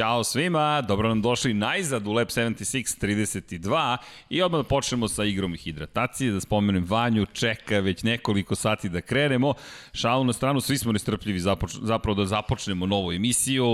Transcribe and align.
Ćao 0.00 0.24
svima, 0.24 0.82
dobro 0.82 1.08
nam 1.08 1.22
došli 1.22 1.54
najzad 1.54 2.06
u 2.06 2.12
Lab 2.12 2.28
76 2.28 3.06
32 3.06 3.96
i 4.30 4.42
odmah 4.42 4.58
da 4.58 4.68
počnemo 4.68 5.08
sa 5.08 5.24
igrom 5.24 5.54
hidratacije, 5.54 6.32
da 6.32 6.40
spomenem 6.40 6.84
Vanju, 6.88 7.26
čeka 7.26 7.78
već 7.78 8.02
nekoliko 8.02 8.54
sati 8.54 8.88
da 8.88 9.00
krenemo. 9.00 9.54
Šalu 9.92 10.24
na 10.24 10.32
stranu, 10.32 10.60
svi 10.60 10.78
smo 10.78 10.92
nestrpljivi 10.92 11.40
započ, 11.40 11.76
zapravo 11.82 12.14
da 12.14 12.26
započnemo 12.26 12.86
novu 12.86 13.12
emisiju, 13.12 13.64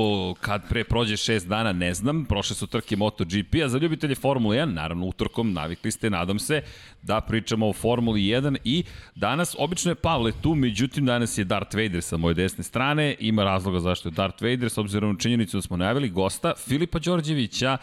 kad 0.40 0.68
pre 0.68 0.84
prođe 0.84 1.16
šest 1.16 1.48
dana 1.48 1.72
ne 1.72 1.94
znam, 1.94 2.24
prošle 2.24 2.56
su 2.56 2.66
trke 2.66 2.96
MotoGP, 2.96 3.54
a 3.64 3.68
za 3.68 3.78
ljubitelje 3.78 4.14
Formule 4.14 4.56
1, 4.56 4.64
naravno 4.64 5.06
utorkom, 5.06 5.52
navikli 5.52 5.90
ste, 5.90 6.10
nadam 6.10 6.38
se, 6.38 6.62
da 7.02 7.20
pričamo 7.20 7.68
o 7.68 7.72
Formuli 7.72 8.20
1 8.20 8.56
i 8.64 8.84
danas, 9.14 9.56
obično 9.58 9.90
je 9.90 9.94
Pavle 9.94 10.32
tu, 10.42 10.54
međutim 10.54 11.06
danas 11.06 11.38
je 11.38 11.44
Darth 11.44 11.76
Vader 11.76 12.02
sa 12.02 12.16
moje 12.16 12.34
desne 12.34 12.64
strane, 12.64 13.16
ima 13.20 13.44
razloga 13.44 13.80
zašto 13.80 14.08
je 14.08 14.12
Darth 14.12 14.42
Vader, 14.42 14.70
s 14.70 14.78
obzirom 14.78 15.12
na 15.12 15.18
činjenicu 15.18 15.56
da 15.56 15.62
smo 15.62 15.76
najavili 15.76 16.15
gosta 16.16 16.54
Filipa 16.56 16.98
Đorđevića, 16.98 17.78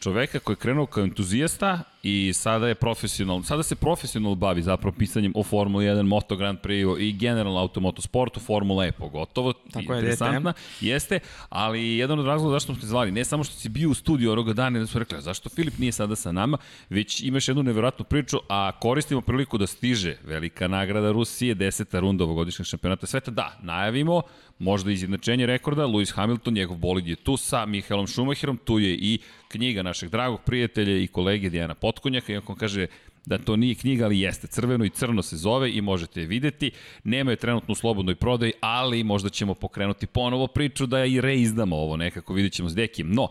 čoveka 0.00 0.38
koji 0.38 0.54
je 0.54 0.58
krenuo 0.58 0.86
kao 0.86 1.04
entuzijasta 1.04 1.82
i 2.02 2.32
sada 2.34 2.68
je 2.68 2.74
profesionalno, 2.74 3.42
sada 3.42 3.62
se 3.62 3.76
profesionalno 3.76 4.34
bavi 4.34 4.62
zapravo 4.62 4.96
pisanjem 4.98 5.32
o 5.34 5.42
Formuli 5.42 5.84
1, 5.84 6.02
Moto 6.02 6.36
Grand 6.36 6.58
Prix 6.58 7.00
i 7.00 7.12
generalno 7.12 7.60
automotosportu, 7.60 8.40
Formula 8.40 8.86
E 8.86 8.92
pogotovo, 8.92 9.52
Tako 9.52 9.92
je, 9.92 9.98
interesantna, 9.98 10.52
jeste, 10.80 11.20
ali 11.48 11.96
jedan 11.96 12.18
od 12.18 12.26
razloga 12.26 12.54
zašto 12.54 12.72
smo 12.72 12.80
te 12.80 12.86
zvali, 12.86 13.10
ne 13.10 13.24
samo 13.24 13.44
što 13.44 13.54
si 13.54 13.68
bio 13.68 13.90
u 13.90 13.94
studiju 13.94 14.32
onoga 14.32 14.52
dana, 14.52 14.78
da 14.78 14.86
smo 14.86 14.98
rekli, 14.98 15.20
zašto 15.20 15.48
Filip 15.48 15.78
nije 15.78 15.92
sada 15.92 16.16
sa 16.16 16.32
nama, 16.32 16.58
već 16.90 17.20
imaš 17.20 17.48
jednu 17.48 17.62
nevjerojatnu 17.62 18.04
priču, 18.04 18.38
a 18.48 18.72
koristimo 18.80 19.20
priliku 19.20 19.58
da 19.58 19.66
stiže 19.66 20.16
velika 20.24 20.68
nagrada 20.68 21.12
Rusije, 21.12 21.54
deseta 21.54 22.00
runda 22.00 22.24
ovogodišnjeg 22.24 22.66
šampionata 22.66 23.06
sveta, 23.06 23.30
da, 23.30 23.58
najavimo, 23.62 24.22
možda 24.58 24.90
izjednačenje 24.90 25.46
rekorda, 25.46 25.84
Lewis 25.86 26.14
Hamilton, 26.14 26.54
njegov 26.54 26.76
bolid 26.76 27.06
je 27.06 27.16
tu 27.16 27.36
sa 27.36 27.66
Mihaelom 27.66 28.06
Schumacherom, 28.06 28.56
tu 28.64 28.78
je 28.78 28.94
i 28.94 29.18
knjiga 29.48 29.82
našeg 29.82 30.10
dragog 30.10 30.40
prijatelja 30.40 30.96
i 30.96 31.06
kolege 31.06 31.50
Dijana 31.50 31.74
Potkonjaka, 31.88 32.32
iako 32.32 32.54
kaže 32.54 32.86
da 33.26 33.38
to 33.38 33.56
nije 33.56 33.74
knjiga, 33.74 34.04
ali 34.04 34.20
jeste. 34.20 34.46
Crveno 34.46 34.84
i 34.84 34.90
crno 34.90 35.22
se 35.22 35.36
zove 35.36 35.72
i 35.72 35.80
možete 35.80 36.20
je 36.20 36.26
videti. 36.26 36.70
Nema 37.04 37.30
je 37.30 37.36
trenutno 37.36 37.72
u 37.72 37.74
slobodnoj 37.74 38.14
prodaji, 38.14 38.52
ali 38.60 39.04
možda 39.04 39.28
ćemo 39.28 39.54
pokrenuti 39.54 40.06
ponovo 40.06 40.46
priču 40.46 40.86
da 40.86 41.04
i 41.04 41.20
reizdamo 41.20 41.76
ovo 41.76 41.96
nekako, 41.96 42.34
vidjet 42.34 42.52
ćemo 42.52 42.68
s 42.68 42.74
Dekim. 42.74 43.12
No, 43.12 43.28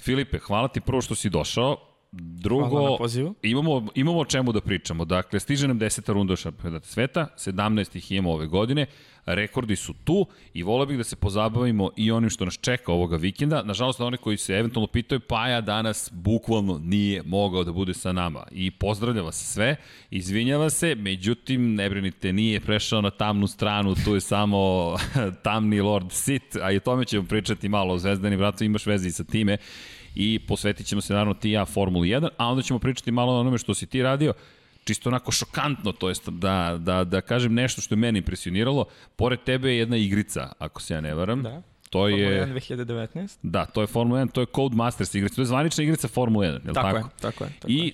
Filipe, 0.00 0.38
hvala 0.38 0.68
ti 0.68 0.80
prvo 0.80 1.02
što 1.02 1.14
si 1.14 1.30
došao. 1.30 1.91
Drugo, 2.12 2.98
imamo, 3.42 3.86
imamo 3.94 4.18
o 4.18 4.24
čemu 4.24 4.52
da 4.52 4.60
pričamo. 4.60 5.04
Dakle, 5.04 5.40
stiže 5.40 5.68
nam 5.68 5.78
deseta 5.78 6.12
runda 6.12 6.36
šampionata 6.36 6.86
sveta, 6.86 7.26
17 7.36 7.96
ih 7.96 8.12
imamo 8.12 8.32
ove 8.32 8.46
godine, 8.46 8.86
rekordi 9.26 9.76
su 9.76 9.94
tu 10.04 10.26
i 10.54 10.62
volio 10.62 10.86
bih 10.86 10.98
da 10.98 11.04
se 11.04 11.16
pozabavimo 11.16 11.90
i 11.96 12.10
onim 12.10 12.30
što 12.30 12.44
nas 12.44 12.58
čeka 12.60 12.92
ovoga 12.92 13.16
vikenda. 13.16 13.62
Nažalost, 13.62 13.98
na 13.98 14.06
one 14.06 14.16
koji 14.16 14.36
se 14.36 14.52
eventualno 14.54 14.86
pitaju, 14.86 15.20
Paja 15.20 15.60
danas 15.60 16.10
bukvalno 16.12 16.80
nije 16.84 17.22
mogao 17.22 17.64
da 17.64 17.72
bude 17.72 17.94
sa 17.94 18.12
nama. 18.12 18.46
I 18.50 18.70
pozdravlja 18.70 19.22
vas 19.22 19.52
sve, 19.52 19.76
izvinjava 20.10 20.70
se, 20.70 20.94
međutim, 20.94 21.74
ne 21.74 21.90
brinite, 21.90 22.32
nije 22.32 22.60
prešao 22.60 23.00
na 23.00 23.10
tamnu 23.10 23.46
stranu, 23.46 23.94
tu 24.04 24.14
je 24.14 24.20
samo 24.20 24.58
tamni 25.44 25.80
Lord 25.80 26.12
Sit, 26.12 26.56
a 26.62 26.72
i 26.72 26.76
o 26.76 26.80
tome 26.80 27.04
ćemo 27.04 27.26
pričati 27.28 27.68
malo 27.68 27.94
o 27.94 27.98
Zvezdanim 27.98 28.38
vratu, 28.38 28.64
imaš 28.64 28.86
veze 28.86 29.08
i 29.08 29.12
sa 29.12 29.24
time 29.24 29.56
i 30.14 30.38
posvetit 30.38 30.86
ćemo 30.86 31.00
se 31.00 31.12
naravno 31.12 31.34
ti 31.34 31.48
i 31.48 31.52
ja 31.52 31.64
Formuli 31.64 32.08
1, 32.08 32.28
a 32.36 32.46
onda 32.46 32.62
ćemo 32.62 32.78
pričati 32.78 33.10
malo 33.10 33.32
o 33.32 33.40
onome 33.40 33.58
što 33.58 33.74
si 33.74 33.86
ti 33.86 34.02
radio, 34.02 34.32
čisto 34.84 35.08
onako 35.08 35.32
šokantno, 35.32 35.92
to 35.92 36.08
jest 36.08 36.28
da, 36.28 36.76
da, 36.80 37.04
da 37.04 37.20
kažem 37.20 37.54
nešto 37.54 37.80
što 37.80 37.94
je 37.94 37.98
meni 37.98 38.18
impresioniralo, 38.18 38.84
pored 39.16 39.40
tebe 39.44 39.70
je 39.70 39.78
jedna 39.78 39.96
igrica, 39.96 40.52
ako 40.58 40.82
se 40.82 40.94
ja 40.94 41.00
ne 41.00 41.14
varam. 41.14 41.42
Da. 41.42 41.62
To 41.90 42.08
je... 42.08 42.38
Formula 42.38 42.60
1 42.60 42.86
2019. 42.86 43.36
Da, 43.42 43.66
to 43.66 43.80
je 43.80 43.86
Formula 43.86 44.20
1, 44.20 44.32
to 44.32 44.40
je 44.40 44.46
Code 44.54 44.76
Masters 44.76 45.14
igrica, 45.14 45.34
to 45.34 45.42
je 45.42 45.46
zvanična 45.46 45.84
igrica 45.84 46.08
Formula 46.08 46.46
1, 46.46 46.48
je 46.48 46.54
li 46.54 46.74
Tako, 46.74 46.74
tako? 46.74 46.96
je, 46.96 47.04
tako 47.20 47.44
je. 47.44 47.50
Tako 47.60 47.72
I 47.72 47.78
je. 47.78 47.92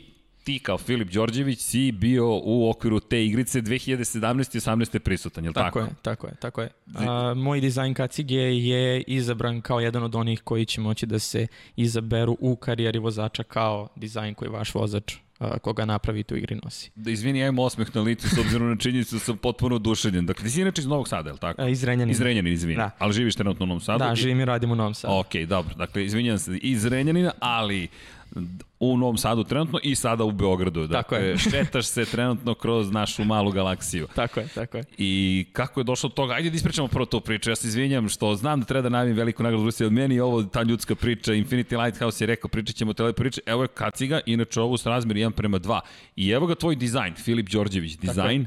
Ti 0.49 0.59
kao 0.59 0.79
Filip 0.79 1.11
Đorđević 1.11 1.61
si 1.61 1.93
bio 1.93 2.41
u 2.45 2.71
okviru 2.71 3.01
te 3.01 3.25
igrice 3.25 3.63
2017. 3.63 4.57
i 4.57 4.61
18. 4.61 4.99
prisutan, 4.99 5.45
je 5.45 5.51
li 5.51 5.55
tako? 5.55 5.79
Tako 5.79 5.89
je, 5.89 5.95
tako 6.03 6.27
je, 6.27 6.35
tako 6.35 6.63
je. 6.63 6.69
A, 6.95 7.35
moj 7.35 7.61
dizajn 7.61 7.95
kacige 7.95 8.37
je 8.37 9.03
izabran 9.03 9.61
kao 9.61 9.81
jedan 9.81 10.03
od 10.03 10.15
onih 10.15 10.41
koji 10.43 10.65
će 10.65 10.81
moći 10.81 11.07
da 11.07 11.19
se 11.19 11.47
izaberu 11.77 12.37
u 12.41 12.57
karijeri 12.57 12.99
vozača 12.99 13.43
kao 13.43 13.89
dizajn 13.97 14.35
koji 14.35 14.51
vaš 14.51 14.75
vozač 14.75 15.15
koga 15.63 15.85
napravite 15.85 16.35
u 16.35 16.37
igri 16.37 16.61
nosi. 16.65 16.91
Da 16.95 17.11
izvini, 17.11 17.39
ja 17.39 17.47
imam 17.47 17.59
osmeh 17.59 17.97
na 17.97 18.03
licu 18.03 18.29
s 18.29 18.39
obzirom 18.39 18.69
na 18.69 18.77
činjenicu 18.77 19.15
da 19.15 19.21
sam 19.21 19.37
potpuno 19.37 19.77
oduševljen. 19.77 20.27
Dakle, 20.27 20.45
ti 20.45 20.51
si 20.51 20.61
inače 20.61 20.81
iz 20.81 20.87
Novog 20.87 21.09
Sada, 21.09 21.29
je 21.29 21.33
li 21.33 21.39
tako? 21.39 21.63
A, 21.63 21.69
iz 21.69 21.85
Renjanina. 21.85 22.51
Iz 22.51 22.53
izvini. 22.53 22.77
Da. 22.77 22.91
Ali 22.99 23.13
živiš 23.13 23.35
trenutno 23.35 23.65
u 23.65 23.67
Novom 23.67 23.81
Sadu? 23.81 24.05
Da, 24.05 24.15
živim 24.15 24.41
i 24.41 24.45
radim 24.45 24.73
u 24.73 24.75
Novom 24.75 24.95
Sadu. 24.95 25.15
Ok, 25.15 25.35
dobro. 25.49 25.75
Dakle, 25.75 26.05
izvinjam 26.05 26.39
se, 26.39 26.59
iz 26.59 26.87
Renjanina, 26.87 27.33
ali 27.41 27.89
u 28.81 28.97
Novom 28.97 29.19
Sadu 29.19 29.45
trenutno 29.45 29.79
i 29.83 29.95
sada 29.95 30.25
u 30.25 30.33
Beogradu. 30.33 30.87
Dakle, 30.87 31.03
Tako 31.03 31.15
je. 31.15 31.39
šetaš 31.51 31.87
se 31.87 32.05
trenutno 32.05 32.55
kroz 32.55 32.91
našu 32.91 33.25
malu 33.25 33.53
galaksiju. 33.53 34.09
Tako 34.15 34.41
je, 34.41 34.49
tako 34.49 34.77
je. 34.77 34.85
I 34.99 35.45
kako 35.53 35.81
je 35.81 35.85
došlo 35.85 36.09
do 36.09 36.15
toga? 36.15 36.35
Ajde 36.35 36.51
da 36.51 36.57
ispričamo 36.57 36.89
prvo 36.89 37.07
tu 37.07 37.21
priču. 37.21 37.51
Ja 37.51 37.57
se 37.57 37.69
izvinjam 37.69 38.09
što 38.09 38.35
znam 38.35 38.61
da 38.61 38.67
treba 38.67 38.83
da 38.83 38.89
najavim 38.89 39.17
veliku 39.17 39.43
nagradu 39.43 39.65
Rusije, 39.65 39.87
od 39.87 39.93
meni 39.93 40.15
je 40.15 40.23
ovo 40.23 40.43
ta 40.43 40.63
ljudska 40.63 40.95
priča. 40.95 41.33
Infinity 41.33 41.85
Lighthouse 41.85 42.25
je 42.25 42.27
rekao, 42.27 42.49
pričat 42.49 42.77
ćemo 42.77 42.91
o 42.91 42.95
telepriče. 42.95 43.41
Evo 43.47 43.63
je 43.63 43.69
kaciga, 43.69 44.21
inače 44.27 44.61
ovo 44.61 44.77
s 44.77 44.87
razmjer 44.87 45.17
1 45.17 45.31
prema 45.31 45.59
2. 45.59 45.81
I 46.17 46.31
evo 46.31 46.47
ga 46.47 46.55
tvoj 46.55 46.77
dizajn, 46.77 47.15
Filip 47.15 47.49
Đorđević, 47.49 47.97
dizajn. 47.97 48.47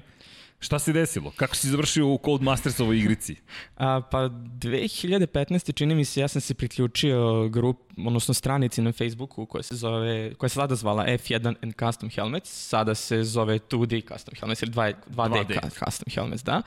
Šta 0.62 0.80
se 0.80 0.94
desilo? 0.94 1.32
Kako 1.36 1.56
si 1.56 1.70
završio 1.70 2.08
u 2.08 2.20
Cold 2.26 2.42
Mastersovoj 2.42 2.98
igrici? 2.98 3.36
A, 3.78 4.02
pa 4.12 4.18
2015. 4.18 5.74
čini 5.74 5.96
mi 5.96 6.06
se 6.06 6.22
ja 6.22 6.28
sam 6.28 6.42
se 6.42 6.54
priključio 6.54 7.50
grup, 7.50 7.78
odnosno 7.98 8.34
stranici 8.34 8.82
na 8.82 8.92
Facebooku 8.92 9.46
koja 9.46 9.64
se 9.64 9.76
zove, 9.76 10.34
koja 10.34 10.50
se 10.50 10.54
sada 10.54 10.76
zvala 10.76 11.06
F1 11.06 11.56
and 11.62 11.74
Custom 11.80 12.10
Helmets, 12.10 12.68
sada 12.70 12.96
se 12.96 13.24
zove 13.24 13.60
2D 13.60 14.14
Custom 14.14 14.34
Helmets 14.40 14.62
ili 14.62 14.72
2, 14.72 14.94
2D, 15.10 15.30
2D. 15.30 15.60
2D 15.60 15.86
Custom 15.86 16.14
Helmets, 16.14 16.44
da. 16.44 16.62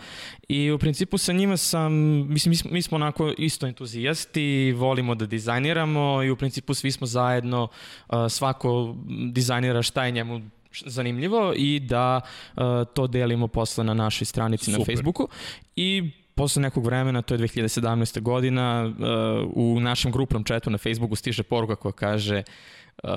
I 0.49 0.71
u 0.71 0.79
principu 0.79 1.19
sa 1.19 1.33
njima 1.33 1.57
sam, 1.57 1.93
mislim, 2.33 2.51
mi 2.51 2.57
smo, 2.57 2.71
mi 2.71 2.83
smo 2.83 2.97
onako 2.97 3.33
isto 3.39 3.67
entuzijasti, 3.67 4.73
volimo 4.73 5.15
da 5.15 5.27
dizajniramo 5.27 6.23
i 6.23 6.31
u 6.31 6.37
principu 6.37 6.75
svi 6.75 6.91
smo 6.91 7.07
zajedno, 7.07 7.69
svako 8.29 8.97
dizajnira 9.33 9.83
šta 9.83 10.05
je 10.05 10.11
njemu 10.13 10.41
zanimljivo 10.87 11.53
i 11.57 11.81
da 11.81 12.21
uh, 12.21 12.63
to 12.95 13.07
delimo 13.07 13.49
posle 13.49 13.85
na 13.85 13.95
našoj 13.95 14.25
stranici 14.25 14.71
na 14.71 14.79
Super. 14.79 14.95
Facebooku 14.95 15.29
i 15.77 16.11
posle 16.35 16.63
nekog 16.63 16.85
vremena, 16.85 17.23
to 17.23 17.35
je 17.35 17.39
2017. 17.39 18.21
godina, 18.21 18.85
uh, 18.85 19.51
u 19.55 19.81
našem 19.81 20.13
grupnom 20.13 20.45
chatu 20.45 20.71
na 20.71 20.79
Facebooku 20.79 21.17
stiže 21.17 21.43
poruka 21.43 21.77
koja 21.77 21.93
kaže 21.93 22.43
uh, 23.03 23.11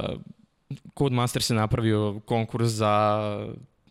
Codemasters 0.97 1.49
je 1.49 1.55
napravio 1.55 2.19
konkurs 2.25 2.69
za 2.69 3.19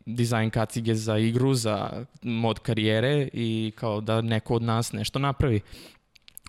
dizajn 0.06 0.50
kacige 0.50 0.94
za 0.94 1.18
igru, 1.18 1.54
za 1.54 2.04
mod 2.22 2.58
karijere 2.58 3.28
i 3.32 3.72
kao 3.74 4.00
da 4.00 4.20
neko 4.20 4.54
od 4.54 4.62
nas 4.62 4.92
nešto 4.92 5.18
napravi 5.18 5.60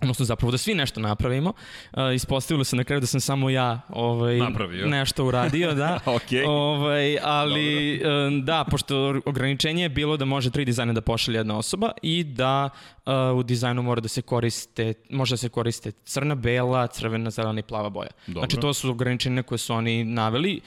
odnosno 0.01 0.25
zapravo 0.25 0.51
da 0.51 0.57
svi 0.57 0.73
nešto 0.73 0.99
napravimo. 0.99 1.49
Uh, 1.91 1.99
ispostavilo 2.15 2.63
se 2.63 2.75
na 2.75 2.83
kraju 2.83 2.99
da 2.99 3.07
sam 3.07 3.19
samo 3.19 3.49
ja 3.49 3.81
ovaj, 3.89 4.37
Napravio. 4.37 4.87
nešto 4.87 5.25
uradio, 5.25 5.73
da. 5.73 5.99
Okej. 6.15 6.43
Ovaj, 6.47 7.17
ali 7.23 7.95
e, 7.95 8.01
da, 8.43 8.65
pošto 8.71 9.21
ograničenje 9.25 9.83
je 9.83 9.89
bilo 9.89 10.17
da 10.17 10.25
može 10.25 10.49
tri 10.49 10.65
dizajna 10.65 10.93
da 10.93 11.01
pošalje 11.01 11.37
jedna 11.37 11.57
osoba 11.57 11.91
i 12.01 12.23
da 12.23 12.69
uh, 13.05 13.13
u 13.39 13.43
dizajnu 13.43 13.81
mora 13.81 14.01
da 14.01 14.07
se 14.07 14.21
koriste, 14.21 14.93
može 15.09 15.33
da 15.33 15.37
se 15.37 15.49
koriste 15.49 15.91
crna, 15.91 16.35
bela, 16.35 16.87
crvena, 16.87 17.29
zelena 17.29 17.59
i 17.59 17.63
plava 17.63 17.89
boja. 17.89 18.09
Dobro. 18.27 18.41
Znači 18.41 18.57
to 18.57 18.73
su 18.73 18.89
ograničenja 18.89 19.43
koje 19.43 19.57
su 19.57 19.73
oni 19.73 20.03
naveli. 20.03 20.61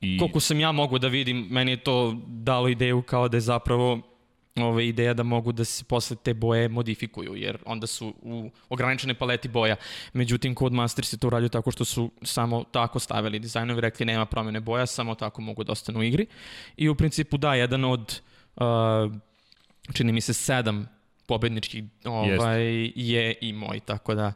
I 0.00 0.18
Koliko 0.18 0.40
sam 0.40 0.60
ja 0.60 0.72
mogu 0.72 0.98
da 0.98 1.08
vidim, 1.08 1.46
meni 1.50 1.70
je 1.70 1.76
to 1.76 2.16
dalo 2.26 2.68
ideju 2.68 3.02
kao 3.02 3.28
da 3.28 3.36
je 3.36 3.40
zapravo 3.40 4.00
ove, 4.62 4.88
ideja 4.88 5.14
da 5.14 5.22
mogu 5.22 5.52
da 5.52 5.64
se 5.64 5.84
posle 5.84 6.16
te 6.16 6.34
boje 6.34 6.68
modifikuju, 6.68 7.34
jer 7.36 7.58
onda 7.66 7.86
su 7.86 8.14
u 8.22 8.50
ograničene 8.68 9.14
paleti 9.14 9.48
boja. 9.48 9.76
Međutim, 10.12 10.54
Codemasters 10.54 11.12
je 11.12 11.18
to 11.18 11.26
uradio 11.26 11.48
tako 11.48 11.70
što 11.70 11.84
su 11.84 12.10
samo 12.22 12.64
tako 12.64 12.98
stavili 12.98 13.38
dizajnovi, 13.38 13.80
rekli 13.80 14.06
nema 14.06 14.26
promene 14.26 14.60
boja, 14.60 14.86
samo 14.86 15.14
tako 15.14 15.42
mogu 15.42 15.64
da 15.64 15.72
ostanu 15.72 16.00
u 16.00 16.02
igri. 16.02 16.26
I 16.76 16.88
u 16.88 16.94
principu 16.94 17.36
da, 17.36 17.54
jedan 17.54 17.84
od, 17.84 18.20
uh, 18.56 18.64
čini 19.92 20.12
mi 20.12 20.20
se, 20.20 20.32
sedam 20.32 20.88
pobedničkih 21.26 21.84
ovaj, 22.04 22.92
je 22.94 23.34
i 23.40 23.52
moj, 23.52 23.80
tako 23.80 24.14
da 24.14 24.32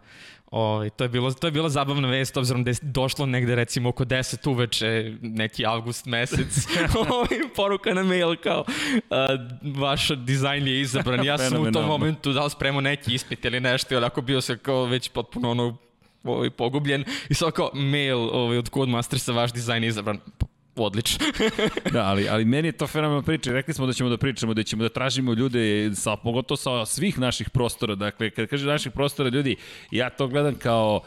Ovaj, 0.53 0.91
to, 0.91 1.05
je 1.05 1.09
bilo, 1.09 1.33
to 1.33 1.47
je 1.47 1.51
bila 1.51 1.69
zabavna 1.69 2.09
vest, 2.09 2.37
obzirom 2.37 2.65
da 2.65 2.71
je 2.71 2.77
došlo 2.83 3.27
negde 3.27 3.55
recimo 3.55 3.89
oko 3.89 4.05
10 4.05 4.51
uveče, 4.51 5.13
neki 5.21 5.67
avgust 5.67 6.07
mesec, 6.07 6.67
ovaj, 7.11 7.41
poruka 7.57 7.95
na 7.95 8.03
mail 8.03 8.37
kao 8.37 8.65
uh, 8.67 9.77
vaš 9.77 10.09
dizajn 10.09 10.67
je 10.67 10.81
izabran. 10.81 11.25
Ja 11.25 11.39
sam 11.39 11.63
u 11.63 11.73
tom 11.73 11.87
momentu 11.87 12.33
dao 12.33 12.49
spremao 12.49 12.81
neki 12.81 13.15
ispit 13.15 13.45
ili 13.45 13.61
nešto, 13.61 13.95
i 13.95 13.97
onako 13.97 14.23
bio 14.23 14.41
sam 14.41 14.59
kao 14.59 14.85
već 14.85 15.09
potpuno 15.09 15.51
ono 15.51 15.77
ovaj, 16.25 16.51
pogubljen 16.51 17.05
i 17.29 17.35
sad 17.35 17.53
kao 17.53 17.71
mail 17.75 18.19
ovaj, 18.19 18.59
od 18.59 18.69
Codemastersa, 18.69 19.33
vaš 19.33 19.53
dizajn 19.53 19.83
je 19.83 19.89
izabran. 19.89 20.19
Odlično. 20.77 21.27
Da, 21.93 22.05
ali, 22.05 22.29
ali 22.29 22.45
meni 22.45 22.69
je 22.69 22.73
to 22.73 22.87
fenomenalna 22.87 23.23
priča. 23.23 23.53
Rekli 23.53 23.75
smo 23.75 23.87
da 23.87 23.93
ćemo 23.93 24.11
da 24.11 24.17
pričamo, 24.17 24.55
da 24.55 24.63
ćemo 24.63 24.83
da 24.83 24.89
tražimo 24.89 25.33
ljude, 25.33 25.91
sa, 25.95 26.17
pogotovo 26.17 26.57
sa 26.57 26.87
svih 26.87 27.19
naših 27.19 27.51
prostora. 27.51 27.95
Dakle, 27.95 28.31
kad 28.31 28.49
kaže 28.49 28.67
naših 28.67 28.93
prostora 28.93 29.29
ljudi, 29.29 29.57
ja 29.91 30.11
to 30.11 30.29
gledam 30.29 30.55
kao 30.55 31.03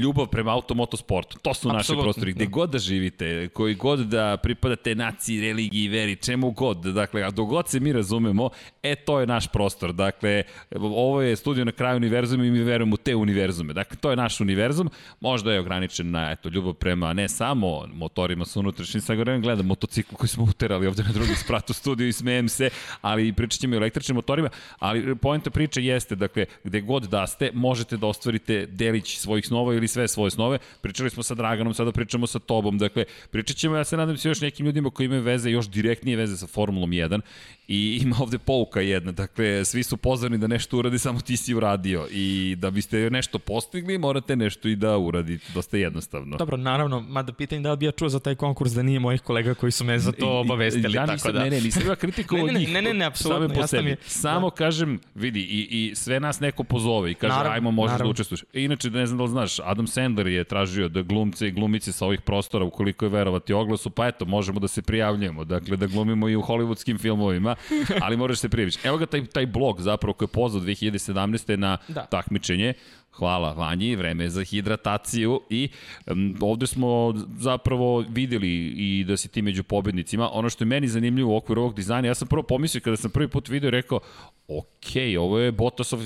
ljubav 0.00 0.26
prema 0.26 0.52
automotosportu. 0.52 1.38
To 1.38 1.54
su 1.54 1.70
Apsolutno, 1.70 2.04
prostori. 2.04 2.32
Gde 2.32 2.44
da. 2.44 2.50
god 2.50 2.70
da 2.70 2.78
živite, 2.78 3.48
koji 3.48 3.74
god 3.74 3.98
da 3.98 4.36
pripadate 4.36 4.94
naciji, 4.94 5.40
religiji, 5.40 5.88
veri, 5.88 6.16
čemu 6.16 6.50
god, 6.50 6.78
dakle, 6.78 7.22
a 7.22 7.30
dok 7.30 7.48
god 7.48 7.68
se 7.68 7.80
mi 7.80 7.92
razumemo, 7.92 8.50
e, 8.82 8.94
to 8.94 9.20
je 9.20 9.26
naš 9.26 9.46
prostor. 9.46 9.92
Dakle, 9.92 10.42
ovo 10.80 11.22
je 11.22 11.36
studio 11.36 11.64
na 11.64 11.72
kraju 11.72 11.96
univerzuma 11.96 12.44
i 12.44 12.50
mi 12.50 12.58
verujemo 12.58 12.94
u 12.94 12.96
te 12.96 13.14
univerzume. 13.16 13.72
Dakle, 13.72 13.96
to 13.96 14.10
je 14.10 14.16
naš 14.16 14.40
univerzum. 14.40 14.90
Možda 15.20 15.52
je 15.52 15.60
ograničen 15.60 16.10
na, 16.10 16.30
eto, 16.30 16.48
ljubav 16.48 16.72
prema 16.72 17.12
ne 17.12 17.28
samo 17.28 17.86
motorima 17.94 18.44
sa 18.44 18.60
unutrašnjim 18.60 19.00
sagorem, 19.00 19.42
gledam 19.42 19.66
motocikl 19.66 20.14
koji 20.14 20.28
smo 20.28 20.44
uterali 20.44 20.86
ovde 20.86 21.02
na 21.02 21.12
drugi 21.12 21.34
sprat 21.44 21.70
u 21.70 21.72
studiju 21.72 22.08
i 22.08 22.12
smejem 22.12 22.48
se, 22.48 22.70
ali 23.00 23.32
pričat 23.32 23.60
ćemo 23.60 23.74
i 23.74 23.76
o 23.76 23.80
električnim 23.80 24.16
motorima, 24.16 24.48
ali 24.78 25.16
poenta 25.16 25.50
priče 25.50 25.84
jeste, 25.84 26.14
dakle, 26.14 26.46
gde 26.64 26.80
god 26.80 27.02
da 27.02 27.26
ste, 27.26 27.50
možete 27.54 27.96
da 27.96 28.06
ostvarite 28.06 28.66
delić 28.66 29.18
svojih 29.36 29.46
snova 29.46 29.74
ili 29.74 29.88
sve 29.88 30.08
svoje 30.08 30.30
snove. 30.30 30.58
Pričali 30.80 31.10
smo 31.10 31.22
sa 31.22 31.34
Draganom, 31.34 31.74
sada 31.74 31.92
pričamo 31.92 32.26
sa 32.26 32.38
tobom, 32.38 32.78
dakle, 32.78 33.04
pričat 33.30 33.56
ćemo, 33.56 33.76
ja 33.76 33.84
se 33.84 33.96
nadam 33.96 34.16
se 34.16 34.28
još 34.28 34.40
nekim 34.40 34.66
ljudima 34.66 34.90
koji 34.90 35.06
imaju 35.06 35.22
veze, 35.22 35.50
još 35.50 35.68
direktnije 35.68 36.16
veze 36.16 36.36
sa 36.36 36.46
Formulom 36.46 36.90
1 36.90 37.20
i 37.68 38.00
ima 38.02 38.16
ovde 38.20 38.38
pouka 38.38 38.80
jedna, 38.80 39.12
dakle, 39.12 39.64
svi 39.64 39.82
su 39.82 39.96
pozvani 39.96 40.38
da 40.38 40.46
nešto 40.46 40.78
uradi, 40.78 40.98
samo 40.98 41.20
ti 41.20 41.36
si 41.36 41.54
uradio 41.54 42.06
i 42.10 42.56
da 42.58 42.70
biste 42.70 43.10
nešto 43.10 43.38
postigli, 43.38 43.98
morate 43.98 44.36
nešto 44.36 44.68
i 44.68 44.76
da 44.76 44.96
uradite, 44.98 45.44
dosta 45.54 45.76
jednostavno. 45.76 46.36
Dobro, 46.36 46.56
naravno, 46.56 47.00
mada 47.00 47.32
pitanje 47.32 47.60
da 47.62 47.70
li 47.70 47.76
bi 47.76 47.86
ja 47.86 47.92
čuo 47.92 48.08
za 48.08 48.18
taj 48.20 48.34
konkurs 48.34 48.72
da 48.72 48.82
nije 48.82 49.00
mojih 49.00 49.20
kolega 49.20 49.54
koji 49.54 49.72
su 49.72 49.84
me 49.84 49.98
za 49.98 50.12
to 50.12 50.40
obavestili, 50.40 50.94
ja 50.94 51.06
tako 51.06 51.12
nisam, 51.12 51.32
da... 51.32 51.44
Ne, 51.44 51.50
ne, 51.50 51.60
nisam 51.60 51.82
Ne, 52.36 52.42
ne, 52.42 52.52
ne, 52.52 52.58
njih. 52.58 52.72
ne, 52.72 52.82
ne, 52.82 52.94
ne, 52.94 53.04
apsolutno, 53.04 53.48
same 53.48 53.60
po 53.60 53.66
sebi. 53.66 53.90
je. 53.90 53.96
Samo 54.06 54.50
kažem, 54.50 55.00
vidi, 55.14 55.40
i, 55.40 55.68
i 55.70 55.94
sve 55.94 56.20
nas 56.20 56.40
neko 56.40 56.64
pozove 56.64 57.10
i 57.10 57.14
kaže, 57.14 57.34
Naravno, 57.34 57.54
ajmo, 57.54 57.70
možeš 57.70 57.90
da 57.90 57.94
naravno. 57.94 58.10
učestvuješ. 58.10 58.42
E, 58.42 58.62
inače, 58.62 58.90
ne 58.90 59.06
znam 59.06 59.18
da 59.18 59.25
znaš, 59.26 59.58
Adam 59.64 59.86
Sandler 59.86 60.26
je 60.26 60.44
tražio 60.44 60.88
da 60.88 61.02
glumce 61.02 61.48
i 61.48 61.50
glumice 61.50 61.92
sa 61.92 62.06
ovih 62.06 62.20
prostora, 62.20 62.64
ukoliko 62.64 63.04
je 63.04 63.08
verovati 63.08 63.52
oglasu, 63.52 63.90
pa 63.90 64.06
eto, 64.06 64.24
možemo 64.24 64.60
da 64.60 64.68
se 64.68 64.82
prijavljujemo, 64.82 65.44
dakle, 65.44 65.76
da 65.76 65.86
glumimo 65.86 66.28
i 66.28 66.36
u 66.36 66.42
hollywoodskim 66.42 66.98
filmovima, 67.00 67.56
ali 68.04 68.16
moraš 68.16 68.38
se 68.38 68.48
prijaviš. 68.48 68.84
Evo 68.84 68.98
ga 68.98 69.06
taj, 69.06 69.24
taj 69.26 69.46
blog 69.46 69.80
zapravo 69.80 70.12
koji 70.12 70.26
je 70.26 70.32
pozvao 70.32 70.62
2017. 70.64 71.56
na 71.56 71.78
Da. 71.88 72.06
takmičenje. 72.06 72.74
Hvala 73.16 73.52
Vanji, 73.52 73.96
vreme 73.96 74.24
je 74.24 74.30
za 74.30 74.44
hidrataciju 74.44 75.40
i 75.50 75.68
um, 76.06 76.36
ovde 76.40 76.66
smo 76.66 77.14
zapravo 77.38 78.04
videli 78.08 78.48
i 78.76 79.04
da 79.04 79.16
si 79.16 79.28
ti 79.28 79.42
među 79.42 79.62
pobednicima. 79.62 80.30
Ono 80.32 80.50
što 80.50 80.64
je 80.64 80.66
meni 80.66 80.88
zanimljivo 80.88 81.32
u 81.32 81.36
okviru 81.36 81.62
ovog 81.62 81.74
dizajna, 81.74 82.08
ja 82.08 82.14
sam 82.14 82.28
prvo 82.28 82.42
pomislio 82.42 82.80
kada 82.80 82.96
sam 82.96 83.10
prvi 83.10 83.28
put 83.28 83.48
video 83.48 83.70
rekao 83.70 84.00
ok, 84.48 85.18
ovo 85.20 85.38
je 85.38 85.52
Botasov, 85.52 86.00
e, 86.00 86.04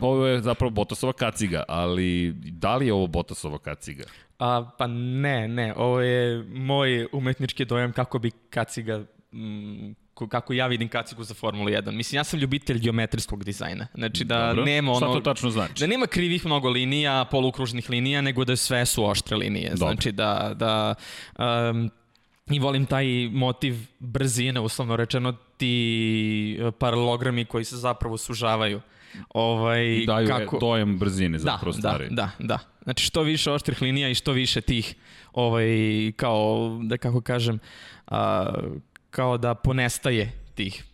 ovo 0.00 0.26
je 0.26 0.40
zapravo 0.40 0.70
Botasova 0.70 1.12
kaciga, 1.12 1.64
ali 1.68 2.32
da 2.36 2.76
li 2.76 2.86
je 2.86 2.92
ovo 2.92 3.06
Botasova 3.06 3.58
kaciga? 3.58 4.04
A, 4.38 4.70
pa 4.78 4.86
ne, 4.86 5.48
ne, 5.48 5.74
ovo 5.76 6.00
je 6.00 6.44
moj 6.44 7.06
umetnički 7.12 7.64
dojam 7.64 7.92
kako 7.92 8.18
bi 8.18 8.30
kaciga 8.50 9.04
kako 10.14 10.52
ja 10.52 10.66
vidim 10.66 10.88
kacigu 10.88 11.24
za 11.24 11.34
Formulu 11.34 11.68
1. 11.68 11.90
Mislim, 11.90 12.16
ja 12.16 12.24
sam 12.24 12.40
ljubitelj 12.40 12.78
geometrijskog 12.78 13.44
dizajna. 13.44 13.86
Znači 13.94 14.24
da 14.24 14.46
Dobro. 14.46 14.64
nema 14.64 14.94
Šta 14.94 15.06
ono... 15.06 15.14
to 15.14 15.20
tačno 15.20 15.50
znači? 15.50 15.80
Da 15.80 15.86
nema 15.86 16.06
krivih 16.06 16.46
mnogo 16.46 16.68
linija, 16.70 17.24
polukružnih 17.30 17.90
linija, 17.90 18.20
nego 18.20 18.44
da 18.44 18.56
sve 18.56 18.86
su 18.86 19.04
oštre 19.04 19.36
linije. 19.36 19.70
Dobro. 19.70 19.94
Znači 19.94 20.12
da, 20.12 20.52
da 20.54 20.94
um, 21.70 21.90
i 22.50 22.58
volim 22.58 22.86
taj 22.86 23.06
motiv 23.32 23.74
brzine, 23.98 24.60
uslovno 24.60 24.96
rečeno, 24.96 25.32
ti 25.56 26.58
e, 26.60 26.70
paralelogrami 26.70 27.44
koji 27.44 27.64
se 27.64 27.76
zapravo 27.76 28.18
sužavaju. 28.18 28.80
Ovaj, 29.28 29.86
I 29.86 30.06
daju 30.06 30.28
kako... 30.28 30.58
dojam 30.58 30.98
brzine 30.98 31.38
Da, 31.38 31.44
zapravo 31.44 31.72
da, 31.72 31.78
stvari. 31.78 32.08
da, 32.10 32.30
da. 32.38 32.58
Znači 32.82 33.04
što 33.04 33.22
više 33.22 33.50
oštrih 33.50 33.82
linija 33.82 34.08
i 34.08 34.14
što 34.14 34.32
više 34.32 34.60
tih, 34.60 34.94
ovaj, 35.32 35.66
kao, 36.16 36.78
da 36.82 36.96
kako 36.96 37.20
kažem, 37.20 37.58
a, 38.06 38.54
kao 39.12 39.38
da 39.38 39.54
ponestaje 39.54 40.32
tih 40.54 40.84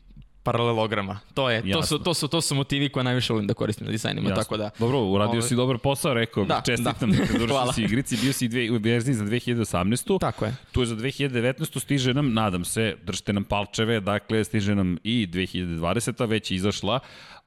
paralelograma. 0.42 1.18
To 1.34 1.50
je, 1.50 1.72
to 1.72 1.82
su, 1.82 1.98
to 1.98 2.14
su, 2.14 2.28
to 2.28 2.40
su 2.40 2.54
motivi 2.54 2.88
koje 2.88 3.04
najviše 3.04 3.32
volim 3.32 3.46
da 3.46 3.54
koristim 3.54 3.86
na 3.86 3.90
dizajnima, 3.92 4.28
Jasno. 4.28 4.42
tako 4.42 4.56
da. 4.56 4.70
Dobro, 4.78 5.00
uradio 5.00 5.38
Ovaj- 5.38 5.48
si 5.48 5.54
dobar 5.56 5.78
posao, 5.78 6.14
rekao 6.14 6.42
bih. 6.44 6.48
Da, 6.48 6.62
Čestitam, 6.66 7.10
da. 7.10 7.16
da. 7.18 7.24
završio 7.26 7.72
si 7.72 7.82
igrici, 7.82 8.16
bio 8.22 8.32
si 8.32 8.48
dve, 8.48 8.70
u 8.70 8.78
verziji 8.82 9.14
za 9.14 9.24
2018. 9.24 10.18
Tako 10.20 10.44
je. 10.44 10.54
Tu 10.72 10.80
je 10.80 10.86
za 10.86 10.96
2019. 10.96 11.80
stiže 11.80 12.14
nam, 12.14 12.32
nadam 12.32 12.64
se, 12.64 12.96
držite 13.04 13.32
nam 13.32 13.44
palčeve, 13.44 14.00
dakle 14.00 14.44
stiže 14.44 14.74
nam 14.74 14.98
i 15.04 15.26
2020. 15.32 16.28
već 16.28 16.50
je 16.50 16.54
izašla, 16.54 17.00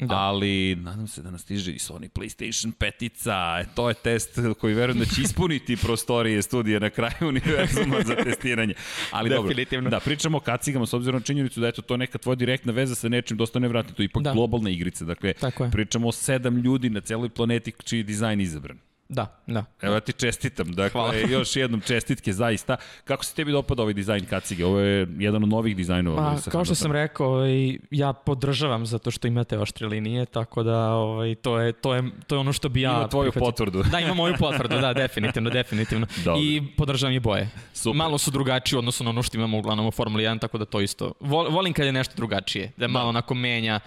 da. 0.08 0.16
ali 0.16 0.76
nadam 0.76 1.08
se 1.08 1.22
da 1.22 1.32
nas 1.32 1.42
stiže 1.42 1.72
i 1.72 1.80
Sony 1.80 2.10
PlayStation 2.10 2.72
petica. 2.72 3.60
E, 3.62 3.66
to 3.76 3.90
je 3.90 3.94
test 3.94 4.40
koji 4.60 4.74
verujem 4.74 5.00
da 5.00 5.06
će 5.06 5.22
ispuniti 5.22 5.78
prostorije 5.78 6.42
studije 6.42 6.80
na 6.80 6.90
kraju 6.90 7.28
univerzuma 7.30 8.02
za 8.06 8.16
testiranje. 8.16 8.74
Ali 9.12 9.30
dobro, 9.30 9.54
da, 9.90 10.00
pričamo 10.00 10.38
o 10.38 10.42
kacigama 10.42 10.86
s 10.86 10.94
obzirom 10.94 11.20
na 11.20 11.26
činjenicu 11.26 11.60
da 11.60 11.68
eto, 11.68 11.82
to 11.82 11.98
neka 11.98 12.18
tvoja 12.18 12.36
direktna 12.36 12.74
veza 12.74 12.96
sa 12.96 13.10
nečim 13.10 13.38
dosta 13.38 13.60
nevratno. 13.60 13.94
To 13.94 14.02
je 14.02 14.06
ipak 14.06 14.24
Da. 14.24 14.34
globalna 14.34 14.70
igrica. 14.70 15.06
Dakle, 15.06 15.34
pričamo 15.72 16.08
o 16.08 16.12
sedam 16.12 16.58
ljudi 16.58 16.90
na 16.90 17.02
celoj 17.02 17.30
planeti 17.30 17.72
čiji 17.84 18.00
je 18.00 18.04
dizajn 18.04 18.42
izabran. 18.42 18.91
Da, 19.12 19.42
da. 19.48 19.66
Evo 19.82 19.94
ja 19.94 20.00
ti 20.00 20.14
čestitam, 20.14 20.72
dakle, 20.72 21.02
Hvala. 21.02 21.14
još 21.40 21.56
jednom 21.56 21.82
čestitke 21.82 22.34
zaista. 22.34 22.78
Kako 23.04 23.26
se 23.26 23.36
tebi 23.36 23.52
dopada 23.52 23.82
ovaj 23.82 23.94
dizajn 23.94 24.26
kacige? 24.26 24.66
Ovo 24.66 24.80
je 24.80 25.08
jedan 25.18 25.44
od 25.44 25.50
novih 25.50 25.76
dizajnova. 25.76 26.38
Pa, 26.46 26.52
kao 26.52 26.66
što 26.66 26.76
sam 26.76 26.92
rekao, 26.92 27.28
ovaj, 27.28 27.78
ja 27.92 28.14
podržavam 28.14 28.86
zato 28.86 29.12
što 29.12 29.28
imate 29.28 29.60
oštre 29.60 29.88
linije, 29.88 30.26
tako 30.26 30.64
da 30.64 30.94
ovaj, 30.94 31.36
to, 31.36 31.60
je, 31.60 31.72
to, 31.74 31.94
je, 31.96 32.04
to 32.28 32.36
je 32.36 32.40
ono 32.40 32.54
što 32.54 32.70
bi 32.70 32.82
ja... 32.82 32.92
Ima 32.92 33.08
tvoju 33.08 33.32
prihvatio. 33.32 33.52
potvrdu. 33.52 33.84
Da, 33.84 34.00
ima 34.00 34.14
moju 34.14 34.34
potvrdu, 34.40 34.80
da, 34.82 34.94
definitivno, 35.04 35.50
definitivno. 35.50 36.08
Dobro. 36.26 36.42
I 36.44 36.64
podržavam 36.78 37.14
i 37.14 37.20
boje. 37.20 37.50
Super. 37.74 37.98
Malo 37.98 38.18
su 38.18 38.32
drugačije 38.32 38.78
u 38.78 38.80
odnosu 38.80 39.04
na 39.04 39.10
ono 39.10 39.24
što 39.24 39.38
imamo 39.38 39.58
uglavnom 39.58 39.88
u 39.88 39.92
Formuli 39.92 40.24
1, 40.24 40.40
tako 40.40 40.58
da 40.58 40.66
to 40.66 40.82
isto. 40.82 41.14
Vol, 41.20 41.50
volim 41.50 41.74
kad 41.74 41.86
je 41.86 41.92
nešto 41.92 42.14
drugačije, 42.16 42.72
da 42.78 42.88
malo 42.88 43.10
onako 43.10 43.34
menja, 43.34 43.80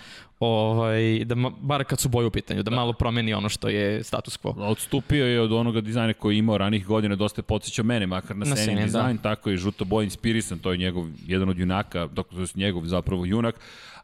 ovaj, 0.45 1.25
da 1.25 1.35
ma, 1.35 1.51
bar 1.61 1.85
kad 1.85 2.01
su 2.01 2.09
boje 2.09 2.27
u 2.27 2.31
pitanju, 2.31 2.63
da, 2.63 2.71
malo 2.71 2.93
promeni 2.93 3.35
ono 3.35 3.49
što 3.49 3.69
je 3.69 4.05
status 4.05 4.41
quo. 4.41 4.55
Odstupio 4.59 5.27
je 5.27 5.41
od 5.41 5.53
onoga 5.53 5.81
dizajna 5.81 6.13
koji 6.13 6.35
je 6.35 6.39
imao 6.39 6.59
ranih 6.59 6.87
godina, 6.87 7.17
dosta 7.17 7.39
je 7.39 7.43
podsjećao 7.43 7.85
mene, 7.85 8.07
makar 8.07 8.37
na, 8.37 8.45
Na 8.45 8.57
sceni 8.57 8.81
da. 8.81 8.85
dizajn, 8.85 9.19
tako 9.19 9.51
je 9.51 9.57
žuto 9.57 9.85
boj 9.85 10.05
inspirisan, 10.05 10.59
to 10.59 10.73
je 10.73 10.79
njegov, 10.79 11.09
jedan 11.27 11.49
od 11.49 11.59
junaka, 11.59 12.07
dok 12.07 12.29
to 12.29 12.41
je 12.41 12.47
njegov 12.55 12.85
zapravo 12.85 13.25
junak, 13.25 13.55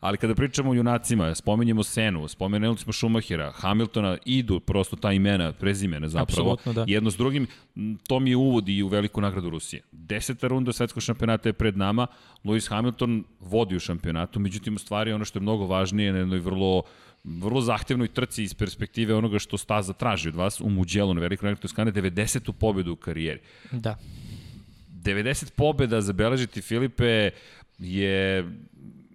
ali 0.00 0.18
kada 0.18 0.34
pričamo 0.34 0.70
o 0.70 0.74
junacima, 0.74 1.34
spomenjemo 1.34 1.82
Senu, 1.82 2.28
spomenuli 2.28 2.78
smo 2.78 2.92
Schumachera, 2.92 3.52
Hamiltona, 3.52 4.18
idu 4.24 4.60
prosto 4.60 4.96
ta 4.96 5.12
imena, 5.12 5.52
prezimena 5.52 6.08
zapravo, 6.08 6.56
da. 6.64 6.84
jedno 6.88 7.10
s 7.10 7.16
drugim, 7.16 7.46
to 8.06 8.20
mi 8.20 8.30
je 8.30 8.36
uvod 8.36 8.68
i 8.68 8.82
u 8.82 8.88
veliku 8.88 9.20
nagradu 9.20 9.50
Rusije. 9.50 9.82
Deseta 9.92 10.48
runda 10.48 10.72
svetskog 10.72 11.02
šampionata 11.02 11.48
je 11.48 11.52
pred 11.52 11.76
nama, 11.76 12.06
Lewis 12.44 12.68
Hamilton 12.70 13.24
vodi 13.40 13.76
u 13.76 13.80
šampionatu, 13.80 14.40
međutim 14.40 14.76
u 14.76 14.78
stvari 14.78 15.12
ono 15.12 15.24
što 15.24 15.38
je 15.38 15.42
mnogo 15.42 15.66
važnije 15.66 16.12
na 16.12 16.18
jednoj 16.18 16.38
vrlo 16.38 16.82
vrlo 17.24 17.60
zahtevnoj 17.60 18.08
trci 18.08 18.42
iz 18.42 18.54
perspektive 18.54 19.14
onoga 19.14 19.38
što 19.38 19.58
staza 19.58 19.92
traži 19.92 20.28
od 20.28 20.34
vas 20.34 20.60
u 20.60 20.70
Mugello 20.70 21.14
na 21.14 21.20
velikoj 21.20 21.46
nagradi 21.46 21.62
Toskane, 21.62 21.92
90. 21.92 22.52
pobedu 22.52 22.92
u 22.92 22.96
karijeri. 22.96 23.40
Da. 23.72 23.98
90 25.02 25.50
pobeda 25.56 26.00
zabeležiti 26.00 26.62
Filipe 26.62 27.30
je 27.78 28.44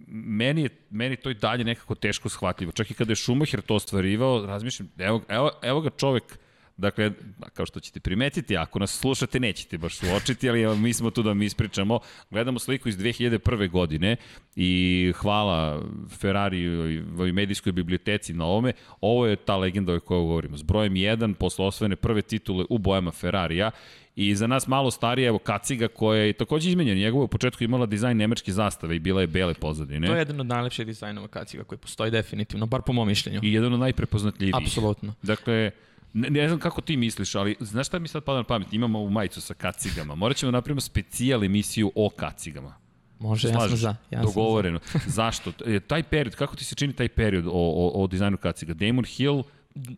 meni 0.06 0.62
je 0.62 0.68
meni 0.90 1.16
to 1.16 1.30
i 1.30 1.34
dalje 1.34 1.64
nekako 1.64 1.94
teško 1.94 2.28
shvatljivo. 2.28 2.72
Čak 2.72 2.90
i 2.90 2.94
kada 2.94 3.12
je 3.12 3.16
Schumacher 3.16 3.62
to 3.62 3.74
ostvarivao, 3.74 4.46
razmišljam, 4.46 4.88
evo, 4.98 5.22
evo, 5.28 5.50
evo 5.62 5.80
ga 5.80 5.90
čovek 5.90 6.38
Dakle, 6.76 7.12
kao 7.54 7.66
što 7.66 7.80
ćete 7.80 8.00
primetiti, 8.00 8.56
ako 8.56 8.78
nas 8.78 8.98
slušate, 8.98 9.40
nećete 9.40 9.78
baš 9.78 9.96
suočiti, 9.96 10.48
ali 10.48 10.78
mi 10.78 10.92
smo 10.92 11.10
tu 11.10 11.22
da 11.22 11.34
mi 11.34 11.44
ispričamo. 11.44 11.98
Gledamo 12.30 12.58
sliku 12.58 12.88
iz 12.88 12.98
2001. 12.98 13.70
godine 13.70 14.16
i 14.56 15.12
hvala 15.16 15.82
Ferrari 16.18 16.62
i 17.28 17.32
medijskoj 17.32 17.72
biblioteci 17.72 18.34
na 18.34 18.44
ovome. 18.44 18.72
Ovo 19.00 19.26
je 19.26 19.36
ta 19.36 19.56
legenda 19.56 19.94
o 19.94 20.00
kojoj 20.00 20.20
govorimo. 20.20 20.56
S 20.56 20.62
brojem 20.62 20.94
1, 20.94 21.34
posle 21.34 21.64
osvojene 21.64 21.96
prve 21.96 22.22
titule 22.22 22.64
u 22.70 22.78
bojama 22.78 23.10
Ferrarija 23.10 23.70
I 24.16 24.34
za 24.34 24.46
nas 24.46 24.66
malo 24.66 24.90
starije, 24.90 25.28
evo 25.28 25.38
Kaciga 25.38 25.88
koja 25.88 26.22
je 26.22 26.32
takođe 26.32 26.70
izmenjena. 26.70 27.00
Njegova 27.00 27.22
je 27.22 27.24
u 27.24 27.28
početku 27.28 27.64
imala 27.64 27.86
dizajn 27.86 28.16
nemačke 28.16 28.52
zastave 28.52 28.96
i 28.96 28.98
bila 28.98 29.20
je 29.20 29.26
bele 29.26 29.54
pozadine. 29.54 30.06
To 30.06 30.12
je 30.12 30.18
jedan 30.18 30.40
od 30.40 30.46
najlepših 30.46 30.86
dizajnova 30.86 31.28
kaciga 31.28 31.64
koji 31.64 31.78
postoji 31.78 32.10
definitivno, 32.10 32.66
bar 32.66 32.82
po 32.82 32.92
mom 32.92 33.08
mišljenju. 33.08 33.40
I 33.42 33.52
jedan 33.52 33.72
od 33.72 33.80
najprepoznatljivijih. 33.80 34.54
Apsolutno. 34.56 35.14
Dakle, 35.22 35.70
ne, 36.12 36.30
ne 36.30 36.48
znam 36.48 36.60
kako 36.60 36.80
ti 36.80 36.96
misliš, 36.96 37.34
ali 37.34 37.56
znaš 37.60 37.86
šta 37.86 37.98
mi 37.98 38.08
sad 38.08 38.24
pada 38.24 38.38
na 38.38 38.44
pamet? 38.44 38.72
Imamo 38.72 38.98
ovu 38.98 39.10
majicu 39.10 39.40
sa 39.40 39.54
kacigama. 39.54 40.14
Morat 40.14 40.36
ćemo 40.36 40.52
da 40.52 40.56
napravimo 40.58 40.80
specijal 40.80 41.44
emisiju 41.44 41.92
o 41.94 42.10
kacigama. 42.10 42.74
Može, 43.18 43.48
ja 43.48 43.68
sam 43.68 43.76
za. 43.76 43.88
Ja 43.88 43.96
sam 43.96 43.96
za. 44.10 44.22
Dogovoreno. 44.22 44.78
Zašto? 45.06 45.52
E, 45.66 45.80
Taj 45.80 46.02
period, 46.02 46.34
kako 46.34 46.56
ti 46.56 46.64
se 46.64 46.74
čini 46.74 46.92
taj 46.92 47.08
period 47.08 47.46
o, 47.46 47.50
o, 47.52 48.02
o 48.02 48.06
dizajnu 48.06 48.36
kaciga? 48.36 48.74
Damon 48.74 49.04
Hill, 49.04 49.42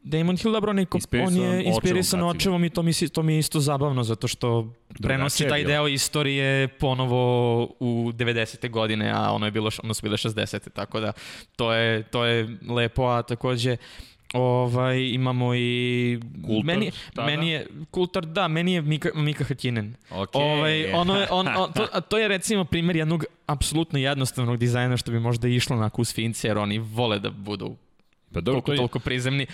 Damon 0.02 0.36
Hill, 0.36 0.52
dobro, 0.52 0.70
on 0.70 0.78
je, 0.78 0.86
ko- 0.86 0.98
on 1.26 1.36
je 1.36 1.64
inspirisan 1.64 2.22
očevom 2.22 2.64
i 2.64 2.70
to 2.70 2.82
mi, 2.82 2.92
to 3.12 3.22
mi 3.22 3.32
je 3.32 3.38
isto 3.38 3.60
zabavno, 3.60 4.04
zato 4.04 4.28
što 4.28 4.72
prenosi 5.02 5.48
taj 5.48 5.64
deo 5.64 5.88
istorije 5.88 6.68
ponovo 6.68 7.62
u 7.80 8.12
90. 8.14 8.70
godine, 8.70 9.12
a 9.14 9.32
ono 9.32 9.46
je 9.46 9.50
bilo, 9.50 9.70
ono 9.82 9.94
su 9.94 10.02
bile 10.02 10.16
60. 10.16 10.70
Tako 10.72 11.00
da 11.00 11.12
to 11.56 11.72
je, 11.72 12.02
to 12.02 12.24
je 12.24 12.58
lepo, 12.68 13.06
a 13.06 13.22
takođe 13.22 13.76
ovaj, 14.32 15.00
imamo 15.00 15.54
i... 15.54 16.20
Kultar 16.46 16.64
meni, 16.64 16.90
tada? 17.14 17.26
meni 17.26 17.50
je, 17.50 17.66
Kultar, 17.90 18.26
da, 18.26 18.48
meni 18.48 18.72
je 18.72 18.82
Mika, 18.82 19.08
Mika 19.14 19.44
Hakinen. 19.44 19.94
Ok. 20.10 20.34
Ovaj, 20.34 20.92
ono 20.92 21.20
je, 21.20 21.26
on, 21.30 21.48
on, 21.56 21.72
to, 21.72 22.00
to 22.00 22.18
je 22.18 22.28
recimo 22.28 22.64
primjer 22.64 22.96
jednog 22.96 23.24
apsolutno 23.46 23.98
jednostavnog 23.98 24.56
dizajna 24.56 24.96
što 24.96 25.10
bi 25.10 25.20
možda 25.20 25.48
išlo 25.48 25.76
onako 25.76 26.02
uz 26.02 26.14
fince, 26.14 26.48
jer 26.48 26.58
oni 26.58 26.78
vole 26.78 27.18
da 27.18 27.30
budu 27.30 27.76
pa 28.32 28.40
dobro, 28.40 28.52
toliko, 28.52 28.60
to 28.62 28.72
je, 28.72 28.76
toliko 28.76 28.98
prizemni. 28.98 29.46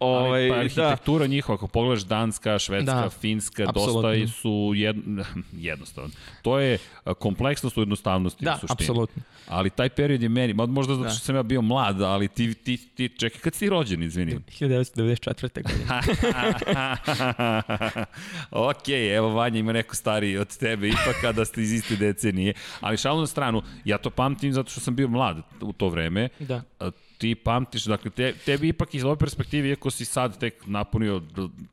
ovaj, 0.00 0.48
pa 0.48 0.54
da, 0.54 0.60
arhitektura 0.60 1.26
njihova, 1.26 1.54
ako 1.56 1.66
pogledaš 1.66 2.02
Danska, 2.02 2.58
Švedska, 2.58 2.94
Da, 2.94 3.10
Finska, 3.10 3.64
apsolutno. 3.68 4.02
dosta 4.10 4.26
su 4.32 4.72
jed, 4.74 4.96
jednostavno. 5.60 6.10
To 6.42 6.58
je 6.58 6.78
kompleksnost 7.14 7.76
u 7.76 7.80
jednostavnosti 7.80 8.44
da 8.44 8.52
u 8.52 8.58
suštini. 8.58 8.72
apsolutno. 8.74 9.22
Ali 9.48 9.70
taj 9.70 9.88
period 9.88 10.22
je 10.22 10.28
meni, 10.28 10.52
možda 10.54 10.94
zato 10.94 11.04
što 11.04 11.14
Da. 11.14 11.16
sam 11.16 11.36
ja 11.36 11.42
bio 11.42 11.62
mlad, 11.62 12.02
ali 12.02 12.28
ti, 12.28 12.54
ti, 12.54 12.76
ti 12.88 13.08
čekaj, 13.10 13.40
kad 13.40 13.54
si 13.54 13.68
rođen, 13.68 14.02
izvini? 14.02 14.38
1994. 14.50 15.62
godine. 15.62 15.82
ok, 18.50 18.88
evo 19.10 19.28
Vanja 19.28 19.58
ima 19.58 19.72
neko 19.72 19.96
stariji 19.96 20.36
od 20.38 20.56
tebe, 20.58 20.88
ipak 20.88 21.16
kada 21.20 21.44
ste 21.44 21.62
iz 21.62 21.72
iste 21.72 21.96
decenije. 21.96 22.52
Ali 22.80 22.96
šalu 22.96 23.20
na 23.20 23.26
stranu, 23.26 23.62
ja 23.84 23.98
to 23.98 24.10
pamtim 24.10 24.52
zato 24.52 24.70
što 24.70 24.80
sam 24.80 24.96
bio 24.96 25.08
mlad 25.08 25.36
u 25.60 25.72
to 25.72 25.88
vreme. 25.88 26.28
Da. 26.38 26.62
Ti 27.22 27.34
pamtiš, 27.34 27.84
dakle, 27.84 28.10
te, 28.10 28.32
tebi 28.44 28.68
ipak 28.68 28.94
iz 28.94 29.04
ove 29.04 29.16
perspektive, 29.16 29.68
iako 29.68 29.90
si 29.90 30.04
sad 30.04 30.38
tek 30.38 30.66
napunio, 30.66 31.20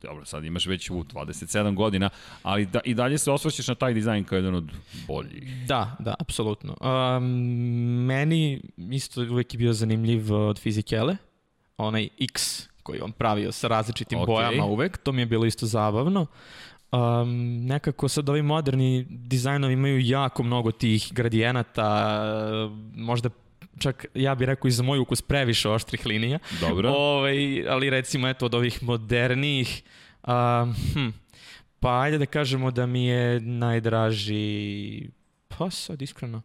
dobro, 0.01 0.25
sad 0.25 0.45
imaš 0.45 0.65
već 0.65 0.89
u 0.89 1.03
27 1.03 1.75
godina, 1.75 2.09
ali 2.43 2.65
da, 2.65 2.79
i 2.85 2.93
dalje 2.93 3.17
se 3.17 3.31
osvrćeš 3.31 3.67
na 3.67 3.75
taj 3.75 3.93
dizajn 3.93 4.23
kao 4.23 4.35
jedan 4.35 4.55
od 4.55 4.71
boljih. 5.07 5.65
Da, 5.67 5.95
da, 5.99 6.15
apsolutno. 6.19 6.75
Um, 6.81 7.23
meni 8.05 8.61
isto 8.91 9.21
uvek 9.21 9.53
je 9.53 9.57
bio 9.57 9.73
zanimljiv 9.73 10.33
uh, 10.33 10.39
od 10.49 10.59
fizikele, 10.59 11.17
onaj 11.77 12.09
X 12.21 12.67
koji 12.83 13.01
on 13.01 13.11
pravio 13.11 13.51
sa 13.51 13.67
različitim 13.67 14.19
Ok. 14.19 14.27
bojama 14.27 14.65
uvek, 14.65 14.97
to 14.97 15.11
mi 15.11 15.21
je 15.21 15.25
bilo 15.25 15.45
isto 15.45 15.65
zabavno. 15.65 16.25
Um, 16.91 17.65
nekako 17.65 18.07
sad 18.07 18.29
ovi 18.29 18.41
moderni 18.41 19.05
dizajnovi 19.09 19.73
imaju 19.73 19.99
jako 19.99 20.43
mnogo 20.43 20.71
tih 20.71 21.09
gradijenata, 21.13 22.19
možda 22.95 23.29
čak 23.79 24.05
ja 24.13 24.35
bih 24.35 24.45
rekao 24.45 24.67
i 24.67 24.71
za 24.71 24.83
moj 24.83 24.99
ukus 24.99 25.21
previše 25.21 25.69
oštrih 25.69 26.05
linija. 26.05 26.39
Dobro. 26.61 26.89
Ovaj, 26.89 27.69
ali 27.69 27.89
recimo 27.89 28.27
eto 28.27 28.45
od 28.45 28.53
ovih 28.53 28.83
modernijih, 28.83 29.83
um, 30.27 30.75
hm, 30.93 31.09
pa 31.79 32.01
ajde 32.01 32.17
da 32.17 32.25
kažemo 32.25 32.71
da 32.71 32.85
mi 32.85 33.05
je 33.05 33.39
najdraži, 33.39 35.09
pa 35.47 35.69
sad 35.69 36.01
iskreno, 36.01 36.41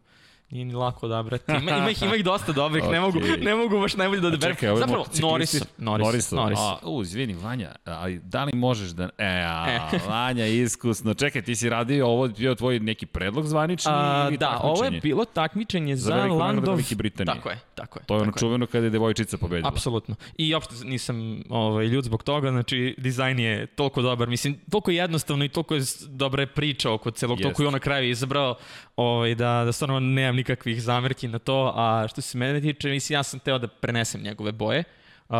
nije 0.55 0.65
ni 0.65 0.73
lako 0.73 1.05
odabrati. 1.05 1.51
Ima, 1.51 1.77
ima, 1.77 1.89
ih, 1.89 2.03
ima 2.07 2.15
ih 2.15 2.23
dosta 2.23 2.51
dobrih, 2.51 2.83
ne, 2.91 2.99
mogu, 2.99 3.19
ne 3.41 3.55
mogu 3.55 3.79
baš 3.79 3.95
najbolje 3.95 4.21
da 4.21 4.27
odaberem. 4.27 4.55
Čekaj, 4.55 4.75
Zapravo, 4.75 5.05
Norris, 5.21 5.53
Norris, 5.77 6.05
Norris. 6.05 6.31
Norris. 6.31 6.59
A, 6.59 6.77
u, 6.83 7.01
izvini, 7.01 7.33
Vanja, 7.33 7.71
ali 7.85 8.19
da 8.19 8.43
li 8.43 8.51
možeš 8.55 8.89
da... 8.89 9.09
E, 9.17 9.25
a, 9.47 9.65
E. 9.67 9.99
Vanja, 10.09 10.45
iskusno. 10.45 11.13
Čekaj, 11.13 11.41
ti 11.41 11.55
si 11.55 11.69
radio, 11.69 12.07
ovo 12.07 12.25
je 12.25 12.31
bio 12.37 12.55
tvoj 12.55 12.79
neki 12.79 13.05
predlog 13.05 13.47
zvanični 13.47 13.91
A, 13.95 14.25
ili 14.27 14.37
da, 14.37 14.59
ovo 14.63 14.83
je 14.83 14.91
bilo 14.91 15.25
takmičenje 15.25 15.95
Za 15.95 16.05
za, 16.05 16.33
Landov. 16.33 16.75
Velike 16.75 16.95
Britanije. 16.95 17.35
Tako 17.35 17.49
je, 17.49 17.59
tako 17.75 17.99
je. 17.99 18.05
To 18.05 18.15
je 18.15 18.21
ono 18.21 18.31
čuveno 18.31 18.65
kada 18.65 18.85
je 18.85 18.89
devojčica 18.89 19.37
pobedila. 19.37 19.69
Apsolutno. 19.69 20.15
I 20.37 20.53
uopšte 20.53 20.75
nisam 20.85 21.43
ovaj, 21.49 21.85
ljud 21.85 22.03
zbog 22.03 22.23
toga, 22.23 22.49
znači 22.49 22.95
dizajn 22.97 23.39
je 23.39 23.65
toliko 23.67 24.01
dobar, 24.01 24.29
mislim, 24.29 24.59
toliko 24.71 24.91
je 24.91 24.97
jednostavno 24.97 25.45
i 25.45 25.49
toliko 25.49 25.75
je 25.75 25.81
dobra 26.07 26.47
priča 26.47 26.91
oko 26.91 27.11
celog, 27.11 27.39
toliko 27.41 27.63
je 27.63 27.67
on 27.67 27.73
na 27.73 27.79
kraju 27.79 28.09
izabrao 28.09 28.55
ovaj, 28.95 29.35
da, 29.35 29.61
da 29.65 29.71
stvarno 29.71 29.99
nemam 29.99 30.39
nikakvih 30.45 30.81
zamerki 30.81 31.27
na 31.27 31.39
to, 31.39 31.73
a 31.75 32.07
što 32.07 32.21
se 32.21 32.37
mene 32.37 32.61
tiče, 32.61 32.89
mislim, 32.89 33.17
ja 33.17 33.23
sam 33.23 33.39
teo 33.39 33.57
da 33.57 33.67
prenesem 33.67 34.21
njegove 34.21 34.51
boje, 34.51 34.83
uh, 35.29 35.35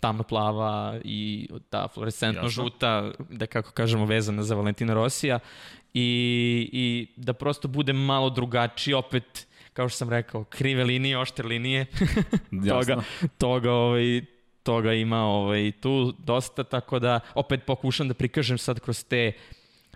tamno 0.00 0.22
plava 0.22 1.00
i 1.04 1.48
ta 1.70 1.88
fluorescentno 1.88 2.42
Jasno. 2.42 2.62
žuta, 2.62 3.10
da 3.30 3.46
kako 3.46 3.70
kažemo 3.70 4.06
vezana 4.06 4.42
za 4.42 4.54
Valentina 4.54 4.94
Rosija. 4.94 5.38
I, 5.94 6.68
i 6.72 7.06
da 7.16 7.32
prosto 7.32 7.68
bude 7.68 7.92
malo 7.92 8.30
drugačiji, 8.30 8.94
opet 8.94 9.46
kao 9.72 9.88
što 9.88 9.96
sam 9.96 10.10
rekao, 10.10 10.44
krive 10.44 10.84
linije, 10.84 11.18
oštre 11.18 11.46
linije, 11.46 11.86
toga, 12.68 13.02
toga, 13.38 13.72
ovaj, 13.72 14.22
toga 14.62 14.92
ima 14.92 15.24
ovaj, 15.24 15.72
tu 15.80 16.14
dosta, 16.18 16.64
tako 16.64 16.98
da 16.98 17.20
opet 17.34 17.64
pokušam 17.66 18.08
da 18.08 18.14
prikažem 18.14 18.58
sad 18.58 18.80
kroz 18.80 19.04
te 19.04 19.32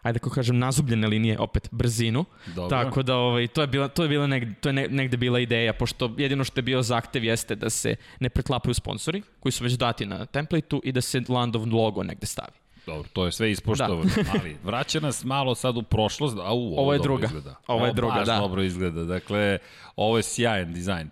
ajde 0.02 0.18
kako 0.18 0.34
kažem, 0.34 0.58
nazubljene 0.58 1.06
linije, 1.08 1.38
opet 1.38 1.68
brzinu. 1.70 2.24
Dobro. 2.46 2.68
Tako 2.78 3.02
da 3.02 3.16
ovaj, 3.16 3.48
to 3.48 3.60
je 3.60 3.66
bila, 3.66 3.88
to 3.88 4.02
je 4.02 4.08
bila 4.08 4.26
negde, 4.26 4.54
to 4.60 4.68
je 4.68 4.72
ne- 4.72 4.88
negde 4.88 5.16
bila 5.16 5.40
ideja, 5.40 5.72
pošto 5.72 6.14
jedino 6.18 6.44
što 6.44 6.58
je 6.58 6.62
bio 6.62 6.82
zahtev 6.82 7.24
jeste 7.24 7.54
da 7.54 7.70
se 7.70 7.96
ne 8.20 8.28
preklapaju 8.28 8.74
sponsori, 8.74 9.22
koji 9.40 9.52
su 9.52 9.64
već 9.64 9.72
dati 9.72 10.06
na 10.06 10.26
templateu 10.26 10.80
i 10.84 10.92
da 10.92 11.00
se 11.00 11.22
Landov 11.28 11.74
logo 11.74 12.02
negde 12.02 12.26
stavi. 12.26 12.52
Dobro, 12.86 13.08
to 13.12 13.24
je 13.26 13.32
sve 13.32 13.50
ispoštovano, 13.50 14.10
ali 14.40 14.56
vraća 14.64 15.00
nas 15.00 15.24
malo 15.24 15.54
sad 15.54 15.76
u 15.76 15.82
prošlost, 15.82 16.36
a 16.38 16.52
u, 16.52 16.72
ovo, 16.72 16.80
Ovo 16.80 16.92
je 16.92 16.98
druga. 16.98 17.26
Izgleda. 17.26 17.54
Ovo 17.66 17.86
je 17.86 17.92
druga, 17.92 18.14
baš 18.14 18.26
da. 18.26 18.38
dobro 18.38 18.62
izgleda, 18.62 19.04
dakle, 19.04 19.58
ovo 19.96 20.16
je 20.16 20.22
sjajan 20.22 20.72
dizajn. 20.72 21.10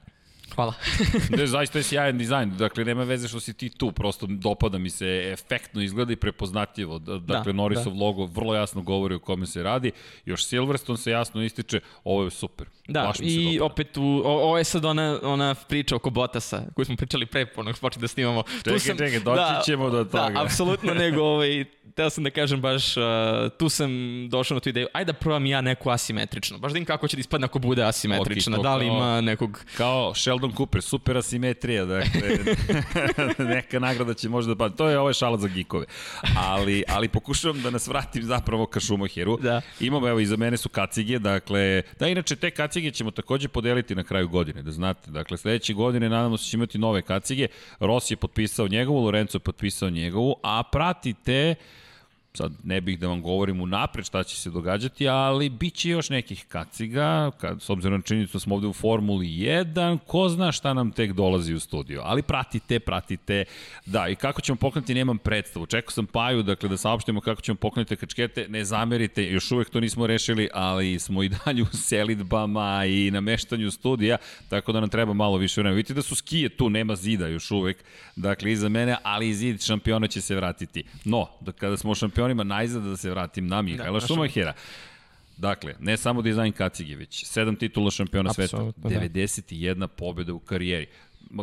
Hvala. 0.50 0.74
Ne, 1.30 1.46
zaista 1.46 1.78
je 1.78 1.82
sjajan 1.82 2.18
dizajn, 2.18 2.56
dakle, 2.56 2.84
nema 2.84 3.04
veze 3.04 3.28
što 3.28 3.40
si 3.40 3.54
ti 3.54 3.68
tu, 3.68 3.92
prosto 3.92 4.26
dopada 4.26 4.78
mi 4.78 4.90
se, 4.90 5.30
efektno 5.32 5.82
izgleda 5.82 6.12
i 6.12 6.16
prepoznatljivo. 6.16 6.98
D- 6.98 7.18
Dakle, 7.18 7.52
Da, 7.52 7.56
Norrisov 7.56 7.92
logo 7.94 8.26
vrlo 8.26 8.54
jasno 8.54 8.82
govori 8.82 9.14
o 9.14 9.18
kome 9.18 9.46
se 9.46 9.62
radi, 9.62 9.90
još 10.24 10.44
Silverstone 10.44 10.98
se 10.98 11.10
jasno 11.10 11.42
ističe, 11.42 11.80
ovo 12.04 12.24
je 12.24 12.30
super. 12.30 12.66
Da, 12.90 13.12
i 13.20 13.60
opet 13.60 13.96
u, 13.96 14.22
o, 14.24 14.30
ovo 14.30 14.58
je 14.58 14.64
sad 14.64 14.84
ona, 14.84 15.18
ona 15.22 15.54
priča 15.54 15.96
oko 15.96 16.10
Botasa, 16.10 16.62
koju 16.74 16.84
smo 16.84 16.96
pričali 16.96 17.26
pre, 17.26 17.46
ponog 17.46 17.78
počeli 17.78 18.00
da 18.00 18.08
snimamo. 18.08 18.42
Čekaj, 18.64 18.96
čekaj, 18.96 19.20
doći 19.20 19.64
ćemo 19.64 19.90
do 19.90 20.04
toga. 20.04 20.30
Da, 20.34 20.40
apsolutno, 20.44 20.94
nego, 20.94 21.22
ovaj, 21.22 21.64
teo 21.94 22.10
sam 22.10 22.24
da 22.24 22.30
kažem 22.30 22.60
baš, 22.60 22.96
uh, 22.96 23.02
tu 23.58 23.68
sam 23.68 23.90
došao 24.28 24.54
na 24.54 24.60
tu 24.60 24.68
ideju, 24.68 24.86
ajde 24.92 25.12
da 25.12 25.18
probam 25.18 25.46
ja 25.46 25.60
neku 25.60 25.90
asimetričnu, 25.90 26.58
baš 26.58 26.72
da 26.72 26.78
im 26.78 26.84
kako 26.84 27.08
će 27.08 27.16
da 27.16 27.20
ispadne 27.20 27.44
ako 27.44 27.58
bude 27.58 27.82
asimetrična, 27.82 28.56
to 28.56 28.62
da 28.62 28.76
li 28.76 28.86
kao- 28.86 28.96
ima 28.96 29.20
nekog... 29.20 29.64
Kao 29.76 30.14
Sheldon 30.14 30.52
Cooper, 30.56 30.82
super 30.82 31.16
asimetrija, 31.16 31.84
dakle, 31.84 32.38
neka 33.54 33.78
nagrada 33.78 34.14
će 34.14 34.28
možda 34.28 34.54
da 34.54 34.58
pa 34.58 34.68
To 34.76 34.88
je 34.88 34.98
ovo 34.98 35.10
je 35.10 35.14
šala 35.14 35.38
za 35.38 35.48
gikove. 35.48 35.86
Ali, 36.36 36.84
ali 36.88 37.08
pokušavam 37.08 37.62
da 37.62 37.70
nas 37.70 37.86
vratim 37.86 38.22
zapravo 38.22 38.66
ka 38.66 38.80
Schumacheru. 38.80 39.36
Da. 39.36 39.60
Imamo, 39.80 40.08
evo, 40.08 40.20
iza 40.20 40.36
mene 40.36 40.56
su 40.56 40.68
kacige, 40.68 41.18
dakle, 41.18 41.82
da, 41.98 42.08
inače, 42.08 42.36
te 42.36 42.50
kacige 42.50 42.79
ćemo 42.90 43.10
takođe 43.10 43.48
podeliti 43.48 43.94
na 43.94 44.04
kraju 44.04 44.28
godine, 44.28 44.62
da 44.62 44.70
znate. 44.70 45.10
Dakle, 45.10 45.36
sledeće 45.36 45.74
godine 45.74 46.08
nadamo 46.08 46.36
se 46.36 46.44
će 46.44 46.56
imati 46.56 46.78
nove 46.78 47.02
kacige. 47.02 47.48
Rossi 47.80 48.12
je 48.12 48.16
potpisao 48.16 48.68
njegovu, 48.68 49.04
Lorenzo 49.04 49.36
je 49.36 49.40
potpisao 49.40 49.90
njegovu, 49.90 50.34
a 50.42 50.62
pratite 50.72 51.54
sad 52.34 52.52
ne 52.64 52.80
bih 52.80 52.98
da 52.98 53.08
vam 53.08 53.22
govorim 53.22 53.60
unapred 53.60 54.04
šta 54.04 54.22
će 54.22 54.36
se 54.36 54.50
događati, 54.50 55.08
ali 55.08 55.48
bit 55.48 55.74
će 55.74 55.90
još 55.90 56.10
nekih 56.10 56.44
kaciga, 56.48 57.30
kad, 57.40 57.62
s 57.62 57.70
obzirom 57.70 57.98
na 57.98 58.02
činjenicu 58.02 58.32
da 58.32 58.40
smo 58.40 58.54
ovde 58.54 58.66
u 58.66 58.72
Formuli 58.72 59.26
1, 59.26 59.98
ko 60.06 60.28
zna 60.28 60.52
šta 60.52 60.74
nam 60.74 60.90
tek 60.90 61.12
dolazi 61.12 61.54
u 61.54 61.60
studio. 61.60 62.02
Ali 62.04 62.22
pratite, 62.22 62.80
pratite, 62.80 63.44
da, 63.86 64.08
i 64.08 64.14
kako 64.14 64.40
ćemo 64.40 64.56
pokrenuti, 64.56 64.94
nemam 64.94 65.18
predstavu. 65.18 65.66
Čekao 65.66 65.90
sam 65.90 66.06
Paju, 66.06 66.42
dakle, 66.42 66.68
da 66.68 66.76
saopštimo 66.76 67.20
kako 67.20 67.40
ćemo 67.40 67.56
pokrenuti 67.56 67.96
kačkete, 67.96 68.46
ne 68.48 68.64
zamerite, 68.64 69.24
još 69.24 69.50
uvek 69.52 69.70
to 69.70 69.80
nismo 69.80 70.06
rešili, 70.06 70.48
ali 70.54 70.98
smo 70.98 71.22
i 71.22 71.28
dalje 71.28 71.62
u 71.72 71.76
selidbama 71.76 72.84
i 72.86 73.10
nameštanju 73.10 73.70
studija, 73.70 74.16
tako 74.48 74.72
da 74.72 74.80
nam 74.80 74.88
treba 74.88 75.12
malo 75.12 75.36
više 75.36 75.60
vremena. 75.60 75.76
Vidite 75.76 75.94
da 75.94 76.02
su 76.02 76.14
skije 76.14 76.48
tu, 76.48 76.70
nema 76.70 76.96
zida 76.96 77.26
još 77.26 77.50
uvek, 77.50 77.84
dakle, 78.16 78.52
iza 78.52 78.68
mene, 78.68 78.96
ali 79.02 79.34
zid 79.34 79.62
šampiona 79.62 80.06
će 80.06 80.20
se 80.20 80.36
vratiti. 80.36 80.84
No, 81.04 81.28
da 81.40 81.52
kada 81.52 81.76
smo 81.76 81.90
u 81.90 81.94
šampionima, 82.20 82.44
najzad 82.44 82.82
da 82.82 82.96
se 82.96 83.10
vratim 83.10 83.46
na 83.46 83.62
Mihajla 83.62 84.00
na 84.00 84.06
Šumahera. 84.06 84.52
Dakle, 85.36 85.74
ne 85.80 85.96
samo 85.96 86.22
dizajn 86.22 86.52
kacige, 86.52 86.96
već 86.96 87.24
sedam 87.26 87.56
titula 87.56 87.90
šampiona 87.90 88.32
sveta, 88.32 88.56
Apsolutno, 88.56 88.90
da. 88.90 88.96
91 88.96 89.86
pobjeda 89.86 90.34
u 90.34 90.38
karijeri. 90.38 90.86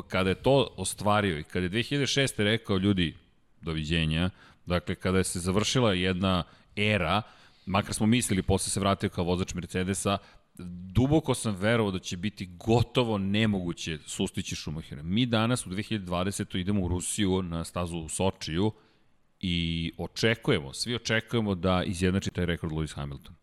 Kada 0.07 0.29
je 0.29 0.35
to 0.35 0.67
ostvario 0.77 1.39
i 1.39 1.43
kada 1.43 1.65
je 1.65 1.69
2006. 1.69 2.43
rekao 2.43 2.77
ljudi, 2.77 3.15
doviđenja, 3.61 4.29
dakle, 4.65 4.95
kada 4.95 5.17
je 5.17 5.23
se 5.23 5.39
završila 5.39 5.93
jedna 5.93 6.43
era, 6.75 7.21
makar 7.65 7.93
smo 7.93 8.05
mislili, 8.05 8.41
posle 8.41 8.71
se 8.71 8.79
vratio 8.79 9.09
kao 9.09 9.23
vozač 9.23 9.53
Mercedesa, 9.53 10.17
duboko 10.93 11.33
sam 11.33 11.55
verovao 11.55 11.91
da 11.91 11.99
će 11.99 12.17
biti 12.17 12.45
gotovo 12.45 13.17
nemoguće 13.17 13.97
sustići 14.05 14.55
Schumachera. 14.55 15.03
Mi 15.03 15.25
danas 15.25 15.65
u 15.65 15.69
2020. 15.69 16.57
idemo 16.57 16.81
u 16.81 16.87
Rusiju 16.87 17.41
na 17.41 17.63
stazu 17.63 17.97
u 17.97 18.09
Sočiju 18.09 18.71
i 19.41 19.91
očekujemo, 19.97 20.73
svi 20.73 20.95
očekujemo 20.95 21.55
da 21.55 21.83
izjednači 21.83 22.31
taj 22.31 22.45
rekord 22.45 22.71
Lewis 22.73 22.95
Hamilton. 22.95 23.35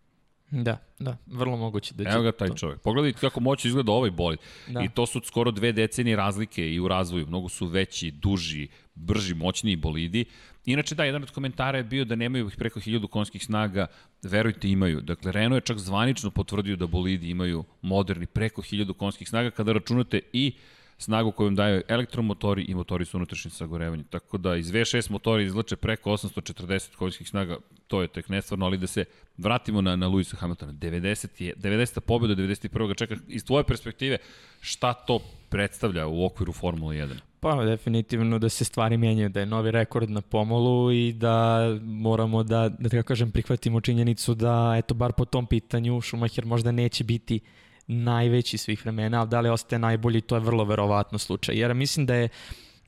Da, 0.50 0.78
da, 0.98 1.16
vrlo 1.26 1.56
moguće 1.56 1.94
da 1.94 2.04
će 2.04 2.10
Evo 2.10 2.22
ga 2.22 2.32
taj 2.32 2.48
to. 2.48 2.54
čovjek. 2.54 2.80
Pogledajte 2.80 3.18
kako 3.18 3.40
moći 3.40 3.68
izgleda 3.68 3.92
ovaj 3.92 4.10
bolid. 4.10 4.38
Da. 4.68 4.82
I 4.82 4.88
to 4.88 5.06
su 5.06 5.20
skoro 5.24 5.50
dve 5.50 5.72
decenije 5.72 6.16
razlike 6.16 6.72
i 6.74 6.80
u 6.80 6.88
razvoju. 6.88 7.26
Mnogo 7.26 7.48
su 7.48 7.66
veći, 7.66 8.10
duži, 8.10 8.68
brži, 8.94 9.34
moćniji 9.34 9.76
bolidi. 9.76 10.24
Inače 10.64 10.94
da, 10.94 11.04
jedan 11.04 11.22
od 11.22 11.30
komentara 11.30 11.78
je 11.78 11.84
bio 11.84 12.04
da 12.04 12.16
nemaju 12.16 12.48
ih 12.48 12.56
preko 12.56 12.80
1000 12.80 13.06
konskih 13.06 13.44
snaga, 13.44 13.86
verujte 14.22 14.68
imaju. 14.68 15.00
Dakle, 15.00 15.32
Renault 15.32 15.62
je 15.62 15.66
čak 15.66 15.78
zvanično 15.78 16.30
potvrdio 16.30 16.76
da 16.76 16.86
bolidi 16.86 17.30
imaju 17.30 17.64
moderni 17.82 18.26
preko 18.26 18.62
1000 18.62 18.92
konskih 18.92 19.28
snaga 19.28 19.50
kada 19.50 19.72
računate 19.72 20.20
i 20.32 20.52
snagu 20.98 21.32
koju 21.32 21.46
vam 21.46 21.54
daju 21.54 21.82
elektromotori 21.88 22.62
i 22.62 22.74
motori 22.74 23.04
sa 23.04 23.16
unutrašnjim 23.16 23.50
sagorevanjem. 23.50 24.06
Tako 24.10 24.38
da 24.38 24.56
iz 24.56 24.72
V6 24.72 25.10
motori 25.10 25.44
izlače 25.44 25.76
preko 25.76 26.10
840 26.10 26.96
konjskih 26.96 27.28
snaga, 27.28 27.56
to 27.86 28.02
je 28.02 28.08
tek 28.08 28.28
nestvarno, 28.28 28.66
ali 28.66 28.78
da 28.78 28.86
se 28.86 29.04
vratimo 29.36 29.80
na, 29.80 29.96
na 29.96 30.08
Luisa 30.08 30.36
Hamiltona. 30.36 30.72
90. 30.72 31.42
Je, 31.42 31.54
90. 31.56 32.00
pobjeda, 32.00 32.42
91. 32.42 32.88
ga 32.88 32.94
čeka. 32.94 33.16
Iz 33.28 33.44
tvoje 33.44 33.64
perspektive, 33.64 34.18
šta 34.60 34.92
to 34.92 35.18
predstavlja 35.48 36.06
u 36.06 36.24
okviru 36.24 36.52
Formula 36.52 36.92
1? 36.92 37.14
Pa 37.40 37.64
definitivno 37.64 38.38
da 38.38 38.48
se 38.48 38.64
stvari 38.64 38.96
menjaju, 38.96 39.28
da 39.28 39.40
je 39.40 39.46
novi 39.46 39.70
rekord 39.70 40.10
na 40.10 40.20
pomolu 40.20 40.92
i 40.92 41.12
da 41.12 41.58
moramo 41.82 42.42
da, 42.42 42.68
da 42.68 42.88
tako 42.88 43.02
kažem, 43.02 43.30
prihvatimo 43.30 43.80
činjenicu 43.80 44.34
da, 44.34 44.74
eto, 44.78 44.94
bar 44.94 45.12
po 45.12 45.24
tom 45.24 45.46
pitanju, 45.46 46.00
Schumacher 46.00 46.44
možda 46.44 46.72
neće 46.72 47.04
biti 47.04 47.40
najveći 47.86 48.58
svih 48.58 48.82
vremena, 48.82 49.20
ali 49.20 49.28
da 49.28 49.40
li 49.40 49.48
ostaje 49.48 49.78
najbolji, 49.78 50.20
to 50.20 50.36
je 50.36 50.40
vrlo 50.40 50.64
verovatno 50.64 51.18
slučaj. 51.18 51.56
Jer 51.56 51.74
mislim 51.74 52.06
da 52.06 52.14
je 52.14 52.28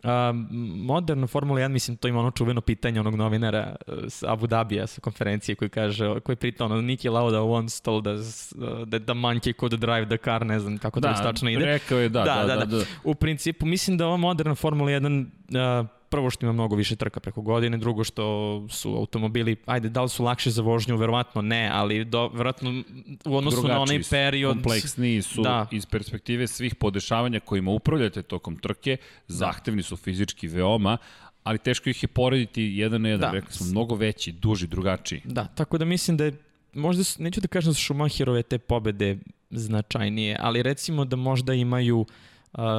Um, 0.06 0.48
moderna 0.76 1.26
Formula 1.26 1.60
1, 1.60 1.68
mislim, 1.68 1.96
to 1.96 2.08
ima 2.08 2.20
ono 2.20 2.30
čuveno 2.30 2.60
pitanje 2.60 3.00
onog 3.00 3.14
novinara 3.14 3.76
uh, 3.86 3.94
s 4.08 4.22
Abu 4.22 4.46
Dhabija 4.46 4.86
sa 4.86 5.00
konferencije 5.00 5.54
koji 5.54 5.68
kaže, 5.68 6.20
koji 6.20 6.36
prita 6.36 6.64
ono, 6.64 6.80
Niki 6.80 7.08
Lauda 7.08 7.42
once 7.42 7.82
told 7.82 8.06
us 8.06 8.52
uh, 8.52 8.88
that 8.88 9.02
the 9.02 9.14
monkey 9.14 9.52
could 9.52 9.72
drive 9.72 10.06
the 10.06 10.16
car, 10.24 10.46
ne 10.46 10.60
znam 10.60 10.78
kako 10.78 11.00
da, 11.00 11.14
to 11.14 11.22
tačno 11.22 11.50
ide. 11.50 11.64
rekao 11.64 11.98
je 11.98 12.08
da, 12.08 12.24
da, 12.24 12.44
da, 12.46 12.56
da, 12.56 12.64
da. 12.64 12.84
U 13.04 13.14
principu, 13.14 13.66
mislim 13.66 13.98
da 13.98 14.06
ova 14.06 14.16
moderna 14.16 14.54
Formula 14.54 14.90
1 14.90 15.26
uh, 15.80 15.86
prvo 16.16 16.30
što 16.30 16.46
ima 16.46 16.52
mnogo 16.52 16.76
više 16.76 16.96
trka 16.96 17.20
preko 17.20 17.42
godine, 17.42 17.76
drugo 17.78 18.04
što 18.04 18.24
su 18.68 18.96
automobili, 18.96 19.56
ajde, 19.66 19.88
da 19.88 20.02
li 20.02 20.08
su 20.08 20.24
lakše 20.24 20.50
za 20.50 20.62
vožnju, 20.62 20.96
verovatno 20.96 21.42
ne, 21.42 21.70
ali 21.72 22.04
do, 22.04 22.28
verovatno 22.28 22.70
u 23.24 23.36
odnosu 23.36 23.56
Drugačiji 23.56 23.74
na 23.74 23.82
onaj 23.82 24.00
period... 24.10 24.52
Kompleksniji 24.52 25.22
su 25.22 25.42
Da. 25.42 25.66
iz 25.70 25.86
perspektive 25.86 26.46
svih 26.46 26.74
podešavanja 26.74 27.40
kojima 27.40 27.70
upravljate 27.70 28.22
tokom 28.22 28.56
trke, 28.56 28.96
zahtevni 29.28 29.82
su 29.82 29.96
fizički 29.96 30.48
veoma, 30.48 30.96
ali 31.42 31.58
teško 31.58 31.90
ih 31.90 32.02
je 32.02 32.08
porediti 32.08 32.62
jedan 32.62 33.02
na 33.02 33.08
jedan. 33.08 33.30
Da. 33.30 33.34
Rekli 33.36 33.52
smo, 33.52 33.66
mnogo 33.66 33.94
veći, 33.94 34.32
duži, 34.32 34.66
drugačiji. 34.66 35.20
Da, 35.24 35.44
tako 35.44 35.78
da 35.78 35.84
mislim 35.84 36.16
da 36.16 36.24
je, 36.24 36.32
možda, 36.74 37.04
su, 37.04 37.22
neću 37.22 37.40
da 37.40 37.48
kažem 37.48 37.70
da 37.70 37.74
su 37.74 37.84
Schumacherove 37.84 38.42
te 38.42 38.58
pobede 38.58 39.18
značajnije, 39.50 40.36
ali 40.40 40.62
recimo 40.62 41.04
da 41.04 41.16
možda 41.16 41.54
imaju 41.54 41.98
uh, 41.98 42.06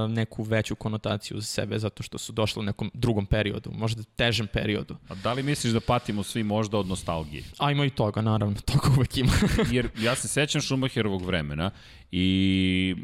neku 0.09 0.43
veću 0.43 0.75
konotaciju 0.75 1.39
za 1.39 1.45
sebe 1.45 1.79
zato 1.79 2.03
što 2.03 2.17
su 2.17 2.31
došli 2.31 2.59
u 2.59 2.63
nekom 2.63 2.91
drugom 2.93 3.25
periodu, 3.25 3.71
možda 3.73 4.03
težem 4.03 4.47
periodu. 4.47 4.95
A 5.09 5.15
da 5.15 5.33
li 5.33 5.43
misliš 5.43 5.73
da 5.73 5.79
patimo 5.79 6.23
svi 6.23 6.43
možda 6.43 6.77
od 6.77 6.87
nostalgije? 6.87 7.43
A 7.57 7.71
ima 7.71 7.85
i 7.85 7.89
toga, 7.89 8.21
naravno, 8.21 8.55
toga 8.71 8.87
uvek 8.97 9.17
ima. 9.17 9.31
Jer 9.75 9.89
ja 9.99 10.15
se 10.15 10.27
sećam 10.27 10.61
Schumacherovog 10.61 11.25
vremena 11.25 11.71
i 12.11 12.95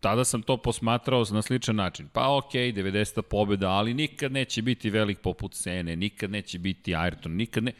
tada 0.00 0.24
sam 0.24 0.42
to 0.42 0.56
posmatrao 0.56 1.24
na 1.30 1.42
sličan 1.42 1.76
način. 1.76 2.08
Pa 2.12 2.36
ok, 2.36 2.52
90. 2.52 3.22
pobjeda, 3.22 3.70
ali 3.70 3.94
nikad 3.94 4.32
neće 4.32 4.62
biti 4.62 4.90
velik 4.90 5.18
poput 5.18 5.54
Sene, 5.54 5.96
nikad 5.96 6.30
neće 6.30 6.58
biti 6.58 6.92
Ayrton, 6.92 7.28
nikad 7.28 7.64
ne... 7.64 7.72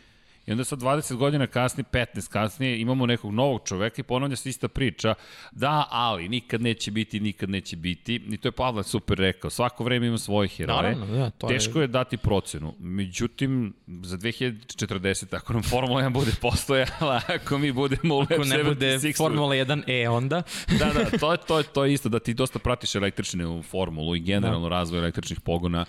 I 0.47 0.53
onda 0.53 0.65
sad 0.65 0.79
20 0.79 1.15
godina 1.17 1.47
kasnije, 1.47 1.85
15 1.93 2.29
kasnije, 2.29 2.81
imamo 2.81 3.07
nekog 3.07 3.33
novog 3.33 3.61
čoveka 3.65 4.01
i 4.01 4.05
ponavlja 4.05 4.37
se 4.37 4.49
ista 4.49 4.69
priča. 4.69 5.15
Da, 5.53 5.89
ali 5.91 6.29
nikad 6.29 6.63
neće 6.63 6.91
biti, 6.91 7.21
nikad 7.21 7.51
neće 7.51 7.77
biti. 7.77 8.15
I 8.15 8.37
to 8.37 8.49
je 8.49 8.53
Pavla 8.53 8.83
super 8.83 9.19
rekao. 9.19 9.51
Svako 9.51 9.85
vreme 9.85 10.07
ima 10.07 10.19
svoje 10.19 10.49
heroje. 10.49 10.77
Naravno, 10.77 11.07
da, 11.07 11.31
to 11.31 11.51
je- 11.51 11.55
Teško 11.59 11.81
je 11.81 11.87
dati 11.87 12.17
procenu. 12.17 12.75
Međutim, 12.79 13.75
za 13.87 14.17
2040, 14.17 15.37
ako 15.37 15.53
nam 15.53 15.63
Formula 15.63 16.03
1 16.03 16.13
bude 16.13 16.33
postojala, 16.41 17.21
ako 17.37 17.59
mi 17.59 17.73
budemo 17.73 18.17
u 18.17 18.21
Ako 18.23 18.45
ne 18.45 18.65
bude 18.65 18.99
76 18.99 19.17
Formula 19.17 19.55
1E 19.55 20.09
onda, 20.11 20.43
da, 20.79 20.93
da, 20.93 21.19
to 21.19 21.33
je, 21.33 21.39
to, 21.39 21.59
je, 21.59 21.65
to 21.65 21.85
je 21.85 21.93
isto, 21.93 22.09
da 22.09 22.19
ti 22.19 22.35
dosta 22.35 22.59
pratiš 22.59 22.95
električne 22.95 23.47
u 23.47 23.63
formulu 23.63 24.17
i 24.17 24.21
generalno 24.21 24.69
da. 24.69 24.77
razvoj 24.77 24.99
električnih 24.99 25.41
pogona, 25.41 25.85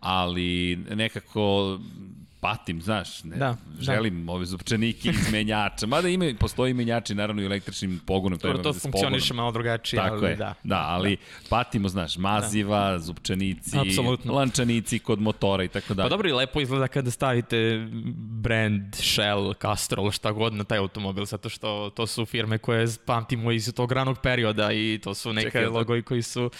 ali 0.00 0.76
nekako 0.76 1.78
patim, 2.46 2.82
znaš, 2.82 3.24
ne, 3.24 3.36
Da, 3.36 3.56
želim 3.80 4.26
da. 4.26 4.32
ove 4.32 4.46
zupčanike 4.46 5.08
iz 5.10 5.32
menjača, 5.32 5.86
mada 5.86 6.08
ima, 6.08 6.32
postoji 6.40 6.74
menjači 6.74 7.14
naravno 7.14 7.42
i 7.42 7.46
električnim 7.46 8.00
pogonom, 8.00 8.38
to, 8.38 8.46
dobro, 8.46 8.56
to 8.58 8.62
pogonom. 8.64 8.80
funkcioniše 8.82 9.34
malo 9.34 9.52
drugačije, 9.52 9.98
Tako 9.98 10.14
ali 10.16 10.26
je, 10.26 10.36
da. 10.36 10.54
da, 10.64 10.76
ali 10.80 11.16
patimo, 11.48 11.88
znaš, 11.88 12.16
maziva, 12.18 12.90
da. 12.90 12.98
zupčanici, 12.98 13.78
Apsolutno. 13.78 14.34
lančanici 14.34 14.98
kod 14.98 15.20
motora 15.20 15.64
i 15.64 15.68
tako 15.68 15.94
dalje. 15.94 16.04
Pa 16.04 16.10
dobro 16.10 16.28
i 16.28 16.34
lepo 16.34 16.60
izgleda 16.60 16.88
kada 16.88 17.10
stavite 17.10 17.86
brand, 18.16 18.94
Shell, 18.94 19.54
Castrol, 19.54 20.10
šta 20.10 20.32
god 20.32 20.54
na 20.54 20.64
taj 20.64 20.78
automobil, 20.78 21.24
zato 21.24 21.48
što 21.48 21.66
to 21.90 22.06
su 22.06 22.26
firme 22.26 22.58
koje 22.58 22.86
pamtimo 23.06 23.52
iz 23.52 23.72
tog 23.72 23.92
ranog 23.92 24.18
perioda 24.18 24.72
i 24.72 24.98
to 24.98 25.14
su 25.14 25.32
neke 25.32 25.46
Čekaj, 25.46 25.64
to- 25.64 25.70
logoji 25.70 26.02
koji 26.02 26.22
su... 26.22 26.50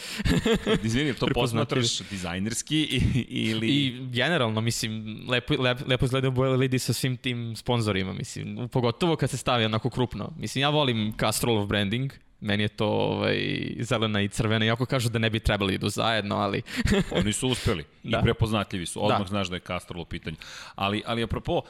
Izvini, 0.83 1.15
to 1.15 1.27
posmatraš 1.35 1.99
dizajnerski 2.01 2.77
i, 2.83 3.01
ili... 3.31 3.69
I 3.69 4.07
generalno, 4.07 4.61
mislim, 4.61 4.97
lepo, 5.29 5.55
lep, 5.57 5.76
lepo 5.87 6.05
izgledaju 6.05 6.31
boje 6.31 6.57
LED 6.57 6.81
sa 6.81 6.93
svim 6.93 7.17
tim 7.17 7.57
sponzorima, 7.57 8.13
mislim, 8.13 8.69
pogotovo 8.69 9.17
kad 9.17 9.31
se 9.31 9.37
stavi 9.37 9.65
onako 9.65 9.91
krupno. 9.91 10.33
Mislim, 10.39 10.63
ja 10.63 10.69
volim 10.69 11.15
Castrolov 11.21 11.67
branding, 11.67 12.13
meni 12.41 12.63
je 12.63 12.69
to 12.69 12.87
ovaj, 12.87 13.39
zelena 13.81 14.21
i 14.23 14.29
crvena, 14.29 14.67
iako 14.67 14.87
kažu 14.87 15.09
da 15.09 15.19
ne 15.19 15.31
bi 15.31 15.41
trebali 15.41 15.75
idu 15.75 15.89
zajedno, 15.89 16.37
ali 16.37 16.63
Oni 17.21 17.33
su 17.33 17.49
uspeli 17.49 17.85
da. 18.03 18.11
Da. 18.11 18.19
i 18.19 18.23
prepoznatljivi 18.23 18.87
su. 18.87 19.05
Odmah 19.05 19.19
Da. 19.19 19.25
da. 19.25 19.29
znaš 19.29 19.49
da 19.49 19.57
je 19.57 19.61
Castrol 19.61 20.03
u 20.03 20.05
pitanju. 20.05 20.37
Ali, 20.75 21.03
ali 21.07 21.23
apropo, 21.23 21.63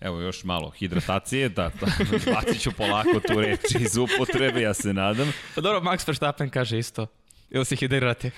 evo 0.00 0.20
još 0.20 0.44
malo 0.44 0.70
hidratacije, 0.70 1.48
da, 1.48 1.70
da 1.80 1.86
bacit 2.34 2.62
ću 2.62 2.72
polako 2.72 3.20
tu 3.28 3.40
reč 3.40 3.60
iz 3.80 3.96
upotrebe, 3.96 4.60
ja 4.60 4.74
se 4.74 4.92
nadam. 4.92 5.32
Pa 5.54 5.60
dobro, 5.60 5.80
Max 5.80 6.08
Verstappen 6.08 6.50
kaže 6.50 6.78
isto. 6.78 7.06
Ili 7.50 7.64
se 7.64 7.76
hidrirate? 7.76 8.30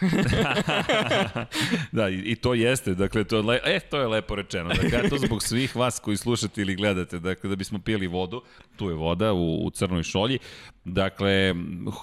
da, 1.92 2.08
i, 2.08 2.22
i 2.24 2.36
to 2.36 2.54
jeste, 2.54 2.94
dakle, 2.94 3.24
to 3.24 3.36
je, 3.36 3.42
le, 3.42 3.60
e, 3.64 3.80
to 3.80 4.00
je 4.00 4.06
lepo 4.06 4.34
rečeno. 4.34 4.68
Dakle, 4.68 5.08
to 5.08 5.18
zbog 5.18 5.42
svih 5.42 5.76
vas 5.76 6.00
koji 6.00 6.16
slušate 6.16 6.60
ili 6.62 6.74
gledate, 6.74 7.18
dakle, 7.18 7.50
da 7.50 7.56
bismo 7.56 7.78
pili 7.78 8.06
vodu, 8.06 8.42
tu 8.76 8.88
je 8.88 8.94
voda 8.94 9.32
u, 9.32 9.66
u 9.66 9.70
crnoj 9.70 10.02
šolji, 10.02 10.38
dakle, 10.84 11.54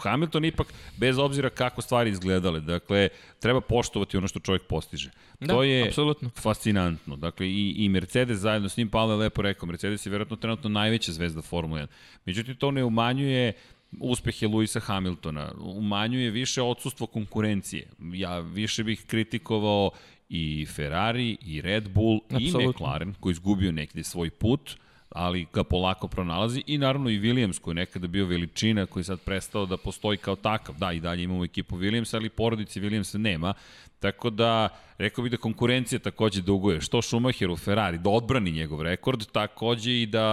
Hamilton 0.02 0.46
ipak, 0.46 0.68
bez 0.98 1.18
obzira 1.18 1.50
kako 1.50 1.82
stvari 1.82 2.10
izgledale, 2.10 2.60
dakle, 2.60 3.10
treba 3.40 3.62
poštovati 3.62 4.18
ono 4.18 4.28
što 4.28 4.40
čovjek 4.40 4.64
postiže. 4.64 5.10
Da, 5.40 5.54
to 5.54 5.64
je 5.64 5.88
apsolutno. 5.88 6.30
fascinantno. 6.36 7.16
Dakle, 7.16 7.48
i, 7.48 7.76
i 7.78 7.90
Mercedes 7.90 8.38
zajedno 8.38 8.70
s 8.70 8.78
njim, 8.78 8.90
Pavle 8.90 9.14
je 9.14 9.18
lepo 9.18 9.42
rekao, 9.42 9.68
Mercedes 9.68 10.06
je 10.06 10.10
vjerojatno 10.10 10.36
trenutno 10.36 10.70
najveća 10.70 11.12
zvezda 11.12 11.42
Formule 11.42 11.82
1. 11.82 11.88
Međutim, 12.26 12.56
to 12.56 12.72
ne 12.72 12.84
umanjuje 12.84 13.54
uspehe 14.00 14.48
Luisa 14.48 14.80
Hamiltona, 14.80 15.52
umanjuje 15.60 16.32
više 16.32 16.62
odsustvo 16.62 17.08
konkurencije. 17.08 17.88
Ja 18.14 18.40
više 18.40 18.84
bih 18.84 19.06
kritikovao 19.08 19.92
i 20.30 20.66
Ferrari, 20.66 21.38
i 21.42 21.62
Red 21.62 21.90
Bull, 21.90 22.20
Apsolutno. 22.24 22.62
i 22.62 22.68
McLaren, 22.68 23.14
koji 23.20 23.32
je 23.32 23.34
izgubio 23.34 23.72
negde 23.72 24.04
svoj 24.04 24.30
put, 24.30 24.76
ali 25.10 25.46
ga 25.54 25.64
polako 25.64 26.08
pronalazi 26.08 26.64
i 26.68 26.78
naravno 26.78 27.10
i 27.10 27.20
Williams 27.20 27.60
koji 27.62 27.72
je 27.72 27.76
nekada 27.76 28.08
bio 28.08 28.26
veličina 28.26 28.86
koji 28.86 29.02
je 29.02 29.06
sad 29.06 29.20
prestao 29.20 29.66
da 29.66 29.78
postoji 29.78 30.18
kao 30.18 30.36
takav. 30.36 30.76
Da, 30.78 30.92
i 30.92 31.00
dalje 31.00 31.24
imamo 31.24 31.46
ekipu 31.46 31.78
Williams, 31.78 32.16
ali 32.16 32.30
porodici 32.30 32.82
Williams 32.82 33.18
nema. 33.18 33.54
Tako 34.00 34.30
da, 34.30 34.70
rekao 34.98 35.24
bih 35.24 35.32
da 35.32 35.38
konkurencija 35.38 36.00
takođe 36.00 36.42
duguje. 36.42 36.82
Što 36.82 37.02
Schumacheru, 37.02 37.56
Ferrari, 37.56 37.98
da 37.98 38.10
odbrani 38.10 38.52
njegov 38.52 38.82
rekord, 38.82 39.26
takođe 39.32 40.02
i 40.02 40.06
da 40.06 40.26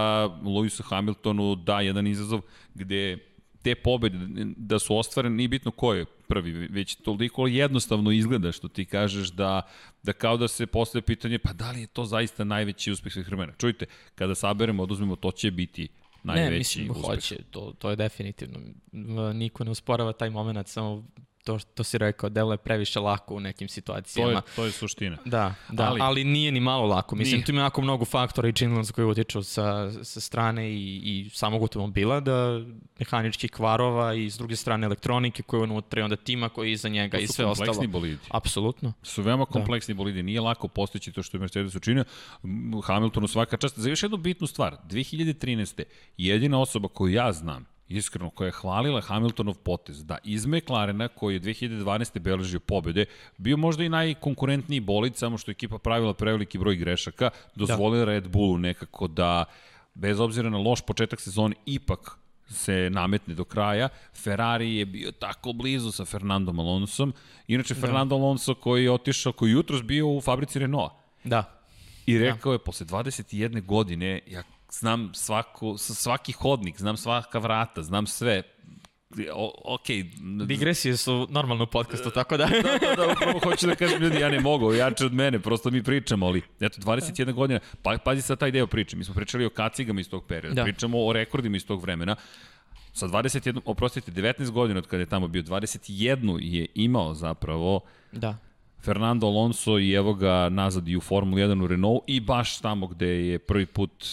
Lewisu 0.43 0.83
Hamiltonu 0.83 1.55
da 1.55 1.81
jedan 1.81 2.07
izazov 2.07 2.41
gde 2.75 3.17
te 3.61 3.75
pobede 3.75 4.17
da 4.57 4.79
su 4.79 4.97
ostvarene, 4.97 5.35
nije 5.35 5.47
bitno 5.47 5.71
ko 5.71 5.93
je 5.93 6.05
prvi, 6.05 6.51
već 6.51 6.95
toliko 6.95 7.47
jednostavno 7.47 8.11
izgleda 8.11 8.51
što 8.51 8.67
ti 8.67 8.85
kažeš 8.85 9.29
da, 9.29 9.61
da 10.03 10.13
kao 10.13 10.37
da 10.37 10.47
se 10.47 10.65
postoje 10.65 11.01
pitanje, 11.01 11.39
pa 11.39 11.53
da 11.53 11.71
li 11.71 11.81
je 11.81 11.87
to 11.87 12.05
zaista 12.05 12.43
najveći 12.43 12.91
uspeh 12.91 13.13
svih 13.13 13.27
vremena? 13.27 13.53
Čujte, 13.57 13.85
kada 14.15 14.35
saberemo, 14.35 14.83
oduzmemo, 14.83 15.15
to 15.15 15.31
će 15.31 15.51
biti 15.51 15.87
najveći 16.23 16.51
ne, 16.51 16.57
mislim, 16.57 16.91
uspeh. 16.91 17.05
hoće, 17.05 17.37
to, 17.51 17.73
to 17.79 17.89
je 17.89 17.95
definitivno. 17.95 18.59
Niko 19.33 19.63
ne 19.63 19.71
usporava 19.71 20.13
taj 20.13 20.29
moment, 20.29 20.67
samo 20.67 21.07
to 21.43 21.59
što 21.59 21.83
si 21.83 21.97
rekao, 21.97 22.29
delo 22.29 22.51
je 22.51 22.57
previše 22.57 22.99
lako 22.99 23.35
u 23.35 23.39
nekim 23.39 23.67
To 23.67 23.73
situacijama. 23.73 24.31
je, 24.31 24.41
to 24.55 24.65
je 24.65 24.71
suština. 24.71 25.17
Da, 25.25 25.53
da 25.69 25.83
ali, 25.83 26.01
Ali- 26.01 26.23
nije 26.23 26.51
ni 26.51 26.59
malo 26.59 26.85
lako. 26.85 27.15
Mislim, 27.15 27.35
Nije. 27.35 27.45
tu 27.45 27.51
ima 27.51 27.61
jako 27.61 27.81
mnogo 27.81 28.05
faktora 28.05 28.49
i 28.49 28.53
činjenica 28.53 28.93
koji 28.93 29.05
utiču 29.05 29.43
sa, 29.43 29.63
sa 30.03 30.19
strane 30.21 30.69
i, 30.69 30.75
i 30.97 31.29
samog 31.29 31.61
automobila, 31.61 32.19
da 32.19 32.61
mehaničkih 32.99 33.51
kvarova 33.51 34.13
i 34.13 34.29
s 34.29 34.37
druge 34.37 34.55
strane 34.55 34.85
elektronike 34.85 35.43
koje 35.43 35.59
je 35.59 35.63
unutra 35.63 36.01
i 36.01 36.03
onda 36.03 36.15
tima 36.15 36.49
koji 36.49 36.69
je 36.69 36.73
iza 36.73 36.89
njega 36.89 37.17
To 37.17 37.23
i 37.23 37.27
su 37.27 37.33
sve 37.33 37.45
ostalo. 37.45 37.65
kompleksni 37.65 37.87
bolidi. 37.89 38.17
Apsolutno. 38.29 38.93
su 39.03 39.21
veoma 39.21 39.45
kompleksni 39.45 39.93
bolidi. 39.93 40.23
Nije 40.23 40.41
lako 40.41 40.67
postići 40.67 41.11
to 41.11 41.23
što 41.23 41.37
je 41.37 41.41
Mercedes 41.41 41.75
učinio. 41.75 42.03
Hamiltonu 42.83 43.27
svaka 43.27 43.57
čast. 43.57 43.79
Za 43.79 43.89
još 43.89 44.03
jednu 44.03 44.17
bitnu 44.17 44.47
stvar, 44.47 44.75
2013. 44.83 45.83
jedina 46.17 46.59
osoba 46.59 46.87
koju 46.87 47.13
ja 47.13 47.31
znam, 47.31 47.65
iskreno, 47.97 48.29
koja 48.29 48.45
je 48.45 48.51
hvalila 48.51 49.01
Hamiltonov 49.01 49.55
potez, 49.55 50.05
da 50.05 50.17
iz 50.23 50.45
McLarena, 50.45 51.07
koji 51.07 51.35
je 51.35 51.41
2012. 51.41 52.19
beležio 52.19 52.59
pobede, 52.59 53.05
bio 53.37 53.57
možda 53.57 53.83
i 53.83 53.89
najkonkurentniji 53.89 54.79
bolid, 54.79 55.15
samo 55.15 55.37
što 55.37 55.51
je 55.51 55.53
ekipa 55.53 55.77
pravila 55.77 56.13
preveliki 56.13 56.57
broj 56.57 56.75
grešaka, 56.75 57.29
dozvolila 57.55 58.05
da. 58.05 58.11
Red 58.11 58.27
Bullu 58.27 58.57
nekako 58.57 59.07
da, 59.07 59.45
bez 59.93 60.19
obzira 60.19 60.49
na 60.49 60.57
loš 60.57 60.81
početak 60.81 61.21
sezone, 61.21 61.55
ipak 61.65 62.17
se 62.51 62.89
nametne 62.91 63.33
do 63.33 63.43
kraja. 63.43 63.89
Ferrari 64.13 64.75
je 64.75 64.85
bio 64.85 65.11
tako 65.11 65.53
blizu 65.53 65.91
sa 65.91 66.05
Fernandom 66.05 66.59
Alonsom. 66.59 67.13
Inače, 67.47 67.75
Fernando 67.75 68.15
Alonso 68.15 68.53
koji 68.53 68.83
je 68.83 68.91
otišao, 68.91 69.33
koji 69.33 69.51
jutros 69.51 69.83
bio 69.83 70.07
u 70.07 70.21
fabrici 70.21 70.59
Renaulta. 70.59 70.95
Da. 71.23 71.61
I 72.05 72.17
rekao 72.17 72.53
je, 72.53 72.59
posle 72.59 72.85
21 72.85 73.65
godine, 73.65 74.19
ja 74.27 74.43
znam 74.71 75.11
svaku, 75.13 75.77
svaki 75.77 76.31
hodnik, 76.31 76.77
znam 76.77 76.97
svaka 76.97 77.39
vrata, 77.39 77.83
znam 77.83 78.07
sve. 78.07 78.43
O, 79.33 79.73
ok, 79.73 79.87
Digresije 80.47 80.97
su 80.97 81.27
normalno 81.29 81.63
u 81.63 81.67
podcastu, 81.67 82.09
tako 82.09 82.37
da... 82.37 82.45
da, 82.63 82.77
da, 82.87 82.95
da, 82.95 83.13
upravo 83.13 83.39
hoću 83.39 83.67
da 83.67 83.75
kažem 83.75 84.01
ljudi, 84.01 84.19
ja 84.19 84.29
ne 84.29 84.39
mogu, 84.39 84.73
jače 84.73 85.05
od 85.05 85.13
mene, 85.13 85.39
prosto 85.39 85.71
mi 85.71 85.83
pričamo, 85.83 86.25
ali 86.25 86.41
eto, 86.59 86.81
21 86.81 87.33
godina, 87.33 87.59
pa, 87.81 87.97
pazi 87.97 88.21
sad 88.21 88.39
taj 88.39 88.51
deo 88.51 88.67
priče, 88.67 88.95
mi 88.97 89.03
smo 89.03 89.15
pričali 89.15 89.45
o 89.45 89.49
kacigama 89.49 89.99
iz 89.99 90.09
tog 90.09 90.25
perioda, 90.25 90.55
da. 90.55 90.61
Da. 90.61 90.63
pričamo 90.63 91.05
o 91.05 91.13
rekordima 91.13 91.57
iz 91.57 91.65
tog 91.65 91.81
vremena, 91.81 92.15
sa 92.93 93.07
21, 93.07 93.59
oprostite, 93.65 94.11
19 94.11 94.51
godina 94.51 94.77
od 94.77 94.87
kada 94.87 95.01
je 95.01 95.05
tamo 95.05 95.27
bio, 95.27 95.43
21 95.43 96.39
je 96.41 96.67
imao 96.75 97.13
zapravo 97.13 97.81
Da. 98.11 98.37
Fernando 98.83 99.27
Alonso 99.27 99.79
i 99.79 99.93
evo 99.93 100.13
ga 100.13 100.49
nazad 100.49 100.87
i 100.87 100.97
u 100.97 101.01
Formulu 101.01 101.37
1 101.37 101.63
u 101.63 101.67
Renault 101.67 102.03
i 102.07 102.19
baš 102.19 102.59
tamo 102.59 102.87
gde 102.87 103.07
je 103.07 103.39
prvi 103.39 103.65
put 103.65 104.05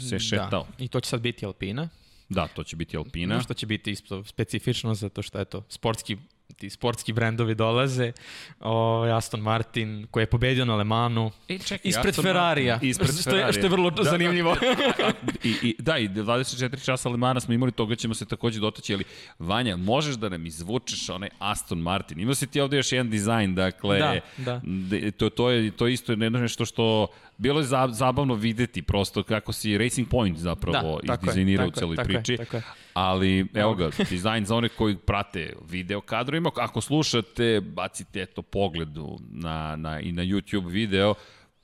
se 0.00 0.18
šetao. 0.18 0.66
Da. 0.78 0.84
I 0.84 0.88
to 0.88 1.00
će 1.00 1.08
sad 1.08 1.20
biti 1.20 1.46
Alpina. 1.46 1.88
Da, 2.28 2.46
to 2.46 2.64
će 2.64 2.76
biti 2.76 2.96
Alpina. 2.96 3.40
Što 3.40 3.54
će 3.54 3.66
biti 3.66 3.90
isto 3.90 4.24
specifično 4.24 4.94
zato 4.94 5.22
što 5.22 5.40
eto, 5.40 5.62
sportski 5.68 6.16
ti 6.56 6.70
sportski 6.70 7.12
brendovi 7.12 7.54
dolaze. 7.54 8.12
O, 8.60 9.02
Aston 9.02 9.40
Martin 9.40 10.06
koji 10.10 10.22
je 10.22 10.26
pobedio 10.26 10.64
na 10.64 10.74
Le 10.76 10.84
Manu. 10.84 11.30
E, 11.48 11.58
čekaj, 11.58 11.80
Ispred 11.84 12.10
Aston 12.10 12.22
Ferrarija. 12.22 12.78
Ispred 12.82 13.08
što, 13.10 13.18
je, 13.18 13.22
Ferrarija. 13.24 13.52
što 13.52 13.60
je 13.60 13.68
vrlo 13.68 13.90
Da, 13.90 14.02
zanimljivo. 14.04 14.54
Da, 14.98 15.12
I, 15.44 15.54
i, 15.62 15.76
da, 15.78 15.98
i 15.98 16.08
24 16.08 16.84
časa 16.84 17.08
Le 17.08 17.16
Mana 17.16 17.40
smo 17.40 17.54
imali, 17.54 17.72
toga 17.72 17.94
ćemo 17.94 18.14
se 18.14 18.24
takođe 18.24 18.60
dotaći, 18.60 18.94
ali 18.94 19.04
Vanja, 19.38 19.76
možeš 19.76 20.14
da 20.14 20.28
nam 20.28 20.46
izvučeš 20.46 21.08
onaj 21.08 21.28
Aston 21.38 21.78
Martin? 21.78 22.20
Imao 22.20 22.34
si 22.34 22.46
ti 22.46 22.60
ovde 22.60 22.76
još 22.76 22.92
jedan 22.92 23.10
dizajn, 23.10 23.54
dakle, 23.54 23.98
Da, 23.98 24.20
da. 24.36 24.60
de- 24.64 25.10
to, 25.10 25.30
to, 25.30 25.50
je, 25.50 25.70
to 25.70 25.86
je 25.86 25.92
isto 25.92 26.12
jedno 26.12 26.38
nešto 26.38 26.64
što 26.64 27.06
bilo 27.38 27.60
je 27.60 27.64
za, 27.64 27.88
zabavno 27.88 28.34
videti 28.34 28.82
prosto 28.82 29.22
kako 29.22 29.52
si 29.52 29.78
Racing 29.78 30.08
Point 30.08 30.38
zapravo 30.38 31.00
Da, 31.02 31.14
izdizajnirao 31.14 31.66
u 31.66 31.70
celoj 31.70 31.96
tako 31.96 32.10
je, 32.10 32.14
priči. 32.14 32.36
tako 32.36 32.56
je. 32.56 32.62
Ali, 32.94 33.46
evo 33.54 33.74
ga, 33.74 33.90
dizajn 34.10 34.44
za 34.44 34.56
one 34.56 34.68
koji 34.68 34.96
prate 34.96 35.52
video 35.62 36.00
kadrovima. 36.00 36.50
Ako 36.56 36.80
slušate, 36.80 37.60
bacite 37.62 38.22
eto 38.22 38.42
pogled 38.42 38.98
u- 38.98 39.18
na, 39.22 39.76
na, 39.76 40.00
i 40.00 40.12
na 40.12 40.22
YouTube 40.22 40.66
video. 40.66 41.14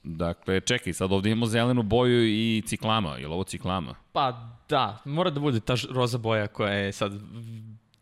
Dakle, 0.05 0.61
čekaj, 0.61 0.93
sad 0.93 1.13
ovde 1.13 1.31
imamo 1.31 1.47
zelenu 1.47 1.83
boju 1.83 2.27
i 2.27 2.63
ciklama. 2.63 3.11
Je 3.11 3.29
li 3.29 3.35
ovo 3.35 3.45
ciklama? 3.45 3.95
Pa 4.13 4.33
da, 4.69 5.03
mora 5.05 5.31
da 5.31 5.41
bude 5.41 5.61
ta 5.61 5.75
roza 5.91 6.19
boja 6.19 6.47
koja 6.47 6.73
je 6.73 6.93
sad 6.93 7.13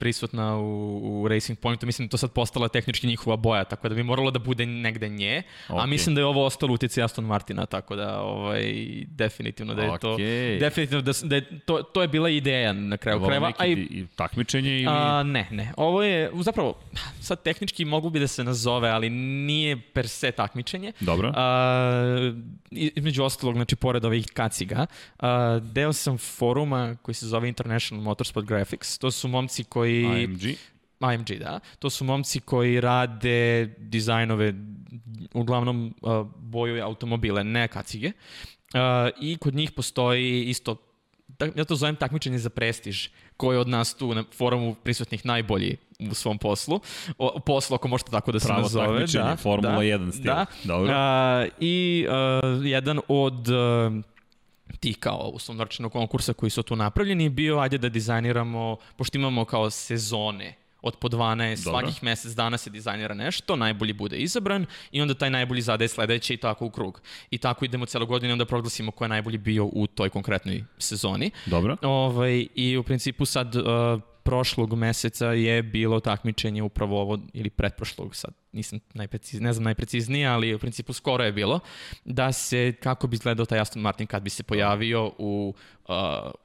prisutna 0.00 0.56
u, 0.58 1.22
u 1.22 1.28
Racing 1.28 1.58
Pointu. 1.58 1.86
Mislim 1.86 2.08
da 2.08 2.10
to 2.10 2.16
sad 2.16 2.32
postala 2.32 2.68
tehnički 2.68 3.06
njihova 3.06 3.36
boja, 3.36 3.64
tako 3.64 3.88
da 3.88 3.94
bi 3.94 4.02
moralo 4.02 4.30
da 4.30 4.38
bude 4.38 4.66
negde 4.66 5.08
nje. 5.08 5.42
Okay. 5.68 5.82
A 5.82 5.86
mislim 5.86 6.14
da 6.14 6.20
je 6.20 6.24
ovo 6.24 6.44
ostalo 6.44 6.74
utjecaj 6.74 7.04
Aston 7.04 7.24
Martina, 7.24 7.66
tako 7.66 7.96
da 7.96 8.20
ovaj, 8.20 8.62
definitivno 9.06 9.74
da 9.74 9.82
je 9.82 9.98
to... 9.98 10.14
Okej. 10.14 10.58
Definitivno 10.58 11.02
da, 11.02 11.12
da 11.22 11.36
je, 11.36 11.60
to, 11.60 11.82
to 11.82 12.02
je 12.02 12.08
bila 12.08 12.30
ideja 12.30 12.72
na 12.72 12.96
kraju 12.96 13.16
Ovo 13.16 13.26
krajeva. 13.26 13.46
neki 13.46 13.62
A 13.62 13.66
i 13.66 14.06
takmičenje 14.16 14.70
ili... 14.76 14.86
A, 14.88 15.22
ne, 15.22 15.48
ne. 15.50 15.72
Ovo 15.76 16.02
je, 16.02 16.30
zapravo, 16.34 16.74
sad 17.20 17.42
tehnički 17.42 17.84
mogu 17.84 18.10
bi 18.10 18.20
da 18.20 18.26
se 18.26 18.44
nazove, 18.44 18.88
ali 18.88 19.10
nije 19.10 19.80
per 19.92 20.08
se 20.08 20.30
takmičenje. 20.30 20.92
Dobro. 21.00 21.32
A, 21.36 22.32
između 22.70 23.22
ostalog, 23.22 23.54
znači, 23.54 23.76
pored 23.76 24.04
ovih 24.04 24.26
kaciga, 24.32 24.86
a, 25.18 25.58
deo 25.62 25.92
sam 25.92 26.18
foruma 26.18 26.96
koji 27.02 27.14
se 27.14 27.26
zove 27.26 27.48
International 27.48 28.04
Motorsport 28.04 28.46
Graphics. 28.46 28.98
To 28.98 29.10
su 29.10 29.28
momci 29.28 29.64
koji... 29.64 29.89
AMG. 30.06 30.42
AMG, 31.00 31.38
da. 31.38 31.60
To 31.78 31.90
su 31.90 32.04
momci 32.04 32.40
koji 32.40 32.80
rade 32.80 33.66
dizajnove, 33.78 34.54
uglavnom 35.34 35.94
uh, 36.02 36.26
boju 36.36 36.84
automobile, 36.84 37.44
ne 37.44 37.68
kacige. 37.68 38.12
Uh, 38.74 38.80
I 39.20 39.36
kod 39.36 39.54
njih 39.54 39.72
postoji 39.72 40.44
isto, 40.44 40.76
tak, 41.38 41.56
ja 41.56 41.64
to 41.64 41.76
zovem 41.76 41.96
takmičenje 41.96 42.38
za 42.38 42.50
prestiž, 42.50 43.08
ko 43.36 43.52
je 43.52 43.58
od 43.58 43.68
nas 43.68 43.94
tu 43.94 44.14
na 44.14 44.24
forumu 44.36 44.74
prisutnih 44.74 45.26
najbolji 45.26 45.76
u 46.10 46.14
svom 46.14 46.38
poslu. 46.38 46.80
O, 47.18 47.40
poslu, 47.40 47.74
ako 47.74 47.88
možete 47.88 48.10
tako 48.10 48.32
da 48.32 48.40
se 48.40 48.46
Pravo 48.46 48.62
nazove. 48.62 48.86
takmičenje, 48.86 49.24
da, 49.24 49.36
Formula 49.36 49.74
da, 49.74 49.80
1 49.80 50.12
stil. 50.12 50.24
Da. 50.24 50.46
Dobro. 50.64 50.92
A, 50.96 51.46
I 51.60 52.06
uh, 52.08 52.66
jedan 52.66 53.00
od 53.08 53.48
uh, 53.48 54.04
tih 54.80 54.96
kao 54.98 55.30
uslovnoračenog 55.34 55.92
konkursa 55.92 56.32
koji 56.32 56.50
su 56.50 56.62
tu 56.62 56.76
napravljeni 56.76 57.24
je 57.24 57.30
bio 57.30 57.58
ajde 57.58 57.78
da 57.78 57.88
dizajniramo, 57.88 58.76
pošto 58.96 59.18
imamo 59.18 59.44
kao 59.44 59.70
sezone 59.70 60.54
od 60.82 60.96
po 60.96 61.08
12, 61.08 61.64
Dobro. 61.64 61.80
svakih 61.80 62.04
mesec 62.04 62.32
dana 62.32 62.58
se 62.58 62.70
dizajnira 62.70 63.14
nešto, 63.14 63.56
najbolji 63.56 63.92
bude 63.92 64.16
izabran 64.16 64.66
i 64.92 65.00
onda 65.00 65.14
taj 65.14 65.30
najbolji 65.30 65.62
zadaje 65.62 65.88
sledeće 65.88 66.34
i 66.34 66.36
tako 66.36 66.66
u 66.66 66.70
krug. 66.70 67.00
I 67.30 67.38
tako 67.38 67.64
idemo 67.64 67.86
celo 67.86 68.06
godinu 68.06 68.30
i 68.30 68.32
onda 68.32 68.44
proglasimo 68.44 68.90
ko 68.90 69.04
je 69.04 69.08
najbolji 69.08 69.38
bio 69.38 69.64
u 69.64 69.86
toj 69.86 70.10
konkretnoj 70.10 70.64
sezoni. 70.78 71.30
Dobro. 71.46 71.76
Ovaj, 71.82 72.46
I 72.54 72.76
u 72.76 72.82
principu 72.82 73.24
sad 73.24 73.56
uh, 73.56 73.62
prošlog 74.22 74.74
meseca 74.74 75.26
je 75.26 75.62
bilo 75.62 76.00
takmičenje 76.00 76.62
upravo 76.62 77.00
ovo, 77.00 77.18
ili 77.32 77.50
pretprošlog 77.50 78.16
sad, 78.16 78.30
nisam 78.52 78.78
najpreciz, 78.94 79.40
ne 79.40 79.52
znam 79.52 79.64
najpreciznije, 79.64 80.26
ali 80.26 80.54
u 80.54 80.58
principu 80.58 80.92
skoro 80.92 81.24
je 81.24 81.32
bilo, 81.32 81.60
da 82.04 82.32
se, 82.32 82.72
kako 82.72 83.06
bi 83.06 83.14
izgledao 83.14 83.46
taj 83.46 83.60
Aston 83.60 83.82
Martin 83.82 84.06
kad 84.06 84.22
bi 84.22 84.30
se 84.30 84.42
pojavio 84.42 85.12
u, 85.18 85.54
uh, 85.88 85.94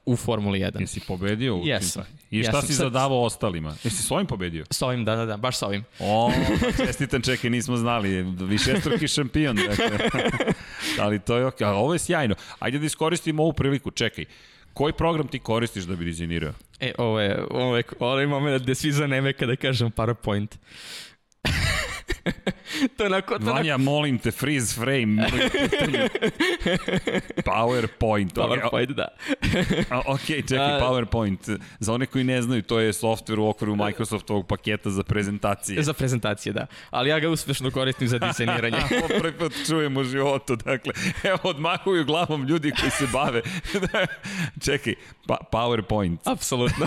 u 0.06 0.16
Formuli 0.16 0.60
1. 0.60 0.80
Jesi 0.80 1.00
pobedio 1.00 1.56
u 1.56 1.66
Jesam. 1.66 2.02
pa- 2.02 2.08
I 2.30 2.42
šta 2.42 2.56
Jesam. 2.56 2.62
si 2.62 2.72
zadavao 2.74 3.22
ostalima? 3.22 3.76
Jesi 3.84 4.02
s 4.02 4.10
ovim 4.10 4.26
pobedio? 4.26 4.64
S 4.70 4.82
ovim, 4.82 5.04
da, 5.04 5.16
da, 5.16 5.26
da, 5.26 5.36
baš 5.36 5.58
sa 5.58 5.66
ovim. 5.66 5.84
O, 6.00 6.32
čestitam, 6.76 7.22
čekaj, 7.22 7.50
nismo 7.50 7.76
znali. 7.76 8.22
Višestruki 8.22 9.08
šampion. 9.08 9.56
Dakle. 9.56 9.90
Ali 11.00 11.18
to 11.18 11.36
je 11.36 11.46
ok. 11.46 11.60
A 11.60 11.70
ovo 11.70 11.92
je 11.92 11.98
sjajno. 11.98 12.34
Ajde 12.58 12.78
da 12.78 12.86
iskoristimo 12.86 13.42
ovu 13.42 13.52
priliku. 13.52 13.90
Čekaj, 13.90 14.24
koji 14.76 14.92
program 14.92 15.28
ti 15.28 15.38
koristiš 15.38 15.84
da 15.84 15.96
bi 15.96 16.04
dizajnirao? 16.04 16.52
E, 16.80 16.92
ovo 16.98 17.20
je, 17.20 17.44
ovo 17.50 17.76
je 17.76 17.84
ovaj 18.00 18.26
moment 18.26 18.62
gde 18.62 18.74
svi 18.74 18.92
zaneme 18.92 19.32
kada 19.32 19.56
kažem 19.56 19.90
PowerPoint. 19.90 20.56
to 22.96 23.02
je 23.02 23.06
onako, 23.06 23.38
to 23.38 23.44
je 23.44 23.50
onako 23.50 23.56
Vanja, 23.56 23.76
molim 23.76 24.18
te, 24.18 24.30
freeze 24.30 24.74
frame. 24.74 25.26
PowerPoint. 27.44 28.34
PowerPoint, 28.34 28.92
da. 28.92 29.08
A, 29.90 30.00
ok, 30.06 30.26
čekaj, 30.26 30.76
A- 30.76 30.80
PowerPoint. 30.80 31.58
Za 31.78 31.92
one 31.92 32.06
koji 32.06 32.24
ne 32.24 32.42
znaju, 32.42 32.62
to 32.62 32.80
je 32.80 32.92
software 32.92 33.38
u 33.38 33.48
okviru 33.48 33.76
Microsoftovog 33.76 34.46
paketa 34.46 34.90
za 34.90 35.02
prezentacije. 35.02 35.82
Za 35.82 35.92
prezentacije, 35.92 36.52
da. 36.52 36.66
Ali 36.90 37.10
ja 37.10 37.20
ga 37.20 37.28
uspešno 37.28 37.70
koristim 37.70 38.08
za 38.08 38.18
dizajniranje. 38.18 38.76
Ovo 38.98 39.08
prvi 39.20 39.32
put 39.32 39.52
čujem 39.66 39.96
u 39.96 40.04
životu, 40.04 40.56
dakle, 40.56 40.92
evo, 41.24 41.38
odmahuju 41.42 42.04
glavom 42.04 42.44
ljudi 42.44 42.72
koji 42.80 42.90
se 42.90 43.06
bave. 43.12 43.42
Čekaj, 44.64 44.94
pa, 45.26 45.38
PowerPoint. 45.52 46.18
Apsolutno. 46.24 46.86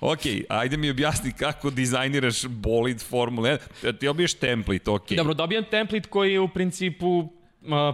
Ok, 0.00 0.20
ajde 0.48 0.76
mi 0.76 0.90
objasni 0.90 1.32
kako 1.32 1.70
dizajniraš 1.70 2.44
bolid 2.44 3.02
Formule 3.02 3.55
1. 3.82 3.82
Da 3.82 3.92
ti 3.92 4.08
obiješ 4.08 4.34
template, 4.34 4.90
ok. 4.90 5.10
Dobro, 5.10 5.34
dobijam 5.34 5.64
template 5.70 6.08
koji 6.08 6.32
je 6.32 6.40
u 6.40 6.48
principu 6.48 7.18
uh, 7.18 7.28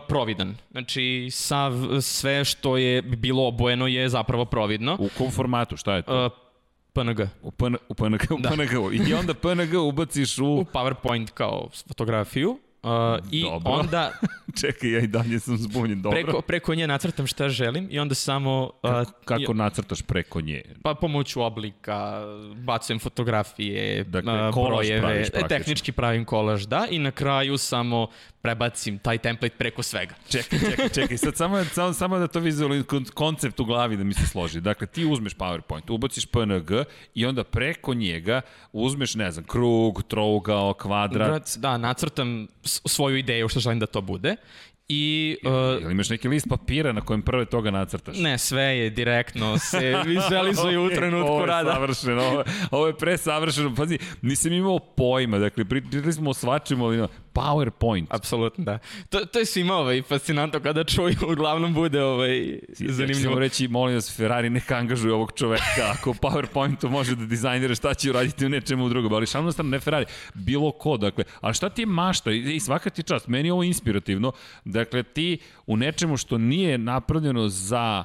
providan. 0.09 0.57
Znači, 0.71 1.29
sav, 1.31 1.73
sve 2.01 2.45
što 2.45 2.77
je 2.77 3.03
bilo 3.03 3.47
obojeno 3.49 3.87
je 3.87 4.09
zapravo 4.09 4.45
providno. 4.45 4.97
U 5.01 5.09
kom 5.19 5.31
formatu, 5.31 5.77
šta 5.77 5.95
je 5.95 6.03
to? 6.03 6.27
Uh, 6.27 6.33
PNG. 6.93 7.21
U, 7.43 7.51
PN, 7.51 7.77
u 7.89 7.95
PNG, 7.95 8.21
u 8.31 8.39
da. 8.41 8.51
PNG. 8.51 9.09
I 9.09 9.15
onda 9.15 9.35
PNG 9.35 9.75
ubaciš 9.75 10.39
U 10.39 10.47
u... 10.47 10.65
PowerPoint 10.73 11.31
kao 11.31 11.69
fotografiju. 11.89 12.59
Uh, 12.83 12.91
I 13.31 13.43
Dobro. 13.43 13.73
onda 13.73 14.13
Čekaj, 14.61 14.91
ja 14.91 15.01
i 15.01 15.07
dalje 15.07 15.41
sam 15.41 15.57
zbunjen, 15.57 16.03
dobro. 16.03 16.23
Preko, 16.23 16.41
preko 16.41 16.75
nje 16.75 16.87
nacrtam 16.87 17.27
šta 17.27 17.49
želim 17.49 17.89
i 17.91 17.99
onda 17.99 18.15
samo... 18.15 18.71
a, 18.83 19.05
Kako, 19.05 19.15
kako 19.25 19.55
nacrtaš 19.55 20.03
preko 20.03 20.41
nje? 20.41 20.63
Pa 20.83 20.95
pomoću 20.95 21.43
oblika, 21.43 22.23
bacujem 22.57 22.99
fotografije, 22.99 24.05
Dakle, 24.05 24.53
kolaž 24.53 24.89
brojeve, 24.89 25.49
tehnički 25.49 25.93
pravim 25.93 26.25
kolaž, 26.25 26.67
da, 26.67 26.87
i 26.91 26.99
na 26.99 27.11
kraju 27.11 27.59
samo 27.59 28.09
prebacim 28.43 28.99
taj 28.99 29.19
template 29.19 29.57
preko 29.57 29.83
svega. 29.83 30.15
Čekaj, 30.29 30.59
čekaj, 30.71 30.89
čekaj, 30.89 31.19
sad 31.19 31.37
samo, 31.37 31.65
samo, 31.65 31.93
samo 31.93 32.19
da 32.19 32.27
to 32.27 32.41
vizualim 32.41 32.85
koncept 33.15 33.61
u 33.61 33.65
glavi 33.65 33.97
da 33.97 34.05
mi 34.05 34.15
se 34.15 34.27
složi. 34.27 34.61
Dakle, 34.61 34.87
ti 34.87 35.05
uzmeš 35.05 35.37
PowerPoint, 35.37 35.91
ubaciš 35.91 36.27
PNG 36.27 36.71
i 37.15 37.27
onda 37.27 37.45
preko 37.45 37.95
njega 37.95 38.41
uzmeš, 38.73 39.15
ne 39.15 39.31
znam, 39.31 39.45
krug, 39.45 40.03
trougao, 40.03 40.75
kvadrat. 40.75 41.57
Da, 41.57 41.77
nacrtam 41.79 42.47
svoju 42.87 43.17
ideju 43.17 43.49
što 43.49 43.61
želim 43.61 43.79
da 43.79 43.87
to 43.87 44.01
bude 44.01 44.37
i... 44.89 45.37
Uh, 45.45 45.83
Ili 45.83 45.93
imaš 45.93 46.11
neki 46.11 46.29
list 46.29 46.47
papira 46.49 46.93
na 46.93 47.01
kojem 47.01 47.23
prve 47.23 47.45
toga 47.45 47.71
nacrtaš? 47.71 48.17
ne, 48.19 48.39
sve 48.39 48.63
je 48.63 48.91
direktno, 48.91 49.59
se 49.61 49.95
vizualizuje 50.07 50.79
u 50.79 50.91
trenutku 50.91 51.29
ovo 51.29 51.47
rada. 51.47 51.73
Savršeno, 51.73 52.23
ovo, 52.23 52.39
je- 52.39 52.45
ovo 52.71 52.87
je 52.87 52.97
presavršeno. 52.97 53.75
Pazi, 53.75 53.99
nisam 54.23 54.53
imao 54.53 54.79
pojma. 54.79 55.39
Dakle, 55.39 55.65
pričali 55.65 56.13
smo 56.13 56.31
o 56.31 56.35
svačemu, 56.35 56.85
ali 56.85 57.07
PowerPoint. 57.35 58.07
Apsolutno, 58.11 58.65
da. 58.65 58.79
To, 59.09 59.25
to 59.25 59.39
je 59.39 59.47
svima 59.47 59.75
ovaj, 59.75 60.03
fascinantno 60.03 60.61
kada 60.61 60.85
čuju, 60.85 61.15
uglavnom 61.33 61.75
bude 61.75 62.03
ovaj, 62.03 62.59
Zanimljivo. 62.69 63.23
Ćemo 63.23 63.39
reći, 63.39 63.69
molim 63.69 63.95
vas, 63.95 64.17
Ferrari 64.17 64.51
neka 64.51 64.77
angažuje 64.77 65.15
ovog 65.15 65.33
čoveka. 65.37 65.91
Ako 65.93 66.13
PowerPointu 66.13 66.89
može 66.91 67.15
da 67.17 67.27
dizajnira 67.27 67.75
šta 67.75 67.95
će 67.95 68.11
uraditi 68.11 68.47
u 68.47 68.49
nečemu 68.49 68.89
drugom. 68.89 69.13
Ali 69.13 69.27
šalno 69.27 69.53
strano, 69.53 69.71
ne 69.71 69.81
Ferrari, 69.81 70.07
bilo 70.35 70.73
ko. 70.73 70.97
Dakle, 70.97 71.25
ali 71.41 71.55
šta 71.55 71.69
ti 71.69 71.83
je 71.83 71.87
mašta? 71.87 72.31
I, 72.33 72.61
svaka 72.61 72.91
ti 72.91 73.03
čast. 73.03 73.29
Meni 73.29 73.49
je 73.49 73.53
ovo 73.53 73.63
inspirativno. 73.63 74.33
Dakle, 74.65 75.03
ti 75.03 75.39
u 75.67 75.77
nečemu 75.77 76.17
što 76.17 76.39
nije 76.39 76.79
napravljeno 76.79 77.49
za 77.49 78.05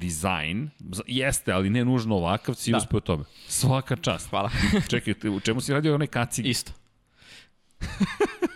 dizajn, 0.00 0.70
za- 0.90 1.02
jeste, 1.06 1.52
ali 1.52 1.70
ne 1.70 1.84
nužno 1.84 2.14
ovakav, 2.14 2.54
si 2.54 2.70
da. 2.70 2.78
Da. 2.78 2.82
uspeo 2.84 3.00
tome. 3.00 3.24
Svaka 3.48 3.96
čast. 3.96 4.30
Hvala. 4.30 4.50
Čekaj, 4.90 5.14
u 5.30 5.40
čemu 5.40 5.60
si 5.60 5.72
radio 5.72 5.94
onaj 5.94 6.06
kacig? 6.06 6.46
Isto. 6.46 6.72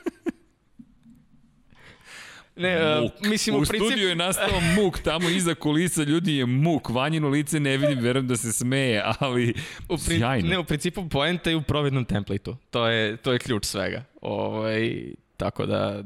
Ne, 2.59 3.01
Muk. 3.01 3.13
uh, 3.21 3.29
mislim, 3.31 3.57
u 3.57 3.59
u 3.59 3.63
principu... 3.63 3.85
studiju 3.91 4.09
je 4.09 4.15
nastao 4.17 4.61
muk, 4.77 4.99
tamo 4.99 5.29
iza 5.29 5.55
kulisa 5.55 6.03
ljudi 6.03 6.37
je 6.37 6.47
muk. 6.47 6.89
Vanjino 6.91 7.29
lice 7.29 7.61
ne 7.61 7.77
vidim, 7.77 7.99
verujem 7.99 8.27
da 8.29 8.37
se 8.37 8.53
smeje, 8.53 9.03
ali 9.21 9.55
U 9.89 9.97
prin... 10.07 10.19
sjajno. 10.19 10.49
Ne, 10.49 10.59
u 10.59 10.65
principu 10.65 11.09
poenta 11.09 11.51
je 11.51 11.57
u 11.57 11.63
provednom 11.63 12.05
templateu. 12.05 12.55
To 12.71 12.87
je, 12.87 13.17
to 13.17 13.33
je 13.33 13.39
ključ 13.39 13.65
svega. 13.65 14.05
Ovaj, 14.21 15.03
tako 15.37 15.67
da, 15.67 16.03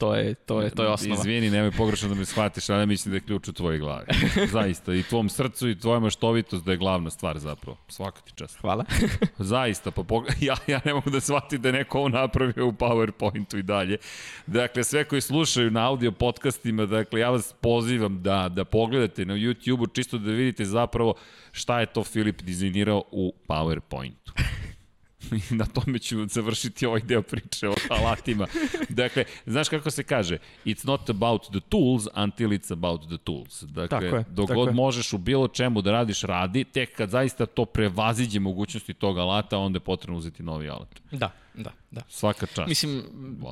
to 0.00 0.14
je, 0.14 0.34
to 0.34 0.62
je, 0.62 0.70
to 0.70 0.82
je 0.82 0.88
osnova. 0.88 1.20
Izvini, 1.20 1.50
nemoj 1.50 1.70
pogrešno 1.70 2.08
da 2.08 2.14
me 2.14 2.24
shvatiš, 2.24 2.70
ali 2.70 2.82
ja 2.82 2.86
mislim 2.86 3.10
da 3.10 3.16
je 3.16 3.20
ključ 3.20 3.48
u 3.48 3.52
tvojoj 3.52 3.78
glavi. 3.78 4.06
Zaista, 4.52 4.94
i 4.94 5.02
tvom 5.02 5.28
srcu 5.28 5.68
i 5.68 5.78
tvoja 5.78 6.00
maštovitost 6.00 6.64
da 6.64 6.70
je 6.70 6.76
glavna 6.76 7.10
stvar 7.10 7.38
zapravo. 7.38 7.76
Svaka 7.88 8.20
ti 8.20 8.32
čast. 8.34 8.60
Hvala. 8.60 8.84
Zaista, 9.38 9.90
pa 9.90 10.02
pog... 10.02 10.26
ja, 10.40 10.56
ja 10.66 10.80
ne 10.84 10.94
mogu 10.94 11.10
da 11.10 11.20
shvatim 11.20 11.62
da 11.62 11.68
je 11.68 11.72
neko 11.72 11.98
ovo 11.98 12.08
napravio 12.08 12.66
u 12.66 12.72
PowerPointu 12.72 13.58
i 13.58 13.62
dalje. 13.62 13.98
Dakle, 14.46 14.84
sve 14.84 15.04
koji 15.04 15.20
slušaju 15.20 15.70
na 15.70 15.88
audio 15.88 16.12
podcastima, 16.12 16.86
dakle, 16.86 17.20
ja 17.20 17.30
vas 17.30 17.54
pozivam 17.60 18.22
da, 18.22 18.48
da 18.48 18.64
pogledate 18.64 19.24
na 19.24 19.34
YouTube-u 19.34 19.86
čisto 19.86 20.18
da 20.18 20.30
vidite 20.30 20.64
zapravo 20.64 21.14
šta 21.52 21.80
je 21.80 21.86
to 21.86 22.04
Filip 22.04 22.42
dizajnirao 22.42 23.04
u 23.10 23.34
PowerPointu. 23.48 24.32
I 25.32 25.54
na 25.60 25.66
tome 25.66 25.98
ću 25.98 26.26
završiti 26.26 26.86
ovaj 26.86 27.00
deo 27.00 27.22
priče 27.22 27.68
o 27.68 27.74
alatima. 27.90 28.46
Dakle, 28.88 29.24
znaš 29.46 29.68
kako 29.68 29.90
se 29.90 30.02
kaže? 30.02 30.38
It's 30.64 30.86
not 30.86 31.10
about 31.10 31.42
the 31.42 31.60
tools 31.68 32.08
until 32.16 32.48
it's 32.48 32.72
about 32.72 33.06
the 33.06 33.18
tools. 33.24 33.62
Dakle, 33.62 33.88
Tako 33.88 34.16
je, 34.16 34.24
dok 34.30 34.48
tako 34.48 34.60
god 34.60 34.68
je. 34.68 34.74
možeš 34.74 35.12
u 35.12 35.18
bilo 35.18 35.48
čemu 35.48 35.82
da 35.82 35.92
radiš, 35.92 36.22
radi. 36.22 36.64
Tek 36.64 36.96
kad 36.96 37.10
zaista 37.10 37.46
to 37.46 37.64
prevaziđe 37.64 38.40
mogućnosti 38.40 38.94
tog 38.94 39.18
alata, 39.18 39.58
onda 39.58 39.76
je 39.76 39.80
potrebno 39.80 40.18
uzeti 40.18 40.42
novi 40.42 40.68
alat. 40.68 41.00
Da, 41.12 41.30
da, 41.54 41.72
da. 41.90 42.02
Svaka 42.08 42.46
čast. 42.46 42.68
Mislim, 42.68 43.02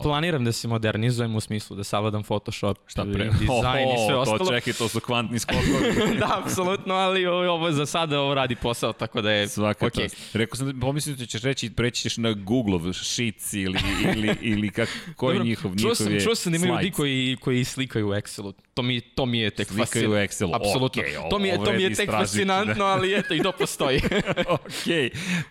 planiram 0.03 0.44
da 0.44 0.53
se 0.53 0.68
modernizujem 0.68 1.37
u 1.37 1.40
smislu 1.40 1.77
da 1.77 1.85
savladam 1.85 2.22
Photoshop, 2.22 2.79
Šta 2.87 3.03
pre? 3.05 3.24
dizajn 3.31 3.88
i 3.88 3.98
sve 3.98 4.14
to 4.14 4.20
ostalo. 4.20 4.51
čekaj, 4.51 4.72
to 4.72 4.88
su 4.88 5.01
kvantni 5.01 5.38
skokovi. 5.38 5.94
da, 6.20 6.42
apsolutno, 6.44 6.94
ali 6.94 7.27
ovo, 7.27 7.72
za 7.72 7.87
sada 7.87 8.20
ovo 8.20 8.35
radi 8.35 8.57
posao, 8.57 8.92
tako 8.92 9.20
da 9.20 9.31
je 9.31 9.48
Svaka 9.48 9.87
okej. 9.87 10.09
čast. 10.09 10.35
Rekao 10.35 10.57
sam 10.57 10.66
da 10.68 10.81
pomislio 10.81 11.16
da 11.16 11.27
ćeš 11.27 11.42
reći, 11.42 11.70
preći 11.70 12.03
ćeš 12.03 12.16
na 12.16 12.33
Google-ov 12.33 12.92
Sheets 12.94 13.53
ili, 13.55 13.79
ili, 14.14 14.37
ili 14.42 14.70
kak, 14.70 14.88
koji 15.16 15.35
Dobro, 15.35 15.44
njihov, 15.48 15.74
njihov 15.77 15.94
sam, 15.94 16.12
je 16.12 16.20
čuo 16.20 16.35
sam 16.35 16.53
da 16.53 16.57
ima 16.57 16.66
ljudi 16.66 16.90
koji, 16.90 17.37
koji 17.40 17.64
slikaju 17.64 18.09
u 18.09 18.12
Excelu. 18.12 18.53
To 18.74 18.83
mi, 18.83 19.01
to 19.01 19.27
mi 19.27 19.38
je 19.38 19.51
tek 19.51 19.68
Slikaju 19.68 19.85
fascinantno. 19.85 20.14
u 20.14 20.18
Excelu, 20.18 20.57
Apsolutno. 20.57 21.03
okej, 21.03 21.14
to 21.31 21.38
mi 21.38 21.48
je, 21.48 21.64
to 21.64 21.72
mi 21.72 21.83
je 21.83 21.88
tek 21.88 21.98
istražiti, 21.98 22.18
fascinantno, 22.24 22.85
ali 22.85 23.14
eto, 23.14 23.35
i 23.35 23.42
to 23.42 23.53
postoji. 23.53 24.01
ok, 24.48 24.70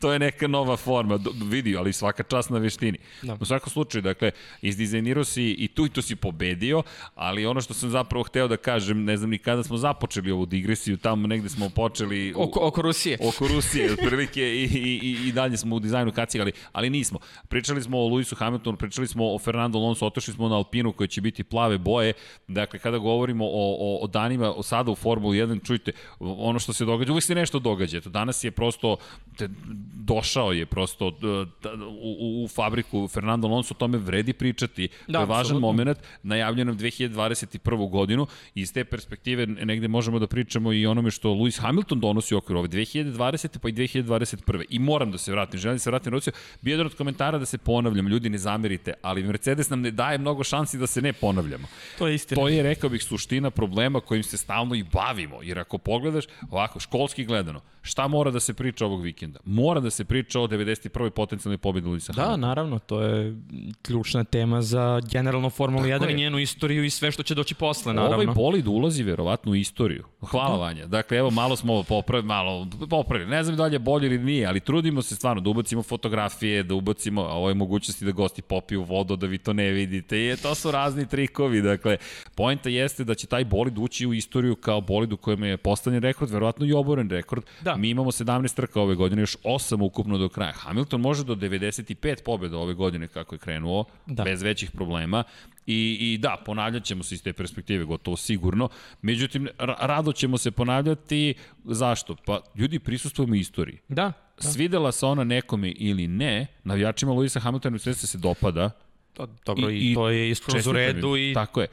to 0.02 0.12
je 0.14 0.20
neka 0.20 0.48
nova 0.48 0.78
forma, 0.78 1.18
Do, 1.18 1.32
vidi, 1.42 1.78
ali 1.78 1.94
svaka 1.94 2.24
čast 2.24 2.50
na 2.50 2.58
veštini. 2.82 2.98
Da. 3.22 3.38
U 3.40 3.46
svakom 3.46 3.70
slučaju, 3.70 4.02
dakle, 4.02 4.32
izdizajnirao 4.62 5.24
si 5.24 5.44
i 5.52 5.68
tu 5.68 5.86
i 5.86 5.90
tu 5.90 6.02
si 6.02 6.16
pobedio, 6.16 6.84
ali 7.16 7.46
ono 7.46 7.62
što 7.62 7.74
sam 7.74 7.90
zapravo 7.90 8.24
hteo 8.24 8.48
da 8.48 8.58
kažem, 8.58 9.04
ne 9.04 9.18
znam 9.18 9.30
ni 9.30 9.38
kada 9.38 9.64
smo 9.64 9.78
započeli 9.78 10.32
ovu 10.32 10.46
digresiju, 10.46 10.98
tamo 10.98 11.28
negde 11.28 11.50
smo 11.50 11.70
počeli... 11.70 12.34
u- 12.34 12.44
oko, 12.44 12.60
oko 12.68 12.82
Rusije. 12.82 13.18
oko 13.22 13.48
Rusije, 13.48 13.92
otprilike, 13.94 14.42
i, 14.42 14.64
i, 14.64 15.00
i, 15.04 15.28
i 15.28 15.32
dalje 15.32 15.58
smo 15.58 15.76
u 15.76 15.80
dizajnu 15.80 16.12
kacigali, 16.12 16.52
ali 16.72 16.90
nismo. 16.90 17.20
Pričali 17.48 17.82
smo 17.82 17.98
o 17.98 18.08
Luisu 18.08 18.36
Hamiltonu, 18.36 18.78
pričali 18.78 19.08
smo 19.08 19.34
o 19.36 19.40
Fernando 19.40 19.78
Alonso, 19.80 20.06
otišli 20.06 20.34
smo 20.34 20.50
na 20.50 20.56
Alpinu 20.56 20.92
koji 20.94 21.08
će 21.08 21.22
biti 21.22 21.44
plave 21.44 21.78
boje. 21.78 22.14
Dakle, 22.48 22.80
kada 22.80 22.98
govorimo 22.98 23.46
o, 23.46 23.76
o, 23.80 24.00
o 24.04 24.08
danima 24.08 24.54
o 24.54 24.64
sada 24.64 24.92
u 24.92 24.96
Formuli 24.96 25.38
1, 25.38 25.66
čujte, 25.68 25.92
ono 26.20 26.60
što 26.60 26.74
se 26.74 26.86
događa, 26.86 27.12
uvijek 27.12 27.24
se 27.24 27.36
nešto 27.36 27.60
događa. 27.60 27.98
Eto, 27.98 28.10
danas 28.10 28.44
je 28.44 28.52
prosto, 28.52 28.98
te, 29.38 29.50
došao 29.94 30.52
je 30.52 30.66
prosto 30.66 31.08
e, 31.08 31.68
u, 31.88 32.16
u, 32.20 32.44
u 32.44 32.48
fabriku 32.68 33.08
Fernando 33.08 33.48
Alonso, 33.48 33.74
o 33.74 33.78
tome 33.78 33.98
vredi 33.98 34.34
pričati. 34.34 34.88
Da, 35.08 35.14
to 35.14 35.20
je 35.20 35.26
važan 35.26 35.42
apsolutno. 35.42 35.68
moment, 35.68 35.98
najavljen 36.24 36.68
nam 36.68 36.78
2021. 36.78 37.90
godinu 37.90 38.28
i 38.56 38.62
iz 38.62 38.74
te 38.74 38.84
perspektive 38.84 39.46
negde 39.46 39.88
možemo 39.88 40.20
da 40.20 40.28
pričamo 40.28 40.74
i 40.74 40.86
onome 40.86 41.12
što 41.12 41.30
Lewis 41.30 41.62
Hamilton 41.62 42.00
donosi 42.00 42.36
u 42.36 42.38
okviru 42.38 42.60
ove 42.60 42.70
2020. 42.70 43.58
pa 43.60 43.70
i 43.70 43.74
2021. 43.74 44.66
I 44.70 44.80
moram 44.80 45.12
da 45.12 45.18
se 45.18 45.32
vratim, 45.32 45.60
želim 45.60 45.76
da 45.76 45.80
se 45.80 45.90
vratim 45.90 46.12
na 46.12 46.16
Rusiju. 46.16 46.34
Bio 46.62 46.72
je 46.72 46.74
jedan 46.74 46.86
od 46.86 46.96
komentara 46.96 47.38
da 47.38 47.46
se 47.46 47.58
ponavljam, 47.58 48.08
ljudi 48.08 48.30
ne 48.30 48.38
zamerite, 48.38 48.94
ali 49.02 49.24
Mercedes 49.24 49.70
nam 49.70 49.82
ne 49.82 49.92
daje 49.92 50.18
mnogo 50.18 50.44
šansi 50.44 50.78
da 50.78 50.88
se 50.88 51.02
ne 51.02 51.14
ponavljamo. 51.14 51.68
To 51.98 52.08
je 52.08 52.16
istina. 52.16 52.42
To 52.42 52.48
je, 52.48 52.64
rekao 52.64 52.90
bih, 52.90 53.04
suština 53.04 53.52
problema 53.52 54.00
kojim 54.00 54.24
se 54.24 54.38
stalno 54.38 54.76
i 54.76 54.84
bavimo. 54.84 55.44
Jer 55.44 55.60
ako 55.60 55.78
pogledaš, 55.78 56.26
ovako, 56.52 56.80
školski 56.80 57.26
gledano, 57.26 57.62
šta 57.82 58.08
mora 58.08 58.32
da 58.32 58.40
se 58.40 58.54
priča 58.54 58.86
ovog 58.86 59.02
vikenda? 59.02 59.40
Mora 59.46 59.80
da 59.80 59.90
se 59.90 60.06
priča 60.06 60.40
o 60.40 60.48
91. 60.48 61.10
potencijalnoj 61.10 61.58
pobjedi 61.58 61.88
Luisa 61.88 62.14
Da, 62.14 62.22
Hamiltona. 62.22 62.48
Naravno, 62.58 62.80
to 62.80 63.02
je 63.02 63.36
ključna 63.82 64.24
tema 64.24 64.62
za 64.62 65.02
generalno 65.12 65.50
Formulu 65.50 65.84
Tako 65.84 66.06
1 66.06 66.08
je. 66.08 66.14
i 66.14 66.18
njenu 66.18 66.40
istoriju 66.40 66.84
i 66.84 66.90
sve 66.90 67.12
što 67.12 67.24
će 67.24 67.36
doći 67.36 67.56
posle, 67.56 67.94
naravno. 67.94 68.16
Ovaj 68.16 68.28
bolid 68.36 68.68
ulazi 68.68 69.04
verovatno 69.04 69.52
u 69.52 69.56
istoriju. 69.56 70.04
Hvala 70.22 70.52
da. 70.52 70.58
Vanja. 70.58 70.86
Dakle, 70.86 71.18
evo, 71.18 71.30
malo 71.30 71.56
smo 71.56 71.74
ovo 71.74 71.84
popravili, 71.84 72.28
malo 72.28 72.68
popravili. 72.90 73.30
Ne 73.30 73.44
znam 73.44 73.56
da 73.58 73.66
li 73.66 73.76
je 73.76 73.80
bolje 73.80 74.08
ili 74.08 74.18
nije, 74.18 74.48
ali 74.48 74.60
trudimo 74.60 75.02
se 75.02 75.16
stvarno 75.16 75.42
da 75.42 75.50
ubacimo 75.50 75.84
fotografije, 75.84 76.64
da 76.64 76.76
ubacimo 76.76 77.22
a 77.22 77.34
ovo 77.34 77.50
je 77.50 77.56
mogućnosti 77.56 78.06
da 78.06 78.12
gosti 78.12 78.42
popiju 78.42 78.84
vodu, 78.84 79.16
da 79.16 79.28
vi 79.28 79.38
to 79.38 79.54
ne 79.54 79.72
vidite. 79.72 80.18
I 80.18 80.36
to 80.42 80.56
su 80.56 80.72
razni 80.72 81.08
trikovi. 81.08 81.62
Dakle, 81.62 81.98
poenta 82.36 82.70
jeste 82.70 83.04
da 83.04 83.16
će 83.16 83.28
taj 83.28 83.46
bolid 83.46 83.78
ući 83.78 84.08
u 84.08 84.14
istoriju 84.14 84.56
kao 84.56 84.82
bolid 84.82 85.14
u 85.14 85.18
kojem 85.18 85.44
je 85.44 85.58
postavljen 85.58 86.04
rekord, 86.04 86.32
verovatno 86.32 86.66
i 86.66 86.74
oboren 86.74 87.10
rekord. 87.10 87.44
Da. 87.62 87.76
Mi 87.76 87.90
imamo 87.90 88.12
17 88.12 88.56
trka 88.56 88.82
ove 88.82 88.96
godine, 88.96 89.22
još 89.22 89.38
8 89.44 89.84
ukupno 89.84 90.18
do 90.18 90.30
kraja. 90.30 90.54
Hamilton 90.54 91.02
može 91.02 91.24
do 91.24 91.36
95 91.36 92.24
pobjeda 92.26 92.47
ove 92.54 92.74
godine 92.74 93.08
kako 93.08 93.36
je 93.36 93.40
krenuo, 93.40 93.86
da. 94.06 94.24
Bez 94.24 94.42
većih 94.42 94.72
problema. 94.72 95.24
I, 95.68 95.98
I 96.02 96.18
da, 96.18 96.42
ponavljat 96.46 96.84
ćemo 96.84 97.04
se 97.04 97.16
iz 97.16 97.24
te 97.24 97.34
perspektive, 97.34 97.84
gotovo 97.86 98.18
sigurno. 98.18 98.70
Međutim, 99.02 99.48
ra- 99.58 99.76
rado 99.80 100.12
ćemo 100.14 100.38
se 100.38 100.52
ponavljati. 100.52 101.34
Zašto? 101.66 102.16
Pa 102.26 102.42
ljudi 102.56 102.80
prisustujemo 102.80 103.36
istoriji. 103.36 103.78
Da, 103.88 104.14
da. 104.42 104.50
Svidela 104.50 104.92
se 104.92 105.06
ona 105.06 105.24
nekome 105.24 105.72
ili 105.72 106.08
ne, 106.08 106.48
navijačima 106.64 107.12
Luisa 107.12 107.40
Hamiltona 107.40 107.70
i 107.70 107.74
Mercedesa 107.74 108.08
se 108.08 108.18
dopada. 108.18 108.70
To, 109.14 109.28
dobro, 109.46 109.70
i, 109.70 109.92
I- 109.92 109.94
to 109.96 110.10
je 110.10 110.30
iskroz 110.30 110.68
u 110.68 110.72
redu 110.72 111.18
i 111.18 111.34
Tako 111.34 111.62
je. 111.62 111.68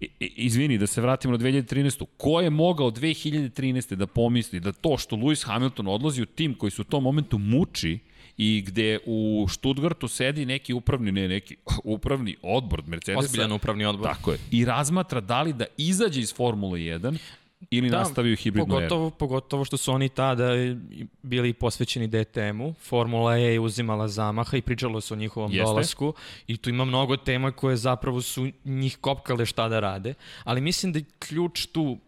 I, 0.00 0.08
izvini, 0.20 0.78
da 0.78 0.86
se 0.86 1.00
vratimo 1.00 1.32
na 1.32 1.38
2013. 1.38 2.04
Ko 2.16 2.40
je 2.40 2.50
mogao 2.50 2.90
2013. 2.90 3.94
da 3.94 4.06
pomisli 4.06 4.60
da 4.60 4.72
to 4.72 4.96
što 4.98 5.16
Lewis 5.16 5.46
Hamilton 5.46 5.88
odlazi 5.88 6.22
u 6.22 6.26
tim 6.26 6.54
koji 6.54 6.70
su 6.70 6.82
u 6.82 6.84
tom 6.84 7.02
momentu 7.04 7.38
muči 7.38 7.98
i 8.42 8.62
gde 8.66 8.98
u 9.06 9.46
Stuttgartu 9.50 10.08
sedi 10.08 10.46
neki 10.46 10.72
upravni, 10.72 11.12
ne 11.12 11.28
neki, 11.28 11.56
upravni 11.84 12.36
odbor 12.42 12.82
Mercedesa. 12.86 13.18
ozbiljan 13.18 13.52
upravni 13.52 13.84
odbor. 13.84 14.08
Tako 14.08 14.32
je. 14.32 14.38
I 14.50 14.64
razmatra 14.64 15.20
da 15.20 15.42
li 15.42 15.52
da 15.52 15.64
izađe 15.76 16.20
iz 16.20 16.34
Formule 16.34 16.80
1 16.80 17.18
ili 17.70 17.90
da, 17.90 17.98
nastavio 17.98 18.36
hibridnu 18.36 18.74
pogotovo, 18.74 19.06
eru. 19.06 19.16
Pogotovo 19.16 19.64
što 19.64 19.76
su 19.76 19.92
oni 19.92 20.08
tada 20.08 20.48
bili 21.22 21.52
posvećeni 21.52 22.08
DTM-u, 22.08 22.74
Formula 22.74 23.36
E 23.38 23.42
je 23.42 23.60
uzimala 23.60 24.08
zamaha 24.08 24.56
i 24.56 24.62
pričalo 24.62 25.00
se 25.00 25.14
o 25.14 25.16
njihovom 25.16 25.52
Jeste. 25.52 25.64
dolasku 25.64 26.14
i 26.46 26.56
tu 26.56 26.70
ima 26.70 26.84
mnogo 26.84 27.16
tema 27.16 27.52
koje 27.52 27.76
zapravo 27.76 28.22
su 28.22 28.48
njih 28.64 28.96
kopkale 29.00 29.46
šta 29.46 29.68
da 29.68 29.80
rade, 29.80 30.14
ali 30.44 30.60
mislim 30.60 30.92
da 30.92 30.98
je 30.98 31.04
ključ 31.18 31.66
tu 31.66 31.98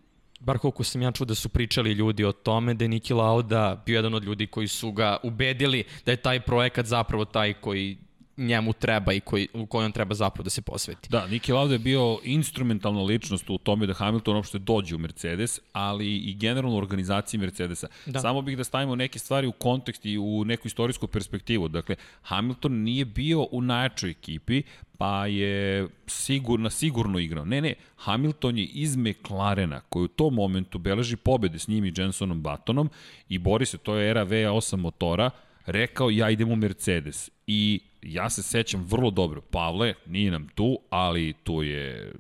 bar 0.45 0.59
koliko 0.59 0.85
sam 0.85 1.03
ja 1.03 1.13
čuo 1.13 1.25
da 1.25 1.35
su 1.35 1.49
pričali 1.49 1.93
ljudi 1.93 2.25
o 2.25 2.33
tome, 2.33 2.75
da 2.75 2.85
je 2.85 2.89
Niki 2.89 3.15
Lauda 3.15 3.83
bio 3.87 3.97
jedan 3.97 4.15
od 4.15 4.25
ljudi 4.25 4.47
koji 4.47 4.69
su 4.69 4.93
ga 4.93 5.17
ubedili 5.23 5.85
da 6.07 6.13
je 6.13 6.17
taj 6.17 6.41
projekat 6.41 6.87
zapravo 6.87 7.25
taj 7.25 7.53
koji 7.53 7.97
njemu 8.37 8.73
treba 8.73 9.13
i 9.13 9.21
koji, 9.21 9.49
u 9.55 9.67
kojoj 9.67 9.85
on 9.85 9.93
treba 9.93 10.15
zapravo 10.15 10.45
da 10.45 10.51
se 10.51 10.63
posveti. 10.63 11.09
Da, 11.09 11.27
Niki 11.27 11.53
Lauda 11.53 11.73
je 11.73 11.79
bio 11.79 12.19
instrumentalna 12.25 13.03
ličnost 13.03 13.51
u 13.51 13.59
tome 13.59 13.87
da 13.87 13.95
Hamilton 13.95 14.37
uopšte 14.37 14.59
dođe 14.59 14.95
u 14.95 14.99
Mercedes, 14.99 15.61
ali 15.73 16.17
i 16.17 16.35
generalno 16.35 16.79
organizaciji 16.79 17.41
Mercedesa. 17.41 17.89
Da. 18.07 18.21
Samo 18.21 18.43
bih 18.43 18.57
da 18.57 18.65
stavimo 18.65 18.97
neke 18.97 19.19
stvari 19.19 19.47
u 19.47 19.53
kontekst 19.53 20.07
i 20.07 20.19
u 20.19 20.45
neku 20.45 20.67
istorijsku 20.67 21.07
perspektivu. 21.07 21.69
Dakle, 21.69 21.97
Hamilton 22.23 22.73
nije 22.73 23.05
bio 23.05 23.47
u 23.51 23.61
najjačoj 23.61 24.11
ekipi, 24.11 24.63
pa 24.99 25.27
je 25.27 25.89
sigurno, 26.07 26.71
sigurno 26.71 27.19
igrao. 27.19 27.45
Ne, 27.45 27.61
ne, 27.61 27.75
Hamilton 27.97 28.59
je 28.59 28.65
iz 28.65 28.97
McLarena, 28.97 29.81
koji 29.81 30.05
u 30.05 30.09
tom 30.09 30.35
momentu 30.35 30.79
beleži 30.79 31.17
pobede 31.17 31.59
s 31.59 31.69
njim 31.69 31.85
i 31.85 31.93
Jensonom 31.97 32.43
Batonom 32.43 32.91
i 33.29 33.39
bori 33.39 33.67
se, 33.67 33.79
to 33.79 33.97
je 33.97 34.11
era 34.11 34.27
V8 34.27 34.77
motora, 34.77 35.31
rekao 35.67 36.11
ja 36.11 36.31
idem 36.31 36.51
u 36.51 36.57
Mercedes. 36.57 37.31
I 37.47 37.81
ja 38.03 38.31
se 38.31 38.43
sećam 38.43 38.85
vrlo 38.85 39.11
dobro, 39.11 39.41
Pavle, 39.41 39.95
nije 40.07 40.31
nam 40.31 40.49
tu, 40.55 40.79
ali 40.91 41.33
tu 41.33 41.63
je 41.63 42.13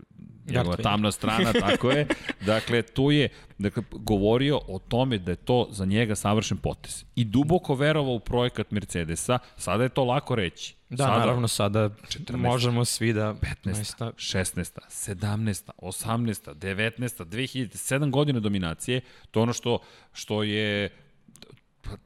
njegova 0.46 0.76
tamna 0.76 1.12
strana, 1.12 1.52
tako 1.68 1.90
je. 1.90 2.06
Dakle, 2.46 2.82
tu 2.82 3.10
je 3.10 3.28
dakle, 3.58 3.82
govorio 3.90 4.60
o 4.68 4.78
tome 4.78 5.18
da 5.18 5.30
je 5.30 5.36
to 5.36 5.68
za 5.70 5.84
njega 5.84 6.14
savršen 6.14 6.56
potes. 6.58 7.04
I 7.14 7.24
duboko 7.24 7.74
verovao 7.74 8.14
u 8.14 8.20
projekat 8.20 8.70
Mercedesa, 8.70 9.38
sada 9.56 9.82
je 9.82 9.88
to 9.88 10.04
lako 10.04 10.34
reći. 10.34 10.74
Da, 10.88 11.04
sada, 11.04 11.18
naravno 11.18 11.48
sada 11.48 11.88
14, 11.88 12.36
možemo 12.36 12.84
svi 12.84 13.12
da... 13.12 13.34
15, 13.64 14.12
16, 14.12 14.78
17, 14.88 15.70
18, 15.78 16.54
19, 16.54 17.24
2007 17.24 18.10
godina 18.10 18.40
dominacije, 18.40 19.00
to 19.30 19.42
ono 19.42 19.52
što, 19.52 19.78
što 20.12 20.42
je 20.42 20.90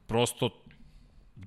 prosto 0.07 0.49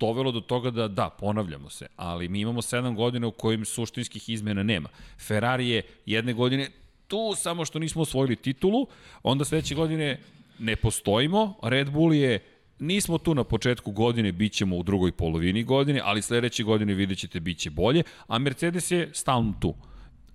dovelo 0.01 0.33
do 0.33 0.41
toga 0.41 0.71
da, 0.71 0.89
da, 0.89 1.11
ponavljamo 1.11 1.71
se, 1.71 1.87
ali 1.97 2.29
mi 2.29 2.41
imamo 2.41 2.63
7 2.63 2.95
godina 2.97 3.27
u 3.27 3.33
kojim 3.33 3.65
suštinskih 3.65 4.29
izmena 4.29 4.63
nema. 4.63 4.89
Ferrari 5.19 5.69
je 5.69 5.83
jedne 6.07 6.33
godine 6.33 6.69
tu 7.09 7.35
samo 7.37 7.65
što 7.65 7.79
nismo 7.79 8.03
osvojili 8.03 8.37
titulu, 8.37 8.87
onda 9.23 9.45
sledeće 9.45 9.75
godine 9.75 10.21
ne 10.59 10.77
postojimo, 10.77 11.55
Red 11.63 11.91
Bull 11.91 12.15
je 12.15 12.39
nismo 12.79 13.19
tu 13.19 13.35
na 13.35 13.45
početku 13.45 13.93
godine, 13.93 14.33
bit 14.33 14.53
ćemo 14.53 14.77
u 14.77 14.83
drugoj 14.83 15.13
polovini 15.13 15.65
godine, 15.65 16.01
ali 16.05 16.23
sledeće 16.23 16.63
godine 16.63 16.95
vidjet 16.95 17.19
ćete 17.19 17.41
bit 17.41 17.59
će 17.59 17.71
bolje, 17.71 18.03
a 18.27 18.39
Mercedes 18.39 18.91
je 18.91 19.11
stalno 19.13 19.55
tu. 19.61 19.75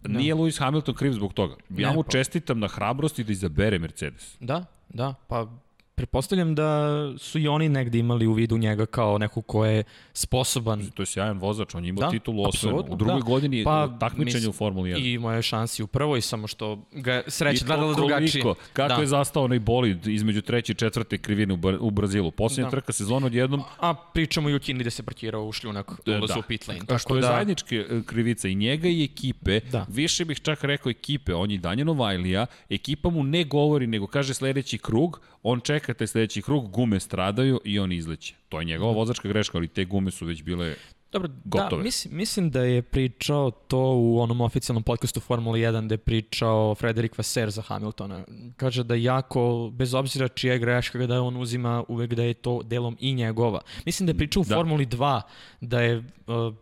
Da. 0.02 0.20
Nije 0.20 0.36
Lewis 0.36 0.60
Hamilton 0.60 0.96
kriv 0.96 1.12
zbog 1.12 1.34
toga. 1.34 1.56
Ja 1.70 1.90
ne, 1.90 1.96
mu 1.96 2.04
pa... 2.04 2.10
čestitam 2.10 2.60
na 2.60 2.68
hrabrosti 2.68 3.24
da 3.24 3.32
izabere 3.32 3.80
Mercedes. 3.80 4.38
Da, 4.40 4.66
da, 4.90 5.14
pa 5.28 5.48
Pretpostavljam 5.96 6.56
da 6.56 6.90
su 7.18 7.40
i 7.40 7.48
oni 7.48 7.70
negde 7.70 7.98
imali 7.98 8.28
u 8.28 8.34
vidu 8.34 8.58
njega 8.58 8.86
kao 8.86 9.18
neko 9.18 9.42
ko 9.42 9.66
je 9.66 9.84
sposoban. 10.14 10.90
To 10.94 11.02
je 11.02 11.06
sjajan 11.06 11.38
vozač, 11.38 11.76
on 11.76 11.86
je 11.86 11.90
imao 11.90 12.02
da, 12.02 12.10
titulu 12.10 12.44
osvojenu. 12.48 12.86
U 12.90 12.96
drugoj 12.96 13.20
da. 13.20 13.26
godini 13.26 13.64
pa, 13.64 13.98
takmičenje 14.00 14.48
u 14.48 14.52
Formuli 14.52 14.90
1. 14.90 15.00
I 15.00 15.14
imao 15.14 15.34
je 15.34 15.42
šansi 15.42 15.84
u 15.84 15.88
prvoj, 15.88 16.22
samo 16.22 16.48
što 16.48 16.80
ga 16.92 17.22
sreća 17.28 17.66
gledala 17.66 17.94
drugačije. 17.94 18.44
Kako 18.74 18.96
da. 18.96 19.02
je 19.02 19.08
zastao 19.08 19.44
onaj 19.44 19.60
bolid 19.60 20.08
između 20.08 20.42
treće 20.42 20.72
i 20.72 20.76
četvrte 20.76 21.18
krivine 21.18 21.54
u, 21.54 21.60
u 21.80 21.92
Brazilu? 21.92 22.32
Posljednja 22.32 22.66
da. 22.66 22.72
trka 22.72 22.94
sezona 22.94 23.26
odjednom... 23.26 23.60
A, 23.60 23.90
a 23.90 23.94
pričamo 24.14 24.50
i 24.50 24.56
o 24.56 24.60
Kini 24.60 24.84
da 24.84 24.90
se 24.90 25.04
parkirao 25.04 25.46
u 25.46 25.52
šljunak, 25.52 25.92
da, 26.06 26.20
da. 26.20 26.40
u 26.40 26.42
pit 26.48 26.68
lane. 26.68 26.80
Tako 26.80 27.00
što 27.00 27.16
je 27.16 27.22
da... 27.22 27.28
zajedničke 27.28 27.76
e, 27.76 28.02
krivica 28.06 28.48
i 28.48 28.56
njega 28.56 28.88
i 28.88 29.04
ekipe, 29.04 29.60
da. 29.60 29.86
više 29.90 30.26
bih 30.26 30.42
čak 30.42 30.64
rekao 30.64 30.90
ekipe, 30.90 31.34
on 31.34 31.52
je 31.52 31.58
Danjano 31.58 31.94
Vajlija, 31.94 32.46
ekipa 32.70 33.10
mu 33.10 33.24
ne 33.24 33.44
govori, 33.44 33.88
nego 33.88 34.08
kaže 34.08 34.34
sledeći 34.34 34.78
krug, 34.78 35.22
on 35.44 35.60
čeka 35.60 35.85
taj 35.94 36.08
sledeći 36.08 36.42
krug, 36.42 36.72
gume 36.72 37.00
stradaju 37.00 37.62
i 37.64 37.80
on 37.80 37.92
izleće. 37.92 38.36
To 38.50 38.60
je 38.60 38.66
njegova 38.66 38.92
vozačka 38.92 39.28
greška, 39.28 39.58
ali 39.58 39.68
te 39.68 39.86
gume 39.86 40.12
su 40.12 40.26
već 40.26 40.44
bile 40.44 40.76
Dobro, 41.16 41.28
da, 41.28 41.36
gotove. 41.46 41.82
Da, 41.82 41.84
mislim, 41.84 42.18
mislim 42.18 42.50
da 42.52 42.62
je 42.62 42.82
pričao 42.82 43.52
to 43.52 43.80
u 43.80 44.20
onom 44.20 44.42
oficijalnom 44.42 44.84
podcastu 44.84 45.20
Formula 45.20 45.58
1 45.58 45.88
da 45.88 45.94
je 45.94 45.98
pričao 45.98 46.76
Frederik 46.76 47.18
Vasser 47.18 47.50
za 47.50 47.62
Hamiltona. 47.62 48.26
Kaže 48.58 48.84
da 48.84 48.96
jako, 48.96 49.72
bez 49.74 49.94
obzira 49.94 50.28
čija 50.28 50.54
je 50.54 50.60
greška 50.60 51.08
da 51.08 51.22
on 51.22 51.38
uzima, 51.38 51.84
uvek 51.88 52.14
da 52.14 52.24
je 52.24 52.34
to 52.34 52.62
delom 52.64 52.98
i 53.00 53.14
njegova. 53.14 53.62
Mislim 53.86 54.08
da 54.08 54.12
je 54.12 54.18
pričao 54.18 54.42
u 54.42 54.46
da. 54.46 54.56
Formuli 54.56 54.86
2 54.86 55.22
da 55.62 55.82
je 55.82 55.98
uh, 55.98 56.04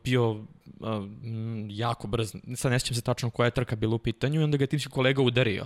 bio 0.03 0.31
uh, 0.31 0.39
jako 1.69 2.07
brz, 2.07 2.35
sad 2.55 2.71
ne 2.71 2.79
sjećam 2.79 2.95
se 2.95 3.01
tačno 3.01 3.29
koja 3.29 3.45
je 3.45 3.51
trka 3.51 3.75
bila 3.75 3.95
u 3.95 3.99
pitanju 3.99 4.41
i 4.41 4.43
onda 4.43 4.57
ga 4.57 4.67
je 4.71 4.79
kolega 4.89 5.21
udario 5.21 5.65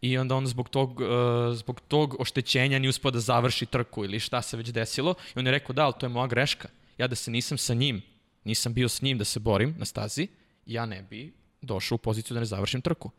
i 0.00 0.18
onda 0.18 0.36
on 0.36 0.46
zbog 0.46 0.68
tog, 0.68 1.00
uh, 1.00 1.06
zbog 1.54 1.80
tog 1.80 2.16
oštećenja 2.20 2.78
nije 2.78 2.88
uspio 2.88 3.10
da 3.10 3.20
završi 3.20 3.66
trku 3.66 4.04
ili 4.04 4.20
šta 4.20 4.42
se 4.42 4.56
već 4.56 4.68
desilo 4.68 5.14
i 5.36 5.38
on 5.38 5.46
je 5.46 5.52
rekao 5.52 5.74
da, 5.74 5.84
ali 5.84 5.94
to 6.00 6.06
je 6.06 6.10
moja 6.10 6.26
greška. 6.26 6.68
Ja 6.98 7.06
da 7.06 7.14
se 7.14 7.30
nisam 7.30 7.58
sa 7.58 7.74
njim, 7.74 8.02
nisam 8.44 8.74
bio 8.74 8.88
s 8.88 9.02
njim 9.02 9.18
da 9.18 9.24
se 9.24 9.40
borim 9.40 9.74
na 9.78 9.84
stazi, 9.84 10.28
ja 10.66 10.86
ne 10.86 11.02
bi 11.02 11.32
došao 11.62 11.96
u 11.96 11.98
poziciju 11.98 12.34
da 12.34 12.40
ne 12.40 12.46
završim 12.46 12.80
trku. 12.80 13.10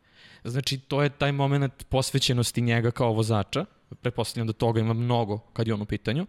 Znači, 0.43 0.79
to 0.79 1.03
je 1.03 1.09
taj 1.09 1.31
moment 1.31 1.85
posvećenosti 1.89 2.61
njega 2.61 2.91
kao 2.91 3.13
vozača, 3.13 3.65
pretpostavljam 4.01 4.47
da 4.47 4.53
toga 4.53 4.79
ima 4.79 4.93
mnogo 4.93 5.37
kad 5.37 5.67
je 5.67 5.73
on 5.73 5.81
u 5.81 5.85
pitanju, 5.85 6.27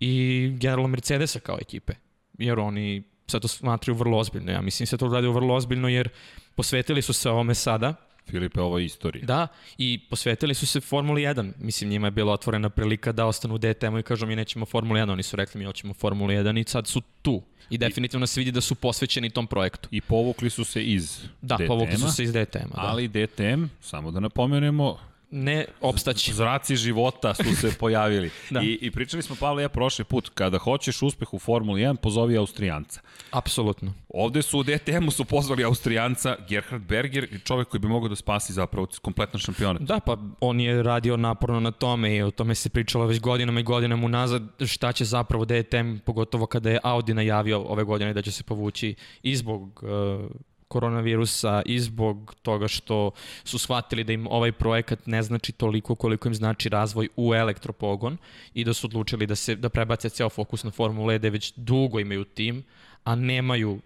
i 0.00 0.52
generalno 0.56 0.88
Mercedesa 0.88 1.40
kao 1.40 1.58
ekipe, 1.60 1.92
jer 2.38 2.58
oni 2.58 3.02
sad 3.26 3.42
to 3.42 3.48
smatruju 3.48 3.96
vrlo 3.96 4.18
ozbiljno. 4.18 4.52
Ja 4.52 4.60
mislim 4.60 4.86
se 4.86 4.96
to 4.96 5.08
radio 5.08 5.32
vrlo 5.32 5.54
ozbiljno 5.54 5.88
jer 5.88 6.08
posvetili 6.54 7.02
su 7.02 7.12
se 7.12 7.30
ovome 7.30 7.54
sada, 7.54 7.94
Filipe, 8.30 8.60
ovo 8.60 8.78
je 8.78 8.84
istorija. 8.84 9.24
Da, 9.24 9.48
i 9.78 10.00
posvetili 10.10 10.54
su 10.54 10.66
se 10.66 10.80
Formuli 10.80 11.22
1. 11.22 11.52
Mislim, 11.58 11.90
njima 11.90 12.06
je 12.06 12.10
bila 12.10 12.32
otvorena 12.32 12.70
prilika 12.70 13.12
da 13.12 13.26
ostanu 13.26 13.54
u 13.54 13.58
DTM-u 13.58 13.98
i 13.98 14.02
kažu 14.02 14.26
mi 14.26 14.36
nećemo 14.36 14.66
Formuli 14.66 15.00
1. 15.00 15.12
Oni 15.12 15.22
su 15.22 15.36
rekli 15.36 15.58
mi 15.58 15.64
hoćemo 15.64 15.94
Formuli 15.94 16.34
1 16.34 16.60
i 16.60 16.64
sad 16.68 16.86
su 16.86 17.00
tu. 17.22 17.42
I 17.70 17.78
definitivno 17.78 18.26
se 18.26 18.40
vidi 18.40 18.52
da 18.52 18.60
su 18.60 18.74
posvećeni 18.74 19.30
tom 19.30 19.46
projektu. 19.46 19.88
I 19.90 20.00
povukli 20.00 20.50
su 20.50 20.64
se 20.64 20.84
iz 20.84 21.20
da, 21.42 21.56
DTM-a. 21.56 21.66
Da, 21.66 21.66
povukli 21.66 21.96
su 21.96 22.12
se 22.12 22.24
iz 22.24 22.32
DTM-a. 22.32 22.82
Da. 22.82 22.88
Ali 22.88 23.08
DTM, 23.08 23.64
samo 23.80 24.10
da 24.10 24.20
napomenemo, 24.20 24.98
ne 25.32 25.64
opstaći. 25.80 26.32
Zraci 26.32 26.76
života 26.76 27.34
su 27.34 27.56
se 27.56 27.72
pojavili. 27.80 28.30
da. 28.50 28.60
I, 28.62 28.78
I 28.80 28.90
pričali 28.90 29.22
smo, 29.22 29.36
Pavle, 29.40 29.62
ja 29.62 29.68
prošli 29.68 30.04
put, 30.04 30.28
kada 30.28 30.58
hoćeš 30.58 31.02
uspeh 31.02 31.34
u 31.34 31.38
Formuli 31.38 31.80
1, 31.80 31.96
pozovi 31.96 32.36
Austrijanca. 32.36 33.00
Apsolutno. 33.30 33.94
Ovde 34.08 34.42
su 34.42 34.58
u 34.58 34.62
DTM-u 34.62 35.10
su 35.10 35.24
pozvali 35.24 35.64
Austrijanca, 35.64 36.36
Gerhard 36.48 36.82
Berger, 36.82 37.40
čovek 37.44 37.68
koji 37.68 37.80
bi 37.80 37.88
mogao 37.88 38.08
da 38.08 38.16
spasi 38.16 38.52
zapravo 38.52 38.86
kompletan 39.02 39.40
šampionat. 39.40 39.82
Da, 39.82 40.00
pa 40.00 40.16
on 40.40 40.60
je 40.60 40.82
radio 40.82 41.16
naporno 41.16 41.60
na 41.60 41.70
tome 41.70 42.16
i 42.16 42.22
o 42.22 42.30
tome 42.30 42.54
se 42.54 42.68
pričalo 42.68 43.06
već 43.06 43.20
godinama 43.20 43.60
i 43.60 43.62
godinama 43.62 44.06
unazad 44.06 44.42
šta 44.66 44.92
će 44.92 45.04
zapravo 45.04 45.44
DTM, 45.44 45.96
pogotovo 46.04 46.46
kada 46.46 46.70
je 46.70 46.80
Audi 46.82 47.14
najavio 47.14 47.60
ove 47.60 47.84
godine 47.84 48.14
da 48.14 48.22
će 48.22 48.32
se 48.32 48.44
povući 48.44 48.94
i 49.22 49.36
zbog 49.36 49.84
uh, 49.84 50.30
koronavirusa 50.72 51.62
i 51.66 51.80
zbog 51.80 52.34
toga 52.42 52.68
što 52.68 53.10
su 53.44 53.58
shvatili 53.58 54.04
da 54.04 54.12
im 54.12 54.26
ovaj 54.26 54.52
projekat 54.52 55.06
ne 55.06 55.22
znači 55.22 55.52
toliko 55.52 55.94
koliko 55.94 56.28
im 56.28 56.34
znači 56.34 56.68
razvoj 56.68 57.08
u 57.16 57.34
elektropogon 57.34 58.16
i 58.54 58.64
da 58.64 58.72
su 58.72 58.86
odlučili 58.86 59.26
da 59.26 59.36
se 59.36 59.56
da 59.56 59.68
prebace 59.68 60.08
ceo 60.08 60.30
fokus 60.30 60.64
na 60.64 60.70
Formule 60.70 61.14
E 61.14 61.18
da 61.18 61.28
već 61.28 61.52
dugo 61.56 62.00
imaju 62.00 62.24
tim, 62.24 62.64
a 63.04 63.14
nemaju 63.14 63.80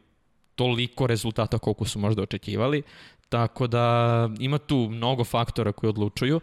toliko 0.54 1.06
rezultata 1.06 1.58
koliko 1.58 1.84
su 1.84 1.98
možda 1.98 2.22
očekivali. 2.22 2.82
Tako 3.28 3.66
da 3.66 4.28
ima 4.38 4.58
tu 4.58 4.88
mnogo 4.90 5.24
faktora 5.24 5.72
koji 5.72 5.90
odlučuju. 5.90 6.40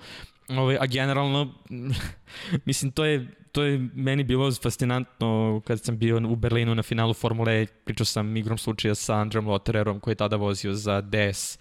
Ove, 0.49 0.77
a 0.79 0.85
generalno, 0.85 1.53
mislim, 2.67 2.91
to 2.91 3.05
je 3.05 3.42
to 3.53 3.63
je 3.63 3.89
meni 3.93 4.23
bilo 4.23 4.51
fascinantno 4.51 5.61
kad 5.65 5.83
sam 5.83 5.97
bio 5.97 6.21
u 6.29 6.35
Berlinu 6.35 6.75
na 6.75 6.83
finalu 6.83 7.13
Formule, 7.13 7.65
pričao 7.83 8.05
sam 8.05 8.37
igrom 8.37 8.57
slučaja 8.57 8.95
sa 8.95 9.15
Androm 9.15 9.47
Lottererom 9.47 9.99
koji 9.99 10.11
je 10.11 10.15
tada 10.15 10.35
vozio 10.35 10.73
za 10.73 11.01
DS 11.01 11.59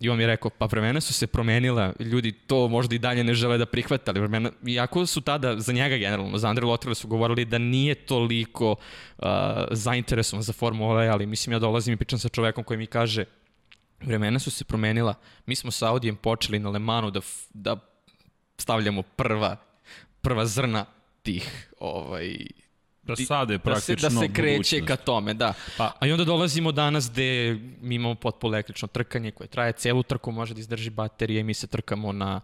I 0.00 0.08
on 0.08 0.16
mi 0.16 0.22
je 0.22 0.26
rekao, 0.26 0.50
pa 0.50 0.66
vremena 0.66 1.00
su 1.00 1.12
se 1.12 1.26
promenila, 1.26 1.92
ljudi 2.00 2.32
to 2.32 2.68
možda 2.68 2.94
i 2.94 2.98
dalje 2.98 3.24
ne 3.24 3.34
žele 3.34 3.58
da 3.58 3.66
prihvate, 3.66 4.10
ali 4.10 4.20
vremena, 4.20 4.50
iako 4.66 5.06
su 5.06 5.20
tada, 5.20 5.58
za 5.58 5.72
njega 5.72 5.96
generalno, 5.96 6.38
za 6.38 6.48
Andre 6.48 6.66
Lotterer 6.66 6.94
su 6.94 7.08
govorili 7.08 7.44
da 7.44 7.58
nije 7.58 7.94
toliko 7.94 8.70
uh, 8.70 9.26
zainteresovan 9.70 10.42
za 10.42 10.52
Formula 10.52 11.04
E, 11.04 11.08
ali 11.08 11.26
mislim 11.26 11.52
ja 11.52 11.58
dolazim 11.58 11.94
i 11.94 11.96
pričam 11.96 12.18
sa 12.18 12.28
čovekom 12.28 12.64
koji 12.64 12.78
mi 12.78 12.86
kaže, 12.86 13.24
vremena 14.00 14.38
su 14.38 14.50
se 14.50 14.64
promenila, 14.64 15.14
mi 15.46 15.56
smo 15.56 15.70
sa 15.70 15.88
Audijem 15.88 16.16
počeli 16.16 16.58
na 16.58 16.70
Le 16.70 16.78
Manu 16.78 17.10
da, 17.10 17.20
da 17.54 17.76
stavljamo 18.58 19.02
prva, 19.02 19.56
prva 20.20 20.46
zrna 20.46 20.86
tih 21.22 21.72
ovaj, 21.80 22.36
Da 23.02 23.16
sade 23.16 23.58
praktično 23.58 23.94
da 23.94 24.10
se, 24.10 24.14
da 24.14 24.20
se 24.20 24.32
kreće 24.32 24.84
ka 24.86 24.96
tome, 24.96 25.34
da. 25.34 25.54
Pa, 25.76 25.92
A 26.00 26.06
i 26.06 26.12
onda 26.12 26.24
dolazimo 26.24 26.72
danas 26.72 27.10
gde 27.10 27.58
mi 27.80 27.94
imamo 27.94 28.14
potpuno 28.14 28.54
električno 28.54 28.88
trkanje 28.88 29.30
koje 29.30 29.48
traje 29.48 29.72
celu 29.72 30.02
trku, 30.02 30.32
može 30.32 30.54
da 30.54 30.60
izdrži 30.60 30.90
baterije 30.90 31.40
i 31.40 31.44
mi 31.44 31.54
se 31.54 31.66
trkamo 31.66 32.12
na 32.12 32.40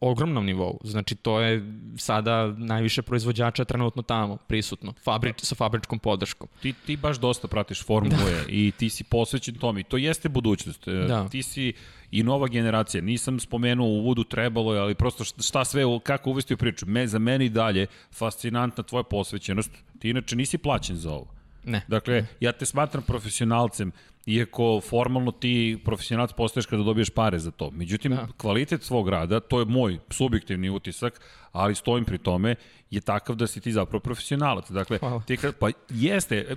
ogromnom 0.00 0.46
nivou. 0.46 0.80
Znači, 0.84 1.14
to 1.14 1.40
je 1.40 1.62
sada 1.96 2.46
najviše 2.46 3.02
proizvođača 3.02 3.64
trenutno 3.64 4.02
tamo, 4.02 4.36
prisutno, 4.36 4.92
fabrič, 5.04 5.40
sa 5.42 5.54
fabričkom 5.54 5.98
podrškom. 5.98 6.48
Ti, 6.62 6.72
ti 6.86 6.96
baš 6.96 7.18
dosta 7.18 7.48
pratiš 7.48 7.84
formule 7.84 8.30
da. 8.30 8.44
i 8.48 8.72
ti 8.76 8.90
si 8.90 9.04
posvećen 9.04 9.54
tome 9.54 9.80
i 9.80 9.84
to 9.84 9.96
jeste 9.96 10.28
budućnost. 10.28 10.88
E, 10.88 10.92
da. 10.92 11.28
Ti 11.28 11.42
si 11.42 11.72
i 12.10 12.22
nova 12.22 12.48
generacija. 12.48 13.02
Nisam 13.02 13.40
spomenuo 13.40 13.86
u 13.86 13.98
uvodu 13.98 14.24
trebalo 14.24 14.74
je, 14.74 14.80
ali 14.80 14.94
prosto 14.94 15.24
šta 15.24 15.64
sve, 15.64 15.82
kako 16.02 16.30
uvesti 16.30 16.54
u 16.54 16.56
priču. 16.56 16.86
Me, 16.86 17.06
za 17.06 17.18
meni 17.18 17.48
dalje 17.48 17.86
fascinantna 18.12 18.84
tvoja 18.84 19.02
posvećenost. 19.02 19.70
Ti 19.98 20.10
inače 20.10 20.36
nisi 20.36 20.58
plaćen 20.58 20.96
za 20.96 21.10
ovo. 21.10 21.26
Ne. 21.64 21.82
Dakle, 21.88 22.26
ja 22.40 22.52
te 22.52 22.66
smatram 22.66 23.02
profesionalcem, 23.02 23.92
iako 24.26 24.80
formalno 24.80 25.30
ti 25.30 25.78
profesionalac 25.84 26.32
postaješ 26.32 26.66
kada 26.66 26.82
dobiješ 26.82 27.10
pare 27.10 27.38
za 27.38 27.50
to. 27.50 27.70
Međutim, 27.70 28.12
da. 28.12 28.28
kvalitet 28.36 28.82
svog 28.82 29.08
rada, 29.08 29.40
to 29.40 29.58
je 29.58 29.64
moj 29.64 29.98
subjektivni 30.10 30.70
utisak, 30.70 31.20
ali 31.52 31.74
stojim 31.74 32.04
pri 32.04 32.18
tome, 32.18 32.54
je 32.90 33.00
takav 33.00 33.36
da 33.36 33.46
si 33.46 33.60
ti 33.60 33.72
zapravo 33.72 34.00
profesionalac. 34.00 34.70
Dakle, 34.70 34.98
Hvala. 34.98 35.22
ti 35.26 35.36
kad, 35.36 35.54
pa 35.54 35.68
jeste, 35.90 36.56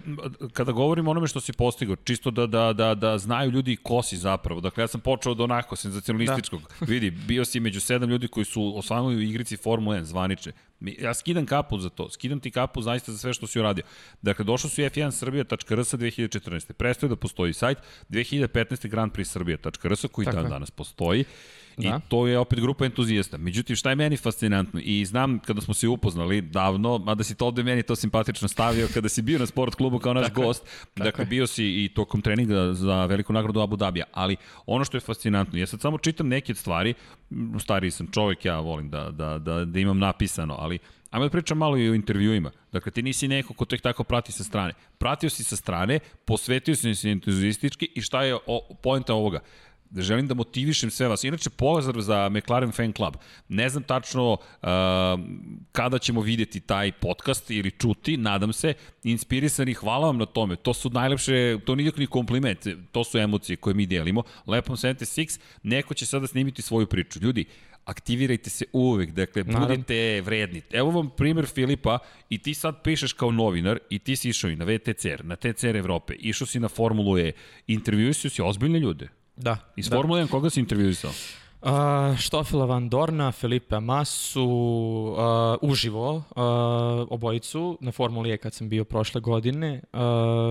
kada 0.53 0.71
govorimo 0.71 1.09
o 1.09 1.11
onome 1.11 1.27
što 1.27 1.39
si 1.39 1.53
postigao, 1.53 1.95
čisto 1.95 2.31
da, 2.31 2.47
da, 2.47 2.73
da, 2.73 2.95
da 2.95 3.17
znaju 3.17 3.51
ljudi 3.51 3.75
ko 3.75 4.01
si 4.01 4.17
zapravo. 4.17 4.61
Dakle, 4.61 4.83
ja 4.83 4.87
sam 4.87 5.01
počeo 5.01 5.31
od 5.31 5.41
onako 5.41 5.75
senzacionalističkog. 5.75 6.61
Da. 6.61 6.85
Vidi, 6.91 7.11
bio 7.11 7.45
si 7.45 7.59
među 7.59 7.81
sedam 7.81 8.09
ljudi 8.09 8.27
koji 8.27 8.45
su 8.45 8.77
osvanuli 8.77 9.15
u 9.15 9.21
igrici 9.21 9.57
Formula 9.57 9.97
1, 9.97 10.03
zvaniče. 10.03 10.51
Ja 10.81 11.13
skidam 11.13 11.45
kapu 11.45 11.79
za 11.79 11.89
to, 11.89 12.09
skidam 12.09 12.39
ti 12.39 12.51
kapu 12.51 12.81
zaista 12.81 13.11
za 13.11 13.17
sve 13.17 13.33
što 13.33 13.47
si 13.47 13.59
uradio. 13.59 13.83
Dakle, 14.21 14.45
došao 14.45 14.69
su 14.69 14.81
F1 14.81 15.11
Srbija.rs 15.11 15.93
2014. 15.93 16.73
Prestao 16.73 17.09
da 17.09 17.15
postoji 17.15 17.53
sajt 17.55 17.77
2015. 18.09 18.87
Grand 18.87 19.11
Prix 19.11 19.31
Srbija.rs 19.31 20.05
koji 20.11 20.25
dan 20.25 20.49
danas 20.49 20.71
postoji. 20.71 21.25
Da. 21.77 21.87
I 21.87 22.09
to 22.09 22.27
je 22.27 22.39
opet 22.39 22.59
grupa 22.59 22.85
entuzijasta. 22.85 23.37
Međutim, 23.37 23.75
šta 23.75 23.89
je 23.89 23.95
meni 23.95 24.17
fascinantno? 24.17 24.79
I 24.83 25.05
znam 25.05 25.39
kada 25.39 25.61
smo 25.61 25.73
se 25.73 25.87
upoznali 25.87 26.41
davno, 26.41 26.97
mada 26.97 27.23
si 27.23 27.35
to 27.35 27.47
ovde 27.47 27.63
meni 27.63 27.83
to 27.83 27.95
simpatično 27.95 28.47
stavio, 28.47 28.87
kada 28.93 29.09
si 29.09 29.21
bio 29.21 29.39
na 29.39 29.45
sport 29.45 29.75
klubu 29.75 29.99
kao 29.99 30.13
naš 30.13 30.27
tako 30.27 30.41
gost, 30.41 30.63
tako 30.63 31.03
dakle, 31.03 31.25
bio 31.25 31.47
si 31.47 31.65
i 31.65 31.89
tokom 31.95 32.21
treninga 32.21 32.73
za 32.73 33.05
veliku 33.05 33.33
nagradu 33.33 33.59
Abu 33.59 33.75
Dhabija. 33.75 34.05
Ali 34.13 34.35
ono 34.65 34.85
što 34.85 34.97
je 34.97 35.01
fascinantno, 35.01 35.59
ja 35.59 35.67
sad 35.67 35.81
samo 35.81 35.97
čitam 35.97 36.27
neke 36.27 36.55
stvari, 36.55 36.93
stariji 37.59 37.91
sam 37.91 38.07
čovjek, 38.11 38.45
ja 38.45 38.59
volim 38.59 38.89
da, 38.89 39.11
da, 39.11 39.37
da, 39.37 39.65
da 39.65 39.79
imam 39.79 39.99
napisano, 39.99 40.55
ali 40.59 40.79
Ajmo 41.15 41.25
da 41.25 41.31
pričam 41.31 41.57
malo 41.57 41.77
i 41.77 41.89
o 41.89 41.93
intervjuima. 41.93 42.51
Dakle, 42.71 42.91
ti 42.91 43.01
nisi 43.01 43.27
neko 43.27 43.53
ko 43.53 43.65
tek 43.65 43.81
tako 43.81 44.03
prati 44.03 44.31
sa 44.31 44.43
strane. 44.43 44.73
Pratio 44.97 45.29
si 45.29 45.43
sa 45.43 45.55
strane, 45.55 45.99
posvetio 46.25 46.75
si 46.75 46.95
se 46.95 47.09
entuzijastički 47.09 47.89
i 47.95 48.01
šta 48.01 48.23
je 48.23 48.35
o, 48.47 48.75
poenta 48.83 49.13
ovoga? 49.13 49.39
Da 49.89 50.01
želim 50.01 50.27
da 50.27 50.33
motivišem 50.33 50.91
sve 50.91 51.07
vas. 51.07 51.23
Inače, 51.23 51.49
pozdrav 51.49 52.01
za 52.01 52.29
McLaren 52.29 52.71
Fan 52.71 52.93
Club. 52.93 53.15
Ne 53.49 53.69
znam 53.69 53.83
tačno 53.83 54.31
uh, 54.31 54.37
kada 55.71 55.99
ćemo 55.99 56.21
videti 56.21 56.59
taj 56.59 56.91
podcast 56.91 57.51
ili 57.51 57.71
čuti, 57.71 58.17
nadam 58.17 58.53
se, 58.53 58.73
inspirisani, 59.03 59.73
hvala 59.73 60.07
vam 60.07 60.17
na 60.17 60.25
tome. 60.25 60.55
To 60.55 60.73
su 60.73 60.89
najlepše, 60.89 61.57
to 61.65 61.75
nije 61.75 61.91
ni 61.97 62.07
kompliment, 62.07 62.67
to 62.91 63.03
su 63.03 63.17
emocije 63.17 63.55
koje 63.55 63.73
mi 63.73 63.85
delimo. 63.85 64.23
Lepom 64.47 64.75
76, 64.75 65.39
neko 65.63 65.93
će 65.93 66.05
sada 66.05 66.27
snimiti 66.27 66.61
svoju 66.61 66.87
priču. 66.87 67.19
Ljudi, 67.19 67.45
aktivirajte 67.85 68.49
se 68.49 68.65
uvek, 68.73 69.11
dakle, 69.11 69.43
Naravno. 69.43 69.67
budite 69.67 70.21
vredni. 70.21 70.61
Evo 70.71 70.91
vam 70.91 71.09
primjer 71.17 71.45
Filipa 71.45 71.99
i 72.29 72.37
ti 72.37 72.53
sad 72.53 72.83
pišeš 72.83 73.13
kao 73.13 73.31
novinar 73.31 73.79
i 73.89 73.99
ti 73.99 74.15
si 74.15 74.29
išao 74.29 74.49
i 74.49 74.55
na 74.55 74.65
VTCR, 74.65 75.25
na 75.25 75.35
TCR 75.35 75.75
Evrope, 75.75 76.13
išao 76.13 76.47
si 76.47 76.59
na 76.59 76.67
Formulu 76.67 77.17
E, 77.17 77.31
intervjuisio 77.67 78.29
si 78.29 78.41
ozbiljne 78.41 78.79
ljude. 78.79 79.09
Da. 79.35 79.57
Iz 79.75 79.89
da. 79.89 79.95
Formule 79.95 80.23
1 80.23 80.27
koga 80.27 80.49
si 80.49 80.59
intervjuisao? 80.59 81.11
Uh, 81.65 81.71
Štofila 82.17 82.65
Van 82.65 82.89
Dorna, 82.89 83.31
Felipe 83.31 83.79
Masu, 83.79 84.45
uh, 84.45 85.69
uživo, 85.69 86.15
uh, 86.15 86.23
obojicu 87.09 87.77
na 87.81 87.91
Formuli 87.91 88.31
E 88.31 88.37
kad 88.37 88.53
sam 88.53 88.69
bio 88.69 88.83
prošle 88.83 89.21
godine. 89.21 89.81
Uh, 89.93 89.99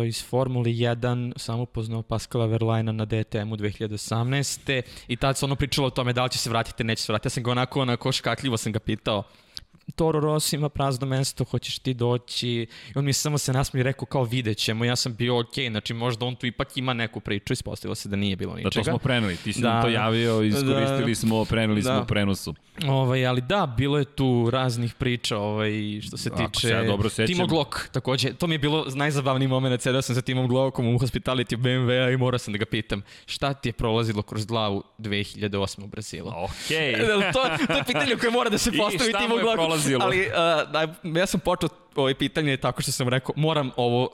iz 0.07 0.24
Formuli 0.24 0.72
1 0.74 1.32
sam 1.37 1.61
upoznao 1.61 2.03
Pascala 2.03 2.47
Verlajna 2.47 2.93
na 2.93 3.05
DTM-u 3.05 3.57
2018. 3.57 4.82
I 5.09 5.16
tad 5.16 5.39
se 5.39 5.45
ono 5.45 5.57
pričalo 5.57 5.87
o 5.87 5.91
tome 5.91 6.12
da 6.12 6.24
li 6.24 6.30
će 6.30 6.39
se 6.39 6.51
vratiti, 6.51 6.85
neće 6.85 7.03
se 7.03 7.12
vratiti. 7.12 7.26
Ja 7.26 7.30
sam 7.30 7.43
ga 7.43 7.51
onako, 7.51 7.80
onako 7.80 8.12
škakljivo 8.12 8.57
sam 8.57 8.72
ga 8.72 8.78
pitao 8.78 9.22
Toro 9.97 10.20
Rossi 10.20 10.57
ima 10.57 10.68
prazno 10.68 11.07
mesto, 11.07 11.45
hoćeš 11.45 11.78
ti 11.78 11.95
doći. 11.95 12.49
I 12.49 12.66
on 12.95 13.05
mi 13.05 13.12
samo 13.12 13.39
se 13.39 13.53
nasmio 13.53 13.80
i 13.80 13.82
rekao 13.82 14.07
kao 14.07 14.24
vidjet 14.24 14.59
ćemo. 14.59 14.85
Ja 14.85 14.97
sam 14.97 15.14
bio 15.14 15.41
okej, 15.41 15.64
okay, 15.64 15.70
znači 15.70 15.95
možda 15.95 16.26
on 16.26 16.37
tu 16.37 16.47
ipak 16.47 16.76
ima 16.76 16.95
neku 16.95 17.20
priču. 17.20 17.53
Ispostavilo 17.53 17.95
se 17.95 18.09
da 18.09 18.16
nije 18.16 18.37
bilo 18.37 18.55
ničega. 18.55 18.70
Da, 18.70 18.80
to 18.80 18.85
smo 18.85 18.99
preneli. 18.99 19.37
Ti 19.37 19.53
si 19.53 19.61
da, 19.61 19.72
nam 19.72 19.82
to 19.82 19.89
javio, 19.89 20.43
iskoristili 20.43 21.12
da, 21.12 21.14
smo, 21.14 21.45
preneli 21.45 21.82
da. 21.82 21.97
smo 21.97 22.07
prenosu. 22.07 22.55
Ovaj, 22.87 23.26
ali 23.26 23.41
da, 23.41 23.74
bilo 23.76 23.99
je 23.99 24.05
tu 24.05 24.51
raznih 24.53 24.95
priča 24.95 25.39
ovaj, 25.39 26.01
što 26.01 26.16
se 26.16 26.30
tiče... 26.30 26.43
Ako 26.43 26.61
se 26.61 26.68
ja 26.68 26.85
dobro 26.85 27.09
sećam. 27.09 27.26
Timo 27.26 27.47
Glock, 27.47 27.89
takođe. 27.93 28.32
To 28.32 28.47
mi 28.47 28.55
je 28.55 28.59
bilo 28.59 28.87
najzabavniji 28.95 29.49
moment. 29.49 29.82
Sedao 29.82 30.03
sam 30.03 30.14
sa 30.14 30.22
Timom 30.22 30.49
Glockom 30.49 30.95
u 30.95 30.99
hospitality 30.99 31.57
BMW-a 31.57 32.11
i 32.11 32.16
morao 32.16 32.39
sam 32.39 32.53
da 32.53 32.59
ga 32.59 32.64
pitam 32.64 33.03
šta 33.26 33.55
ti 33.55 33.68
je 33.68 33.72
prolazilo 33.72 34.22
kroz 34.22 34.47
glavu 34.47 34.82
2008. 34.99 35.85
u 35.85 35.87
Brazilu. 35.87 36.32
Okej. 36.37 36.95
Okay. 37.05 37.32
to, 37.32 37.66
to 37.66 37.72
je 37.72 37.85
pitanje 37.85 38.16
koje 38.16 38.30
mora 38.30 38.51
da 38.51 38.59
se 38.59 38.72
postavi 38.72 39.12
Timo 39.12 39.37
Glockom 39.37 39.74
prolazilo? 39.75 40.05
Ali 40.05 40.29
uh, 41.11 41.16
ja 41.16 41.27
sam 41.27 41.41
počeo 41.41 41.68
ovo 41.95 42.14
pitanje 42.18 42.57
tako 42.57 42.83
što 42.83 42.93
sam 42.93 43.09
rekao, 43.09 43.35
moram 43.37 43.70
ovo 43.77 44.09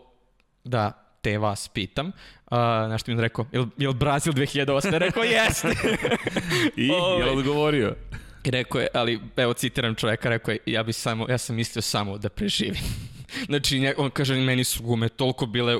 da 0.65 1.07
te 1.21 1.39
vas 1.39 1.69
pitam. 1.69 2.13
Uh, 2.51 2.59
nešto 2.91 3.11
mi 3.11 3.17
je 3.17 3.23
rekao, 3.23 3.47
je 3.77 3.89
li 3.89 3.95
Brazil 3.95 4.33
2008? 4.33 4.99
Rekao, 4.99 5.23
jeste. 5.23 5.69
I, 6.77 6.87
je 6.87 6.95
li 6.95 7.01
ovaj. 7.01 7.31
odgovorio? 7.31 7.95
I 8.45 8.51
rekao 8.51 8.81
je, 8.81 8.89
ali 8.95 9.21
evo 9.37 9.53
citiram 9.53 9.95
čoveka, 9.95 10.29
rekao 10.29 10.53
je, 10.53 10.59
ja, 10.67 10.83
bi 10.83 10.93
samo, 10.93 11.27
ja 11.29 11.39
sam 11.39 11.57
mislio 11.57 11.83
samo 11.83 12.19
da 12.19 12.29
preživim. 12.29 12.83
znači, 13.49 13.95
on 13.97 14.11
kaže, 14.11 14.35
meni 14.35 14.65
su 14.65 14.83
gume 14.83 15.09
toliko 15.09 15.47
bile 15.47 15.79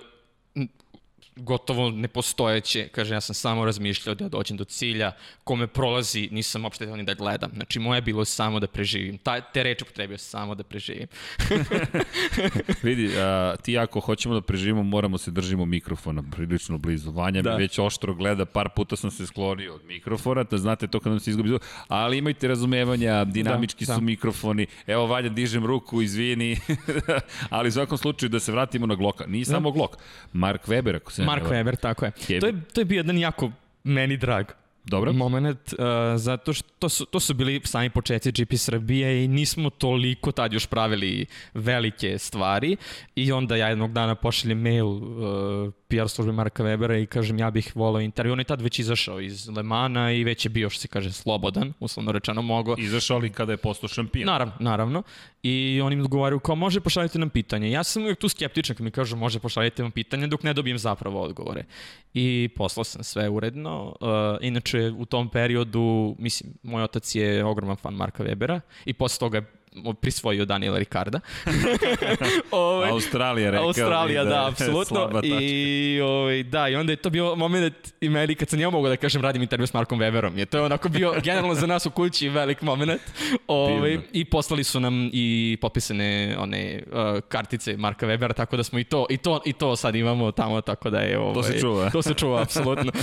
gotovo 1.41 1.91
nepostojeće. 1.91 2.89
Kaže, 2.89 3.15
ja 3.15 3.21
sam 3.21 3.35
samo 3.35 3.65
razmišljao 3.65 4.15
da 4.15 4.29
dođem 4.29 4.57
do 4.57 4.65
cilja, 4.65 5.13
kome 5.45 5.67
prolazi, 5.67 6.29
nisam 6.33 6.65
uopšte 6.65 6.87
ni 6.87 7.05
da 7.05 7.15
gledam. 7.15 7.51
Znači, 7.55 7.79
moje 7.79 7.99
je 7.99 8.03
bilo 8.03 8.25
samo 8.25 8.61
da 8.61 8.67
preživim. 8.67 9.19
Ta, 9.19 9.41
te 9.41 9.63
reči 9.63 9.85
potrebio 9.85 10.19
samo 10.19 10.55
da 10.55 10.63
preživim. 10.63 11.07
Vidi, 12.83 13.11
a, 13.19 13.57
ti 13.63 13.79
ako 13.79 14.01
hoćemo 14.01 14.35
da 14.35 14.41
preživimo, 14.41 14.83
moramo 14.83 15.19
se 15.19 15.31
držimo 15.31 15.65
mikrofona 15.65 16.23
prilično 16.31 16.79
blizu. 16.79 17.11
Vanja 17.11 17.43
da. 17.43 17.57
mi 17.57 17.63
već 17.63 17.79
oštro 17.79 18.15
gleda, 18.15 18.45
par 18.45 18.69
puta 18.77 18.97
sam 18.97 19.11
se 19.11 19.27
sklonio 19.27 19.75
od 19.75 19.85
mikrofona, 19.85 20.43
da 20.43 20.59
znate 20.59 20.87
to 20.87 21.01
kada 21.01 21.11
nam 21.11 21.21
se 21.21 21.31
izgubi 21.31 21.59
ali 21.89 22.19
imajte 22.19 22.49
razumevanja, 22.49 23.25
dinamički 23.25 23.85
da, 23.85 23.95
su 23.95 24.01
da. 24.01 24.05
mikrofoni. 24.05 24.67
Evo, 24.87 25.07
Vanja, 25.07 25.29
dižem 25.29 25.67
ruku, 25.67 26.03
izvini, 26.03 26.59
ali 27.51 27.69
u 27.69 27.73
svakom 27.73 27.99
slučaju 27.99 28.31
da 28.31 28.41
se 28.41 28.53
vratimo 28.53 28.87
na 28.87 28.95
Gloka. 28.95 29.27
Nije 29.27 29.45
da. 29.45 29.51
samo 29.51 29.71
Glok, 29.71 29.97
Mark 30.33 30.67
Weber, 30.67 30.97
ako 30.97 31.13
se 31.13 31.25
Mark 31.31 31.45
Weber, 31.45 31.77
tako 31.77 32.05
je. 32.05 32.41
To 32.41 32.47
je, 32.47 32.55
to 32.75 32.81
je 32.81 32.85
bio 32.85 32.97
jedan 32.97 33.19
jako 33.19 33.51
meni 33.85 34.17
drag 34.17 34.47
Dobro. 34.85 35.13
moment, 35.13 35.73
uh, 35.73 35.87
zato 36.17 36.53
što 36.53 36.69
to 36.79 36.89
su, 36.89 37.05
to 37.05 37.21
su 37.21 37.35
bili 37.35 37.61
sami 37.65 37.91
početci 37.91 38.33
GP 38.33 38.57
Srbije 38.57 39.25
i 39.25 39.29
nismo 39.29 39.71
toliko 39.71 40.33
tad 40.33 40.53
još 40.53 40.67
pravili 40.67 41.27
velike 41.55 42.19
stvari 42.19 42.77
i 43.15 43.33
onda 43.33 43.57
ja 43.57 43.69
jednog 43.69 43.93
dana 43.93 44.15
pošaljem 44.15 44.61
mail 44.61 44.87
uh, 44.87 45.73
PR 45.91 46.09
službe 46.09 46.33
Marka 46.33 46.65
Webera 46.65 47.03
i 47.03 47.07
kažem 47.07 47.39
ja 47.39 47.51
bih 47.51 47.73
volao 47.75 48.01
intervju. 48.01 48.33
On 48.33 48.39
je 48.39 48.45
tad 48.45 48.63
već 48.63 48.79
izašao 48.79 49.21
iz 49.21 49.49
Lemana 49.49 50.13
i 50.13 50.25
već 50.25 50.47
je 50.47 50.49
bio, 50.49 50.71
što 50.71 50.81
se 50.81 50.89
kaže, 50.89 51.13
slobodan, 51.13 51.73
uslovno 51.81 52.13
rečeno 52.13 52.43
mogo. 52.43 52.75
Izašao 52.79 53.19
li 53.19 53.31
kada 53.31 53.53
je 53.53 53.57
postao 53.57 53.89
šampion? 53.89 54.27
Naravno, 54.27 54.55
naravno. 54.61 55.03
I 55.43 55.81
oni 55.85 55.97
mi 55.97 56.03
odgovaraju 56.03 56.41
kao 56.41 56.55
može 56.55 56.81
pošaljite 56.81 57.19
nam 57.19 57.31
pitanje. 57.31 57.71
Ja 57.71 57.85
sam 57.85 58.03
uvijek 58.03 58.19
tu 58.19 58.29
skeptičan 58.29 58.77
kad 58.77 58.85
mi 58.85 58.91
kažu 58.91 59.17
može 59.17 59.39
pošaljite 59.39 59.83
nam 59.83 59.91
pitanje 59.91 60.27
dok 60.27 60.43
ne 60.43 60.55
dobijem 60.55 60.79
zapravo 60.79 61.23
odgovore. 61.23 61.65
I 62.15 62.49
poslao 62.57 62.85
sam 62.85 63.05
sve 63.05 63.29
uredno. 63.29 63.97
Uh, 64.01 64.09
inače 64.41 64.91
u 64.99 65.05
tom 65.05 65.29
periodu, 65.29 66.17
mislim, 66.19 66.53
moj 66.63 66.83
otac 66.83 67.15
je 67.15 67.45
ogroman 67.45 67.77
fan 67.77 67.95
Marka 67.95 68.25
Webera 68.25 68.61
i 68.85 68.93
posle 68.93 69.19
toga 69.19 69.39
je 69.39 69.60
prisvojio 70.01 70.45
Daniela 70.45 70.79
Ricarda. 70.79 71.21
Ove, 71.47 72.41
ovaj, 72.51 72.91
Australija 72.91 73.51
rekao. 73.51 73.67
Australija, 73.67 74.25
da, 74.25 74.31
da 74.31 74.49
apsolutno. 74.49 75.21
I, 75.23 76.01
ove, 76.03 76.13
ovaj, 76.13 76.43
da, 76.43 76.69
i 76.69 76.77
onda 76.77 76.93
je 76.93 76.97
to 76.97 77.11
bio 77.11 77.35
moment 77.37 77.75
i 78.01 78.09
meni 78.09 78.35
kad 78.35 78.49
sam 78.49 78.61
ja 78.61 78.71
mogu 78.71 78.89
da 78.89 78.97
kažem 78.97 79.23
radim 79.23 79.43
intervju 79.43 79.67
s 79.67 79.75
Markom 79.75 79.99
Weberom. 79.99 80.39
Je 80.39 80.47
to 80.47 80.59
je 80.59 80.65
onako 80.65 80.89
bio 80.89 81.15
generalno 81.23 81.55
za 81.55 81.67
nas 81.67 81.87
u 81.87 81.91
kući 81.91 82.29
velik 82.29 82.63
moment. 82.63 83.01
Ove, 83.47 83.75
ovaj, 83.75 83.99
I 84.13 84.25
poslali 84.25 84.65
su 84.65 84.81
nam 84.81 85.11
i 85.13 85.59
popisane 85.61 86.37
one 86.39 86.83
uh, 86.87 87.21
kartice 87.29 87.77
Marka 87.77 88.07
Webera, 88.07 88.35
tako 88.35 88.57
da 88.57 88.63
smo 88.63 88.79
i 88.79 88.85
to, 88.85 89.07
i 89.11 89.17
to, 89.17 89.41
i 89.45 89.53
to 89.53 89.77
sad 89.77 89.95
imamo 89.95 90.33
tamo, 90.33 90.61
tako 90.61 90.91
da 90.91 90.99
je... 91.01 91.19
Ove, 91.19 91.35
to 91.35 91.43
se 91.43 91.61
čuva. 91.61 91.91
To 91.91 92.03
se 92.03 92.15
čuva, 92.15 92.43
apsolutno. 92.43 92.93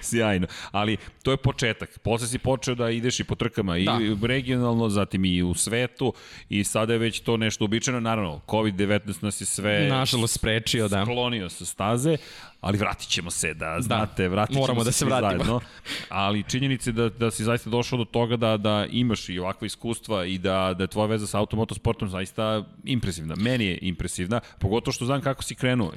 Sjajno. 0.10 0.46
Ali 0.72 0.96
to 1.22 1.30
je 1.30 1.36
početak. 1.36 1.98
Posle 1.98 2.26
si 2.26 2.38
počeo 2.38 2.74
da 2.74 2.90
ideš 2.90 3.20
i 3.20 3.24
po 3.24 3.34
trkama 3.34 3.78
i 3.78 3.84
da. 3.84 3.98
regionalno, 4.22 4.88
zatim 4.88 5.24
i 5.24 5.42
u 5.42 5.54
svetu 5.54 6.12
i 6.48 6.64
sada 6.64 6.92
je 6.92 6.98
već 6.98 7.20
to 7.20 7.36
nešto 7.36 7.64
uobičajeno. 7.64 8.00
Naravno, 8.00 8.40
COVID-19 8.46 9.22
nas 9.22 9.40
je 9.40 9.46
sve... 9.46 9.88
Nažalost 9.88 10.34
sprečio, 10.34 10.88
da. 10.88 11.04
Sklonio 11.04 11.48
sa 11.48 11.64
staze, 11.64 12.16
ali 12.60 12.78
vratit 12.78 13.08
ćemo 13.08 13.30
se, 13.30 13.54
da, 13.54 13.66
da. 13.66 13.80
znate, 13.80 14.28
vratit 14.28 14.54
ćemo 14.54 14.60
Moramo 14.60 14.80
se 14.80 14.84
da 14.84 14.92
se 14.92 15.04
vratimo. 15.04 15.44
Zajedno. 15.44 15.60
Ali 16.08 16.42
činjenice 16.42 16.92
da, 16.92 17.08
da 17.08 17.30
si 17.30 17.44
zaista 17.44 17.70
došao 17.70 17.98
do 17.98 18.04
toga 18.04 18.36
da, 18.36 18.56
da 18.56 18.86
imaš 18.90 19.28
i 19.28 19.38
ovakva 19.38 19.66
iskustva 19.66 20.24
i 20.24 20.38
da, 20.38 20.74
da 20.78 20.84
je 20.84 20.88
tvoja 20.88 21.06
veza 21.06 21.26
sa 21.26 21.38
automotosportom 21.38 22.08
zaista 22.08 22.64
impresivna. 22.84 23.34
Meni 23.36 23.64
je 23.64 23.78
impresivna, 23.82 24.40
pogotovo 24.58 24.92
što 24.92 25.04
znam 25.04 25.20
kako 25.20 25.42
si 25.42 25.54
krenuo, 25.54 25.92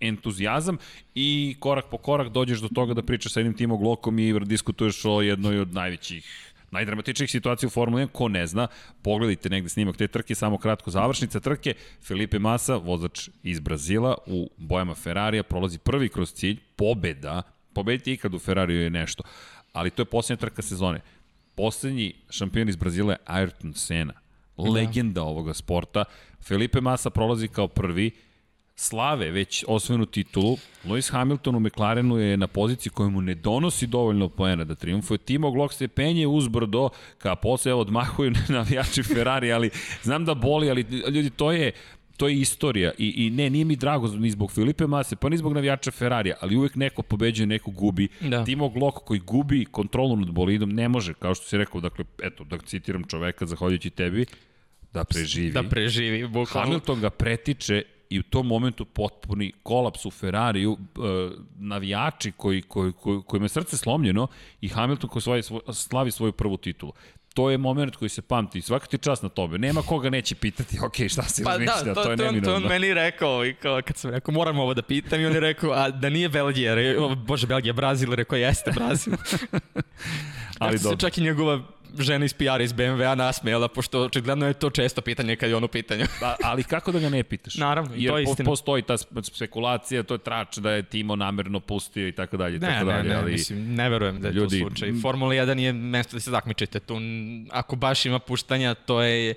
entuzijazam 0.00 0.78
i 1.14 1.56
korak 1.60 1.84
po 1.90 1.98
korak 1.98 2.28
dođeš 2.28 2.60
do 2.60 2.68
toga 2.74 2.94
da 2.94 3.02
pričaš 3.02 3.17
sa 3.26 3.40
jednim 3.40 3.54
timom 3.54 3.80
Glokom 3.80 4.18
i 4.18 4.40
diskutuješ 4.40 5.04
o 5.04 5.20
jednoj 5.22 5.60
od 5.60 5.74
najvećih 5.74 6.48
najdramatičnijih 6.70 7.30
situacija 7.30 7.66
u 7.66 7.70
Formuli 7.70 8.02
1, 8.02 8.08
ko 8.12 8.28
ne 8.28 8.46
zna, 8.46 8.68
pogledajte 9.02 9.48
negde 9.48 9.68
snimak 9.68 9.96
te 9.96 10.08
trke, 10.08 10.34
samo 10.34 10.58
kratko 10.58 10.90
završnica 10.90 11.40
trke, 11.40 11.74
Felipe 12.02 12.38
Massa, 12.38 12.76
vozač 12.76 13.28
iz 13.42 13.60
Brazila, 13.60 14.16
u 14.26 14.50
bojama 14.56 14.94
Ferrarija, 14.94 15.42
prolazi 15.42 15.78
prvi 15.78 16.08
kroz 16.08 16.32
cilj, 16.32 16.58
pobeda, 16.76 17.42
pobediti 17.72 18.12
ikad 18.12 18.34
u 18.34 18.38
Ferrariju 18.38 18.80
je 18.80 18.90
nešto, 18.90 19.22
ali 19.72 19.90
to 19.90 20.02
je 20.02 20.06
posljednja 20.06 20.40
trka 20.40 20.62
sezone. 20.62 21.00
Poslednji 21.54 22.14
šampion 22.30 22.68
iz 22.68 22.76
Brazila 22.76 23.12
je 23.12 23.18
Ayrton 23.26 23.74
Senna, 23.74 24.14
da. 24.56 24.70
legenda 24.70 25.22
ovoga 25.22 25.54
sporta. 25.54 26.04
Felipe 26.42 26.80
Massa 26.80 27.10
prolazi 27.10 27.48
kao 27.48 27.68
prvi, 27.68 28.10
slave 28.78 29.30
već 29.30 29.64
osvojenu 29.68 30.06
titulu, 30.06 30.56
Lewis 30.84 31.12
Hamilton 31.12 31.54
u 31.54 31.60
McLarenu 31.60 32.16
je 32.16 32.36
na 32.36 32.46
poziciji 32.46 32.92
koja 32.92 33.08
mu 33.08 33.20
ne 33.20 33.34
donosi 33.34 33.86
dovoljno 33.86 34.28
poena 34.28 34.64
da 34.64 34.74
triumfuje. 34.74 35.18
Timo 35.18 35.50
Glock 35.50 35.74
se 35.74 35.88
penje 35.88 36.26
uzbrdo, 36.26 36.88
ka 37.18 37.34
posle 37.34 37.74
odmahuju 37.74 38.32
navijači 38.48 39.02
Ferrari, 39.02 39.52
ali 39.52 39.70
znam 40.02 40.24
da 40.24 40.34
boli, 40.34 40.70
ali 40.70 40.86
ljudi, 41.10 41.30
to 41.30 41.52
je, 41.52 41.72
to 42.16 42.28
je 42.28 42.40
istorija 42.40 42.92
i, 42.98 43.26
i 43.26 43.30
ne, 43.30 43.50
nije 43.50 43.64
mi 43.64 43.76
drago 43.76 44.08
ni 44.08 44.30
zbog 44.30 44.52
Filipe 44.52 44.86
Mase, 44.86 45.16
pa 45.16 45.28
ni 45.28 45.36
zbog 45.36 45.52
navijača 45.52 45.90
Ferrarija, 45.90 46.36
ali 46.40 46.56
uvek 46.56 46.74
neko 46.74 47.02
pobeđuje, 47.02 47.46
neko 47.46 47.70
gubi. 47.70 48.08
Da. 48.20 48.44
Timo 48.44 48.68
Glock 48.68 48.98
koji 49.04 49.20
gubi 49.20 49.64
kontrolu 49.64 50.16
nad 50.16 50.30
bolidom 50.30 50.70
ne 50.70 50.88
može, 50.88 51.14
kao 51.14 51.34
što 51.34 51.46
si 51.46 51.58
rekao, 51.58 51.80
dakle, 51.80 52.04
eto, 52.22 52.44
da 52.44 52.58
citiram 52.58 53.04
čoveka, 53.04 53.46
zahvaljujući 53.46 53.90
tebi, 53.90 54.26
da 54.92 55.04
preživi. 55.04 55.50
Da 55.50 55.62
preživi, 55.62 56.28
bukvalno. 56.28 56.66
Hamilton 56.66 57.00
ga 57.00 57.10
pretiče 57.10 57.82
i 58.10 58.20
u 58.20 58.22
tom 58.22 58.46
momentu 58.46 58.84
potpuni 58.84 59.52
kolaps 59.62 60.06
u 60.06 60.10
Ferrariju, 60.10 60.76
e, 60.80 61.30
navijači 61.58 62.32
koji, 62.32 62.62
koji, 62.62 62.92
koji, 62.92 63.20
kojima 63.26 63.44
je 63.44 63.48
srce 63.48 63.76
slomljeno 63.76 64.26
i 64.60 64.68
Hamilton 64.68 65.10
koji 65.10 65.22
svoj, 65.22 65.42
svoj, 65.42 65.60
slavi 65.72 66.10
svoju 66.10 66.32
prvu 66.32 66.56
titulu 66.56 66.92
to 67.38 67.50
je 67.50 67.58
moment 67.58 67.96
koji 67.96 68.08
se 68.08 68.22
pamti. 68.22 68.62
Svaka 68.62 68.86
ti 68.86 68.98
čast 68.98 69.22
na 69.22 69.28
tobe. 69.28 69.58
Nema 69.58 69.82
koga 69.82 70.10
neće 70.10 70.34
pitati, 70.34 70.78
ok, 70.86 70.94
šta 71.08 71.22
si 71.22 71.44
pa 71.44 71.50
razmišlja, 71.50 71.82
da, 71.84 71.94
to, 71.94 72.04
to 72.04 72.10
je 72.10 72.16
neminovno. 72.16 72.50
To 72.50 72.56
on 72.56 72.62
meni 72.68 72.94
rekao, 72.94 73.46
i 73.46 73.54
kao, 73.54 73.82
kad 73.82 73.96
sam 73.96 74.10
rekao, 74.10 74.34
moram 74.34 74.58
ovo 74.58 74.74
da 74.74 74.82
pitam, 74.82 75.20
i 75.20 75.26
on 75.26 75.32
je 75.32 75.40
rekao, 75.40 75.70
a 75.70 75.90
da 75.90 76.10
nije 76.10 76.28
Belgija, 76.28 76.74
re, 76.74 76.96
bože, 77.26 77.46
Belgija, 77.46 77.72
Brazil, 77.72 78.14
rekao, 78.14 78.36
jeste 78.36 78.70
Brazil. 78.70 79.12
Ali 80.58 80.78
dobro. 80.78 80.90
se 80.90 81.00
čak 81.00 81.18
i 81.18 81.20
njegova 81.20 81.62
žena 81.98 82.24
iz 82.24 82.34
PR 82.34 82.60
iz 82.60 82.72
BMW-a 82.72 83.14
nasmejala, 83.14 83.68
pošto 83.68 84.00
očigledno 84.00 84.46
je 84.46 84.54
to 84.54 84.70
često 84.70 85.00
pitanje 85.00 85.36
kad 85.36 85.50
je 85.50 85.56
ono 85.56 85.68
pitanje. 85.68 86.06
da, 86.20 86.36
ali 86.44 86.64
kako 86.64 86.92
da 86.92 86.98
ga 86.98 87.08
ne 87.08 87.22
pitaš? 87.22 87.56
Naravno, 87.56 87.90
Jer 87.96 88.12
to 88.12 88.18
je 88.18 88.22
istina. 88.22 88.46
postoji 88.50 88.82
ta 88.82 88.96
spekulacija, 89.22 90.02
to 90.02 90.14
je 90.14 90.18
trač 90.18 90.56
da 90.58 90.70
je 90.70 90.82
Timo 90.82 91.16
namerno 91.16 91.60
pustio 91.60 92.08
i 92.08 92.12
tako 92.12 92.36
dalje. 92.36 92.58
Ne, 92.58 92.68
tako 92.68 92.84
ne, 92.84 92.92
dalje, 92.92 93.08
ne, 93.08 93.14
ali 93.14 93.32
mislim, 93.32 93.74
ne 93.74 93.88
verujem 93.88 94.20
da 94.20 94.28
je 94.28 94.34
ljudi, 94.34 94.60
to 94.60 94.66
slučaj. 94.68 94.92
Formula 95.02 95.34
1 95.34 95.58
je 95.58 95.72
mesto 95.72 96.16
da 96.16 96.20
se 96.20 96.30
takmičite. 96.30 96.80
Tu, 96.80 96.96
ako 97.50 97.76
baš 97.76 98.06
ima 98.06 98.18
puštanja, 98.18 98.74
to 98.74 99.02
je 99.02 99.34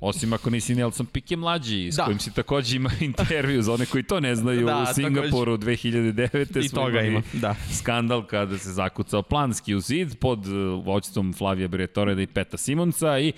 Osim 0.00 0.32
ako 0.32 0.50
nisi 0.50 0.74
Nelson 0.74 1.06
Pique 1.06 1.36
mlađi, 1.36 1.92
s 1.92 1.96
da. 1.96 2.04
kojim 2.04 2.18
si 2.18 2.34
takođe 2.34 2.76
ima 2.76 2.90
intervju 3.00 3.62
za 3.62 3.72
one 3.72 3.86
koji 3.86 4.02
to 4.02 4.20
ne 4.20 4.36
znaju 4.36 4.66
da, 4.66 4.86
u 4.90 4.94
Singapuru 4.94 5.58
takođe. 5.58 5.88
2009. 5.88 6.66
I 6.66 6.68
toga 6.68 7.00
ima, 7.00 7.22
da. 7.32 7.54
Skandal 7.72 8.26
kada 8.26 8.58
se 8.58 8.72
zakucao 8.72 9.22
planski 9.22 9.74
u 9.74 9.80
zid 9.80 10.18
pod 10.18 10.46
uh, 10.46 10.84
vođstvom 10.84 11.32
Flavija 11.32 11.68
Briatoreda 11.68 12.22
i 12.22 12.26
Peta 12.26 12.56
Simonca 12.56 13.18
i 13.18 13.32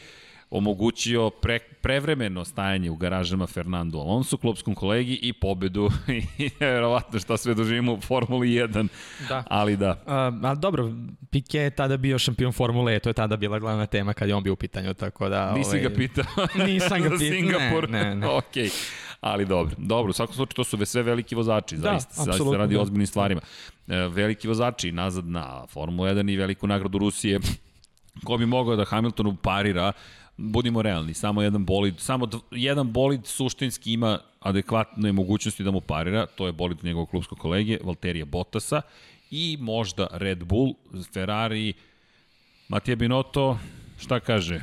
omogućio 0.51 1.30
pre, 1.30 1.59
prevremeno 1.59 2.44
stajanje 2.44 2.90
u 2.90 2.97
garažama 2.97 3.47
Fernando 3.47 3.99
Alonso, 3.99 4.36
klubskom 4.36 4.74
kolegi 4.74 5.18
i 5.22 5.32
pobedu 5.32 5.90
i 6.38 6.51
verovatno 6.61 7.20
šta 7.20 7.36
sve 7.36 7.55
doživimo 7.55 7.92
u 7.92 8.01
Formuli 8.01 8.49
1. 8.49 8.88
Da. 9.28 9.44
Ali 9.49 9.76
da. 9.76 9.90
Uh, 9.90 10.44
ali 10.44 10.59
dobro, 10.59 10.84
Piquet 11.30 11.55
je 11.55 11.70
tada 11.70 11.97
bio 11.97 12.18
šampion 12.18 12.53
Formule, 12.53 12.99
to 12.99 13.09
je 13.09 13.12
tada 13.12 13.36
bila 13.36 13.59
glavna 13.59 13.86
tema 13.86 14.12
kad 14.12 14.28
je 14.28 14.34
on 14.34 14.42
bio 14.42 14.53
u 14.53 14.57
pitanju, 14.57 14.94
tako 14.94 15.28
da... 15.28 15.53
Nisi 15.53 15.68
ovaj, 15.68 15.80
ga 15.80 15.90
pitao? 15.90 16.24
Nisam 16.66 17.03
ga 17.03 17.11
pitao, 17.18 17.18
Singapur. 17.18 17.90
ne, 17.90 18.05
ne, 18.05 18.14
ne. 18.14 18.28
ok, 18.28 18.55
ali 19.20 19.44
dobro. 19.44 19.74
Dobro, 19.78 20.11
u 20.11 20.12
svakom 20.12 20.34
slučaju 20.34 20.55
to 20.57 20.64
su 20.64 20.86
sve 20.86 21.03
veliki 21.03 21.34
vozači, 21.34 21.76
da, 21.76 21.82
zaista, 21.82 22.22
zaista 22.22 22.57
radi 22.57 22.74
da. 22.74 22.80
ozbiljnim 22.80 23.07
stvarima. 23.07 23.40
E, 23.88 23.97
veliki 23.97 24.49
vozači 24.49 24.92
nazad 24.92 25.26
na 25.26 25.66
Formulu 25.66 26.09
1 26.09 26.32
i 26.32 26.36
veliku 26.36 26.66
nagradu 26.66 26.99
Rusije 26.99 27.40
ko 28.24 28.36
bi 28.36 28.47
mogao 28.47 28.76
da 28.76 28.84
Hamiltonu 28.84 29.36
parira 29.42 29.92
budimo 30.37 30.82
realni, 30.82 31.14
samo 31.14 31.43
jedan 31.43 31.64
bolid, 31.64 31.95
samo 31.99 32.28
jedan 32.51 32.93
bolid 32.93 33.26
suštinski 33.26 33.93
ima 33.93 34.18
adekvatne 34.41 35.12
mogućnosti 35.12 35.62
da 35.62 35.70
mu 35.70 35.80
parira, 35.80 36.26
to 36.26 36.47
je 36.47 36.53
bolid 36.53 36.84
njegovog 36.84 37.11
klubskog 37.11 37.39
kolege, 37.39 37.78
Valterija 37.84 38.24
Bottasa, 38.24 38.82
i 39.30 39.57
možda 39.61 40.07
Red 40.12 40.45
Bull, 40.45 40.74
Ferrari, 41.12 41.72
Matija 42.68 42.97
Binotto, 42.97 43.59
šta 43.99 44.20
kaže? 44.20 44.61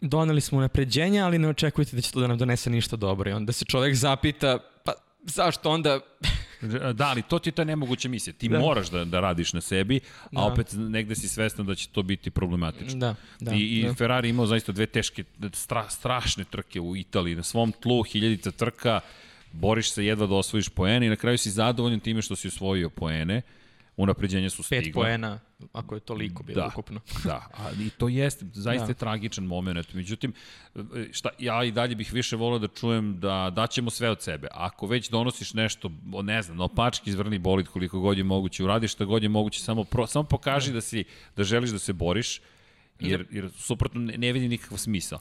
Doneli 0.00 0.40
smo 0.40 0.60
napređenje, 0.60 1.20
ali 1.20 1.38
ne 1.38 1.48
očekujte 1.48 1.96
da 1.96 2.02
će 2.02 2.12
to 2.12 2.20
da 2.20 2.26
nam 2.26 2.38
donese 2.38 2.70
ništa 2.70 2.96
dobro. 2.96 3.30
I 3.30 3.32
onda 3.32 3.52
se 3.52 3.64
čovek 3.64 3.94
zapita, 3.94 4.58
pa 4.84 4.92
zašto 5.22 5.70
onda 5.70 6.00
Da, 6.92 7.06
ali 7.06 7.22
to 7.22 7.38
ti 7.38 7.48
je 7.48 7.52
ta 7.52 7.64
nemoguća 7.64 8.08
misija. 8.08 8.34
Ti 8.34 8.48
da. 8.48 8.58
moraš 8.58 8.90
da, 8.90 9.04
da 9.04 9.20
radiš 9.20 9.52
na 9.52 9.60
sebi, 9.60 10.00
a 10.24 10.28
da. 10.32 10.42
opet 10.42 10.66
negde 10.72 11.14
si 11.14 11.28
svestan 11.28 11.66
da 11.66 11.74
će 11.74 11.88
to 11.88 12.02
biti 12.02 12.30
problematično. 12.30 12.98
Da, 12.98 13.14
da, 13.40 13.54
I, 13.54 13.80
i 13.80 13.82
da. 13.82 13.94
Ferrari 13.94 14.28
imao 14.28 14.46
zaista 14.46 14.72
dve 14.72 14.86
teške, 14.86 15.24
stra, 15.52 15.90
strašne 15.90 16.44
trke 16.44 16.80
u 16.80 16.96
Italiji. 16.96 17.36
Na 17.36 17.42
svom 17.42 17.72
tlu 17.72 18.02
hiljadica 18.02 18.50
trka, 18.50 19.00
boriš 19.52 19.90
se 19.90 20.04
jedva 20.04 20.26
da 20.26 20.34
osvojiš 20.34 20.68
poene 20.68 21.06
i 21.06 21.10
na 21.10 21.16
kraju 21.16 21.38
si 21.38 21.50
zadovoljan 21.50 22.00
time 22.00 22.22
što 22.22 22.36
si 22.36 22.48
osvojio 22.48 22.90
poene. 22.90 23.42
Unapređenja 23.96 24.50
su 24.50 24.62
stigla. 24.62 24.84
Pet 24.84 24.94
poena, 24.94 25.40
ako 25.72 25.94
je 25.94 26.00
toliko 26.00 26.42
bilo 26.42 26.60
da, 26.60 26.66
ukupno. 26.66 27.00
da, 27.24 27.48
ali 27.52 27.90
to 27.90 28.08
jeste 28.08 28.46
zaista 28.52 28.86
da. 28.86 28.94
tragičan 28.94 29.44
moment. 29.44 29.94
Međutim, 29.94 30.32
šta, 31.12 31.28
ja 31.38 31.64
i 31.64 31.70
dalje 31.70 31.94
bih 31.94 32.12
više 32.12 32.36
volio 32.36 32.58
da 32.58 32.68
čujem 32.68 33.20
da 33.20 33.50
daćemo 33.56 33.90
sve 33.90 34.10
od 34.10 34.22
sebe. 34.22 34.48
Ako 34.50 34.86
već 34.86 35.10
donosiš 35.10 35.54
nešto, 35.54 35.90
ne 36.22 36.42
znam, 36.42 36.60
opački 36.60 37.10
izvrni 37.10 37.38
bolit 37.38 37.68
koliko 37.68 38.00
god 38.00 38.18
je 38.18 38.24
moguće, 38.24 38.64
uradiš 38.64 38.92
šta 38.92 39.04
god 39.04 39.22
je 39.22 39.28
moguće, 39.28 39.60
samo, 39.60 39.84
pro, 39.84 40.06
samo 40.06 40.24
pokaži 40.24 40.72
da, 40.72 40.80
si, 40.80 41.04
da 41.36 41.44
želiš 41.44 41.70
da 41.70 41.78
se 41.78 41.92
boriš, 41.92 42.40
jer, 43.00 43.26
jer 43.30 43.50
suprotno 43.56 44.00
ne, 44.00 44.18
ne 44.18 44.32
vidi 44.32 44.48
nikakav 44.48 44.78
smisao. 44.78 45.18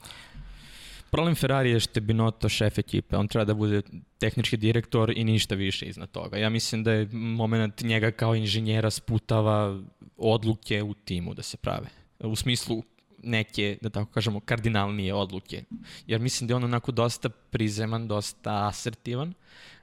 Problem 1.13 1.35
Ferrari 1.35 1.71
je 1.71 1.79
što 1.79 1.97
je 1.97 2.01
Binotto 2.01 2.49
šef 2.49 2.77
ekipe, 2.77 3.17
on 3.17 3.27
treba 3.27 3.45
da 3.45 3.53
bude 3.53 3.81
tehnički 4.19 4.57
direktor 4.57 5.11
i 5.15 5.23
ništa 5.23 5.55
više 5.55 5.85
iznad 5.85 6.11
toga. 6.11 6.37
Ja 6.37 6.49
mislim 6.49 6.83
da 6.83 6.91
je 6.91 7.09
moment 7.13 7.81
njega 7.81 8.11
kao 8.11 8.35
inženjera 8.35 8.89
sputava 8.89 9.81
odluke 10.17 10.83
u 10.83 10.93
timu 10.93 11.33
da 11.33 11.43
se 11.43 11.57
prave. 11.57 11.87
U 12.19 12.35
smislu 12.35 12.83
neke, 13.23 13.77
da 13.81 13.89
tako 13.89 14.11
kažemo, 14.11 14.39
kardinalnije 14.39 15.13
odluke. 15.13 15.63
Jer 16.07 16.21
mislim 16.21 16.47
da 16.47 16.51
je 16.51 16.55
on 16.55 16.63
onako 16.63 16.91
dosta 16.91 17.29
prizeman, 17.29 18.07
dosta 18.07 18.67
asertivan 18.67 19.33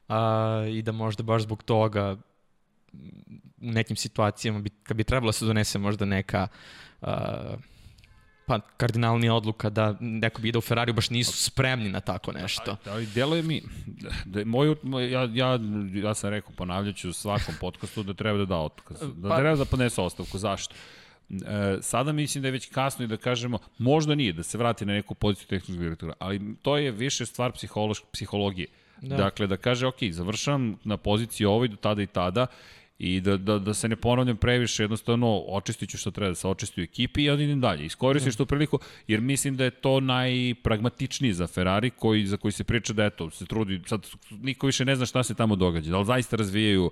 a, 0.09 0.65
i 0.71 0.83
da 0.83 0.93
možda 0.93 1.23
baš 1.23 1.43
zbog 1.43 1.63
toga 1.63 2.17
u 3.61 3.71
nekim 3.71 3.97
situacijama, 3.97 4.59
bi, 4.59 4.71
kad 4.83 4.97
bi 4.97 5.05
trebalo 5.05 5.29
da 5.29 5.33
se 5.33 5.47
donese 5.47 5.79
možda 5.79 6.05
neka 6.05 6.49
a, 7.03 7.57
pa 8.51 8.61
kardinalnija 8.77 9.35
odluka 9.35 9.71
da 9.71 9.95
neko 10.01 10.43
bi 10.43 10.49
ide 10.49 10.59
u 10.59 10.61
Ferrari 10.61 10.93
baš 10.93 11.11
nisu 11.11 11.33
spremni 11.33 11.89
na 11.89 12.01
tako 12.01 12.33
nešto. 12.33 12.77
Ali 12.87 13.07
deluje 13.07 13.43
mi 13.43 13.63
da 14.25 14.45
moj 14.45 14.77
ja 15.11 15.29
ja 15.33 15.59
ja 15.95 16.15
sam 16.15 16.31
rekao 16.31 16.53
ponavljaću 16.57 17.09
u 17.09 17.13
svakom 17.13 17.55
podcastu 17.61 18.03
da 18.03 18.15
treba 18.15 18.39
da 18.39 18.45
da 18.45 18.57
otkaz. 18.57 18.97
Da 19.15 19.29
pa, 19.29 19.37
treba 19.37 19.57
da 19.57 19.65
podnese 19.65 20.01
ostavku. 20.01 20.39
Zašto? 20.39 20.75
E, 21.31 21.79
sada 21.81 22.13
mislim 22.13 22.43
da 22.43 22.49
je 22.49 22.53
već 22.53 22.71
kasno 22.71 23.05
i 23.05 23.09
da 23.09 23.17
kažemo, 23.17 23.59
možda 23.79 24.15
nije, 24.15 24.33
da 24.33 24.43
se 24.43 24.59
vrati 24.59 24.87
na 24.87 24.93
neku 24.93 25.15
poziciju 25.15 25.49
tehničkog 25.49 25.79
direktora, 25.79 26.13
ali 26.19 26.57
to 26.63 26.77
je 26.77 26.91
više 26.91 27.27
stvar 27.27 27.53
psihologije. 28.13 28.67
Da. 29.03 29.17
Dakle, 29.17 29.47
da 29.47 29.57
kaže, 29.57 29.87
ok, 29.87 29.97
završavam 30.11 30.77
na 30.85 30.97
poziciji 30.97 31.47
ovoj 31.47 31.69
do 31.69 31.77
tada 31.77 32.03
i 32.03 32.07
tada 32.07 32.47
i 33.01 33.21
da, 33.21 33.37
da, 33.37 33.59
da 33.59 33.75
se 33.75 33.89
ne 33.89 33.97
ponavljam 33.97 34.37
previše, 34.37 34.83
jednostavno 34.83 35.39
očistit 35.49 35.91
ću 35.91 35.99
što 35.99 36.11
treba 36.11 36.29
da 36.29 36.35
se 36.35 36.49
očisti 36.49 36.81
u 36.81 36.85
ekipi 36.85 37.23
i 37.23 37.31
onda 37.31 37.43
idem 37.43 37.61
dalje. 37.61 37.87
Iskoristiš 37.87 38.37
tu 38.37 38.47
priliku, 38.47 38.79
jer 39.09 39.21
mislim 39.21 39.57
da 39.57 39.65
je 39.65 39.71
to 39.71 40.01
najpragmatičniji 40.01 41.33
za 41.33 41.47
Ferrari, 41.47 41.91
koji, 41.91 42.27
za 42.27 42.37
koji 42.37 42.53
se 42.53 42.65
priča 42.65 42.93
da 42.93 43.05
eto, 43.05 43.31
se 43.31 43.47
trudi, 43.47 43.81
sad 43.87 44.07
niko 44.31 44.67
više 44.67 44.85
ne 44.85 44.97
zna 44.97 45.07
šta 45.07 45.23
se 45.23 45.35
tamo 45.35 45.57
događa, 45.57 45.91
da 45.91 45.99
li 45.99 46.05
zaista 46.05 46.37
razvijaju 46.37 46.91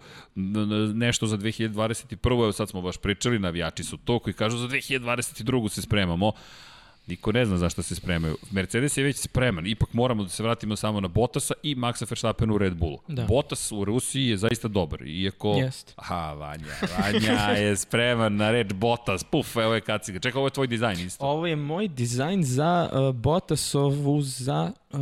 nešto 0.94 1.26
za 1.26 1.38
2021. 1.38 2.32
Evo 2.32 2.52
sad 2.52 2.68
smo 2.68 2.82
baš 2.82 2.96
pričali, 2.96 3.38
navijači 3.38 3.84
su 3.84 3.96
to 3.96 4.18
koji 4.18 4.34
kažu 4.34 4.59
za 4.59 4.68
2022. 4.68 5.68
se 5.68 5.82
spremamo, 5.82 6.32
Niko 7.09 7.32
ne 7.32 7.46
zna 7.46 7.56
zašto 7.59 7.82
se 7.82 7.94
spremaju. 7.94 8.36
Mercedes 8.50 8.96
je 8.96 9.04
već 9.04 9.16
spreman, 9.16 9.66
ipak 9.66 9.92
moramo 9.92 10.22
da 10.22 10.28
se 10.28 10.42
vratimo 10.42 10.76
samo 10.76 11.00
na 11.00 11.09
Bottasa 11.09 11.54
i 11.62 11.74
Maxa 11.74 12.06
Verstappen 12.11 12.50
u 12.50 12.59
Red 12.59 12.76
Bullu. 12.76 12.98
Da. 13.09 13.24
Bottas 13.24 13.72
u 13.72 13.84
Rusiji 13.84 14.26
je 14.26 14.36
zaista 14.36 14.68
dobar, 14.68 15.02
iako... 15.06 15.52
Jest. 15.52 15.92
Aha, 15.96 16.32
Vanja, 16.32 16.74
Vanja 16.98 17.50
je 17.62 17.76
spreman 17.76 18.36
na 18.36 18.50
reč 18.50 18.72
Bottas, 18.72 19.24
puf, 19.24 19.56
evo 19.56 19.74
je 19.74 19.80
kaciga. 19.80 20.18
Čekaj, 20.18 20.38
ovo 20.38 20.46
je 20.46 20.50
tvoj 20.50 20.66
dizajn 20.66 21.00
isto. 21.00 21.24
Ovo 21.24 21.46
je 21.46 21.56
moj 21.56 21.88
dizajn 21.88 22.44
za 22.44 22.90
uh, 22.92 23.14
Bottasovu 23.14 24.22
za 24.22 24.72
uh, 24.92 25.00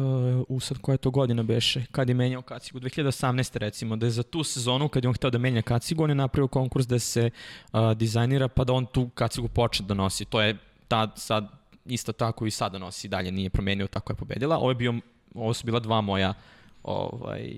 u 0.49 0.61
sad 0.61 0.79
koja 0.79 0.97
to 0.97 1.11
godina 1.11 1.43
beše, 1.43 1.85
kad 1.93 2.09
je 2.09 2.15
menjao 2.15 2.43
kacigu, 2.43 2.81
2018. 2.81 3.59
recimo, 3.59 3.97
da 3.97 4.07
je 4.07 4.11
za 4.11 4.23
tu 4.23 4.45
sezonu, 4.45 4.89
kad 4.89 5.05
je 5.05 5.09
on 5.09 5.15
hteo 5.15 5.31
da 5.31 5.39
menja 5.39 5.63
kacigu, 5.63 6.05
on 6.05 6.11
je 6.11 6.15
napravio 6.15 6.49
konkurs 6.49 6.87
da 6.87 6.99
se 6.99 7.31
uh, 7.73 7.93
dizajnira, 7.93 8.49
pa 8.49 8.65
da 8.65 8.73
on 8.73 8.87
tu 8.87 9.09
kacigu 9.09 9.49
počne 9.49 9.87
da 9.87 9.95
nosi. 9.95 10.25
To 10.25 10.41
je 10.41 10.57
ta 10.89 11.13
sad 11.17 11.66
isto 11.89 12.13
tako 12.13 12.47
i 12.47 12.51
sada 12.51 12.79
nosi 12.79 13.09
dalje, 13.09 13.33
nije 13.33 13.51
promenio, 13.51 13.87
tako 13.87 14.13
je 14.13 14.17
pobedila. 14.17 14.57
Ovo, 14.59 14.71
je 14.71 14.75
bio, 14.75 14.95
ovo 15.35 15.55
su 15.55 15.67
bila 15.67 15.81
dva 15.81 16.01
moja, 16.01 16.35
ovaj, 16.83 17.51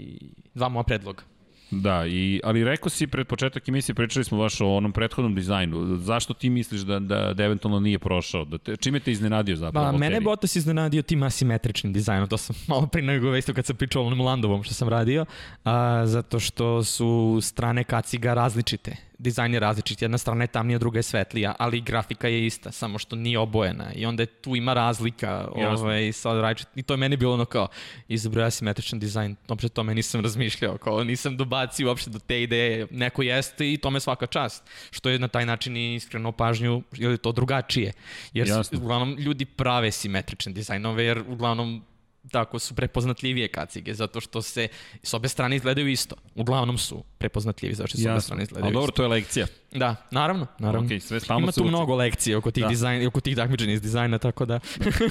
dva 0.54 0.68
moja 0.68 0.82
predloga. 0.82 1.22
Da, 1.70 2.06
i, 2.06 2.40
ali 2.44 2.64
rekao 2.64 2.90
si 2.90 3.06
pred 3.06 3.26
početak 3.26 3.68
emisije, 3.68 3.94
pričali 3.94 4.24
smo 4.24 4.38
baš 4.38 4.60
o 4.60 4.66
onom 4.66 4.92
prethodnom 4.92 5.34
dizajnu. 5.34 5.96
Zašto 5.96 6.34
ti 6.34 6.50
misliš 6.50 6.80
da, 6.80 6.98
da, 6.98 7.34
da 7.34 7.44
eventualno 7.44 7.80
nije 7.80 7.98
prošao? 7.98 8.44
Da 8.44 8.58
te, 8.58 8.76
čime 8.76 9.00
te 9.00 9.12
iznenadio 9.12 9.56
zapravo? 9.56 9.92
Ba, 9.92 9.98
mene 9.98 10.20
Bottas 10.20 10.56
iznenadio 10.56 11.02
tim 11.02 11.22
asimetričnim 11.22 11.92
dizajnom. 11.92 12.28
To 12.28 12.36
sam 12.36 12.56
malo 12.68 12.86
pre 12.86 13.02
nego 13.02 13.36
isto 13.36 13.54
kad 13.54 13.66
sam 13.66 13.76
pričao 13.76 14.02
o 14.02 14.06
onom 14.06 14.20
Landovom 14.20 14.62
što 14.62 14.74
sam 14.74 14.88
radio. 14.88 15.24
A, 15.64 16.02
zato 16.06 16.40
što 16.40 16.84
su 16.84 17.38
strane 17.42 17.84
kaciga 17.84 18.34
različite 18.34 19.07
dizajn 19.18 19.54
je 19.54 19.60
različit, 19.60 20.02
jedna 20.02 20.18
strana 20.18 20.44
je 20.44 20.46
tamnija, 20.46 20.78
druga 20.78 20.98
je 20.98 21.02
svetlija, 21.02 21.54
ali 21.58 21.80
grafika 21.80 22.28
je 22.28 22.46
ista, 22.46 22.72
samo 22.72 22.98
što 22.98 23.16
nije 23.16 23.38
obojena. 23.38 23.92
I 23.94 24.06
onda 24.06 24.22
je 24.22 24.26
tu 24.26 24.56
ima 24.56 24.74
razlika 24.74 25.48
ovaj, 25.52 26.12
sad 26.12 26.40
različit, 26.40 26.68
i 26.74 26.82
to 26.82 26.92
je 26.92 26.96
meni 26.96 27.16
bilo 27.16 27.34
ono 27.34 27.44
kao 27.44 27.68
izabrao 28.08 28.42
ja 28.44 28.50
simetričan 28.50 28.98
dizajn, 28.98 29.36
uopšte 29.48 29.68
tome 29.68 29.94
nisam 29.94 30.20
razmišljao, 30.26 30.78
kao 30.78 31.04
nisam 31.04 31.36
dobacio 31.36 31.88
uopšte 31.88 32.10
do 32.10 32.18
te 32.18 32.42
ideje, 32.42 32.86
neko 32.90 33.22
jeste 33.22 33.72
i 33.72 33.76
tome 33.76 34.00
svaka 34.00 34.26
čast, 34.26 34.64
što 34.90 35.10
je 35.10 35.18
na 35.18 35.28
taj 35.28 35.46
način 35.46 35.76
i 35.76 35.94
iskreno 35.94 36.32
pažnju, 36.32 36.82
ili 36.96 37.18
to 37.18 37.32
drugačije, 37.32 37.92
jer 38.32 38.48
Jasno. 38.48 38.78
uglavnom 38.78 39.16
ljudi 39.18 39.44
prave 39.44 39.90
simetrične 39.90 40.52
dizajnove, 40.52 41.04
jer 41.04 41.24
uglavnom 41.28 41.82
tako 42.30 42.58
su 42.58 42.74
prepoznatljivije 42.74 43.48
kacige, 43.48 43.94
zato 43.94 44.20
što 44.20 44.42
se 44.42 44.68
s 45.02 45.14
obe 45.14 45.28
strane 45.28 45.56
izgledaju 45.56 45.88
isto. 45.88 46.16
Uglavnom 46.34 46.78
su 46.78 47.04
prepoznatljivi, 47.18 47.74
zato 47.74 47.88
što 47.88 47.98
s 47.98 48.06
obe 48.06 48.20
strane 48.20 48.42
izgledaju 48.42 48.70
isto. 48.70 48.78
Ali 48.78 48.86
dobro, 48.86 48.92
to 48.92 49.02
je 49.02 49.08
lekcija. 49.08 49.46
Da, 49.72 49.96
naravno, 50.10 50.46
naravno. 50.58 50.88
Okay, 50.88 51.00
sve 51.00 51.20
Ima 51.38 51.52
tu 51.52 51.64
mnogo 51.64 51.94
lekcije 51.94 52.36
oko 52.36 52.50
tih, 52.50 52.62
da. 52.62 52.68
dizajn, 52.68 53.06
oko 53.06 53.20
tih 53.20 53.36
takmičenja 53.36 53.72
iz 53.72 53.82
dizajna, 53.82 54.18
tako 54.18 54.44
da... 54.44 54.60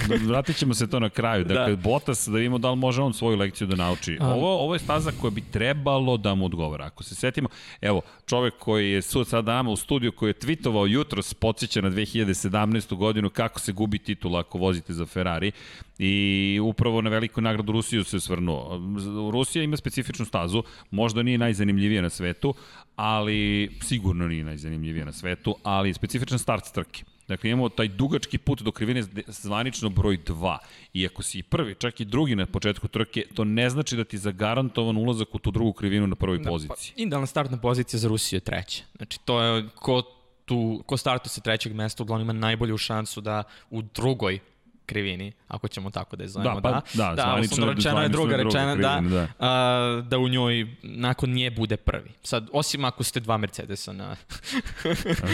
da 0.08 0.14
vratit 0.26 0.56
ćemo 0.56 0.74
se 0.74 0.90
to 0.90 1.00
na 1.00 1.10
kraju. 1.10 1.44
Da. 1.44 1.54
Dakle, 1.54 1.76
da. 1.76 1.82
Bottas, 1.82 2.28
da 2.28 2.36
vidimo 2.36 2.58
da 2.58 2.70
li 2.70 2.76
može 2.76 3.02
on 3.02 3.14
svoju 3.14 3.36
lekciju 3.36 3.66
da 3.66 3.76
nauči. 3.76 4.18
A. 4.20 4.34
Ovo, 4.34 4.58
ovo 4.64 4.74
je 4.74 4.78
staza 4.78 5.12
koja 5.20 5.30
bi 5.30 5.40
trebalo 5.40 6.16
da 6.16 6.34
mu 6.34 6.44
odgovara. 6.44 6.84
Ako 6.84 7.02
se 7.02 7.14
setimo, 7.14 7.48
evo, 7.80 8.00
čovek 8.26 8.54
koji 8.58 8.90
je 8.90 9.02
sud 9.02 9.28
sada 9.28 9.52
nama 9.52 9.70
u 9.70 9.76
studiju, 9.76 10.12
koji 10.12 10.30
je 10.30 10.34
tweetovao 10.34 10.88
jutros, 10.88 11.34
podsjeća 11.34 11.80
na 11.80 11.90
2017. 11.90 12.96
godinu 12.96 13.30
kako 13.30 13.60
se 13.60 13.72
gubi 13.72 13.98
titula 13.98 14.40
ako 14.40 14.58
vozite 14.58 14.92
za 14.92 15.06
Ferrari 15.06 15.52
i 15.98 16.60
upravo 16.62 17.02
na 17.02 17.10
veliku 17.10 17.40
nagradu 17.40 17.72
Rusiju 17.72 18.04
se 18.04 18.20
svrnuo. 18.20 18.80
Rusija 19.32 19.62
ima 19.62 19.76
specifičnu 19.76 20.24
stazu, 20.24 20.62
možda 20.90 21.22
nije 21.22 21.38
najzanimljivija 21.38 22.02
na 22.02 22.10
svetu, 22.10 22.54
ali 22.98 23.70
sigurno 23.82 24.28
nije 24.28 24.44
najzanimljivija 24.44 25.04
na 25.04 25.12
svetu, 25.12 25.56
ali 25.62 25.94
specifičan 25.94 26.38
start 26.38 26.72
trke. 26.72 27.04
Dakle, 27.28 27.50
imamo 27.50 27.68
taj 27.68 27.88
dugački 27.88 28.38
put 28.38 28.62
do 28.62 28.72
krivine 28.72 29.02
zvanično 29.26 29.88
broj 29.88 30.18
2. 30.26 30.58
I 30.92 31.06
ako 31.06 31.22
si 31.22 31.42
prvi, 31.42 31.74
čak 31.74 32.00
i 32.00 32.04
drugi 32.04 32.36
na 32.36 32.46
početku 32.46 32.88
trke, 32.88 33.24
to 33.34 33.44
ne 33.44 33.70
znači 33.70 33.96
da 33.96 34.04
ti 34.04 34.18
zagarantovan 34.18 34.96
ulazak 34.96 35.34
u 35.34 35.38
tu 35.38 35.50
drugu 35.50 35.72
krivinu 35.72 36.06
na 36.06 36.14
prvoj 36.14 36.38
da, 36.38 36.50
poziciji. 36.50 36.92
Pa, 36.96 37.02
idealna 37.02 37.26
startna 37.26 37.60
pozicija 37.60 38.00
za 38.00 38.08
Rusiju 38.08 38.36
je 38.36 38.40
treća. 38.40 38.82
Znači, 38.96 39.18
to 39.24 39.42
je 39.42 39.68
ko 39.74 40.02
tu, 40.44 40.82
ko 40.86 40.96
startuje 40.96 41.30
sa 41.30 41.40
trećeg 41.40 41.74
mesta, 41.74 42.02
uglavnom 42.02 42.26
ima 42.26 42.32
najbolju 42.32 42.78
šansu 42.78 43.20
da 43.20 43.42
u 43.70 43.82
drugoj 43.82 44.38
krivini, 44.88 45.32
ako 45.48 45.68
ćemo 45.68 45.90
tako 45.90 46.16
da 46.16 46.24
je 46.24 46.28
zovemo. 46.28 46.60
Da, 46.60 46.60
pa, 46.60 46.70
da, 46.70 47.14
da, 47.14 47.22
zvanično, 47.22 47.66
da 47.66 47.72
rečeno 47.72 48.02
je 48.02 48.08
druga 48.08 48.36
rečena, 48.36 48.74
da, 48.74 49.00
da, 49.02 49.08
da. 49.08 49.26
A, 49.38 50.02
da 50.08 50.18
u 50.18 50.28
njoj 50.28 50.66
nakon 50.82 51.30
nje 51.30 51.50
bude 51.50 51.76
prvi. 51.76 52.10
Sad, 52.22 52.48
osim 52.52 52.84
ako 52.84 53.02
ste 53.04 53.20
dva 53.20 53.36
Mercedesa 53.36 53.92
na, 53.92 54.16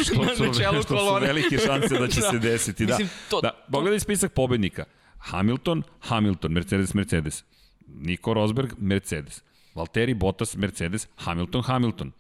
što 0.05 0.15
na, 0.25 0.47
na 0.47 0.55
čelu 0.55 0.83
što 0.83 0.97
kolone. 0.97 1.27
su 1.27 1.27
velike 1.27 1.59
šanse 1.59 1.99
da 1.99 2.09
će 2.09 2.21
da. 2.27 2.31
se 2.31 2.39
desiti. 2.39 2.87
Da, 2.87 2.93
Mislim, 2.93 3.09
to, 3.31 3.41
da. 3.41 3.51
Pogledaj 3.73 4.01
spisak 4.01 4.33
pobednika. 4.33 4.85
Hamilton, 5.19 5.83
Hamilton, 6.01 6.53
Mercedes, 6.53 6.95
Mercedes. 6.95 7.45
Nico 7.87 8.35
Rosberg, 8.35 8.73
Mercedes. 8.79 9.43
Valtteri 9.75 10.15
Bottas, 10.15 10.57
Mercedes, 10.57 11.09
Hamilton, 11.17 11.63
Hamilton. 11.63 12.13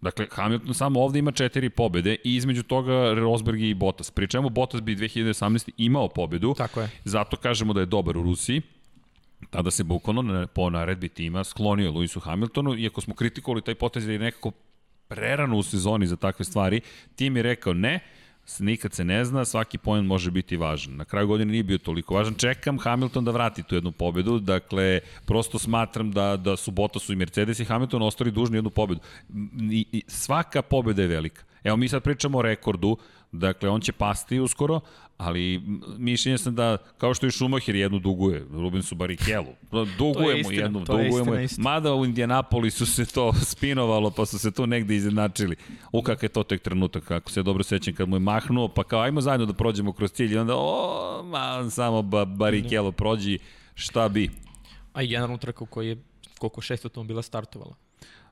Dakle, 0.00 0.26
Hamilton 0.30 0.74
samo 0.74 1.00
ovde 1.00 1.18
ima 1.18 1.32
četiri 1.32 1.70
pobede 1.70 2.16
i 2.24 2.36
između 2.36 2.62
toga 2.62 3.14
Rosberg 3.14 3.60
i 3.60 3.74
Bottas. 3.74 4.10
Pri 4.10 4.28
čemu 4.28 4.50
Bottas 4.50 4.80
bi 4.80 4.96
2018. 4.96 5.70
imao 5.76 6.08
pobedu. 6.08 6.54
Tako 6.54 6.80
je. 6.80 6.90
Zato 7.04 7.36
kažemo 7.36 7.72
da 7.72 7.80
je 7.80 7.86
dobar 7.86 8.18
u 8.18 8.22
Rusiji. 8.22 8.62
Tada 9.50 9.70
se 9.70 9.84
bukvalno 9.84 10.46
po 10.46 10.70
naredbi 10.70 11.08
tima 11.08 11.44
sklonio 11.44 11.90
Lewisu 11.90 12.20
Hamiltonu, 12.20 12.74
iako 12.76 13.00
smo 13.00 13.14
kritikovali 13.14 13.62
taj 13.62 13.74
potez 13.74 14.06
da 14.06 14.12
je 14.12 14.18
nekako 14.18 14.50
prerano 15.08 15.56
u 15.56 15.62
sezoni 15.62 16.06
za 16.06 16.16
takve 16.16 16.44
stvari, 16.44 16.80
tim 17.16 17.36
je 17.36 17.42
rekao 17.42 17.72
ne, 17.72 18.00
nikad 18.58 18.92
se 18.92 19.04
ne 19.04 19.24
zna, 19.24 19.44
svaki 19.44 19.78
poen 19.78 20.04
može 20.04 20.30
biti 20.30 20.56
važan. 20.56 20.96
Na 20.96 21.04
kraju 21.04 21.26
godine 21.26 21.52
nije 21.52 21.62
bio 21.62 21.78
toliko 21.78 22.14
važan. 22.14 22.34
Čekam 22.34 22.78
Hamilton 22.78 23.24
da 23.24 23.30
vrati 23.30 23.62
tu 23.62 23.74
jednu 23.74 23.92
pobedu, 23.92 24.38
dakle, 24.38 25.00
prosto 25.26 25.58
smatram 25.58 26.12
da, 26.12 26.36
da 26.36 26.56
su 26.56 26.70
Bottas 26.70 27.08
i 27.08 27.16
Mercedes 27.16 27.60
i 27.60 27.64
Hamilton 27.64 28.02
ostali 28.02 28.30
dužni 28.30 28.56
jednu 28.56 28.70
pobedu. 28.70 29.00
I, 29.70 29.86
i, 29.92 30.02
svaka 30.06 30.62
pobeda 30.62 31.02
je 31.02 31.08
velika. 31.08 31.42
Evo 31.64 31.76
mi 31.76 31.88
sad 31.88 32.02
pričamo 32.02 32.38
o 32.38 32.42
rekordu, 32.42 32.96
dakle 33.32 33.68
on 33.68 33.80
će 33.80 33.92
pasti 33.92 34.40
uskoro, 34.40 34.80
ali 35.16 35.62
mišljenje 35.98 36.38
sam 36.38 36.54
da, 36.54 36.76
kao 36.98 37.14
što 37.14 37.26
i 37.26 37.30
Schumacher 37.30 37.74
jednu 37.74 37.98
duguje, 37.98 38.46
Rubensu 38.52 38.94
Barikelu, 38.94 39.54
duguje 39.98 40.42
mu 40.42 40.52
jednu, 40.52 40.84
duguje 40.84 41.24
mu 41.24 41.34
je. 41.34 41.48
Mada 41.58 41.94
u 41.94 42.04
Indianapolisu 42.04 42.86
se 42.86 43.06
to 43.06 43.32
spinovalo, 43.50 44.10
pa 44.10 44.26
su 44.26 44.38
se 44.38 44.50
tu 44.50 44.66
negde 44.66 44.96
izjednačili. 44.96 45.56
U 45.92 46.02
kak 46.02 46.22
je 46.22 46.28
to 46.28 46.42
tek 46.42 46.62
trenutak, 46.62 47.04
kako 47.04 47.30
se 47.30 47.42
dobro 47.42 47.64
sećam 47.64 47.94
kad 47.94 48.08
mu 48.08 48.16
je 48.16 48.20
mahnuo, 48.20 48.68
pa 48.68 48.84
kao 48.84 49.00
ajmo 49.00 49.20
zajedno 49.20 49.46
da 49.46 49.52
prođemo 49.52 49.92
kroz 49.92 50.12
cilj 50.12 50.34
i 50.34 50.38
onda, 50.38 50.54
o, 50.56 51.22
ma, 51.24 51.70
samo 51.70 52.02
ba, 52.02 52.24
Barikelo 52.24 52.92
prođi, 52.92 53.38
šta 53.74 54.08
bi. 54.08 54.30
A 54.92 55.02
i 55.02 55.06
generalno 55.06 55.38
trka 55.38 55.64
u 55.64 55.66
kojoj 55.66 55.88
je 55.88 56.02
koliko 56.38 56.60
šest 56.60 56.84
automobila 56.84 57.22
startovala. 57.22 57.87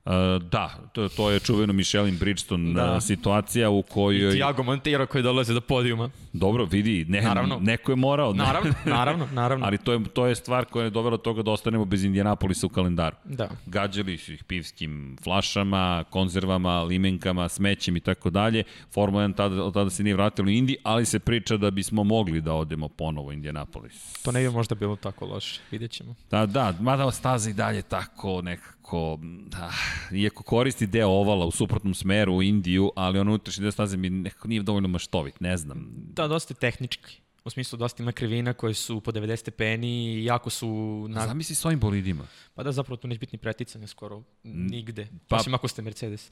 Uh, 0.06 0.42
da, 0.42 0.74
to, 0.92 1.08
to 1.08 1.30
je 1.30 1.40
čuveno 1.40 1.72
Michelin 1.72 2.18
Bridgestone 2.18 2.74
da. 2.74 2.92
Uh, 2.92 3.02
situacija 3.02 3.70
u 3.70 3.82
kojoj... 3.82 4.32
I 4.32 4.36
Tiago 4.36 4.62
Montero 4.62 5.06
koji 5.06 5.22
dolaze 5.22 5.54
do 5.54 5.60
podijuma. 5.60 6.10
Dobro, 6.32 6.64
vidi, 6.64 7.04
ne, 7.08 7.20
naravno. 7.20 7.58
neko 7.60 7.92
je 7.92 7.96
morao. 7.96 8.32
Ne? 8.32 8.44
Naravno, 8.44 8.74
naravno, 8.84 9.28
naravno. 9.32 9.66
Ali 9.66 9.78
to 9.78 9.92
je, 9.92 10.04
to 10.04 10.26
je 10.26 10.34
stvar 10.34 10.64
koja 10.64 10.84
je 10.84 10.90
dovela 10.90 11.16
toga 11.16 11.42
da 11.42 11.50
ostanemo 11.50 11.84
bez 11.84 12.04
Indianapolisa 12.04 12.66
u 12.66 12.68
kalendaru. 12.68 13.16
Da. 13.24 13.48
Gađali 13.66 14.18
su 14.18 14.32
ih 14.32 14.44
pivskim 14.44 15.16
flašama, 15.24 16.04
konzervama, 16.10 16.82
limenkama, 16.82 17.48
smećem 17.48 17.96
i 17.96 18.00
tako 18.00 18.30
dalje. 18.30 18.64
Formula 18.94 19.24
1 19.24 19.34
tada, 19.36 19.64
od 19.64 19.74
tada 19.74 19.90
se 19.90 20.02
nije 20.02 20.14
vratilo 20.14 20.46
u 20.46 20.50
Indi, 20.50 20.76
ali 20.82 21.04
se 21.04 21.18
priča 21.18 21.56
da 21.56 21.70
bismo 21.70 22.04
mogli 22.04 22.40
da 22.40 22.54
odemo 22.54 22.88
ponovo 22.88 23.28
u 23.28 23.32
Indianapolis. 23.32 24.22
To 24.22 24.32
ne 24.32 24.40
bi 24.40 24.50
možda 24.50 24.74
bilo 24.74 24.96
tako 24.96 25.26
loše, 25.26 25.60
vidjet 25.70 25.90
ćemo. 25.90 26.14
Da, 26.30 26.46
da, 26.46 26.74
mada 26.80 27.10
staza 27.10 27.50
i 27.50 27.52
dalje 27.52 27.82
tako 27.82 28.42
nekako 28.42 28.75
nekako, 28.86 29.18
da, 29.46 29.70
iako 30.12 30.42
koristi 30.42 30.86
deo 30.86 31.08
ovala 31.08 31.46
u 31.46 31.50
suprotnom 31.50 31.94
smeru 31.94 32.34
u 32.34 32.42
Indiju, 32.42 32.92
ali 32.96 33.18
on 33.18 33.28
unutrašnji 33.28 33.62
deo 33.62 33.72
staze 33.72 33.96
mi 33.96 34.10
nekako 34.10 34.48
nije 34.48 34.62
dovoljno 34.62 34.88
maštovit, 34.88 35.40
ne 35.40 35.56
znam. 35.56 35.92
Da, 35.94 36.28
dosta 36.28 36.54
tehnički. 36.54 37.20
U 37.44 37.50
smislu 37.50 37.76
dosta 37.76 38.02
ima 38.02 38.12
krivina 38.12 38.52
koje 38.52 38.74
su 38.74 39.00
po 39.00 39.12
90 39.12 39.36
stepeni 39.36 40.14
i 40.14 40.24
jako 40.24 40.50
su... 40.50 41.06
Na... 41.08 41.26
Zamisli 41.26 41.54
s 41.54 41.64
ovim 41.64 41.80
bolidima. 41.80 42.26
Pa 42.54 42.62
da, 42.62 42.72
zapravo 42.72 42.96
tu 42.96 43.08
neće 43.08 43.18
biti 43.18 43.36
ni 43.36 43.38
preticanja 43.38 43.86
skoro 43.86 44.22
nigde. 44.44 45.06
Pa, 45.28 45.36
osim 45.36 45.54
ako 45.54 45.68
ste 45.68 45.82
Mercedes. 45.82 46.30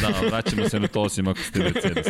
Da, 0.00 0.08
da, 0.08 0.28
vraćamo 0.28 0.68
se 0.68 0.80
na 0.80 0.88
to 0.88 1.02
osim 1.02 1.28
ako 1.28 1.40
ste 1.40 1.58
Mercedes. 1.58 2.06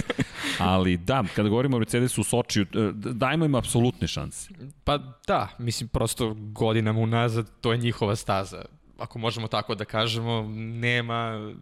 Ali 0.58 0.96
da, 0.96 1.24
kada 1.36 1.48
govorimo 1.48 1.76
o 1.76 1.78
Mercedesu 1.78 2.20
u 2.20 2.24
Sočiju, 2.24 2.62
e, 2.62 2.92
dajmo 2.94 3.44
im 3.44 3.54
apsolutne 3.54 4.08
šanse. 4.08 4.50
Pa 4.84 4.98
da, 5.26 5.48
mislim 5.58 5.88
prosto 5.88 6.34
godinama 6.34 7.00
unazad 7.00 7.50
to 7.60 7.72
je 7.72 7.78
njihova 7.78 8.16
staza 8.16 8.64
ako 9.00 9.18
možemo 9.18 9.48
tako 9.48 9.74
da 9.74 9.84
kažemo, 9.84 10.42
nema, 10.56 11.52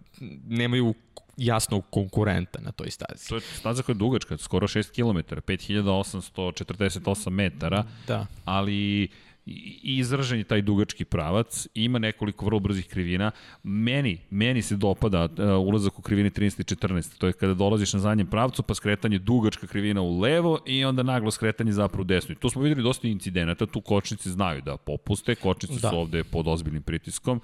nemaju 0.48 0.94
jasnog 1.36 1.84
konkurenta 1.90 2.60
na 2.60 2.72
toj 2.72 2.90
stazi. 2.90 3.28
To 3.28 3.34
je 3.34 3.40
staza 3.40 3.82
koja 3.82 3.94
je 3.94 3.98
dugačka, 3.98 4.36
skoro 4.36 4.66
6 4.68 4.90
km, 4.90 5.18
5848 5.46 7.30
metara, 7.30 7.84
Da. 8.06 8.26
ali 8.44 9.08
i 9.82 9.98
izražen 9.98 10.38
je 10.38 10.44
taj 10.44 10.62
dugački 10.62 11.04
pravac, 11.04 11.66
ima 11.74 11.98
nekoliko 11.98 12.44
vrlo 12.44 12.60
brzih 12.60 12.86
krivina. 12.86 13.30
Meni, 13.62 14.18
meni 14.30 14.62
se 14.62 14.76
dopada 14.76 15.24
uh, 15.24 15.66
ulazak 15.66 15.98
u 15.98 16.02
krivini 16.02 16.30
13 16.30 16.60
i 16.60 16.76
14, 16.76 17.18
to 17.18 17.26
je 17.26 17.32
kada 17.32 17.54
dolaziš 17.54 17.92
na 17.92 18.00
zadnjem 18.00 18.26
pravcu, 18.26 18.62
pa 18.62 18.74
skretanje 18.74 19.18
dugačka 19.18 19.66
krivina 19.66 20.02
u 20.02 20.20
levo 20.20 20.58
i 20.66 20.84
onda 20.84 21.02
naglo 21.02 21.30
skretanje 21.30 21.72
zapravo 21.72 22.00
u 22.00 22.04
desno. 22.04 22.32
I 22.32 22.38
tu 22.38 22.50
smo 22.50 22.62
videli 22.62 22.82
dosta 22.82 23.08
incidenata, 23.08 23.66
tu 23.66 23.80
kočnice 23.80 24.30
znaju 24.30 24.62
da 24.62 24.76
popuste, 24.76 25.34
kočnice 25.34 25.80
Da. 25.80 25.90
su 25.90 25.96
ovde 25.96 26.24
pod 26.24 26.48
ozbiljnim 26.48 26.82
pritiskom, 26.82 27.40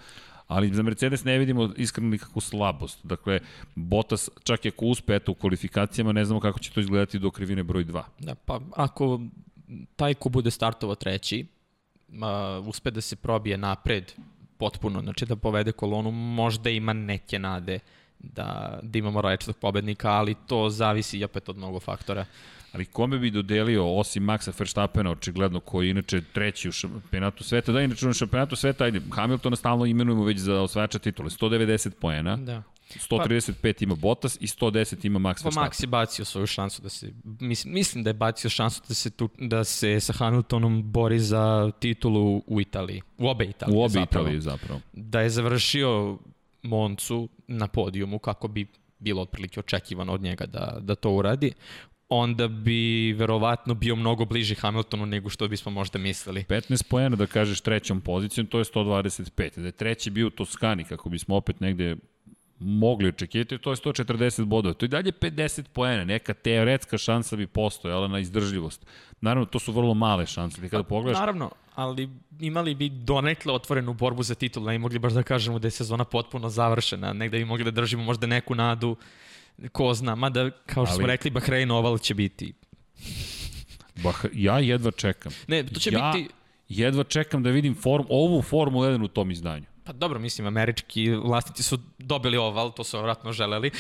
ali 0.46 0.74
za 0.74 0.82
Mercedes 0.82 1.24
ne 1.24 1.38
vidimo 1.38 1.70
iskreno 1.76 2.10
nikakvu 2.10 2.40
slabost. 2.40 3.06
Dakle, 3.06 3.40
Bottas 3.74 4.30
čak 4.42 4.64
i 4.64 4.68
ako 4.68 4.86
uspe 4.86 5.14
eto, 5.14 5.32
u 5.32 5.34
kvalifikacijama, 5.34 6.12
ne 6.12 6.24
znamo 6.24 6.40
kako 6.40 6.58
će 6.58 6.70
to 6.70 6.80
izgledati 6.80 7.18
do 7.18 7.30
krivine 7.30 7.62
broj 7.62 7.84
2. 7.84 8.02
Da, 8.18 8.34
pa 8.34 8.60
ako 8.76 9.20
taj 9.96 10.14
ko 10.14 10.28
bude 10.28 10.50
startovao 10.50 10.94
treći, 10.94 11.46
uh, 12.08 12.66
uspe 12.66 12.90
da 12.90 13.00
se 13.00 13.16
probije 13.16 13.58
napred 13.58 14.12
potpuno, 14.56 15.00
znači 15.00 15.26
da 15.26 15.36
povede 15.36 15.72
kolonu, 15.72 16.10
možda 16.10 16.70
ima 16.70 16.92
neke 16.92 17.38
nade 17.38 17.78
da, 18.18 18.78
da 18.82 18.98
imamo 18.98 19.20
rečetog 19.20 19.56
pobednika, 19.56 20.10
ali 20.10 20.34
to 20.46 20.70
zavisi 20.70 21.24
opet 21.24 21.48
od 21.48 21.56
mnogo 21.56 21.80
faktora. 21.80 22.24
Ali 22.72 22.84
kome 22.84 23.18
bi 23.18 23.30
dodelio, 23.30 23.86
osim 23.86 24.24
Maxa 24.24 24.52
Verstappena, 24.58 25.10
očigledno, 25.10 25.60
koji 25.60 25.86
je 25.86 25.90
inače 25.90 26.20
treći 26.32 26.68
u 26.68 26.72
šampionatu 26.72 27.44
sveta, 27.44 27.72
da 27.72 27.80
inače 27.80 28.08
u 28.08 28.12
šampionatu 28.12 28.56
sveta, 28.56 28.84
ajde, 28.84 29.00
Hamiltona 29.12 29.56
stalno 29.56 29.86
imenujemo 29.86 30.24
već 30.24 30.38
za 30.38 30.60
osvajača 30.60 30.98
titule, 30.98 31.30
190 31.30 31.90
poena, 32.00 32.36
Da. 32.36 32.62
135 32.90 33.82
ima 33.82 33.94
Bottas 33.94 34.36
i 34.40 34.46
110 34.46 35.06
ima 35.06 35.18
Max 35.18 35.22
Pa 35.22 35.28
Verstappen. 35.28 35.70
Max 35.70 35.82
je 35.82 35.86
bacio 35.86 36.24
svoju 36.24 36.46
šansu 36.46 36.82
da 36.82 36.88
se, 36.88 37.12
mislim, 37.40 37.74
mislim 37.74 38.04
da 38.04 38.10
je 38.10 38.14
bacio 38.14 38.50
šansu 38.50 38.82
da 38.88 38.94
se, 38.94 39.10
tu, 39.10 39.28
da 39.38 39.64
se 39.64 40.00
sa 40.00 40.12
Hamiltonom 40.12 40.92
bori 40.92 41.20
za 41.20 41.70
titulu 41.78 42.42
u 42.46 42.60
Italiji, 42.60 43.02
u 43.18 43.28
obe 43.28 43.44
Italije 43.44 43.78
U 43.78 43.82
obi 43.82 43.92
zapravo. 43.92 44.24
Italiji 44.24 44.40
zapravo. 44.40 44.80
Da 44.92 45.20
je 45.20 45.30
završio 45.30 46.18
Moncu 46.62 47.28
na 47.46 47.68
podijumu 47.68 48.18
kako 48.18 48.48
bi 48.48 48.66
bilo 48.98 49.22
otprilike 49.22 49.60
očekivano 49.60 50.12
od 50.12 50.22
njega 50.22 50.46
da, 50.46 50.78
da 50.80 50.94
to 50.94 51.10
uradi, 51.10 51.52
onda 52.08 52.48
bi 52.48 53.12
verovatno 53.12 53.74
bio 53.74 53.96
mnogo 53.96 54.24
bliži 54.24 54.54
Hamiltonu 54.54 55.06
nego 55.06 55.30
što 55.30 55.48
bismo 55.48 55.72
možda 55.72 55.98
mislili. 55.98 56.44
15 56.44 56.88
poena 56.88 57.16
da 57.16 57.26
kažeš 57.26 57.60
trećom 57.60 58.00
pozicijom, 58.00 58.46
to 58.46 58.58
je 58.58 58.64
125. 58.64 59.60
Da 59.60 59.66
je 59.66 59.72
treći 59.72 60.10
bio 60.10 60.26
u 60.26 60.30
Toskani, 60.30 60.84
kako 60.84 61.08
bismo 61.08 61.36
opet 61.36 61.60
negde 61.60 61.96
mogli 62.58 63.08
očekivati, 63.08 63.58
to 63.58 63.70
je 63.70 63.76
140 63.76 64.44
bodova. 64.44 64.74
To 64.74 64.84
je 64.84 64.88
dalje 64.88 65.12
50 65.12 65.62
poena, 65.72 66.04
neka 66.04 66.34
teoretska 66.34 66.98
šansa 66.98 67.36
bi 67.36 67.46
postojala 67.46 68.08
na 68.08 68.18
izdržljivost. 68.18 68.86
Naravno, 69.20 69.46
to 69.46 69.58
su 69.58 69.72
vrlo 69.72 69.94
male 69.94 70.26
šanse. 70.26 70.60
Ti 70.60 70.68
kada 70.68 70.82
pogledaš, 70.82 71.20
Naravno, 71.20 71.50
ali 71.74 72.08
imali 72.40 72.74
bi 72.74 72.88
donekle 72.88 73.52
otvorenu 73.52 73.94
borbu 73.94 74.22
za 74.22 74.34
titul, 74.34 74.62
ne 74.62 74.78
mogli 74.78 74.98
baš 74.98 75.12
da 75.12 75.22
kažemo 75.22 75.58
da 75.58 75.66
je 75.66 75.70
sezona 75.70 76.04
potpuno 76.04 76.48
završena, 76.48 77.12
negde 77.12 77.38
bi 77.38 77.44
mogli 77.44 77.64
da 77.64 77.70
držimo 77.70 78.02
možda 78.04 78.26
neku 78.26 78.54
nadu, 78.54 78.96
ko 79.72 79.94
zna, 79.94 80.14
mada 80.14 80.50
kao 80.66 80.86
što 80.86 80.94
smo 80.94 81.04
Ali- 81.04 81.12
rekli, 81.12 81.30
Bahrein 81.30 81.70
oval 81.70 81.98
će 81.98 82.14
biti. 82.14 82.52
bah, 84.02 84.24
ja 84.32 84.58
jedva 84.58 84.90
čekam. 84.90 85.32
Ne, 85.48 85.66
to 85.66 85.80
će 85.80 85.90
ja 85.92 86.12
biti, 86.14 86.28
jedva 86.68 87.04
čekam 87.04 87.42
da 87.42 87.50
vidim 87.50 87.74
form, 87.74 88.04
ovu 88.08 88.42
Formulu 88.42 88.84
1 88.84 89.04
u 89.04 89.08
tom 89.08 89.30
izdanju. 89.30 89.64
Pa 89.84 89.92
dobro, 89.92 90.18
mislim, 90.18 90.46
američki 90.46 91.10
vlasnici 91.10 91.62
su 91.62 91.78
dobili 91.98 92.36
oval, 92.36 92.72
to 92.72 92.84
su 92.84 92.96
vjerojatno 92.96 93.32
želeli, 93.32 93.70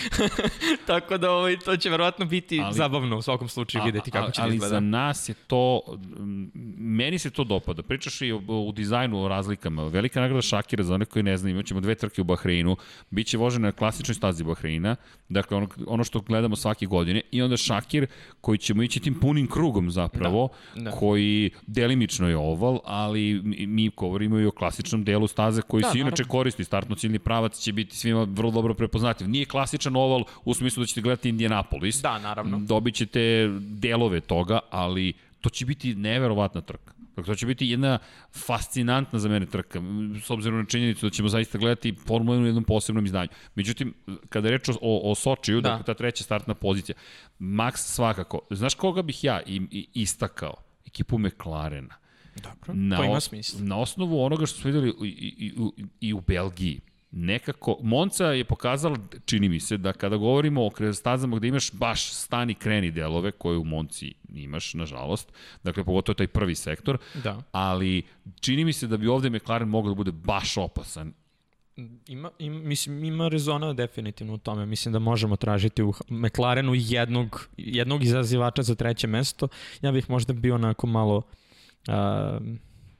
tako 0.86 1.18
da 1.18 1.30
ovaj, 1.30 1.58
to 1.58 1.76
će 1.76 1.90
verovatno 1.90 2.26
biti 2.26 2.58
Ali- 2.58 2.64
ali, 2.66 2.74
zabavno 2.74 3.16
u 3.18 3.22
svakom 3.22 3.48
slučaju 3.48 3.84
videti 3.84 4.10
kako 4.10 4.30
će 4.30 4.40
da 4.40 4.44
ali 4.44 4.54
izgleda. 4.54 4.74
za 4.74 4.80
nas 4.80 5.28
je 5.28 5.34
to, 5.34 5.80
meni 6.78 7.18
se 7.18 7.30
to 7.30 7.44
dopada. 7.44 7.82
Pričaš 7.82 8.22
i 8.22 8.32
o, 8.32 8.36
u 8.48 8.72
dizajnu 8.72 9.24
o 9.24 9.28
razlikama. 9.28 9.84
Velika 9.86 10.20
nagrada 10.20 10.42
Šakira, 10.42 10.82
za 10.82 10.94
one 10.94 11.04
koji 11.04 11.22
ne 11.22 11.36
znaju, 11.36 11.54
imaćemo 11.54 11.80
dve 11.80 11.94
trke 11.94 12.20
u 12.20 12.24
Bahreinu, 12.24 12.76
biće 13.10 13.38
vožena 13.38 13.68
na 13.68 13.72
klasičnoj 13.72 14.14
stazi 14.14 14.44
Bahreina, 14.44 14.96
dakle 15.28 15.56
ono, 15.56 15.68
ono 15.86 16.04
što 16.04 16.20
gledamo 16.20 16.56
svake 16.56 16.86
godine, 16.86 17.20
i 17.30 17.42
onda 17.42 17.56
Šakir 17.56 18.06
koji 18.40 18.58
ćemo 18.58 18.82
ići 18.82 19.00
tim 19.00 19.20
punim 19.20 19.46
krugom 19.46 19.90
zapravo, 19.90 20.48
Da, 20.74 20.82
da. 20.82 20.90
koji 20.90 21.50
delimično 21.66 22.28
je 22.28 22.36
oval, 22.36 22.78
ali 22.84 23.40
mi, 23.44 23.66
mi 23.66 23.88
govorimo 23.88 24.38
i 24.38 24.46
o 24.46 24.50
klasičnom 24.50 25.04
delu 25.04 25.26
staze 25.26 25.62
koji 25.62 25.82
Da, 25.82 25.93
se 25.94 26.00
inače 26.00 26.22
naravno. 26.22 26.30
koristi. 26.30 26.64
Startno-ciljni 26.64 27.18
pravac 27.18 27.58
će 27.58 27.72
biti 27.72 27.96
svima 27.96 28.22
vrlo 28.30 28.50
dobro 28.50 28.74
prepoznatljiv. 28.74 29.30
Nije 29.30 29.44
klasičan 29.46 29.96
oval 29.96 30.24
u 30.44 30.54
smislu 30.54 30.82
da 30.82 30.86
ćete 30.86 31.00
gledati 31.00 31.28
Indianapolis, 31.28 32.02
Da, 32.02 32.18
naravno. 32.18 32.58
dobit 32.58 32.94
ćete 32.94 33.48
delove 33.60 34.20
toga, 34.20 34.58
ali 34.70 35.12
to 35.40 35.50
će 35.50 35.66
biti 35.66 35.94
neverovatna 35.94 36.60
trka. 36.60 36.92
Dakle, 37.16 37.24
to 37.24 37.38
će 37.38 37.46
biti 37.46 37.66
jedna 37.68 37.98
fascinantna 38.46 39.18
za 39.18 39.28
mene 39.28 39.46
trka, 39.46 39.80
s 40.26 40.30
obzirom 40.30 40.58
na 40.58 40.64
činjenicu 40.66 41.06
da 41.06 41.10
ćemo 41.10 41.28
zaista 41.28 41.58
gledati 41.58 41.94
Formulu 42.06 42.38
1 42.38 42.42
u 42.42 42.46
jednom 42.46 42.64
posebnom 42.64 43.04
izdanju. 43.04 43.28
Međutim, 43.54 43.94
kada 44.28 44.50
reč 44.50 44.68
o, 44.68 45.10
o, 45.10 45.14
Sočiju, 45.14 45.60
da. 45.60 45.68
Da. 45.68 45.76
dakle, 45.76 45.84
ta 45.86 45.94
treća 45.94 46.24
startna 46.24 46.54
pozicija, 46.54 46.96
Max 47.40 47.76
svakako, 47.76 48.40
znaš 48.50 48.74
koga 48.74 49.02
bih 49.02 49.24
ja 49.24 49.40
i, 49.46 49.60
i 49.70 49.86
istakao? 49.94 50.54
Ekipu 50.86 51.18
McLarena. 51.18 51.94
Dobro, 52.42 52.74
Na, 52.74 52.96
to 52.96 53.04
ima 53.04 53.20
smisla. 53.20 53.60
na 53.60 53.78
osnovu 53.78 54.22
onoga 54.24 54.46
što 54.46 54.60
smo 54.60 54.68
videli 54.70 54.88
i, 54.88 55.06
i, 55.08 55.52
i, 55.76 55.84
i 56.00 56.14
u 56.14 56.20
Belgiji, 56.20 56.80
nekako, 57.10 57.78
Monca 57.82 58.26
je 58.26 58.44
pokazala, 58.44 58.96
čini 59.24 59.48
mi 59.48 59.60
se, 59.60 59.76
da 59.76 59.92
kada 59.92 60.16
govorimo 60.16 60.66
o 60.66 60.92
stazama 60.92 61.36
gde 61.36 61.48
imaš 61.48 61.72
baš 61.72 62.12
stani 62.12 62.54
kreni 62.54 62.90
delove, 62.90 63.32
koje 63.32 63.58
u 63.58 63.64
Monci 63.64 64.14
imaš, 64.34 64.74
nažalost, 64.74 65.32
dakle, 65.64 65.84
pogotovo 65.84 66.14
taj 66.14 66.26
prvi 66.26 66.54
sektor, 66.54 66.98
Da. 67.24 67.42
ali 67.52 68.02
čini 68.40 68.64
mi 68.64 68.72
se 68.72 68.86
da 68.86 68.96
bi 68.96 69.08
ovde 69.08 69.30
McLaren 69.30 69.68
mogao 69.68 69.90
da 69.90 69.96
bude 69.96 70.12
baš 70.12 70.56
opasan. 70.56 71.12
Ima, 72.08 72.30
ima, 72.38 72.58
mislim, 72.58 73.04
ima 73.04 73.28
rezona 73.28 73.72
definitivno 73.72 74.34
u 74.34 74.38
tome. 74.38 74.66
Mislim 74.66 74.92
da 74.92 74.98
možemo 74.98 75.36
tražiti 75.36 75.82
u 75.82 75.94
McLarenu 76.08 76.72
jednog, 76.74 77.48
jednog 77.56 78.02
izazivača 78.04 78.62
za 78.62 78.74
treće 78.74 79.06
mesto. 79.06 79.48
Ja 79.82 79.92
bih 79.92 80.10
možda 80.10 80.32
bio 80.32 80.54
onako 80.54 80.86
malo, 80.86 81.22
a, 81.88 82.38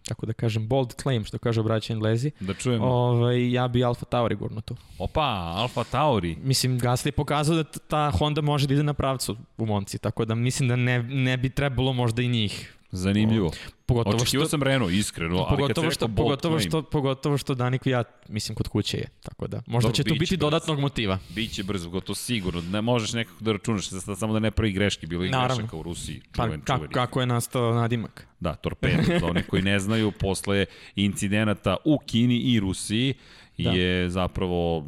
kako 0.08 0.26
da 0.26 0.32
kažem, 0.32 0.68
bold 0.68 0.94
claim, 1.02 1.24
što 1.24 1.38
kaže 1.38 1.62
braća 1.62 1.92
Englezi. 1.92 2.30
Da 2.40 2.54
čujemo. 2.54 2.86
Ovaj, 2.86 3.52
ja 3.52 3.68
bi 3.68 3.84
Alfa 3.84 4.04
Tauri 4.04 4.34
gurno 4.34 4.60
tu. 4.60 4.76
Opa, 4.98 5.52
Alfa 5.56 5.84
Tauri. 5.84 6.36
Mislim, 6.42 6.80
Gasly 6.80 7.06
je 7.06 7.12
pokazao 7.12 7.56
da 7.56 7.64
ta 7.64 8.10
Honda 8.10 8.40
može 8.40 8.66
da 8.66 8.74
ide 8.74 8.82
na 8.82 8.94
pravcu 8.94 9.36
u 9.58 9.66
Monci, 9.66 9.98
tako 9.98 10.24
da 10.24 10.34
mislim 10.34 10.68
da 10.68 10.76
ne, 10.76 11.02
ne 11.02 11.36
bi 11.36 11.50
trebalo 11.50 11.92
možda 11.92 12.22
i 12.22 12.28
njih. 12.28 12.73
Zanimljivo. 12.96 13.50
Pogotovo 13.86 14.16
Očekivao 14.16 14.44
što, 14.44 14.50
sam 14.50 14.62
Renault, 14.62 14.92
iskreno, 14.92 15.36
ali 15.36 15.46
kad 15.48 15.58
pogotovo 15.58 15.90
se 15.90 15.94
što, 15.94 16.06
rekao 16.06 16.16
pogotovo 16.16 16.58
što, 16.58 16.82
pogotovo 16.82 17.38
što 17.38 17.54
Danik 17.54 17.86
ja, 17.86 18.04
mislim, 18.28 18.56
kod 18.56 18.68
kuće 18.68 18.96
je. 18.96 19.08
Tako 19.22 19.46
da, 19.46 19.62
možda 19.66 19.88
Dobro, 19.88 19.96
će 19.96 20.04
tu 20.04 20.14
biti 20.14 20.36
brzo. 20.36 20.46
dodatnog 20.50 20.80
motiva. 20.80 21.18
Biće 21.28 21.62
brzo, 21.62 21.90
gotovo 21.90 22.14
sigurno. 22.14 22.60
Ne 22.60 22.80
možeš 22.82 23.12
nekako 23.12 23.44
da 23.44 23.52
računaš, 23.52 23.90
da- 23.90 24.16
samo 24.16 24.32
da 24.32 24.38
ne 24.38 24.50
pravi 24.50 24.72
greške, 24.72 25.06
bilo 25.06 25.24
je 25.24 25.28
i 25.28 25.32
grešaka 25.32 25.76
u 25.76 25.82
Rusiji. 25.82 26.20
Pa, 26.36 26.44
čuven, 26.44 26.60
kako, 26.60 26.78
čuveni. 26.78 26.94
kako 26.94 27.20
je 27.20 27.26
nastao 27.26 27.74
nadimak? 27.74 28.26
Da, 28.40 28.54
torpedo, 28.54 29.02
za 29.20 29.26
one 29.26 29.42
koji 29.42 29.62
ne 29.62 29.78
znaju, 29.78 30.12
posle 30.12 30.66
incidenata 30.96 31.76
u 31.84 31.98
Kini 32.06 32.36
i 32.38 32.60
Rusiji. 32.60 33.14
Da. 33.58 33.70
je 33.70 34.10
zapravo 34.10 34.86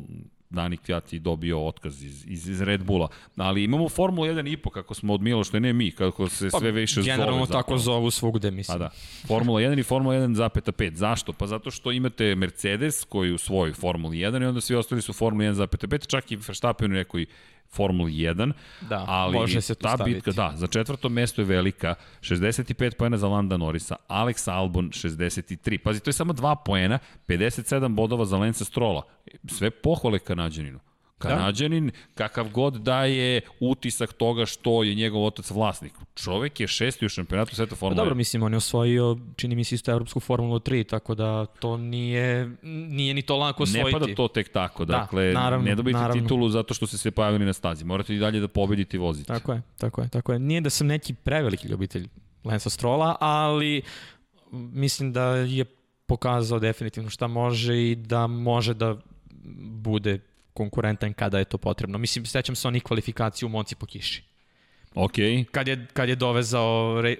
Danik 0.51 0.81
Fjati 0.83 1.19
dobio 1.19 1.67
otkaz 1.67 2.03
iz, 2.03 2.25
iz, 2.27 2.49
iz 2.49 2.61
Red 2.61 2.85
Bulla. 2.85 3.09
Ali 3.37 3.65
imamo 3.65 3.89
Formulu 3.89 4.27
1 4.27 4.53
i 4.53 4.57
po, 4.57 4.71
kako 4.71 4.95
smo 4.95 5.15
od 5.15 5.23
Miloša, 5.23 5.59
ne 5.59 5.73
mi, 5.73 5.91
kako 5.91 6.29
se 6.29 6.51
sve 6.51 6.71
više 6.71 6.95
zove. 6.95 7.07
Pa, 7.07 7.17
Generalno 7.17 7.47
zapravo. 7.47 7.63
tako 7.63 7.79
zovu 7.79 8.11
svugde, 8.11 8.51
mislim. 8.51 8.79
Pa 8.79 8.79
da. 8.79 8.91
Formula 9.27 9.61
1 9.61 9.81
i 9.81 9.83
Formula 9.83 10.15
1,5. 10.15 10.95
Zašto? 10.95 11.33
Pa 11.33 11.47
zato 11.47 11.71
što 11.71 11.93
imate 11.93 12.35
Mercedes 12.35 13.05
koji 13.05 13.33
u 13.33 13.39
svojoj 13.39 13.73
Formuli 13.73 14.17
1 14.17 14.43
i 14.43 14.47
onda 14.47 14.61
svi 14.61 14.75
ostali 14.77 15.03
su 15.03 15.13
Formuli 15.13 15.47
1,5, 15.47 16.07
čak 16.07 16.33
i 16.33 16.37
Verstappen 16.37 16.91
u 16.91 16.95
nekoj 16.95 17.27
Formuli 17.77 18.13
1, 18.13 18.53
Da, 18.81 19.05
ali 19.09 19.33
može 19.33 19.61
se 19.61 19.75
ta 19.75 19.95
staviti. 19.95 20.15
bitka, 20.15 20.31
da, 20.33 20.53
za 20.57 20.67
četvrto 20.67 21.09
mesto 21.09 21.41
je 21.41 21.45
velika, 21.45 21.95
65 22.21 22.95
poena 22.97 23.17
za 23.17 23.29
Landa 23.29 23.57
Norisa, 23.57 23.97
Alex 24.09 24.51
Albon 24.53 24.91
63, 24.91 25.79
pazi, 25.79 26.01
to 26.01 26.09
je 26.09 26.13
samo 26.13 26.33
2 26.33 26.57
poena, 26.65 26.99
57 27.29 27.95
bodova 27.95 28.25
za 28.25 28.39
Lensa 28.39 28.65
Strola, 28.65 29.03
sve 29.49 29.71
pohvale 29.71 30.19
Kanadjaninu. 30.19 30.79
Kanadjanin, 31.19 31.91
kakav 32.15 32.49
god 32.49 32.75
da 32.75 33.05
je 33.05 33.41
utisak 33.61 34.13
toga 34.13 34.47
što 34.47 34.83
je 34.83 34.95
njegov 34.95 35.25
otac 35.25 35.51
vlasnik. 35.51 35.93
Čovek 36.15 36.61
je 36.61 36.67
šesti 36.67 37.07
u 37.07 37.09
šampionatu 37.09 37.55
sveta 37.57 37.71
Pa 37.71 37.77
Formule 37.77 37.97
dobro, 37.97 38.15
1. 38.15 38.17
mislim, 38.17 38.43
on 38.43 38.53
je 38.53 38.57
osvojio, 38.57 39.19
čini 39.37 39.55
mi 39.55 39.65
se 39.65 39.75
isto 39.75 39.91
Evropsku 39.93 40.21
Formulu 40.21 40.59
3, 40.59 40.87
tako 40.89 41.15
da 41.15 41.47
to 41.47 41.77
nije, 41.77 42.57
nije 42.63 43.15
ni 43.15 43.23
to 43.23 43.37
lako 43.37 43.63
osvojiti. 43.63 43.93
Ne 43.95 44.01
pada 44.01 44.15
to 44.15 44.29
tek 44.29 44.53
tako, 44.53 44.85
Da, 44.85 44.97
dakle, 44.97 45.33
naravno, 45.33 45.65
ne 45.65 45.75
dobijete 45.75 45.99
naravno. 46.01 46.23
titulu 46.23 46.49
zato 46.49 46.75
što 46.75 46.87
ste 46.87 46.99
se 46.99 47.11
pojavili 47.11 47.45
na 47.45 47.53
stazi. 47.53 47.85
Morate 47.85 48.15
i 48.15 48.19
dalje 48.19 48.41
da 48.41 48.49
pobedite 48.49 48.97
i 48.97 49.01
vozite. 49.01 49.27
Tako 49.27 49.53
je, 49.53 49.63
tako 49.79 50.03
je, 50.03 50.09
tako 50.09 50.33
je. 50.33 50.39
Nije 50.39 50.61
da 50.61 50.71
sam 50.71 50.87
neki 50.87 51.15
preveliki 51.15 51.69
ljubitelj 51.69 52.09
Lensa 52.45 52.71
Strola, 52.71 53.17
ali 53.21 53.83
mislim 54.53 55.13
da 55.13 55.25
je 55.37 55.65
pokazao 56.07 56.59
definitivno 56.59 57.11
šta 57.11 57.27
može 57.27 57.91
i 57.91 57.95
da 57.95 58.27
može 58.27 58.75
da 58.75 58.97
bude 59.71 60.19
konkurentan 60.57 61.13
kada 61.13 61.39
je 61.39 61.45
to 61.45 61.59
potrebno. 61.59 61.99
Mislim, 61.99 62.27
sećam 62.27 62.57
se 62.57 62.69
onih 62.69 62.83
kvalifikaciju 62.83 63.47
u 63.47 63.51
Monci 63.51 63.75
po 63.75 63.87
kiši. 63.87 64.23
Ok. 64.95 65.13
Kad 65.51 65.69
je, 65.69 65.87
kad 65.93 66.09
je 66.09 66.17
dovezao, 66.17 67.01
re, 67.03 67.17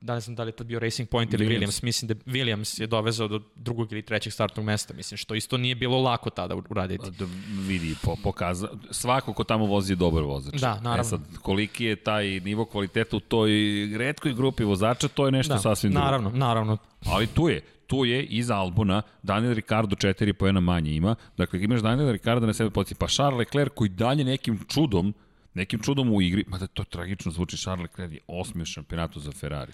da 0.00 0.14
ne 0.14 0.20
znam 0.20 0.36
da 0.36 0.42
li 0.42 0.48
je 0.48 0.56
to 0.56 0.64
bio 0.64 0.78
Racing 0.78 1.08
Point 1.08 1.34
ili 1.34 1.46
Williams. 1.46 1.58
Williams, 1.60 1.84
mislim 1.84 2.08
da 2.08 2.14
Williams 2.14 2.80
je 2.80 2.86
dovezao 2.86 3.28
do 3.28 3.40
drugog 3.56 3.92
ili 3.92 4.02
trećeg 4.02 4.32
startnog 4.32 4.66
mesta, 4.66 4.94
mislim, 4.94 5.18
što 5.18 5.34
isto 5.34 5.56
nije 5.56 5.74
bilo 5.74 6.00
lako 6.00 6.30
tada 6.30 6.54
uraditi. 6.70 7.10
Da 7.10 7.24
vidi, 7.66 7.94
po, 8.02 8.16
pokaza, 8.22 8.68
svako 8.90 9.32
ko 9.32 9.44
tamo 9.44 9.66
vozi 9.66 9.92
je 9.92 9.96
dobar 9.96 10.22
vozač. 10.22 10.54
Da, 10.54 10.80
naravno. 10.80 11.00
E 11.00 11.04
sad, 11.04 11.20
koliki 11.42 11.84
je 11.84 11.96
taj 11.96 12.26
nivo 12.40 12.64
kvaliteta 12.64 13.16
u 13.16 13.20
toj 13.20 13.50
redkoj 13.96 14.34
grupi 14.34 14.64
vozača, 14.64 15.08
to 15.08 15.26
je 15.26 15.32
nešto 15.32 15.54
Da, 15.54 15.60
sasvim 15.60 15.92
drugo. 15.92 16.04
naravno, 16.04 16.30
naravno. 16.30 16.76
Ali 17.06 17.26
tu 17.26 17.48
je, 17.48 17.60
tu 17.86 18.04
je 18.04 18.22
iz 18.24 18.50
Albona 18.50 19.02
Daniel 19.22 19.54
Ricardo 19.54 19.96
4 19.96 20.32
poena 20.32 20.60
manje 20.60 20.94
ima. 20.94 21.14
Dakle, 21.36 21.62
imaš 21.62 21.80
Daniel 21.80 22.12
Ricardo 22.12 22.46
na 22.46 22.52
sebe 22.52 22.70
pozici, 22.70 22.94
pa 22.94 23.06
Charles 23.06 23.38
Leclerc 23.38 23.72
koji 23.74 23.88
dalje 23.88 24.24
nekim 24.24 24.58
čudom 24.68 25.14
nekim 25.54 25.80
čudom 25.80 26.12
u 26.12 26.22
igri, 26.22 26.44
ma 26.48 26.58
da 26.58 26.66
to 26.66 26.84
tragično 26.84 27.32
zvuči, 27.32 27.56
Charles 27.56 27.82
Leclerc 27.82 28.12
je 28.12 28.20
osmi 28.26 28.62
u 28.62 28.64
šampionatu 28.64 29.20
za 29.20 29.32
Ferrari. 29.32 29.72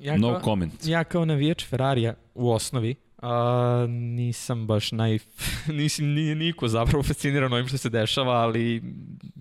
Ja 0.00 0.16
No 0.16 0.32
kao, 0.32 0.40
comment. 0.40 0.86
Ja 0.86 1.04
kao 1.04 1.24
navijač 1.24 1.66
Ferrarija 1.66 2.14
u 2.34 2.50
osnovi, 2.50 2.94
a, 3.22 3.86
nisam 3.88 4.66
baš 4.66 4.92
naj... 4.92 5.18
Nisam, 5.78 6.06
nije 6.06 6.34
niko 6.34 6.68
zapravo 6.68 7.02
fasciniran 7.02 7.52
ovim 7.52 7.68
što 7.68 7.78
se 7.78 7.90
dešava, 7.90 8.32
ali 8.32 8.82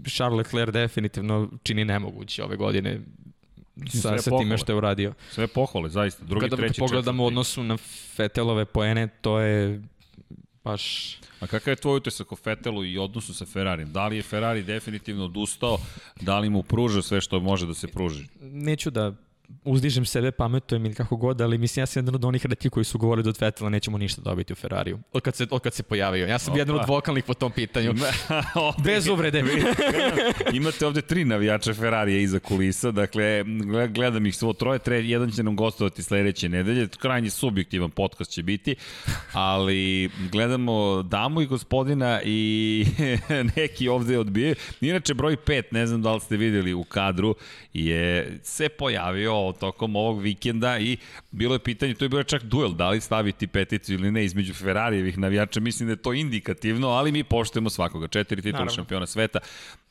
Charles 0.07 0.37
Leclerc 0.37 0.73
definitivno 0.73 1.49
čini 1.63 1.85
nemoguće 1.85 2.43
ove 2.43 2.55
godine 2.55 2.99
sa, 3.87 4.17
sa 4.17 4.31
time 4.39 4.57
što 4.57 4.71
je 4.71 4.75
uradio. 4.75 5.13
Sve 5.31 5.47
pohvale, 5.47 5.89
zaista. 5.89 6.25
Drugi, 6.25 6.43
Kada 6.45 6.55
treći, 6.55 6.79
pogledamo 6.79 7.23
u 7.23 7.27
četvrti. 7.27 7.33
odnosu 7.33 7.63
na 7.63 7.77
Fetelove 8.15 8.65
poene, 8.65 9.07
to 9.21 9.39
je 9.39 9.81
baš... 10.63 11.15
A 11.39 11.47
kakav 11.47 11.71
je 11.71 11.75
tvoj 11.75 11.97
utisak 11.97 12.31
o 12.31 12.35
Fetelu 12.35 12.85
i 12.85 12.97
odnosu 12.97 13.33
sa 13.33 13.45
Ferrarijem? 13.45 13.91
Da 13.91 14.07
li 14.07 14.15
je 14.15 14.21
Ferrari 14.21 14.63
definitivno 14.63 15.25
odustao? 15.25 15.77
Da 16.21 16.39
li 16.39 16.49
mu 16.49 16.63
pruža 16.63 17.01
sve 17.01 17.21
što 17.21 17.39
može 17.39 17.67
da 17.67 17.73
se 17.73 17.87
pruži? 17.87 18.25
Neću 18.41 18.89
da 18.89 19.13
uzdižem 19.63 20.05
sebe, 20.05 20.31
pametujem 20.31 20.85
ili 20.85 20.95
kako 20.95 21.15
god, 21.15 21.41
ali 21.41 21.57
mislim 21.57 21.81
ja 21.81 21.85
sam 21.85 22.01
jedan 22.01 22.15
od 22.15 22.25
onih 22.25 22.45
redkih 22.45 22.71
koji 22.71 22.83
su 22.83 22.97
govorili 22.97 23.23
da 23.23 23.29
od 23.29 23.37
Fetela 23.37 23.69
nećemo 23.69 23.97
ništa 23.97 24.21
dobiti 24.21 24.53
u 24.53 24.55
Ferrariju. 24.55 24.99
Od 25.13 25.21
kad 25.21 25.35
se, 25.35 25.47
od 25.51 25.61
kad 25.61 25.73
se 25.73 25.83
pojavio. 25.83 26.27
Ja 26.27 26.39
sam 26.39 26.51
Opa. 26.53 26.59
jedan 26.59 26.75
od 26.75 26.87
vokalnih 26.87 27.23
po 27.23 27.33
tom 27.33 27.51
pitanju. 27.51 27.93
Bez 28.85 29.07
uvrede. 29.07 29.43
Imate 30.53 30.85
ovde 30.85 31.01
tri 31.01 31.25
navijača 31.25 31.73
Ferrarija 31.73 32.19
iza 32.19 32.39
kulisa, 32.39 32.91
dakle, 32.91 33.43
gled- 33.43 33.93
gledam 33.93 34.25
ih 34.25 34.35
svo 34.35 34.53
troje, 34.53 34.79
tre, 34.79 35.03
jedan 35.05 35.31
će 35.31 35.43
nam 35.43 35.55
gostovati 35.55 36.03
sledeće 36.03 36.49
nedelje, 36.49 36.87
krajnje 36.87 37.29
subjektivan 37.29 37.89
podcast 37.89 38.31
će 38.31 38.43
biti, 38.43 38.75
ali 39.33 40.09
gledamo 40.31 41.03
damu 41.03 41.41
i 41.41 41.45
gospodina 41.45 42.21
i 42.25 42.85
neki 43.55 43.87
ovde 43.87 44.19
odbije. 44.19 44.55
Inače, 44.81 45.13
broj 45.13 45.37
5, 45.37 45.63
ne 45.71 45.87
znam 45.87 46.01
da 46.01 46.13
li 46.13 46.19
ste 46.19 46.37
videli 46.37 46.73
u 46.73 46.83
kadru, 46.83 47.35
je 47.73 48.39
se 48.43 48.69
pojavio 48.69 49.38
tokom 49.59 49.95
ovog 49.95 50.21
vikenda 50.21 50.79
i 50.79 50.97
bilo 51.31 51.55
je 51.55 51.59
pitanje, 51.59 51.93
to 51.93 52.05
je 52.05 52.09
bilo 52.09 52.23
čak 52.23 52.43
duel, 52.43 52.71
da 52.71 52.89
li 52.89 53.01
staviti 53.01 53.47
peticu 53.47 53.93
ili 53.93 54.11
ne 54.11 54.25
između 54.25 54.53
Ferrarijevih 54.53 55.17
navijača, 55.17 55.59
mislim 55.59 55.87
da 55.87 55.93
je 55.93 56.01
to 56.01 56.13
indikativno, 56.13 56.87
ali 56.87 57.11
mi 57.11 57.23
poštujemo 57.23 57.69
svakoga, 57.69 58.07
četiri 58.07 58.41
titula 58.41 58.51
Naravno. 58.51 58.75
šampiona 58.75 59.07
sveta. 59.07 59.39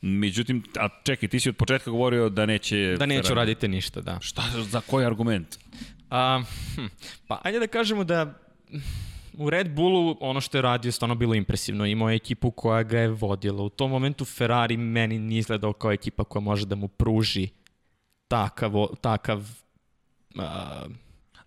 Međutim, 0.01 0.63
a 0.79 0.89
čekaj, 1.03 1.29
ti 1.29 1.39
si 1.39 1.49
od 1.49 1.55
početka 1.55 1.91
govorio 1.91 2.29
da 2.29 2.45
neće... 2.45 2.95
Da 2.99 3.05
neću 3.05 3.27
Ferrari. 3.27 3.39
raditi 3.39 3.67
ništa, 3.67 4.01
da. 4.01 4.19
Šta, 4.21 4.43
za 4.57 4.81
koji 4.81 5.05
argument? 5.05 5.59
A, 6.09 6.43
hm, 6.75 6.85
pa 7.27 7.41
ajde 7.43 7.59
da 7.59 7.67
kažemo 7.67 8.03
da 8.03 8.33
u 9.39 9.49
Red 9.49 9.69
Bullu 9.75 10.17
ono 10.19 10.41
što 10.41 10.57
je 10.57 10.61
radio 10.61 10.87
je 10.87 10.91
stvarno 10.91 11.15
bilo 11.15 11.33
impresivno. 11.33 11.85
Imao 11.85 12.09
je 12.09 12.15
ekipu 12.15 12.51
koja 12.51 12.83
ga 12.83 12.99
je 12.99 13.07
vodila. 13.07 13.63
U 13.63 13.69
tom 13.69 13.91
momentu 13.91 14.25
Ferrari 14.25 14.77
meni 14.77 15.19
nije 15.19 15.39
izgledao 15.39 15.73
kao 15.73 15.91
ekipa 15.91 16.23
koja 16.23 16.41
može 16.41 16.65
da 16.65 16.75
mu 16.75 16.87
pruži 16.87 17.49
takav, 18.29 18.73
takav 19.01 19.43
a, 20.37 20.85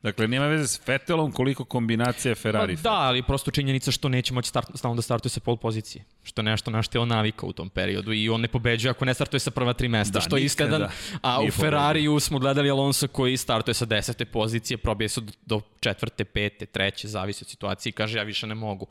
Dakle, 0.03 0.29
nema 0.29 0.47
veze 0.47 0.67
s 0.67 0.89
Vettelom 0.89 1.33
koliko 1.33 1.65
kombinacija 1.65 2.35
Ferrari. 2.35 2.77
Pa 2.77 2.83
da, 2.83 2.95
ali 2.95 3.23
prosto 3.23 3.51
činjenica 3.51 3.91
što 3.91 4.09
neće 4.09 4.35
moći 4.35 4.49
start, 4.49 4.69
stalno 4.75 4.97
da 4.97 5.03
startuje 5.03 5.31
sa 5.31 5.41
pol 5.41 5.57
pozicije. 5.57 6.05
Što 6.23 6.41
je 6.41 6.45
nešto 6.45 6.71
na 6.71 6.83
što 6.83 6.99
je 6.99 7.03
on 7.03 7.09
navikao 7.09 7.49
u 7.49 7.53
tom 7.53 7.69
periodu 7.69 8.13
i 8.13 8.29
on 8.29 8.41
ne 8.41 8.49
pobeđuje 8.49 8.91
ako 8.91 9.05
ne 9.05 9.15
startuje 9.15 9.41
sa 9.41 9.51
prva 9.51 9.73
tri 9.73 9.89
mesta, 9.89 10.13
Da, 10.13 10.21
što 10.21 10.37
je 10.37 10.43
nikada 10.43 10.77
iskadan. 10.77 10.91
A 11.23 11.39
nije 11.39 11.49
u 11.49 11.53
Ferrariju 11.53 12.21
smo 12.21 12.39
gledali 12.39 12.71
Alonso 12.71 13.09
koji 13.09 13.37
startuje 13.37 13.75
sa 13.75 13.85
desete 13.85 14.25
pozicije, 14.25 14.79
probije 14.79 15.09
se 15.09 15.21
do, 15.21 15.33
do 15.47 15.61
četvrte, 15.81 16.25
pete, 16.25 16.67
treće, 16.67 17.09
zavisi 17.09 17.45
od 17.45 17.49
situacije 17.49 17.91
i 17.91 17.93
kaže 17.93 18.19
ja 18.19 18.25
više 18.25 18.47
ne 18.47 18.55
mogu. 18.55 18.87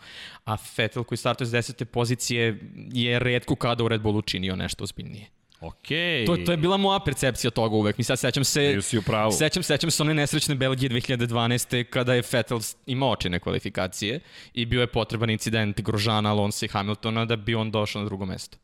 A 0.46 0.58
Vettel 0.78 1.04
koji 1.04 1.18
startuje 1.18 1.48
sa 1.48 1.52
desete 1.52 1.86
pozicije 1.86 2.60
je 2.92 3.20
redko 3.20 3.56
kada 3.56 3.84
u 3.84 3.88
Red 3.88 4.02
Bullu 4.02 4.22
činio 4.22 4.56
nešto 4.56 4.84
ozbiljnije. 4.84 5.41
Okej. 5.62 6.26
To, 6.26 6.38
to 6.46 6.52
je 6.52 6.58
bila 6.58 6.78
moja 6.78 7.00
percepcija 7.00 7.52
toga 7.52 7.76
uvek. 7.76 7.98
Mi 7.98 8.04
sad 8.04 8.20
sećam 8.20 8.44
se... 8.44 8.60
Bio 8.60 8.82
si 8.82 8.98
u 8.98 9.02
pravu. 9.02 9.32
Sećam, 9.32 9.64
sećam 9.64 9.92
se 9.92 10.04
one 10.04 10.14
nesrećne 10.14 10.56
Belgije 10.56 10.90
2012. 10.90 11.84
kada 11.84 12.14
je 12.14 12.24
Vettel 12.32 12.60
imao 12.86 13.12
očine 13.12 13.40
kvalifikacije 13.40 14.20
i 14.54 14.66
bio 14.66 14.82
je 14.82 14.88
potreban 14.88 15.30
incident 15.30 15.82
Grožana, 15.82 16.32
Alonso 16.32 16.66
i 16.66 16.70
Hamiltona 16.70 17.26
da 17.26 17.36
bi 17.36 17.56
on 17.56 17.72
došao 17.72 18.02
na 18.02 18.06
drugo 18.06 18.26
mesto. 18.26 18.58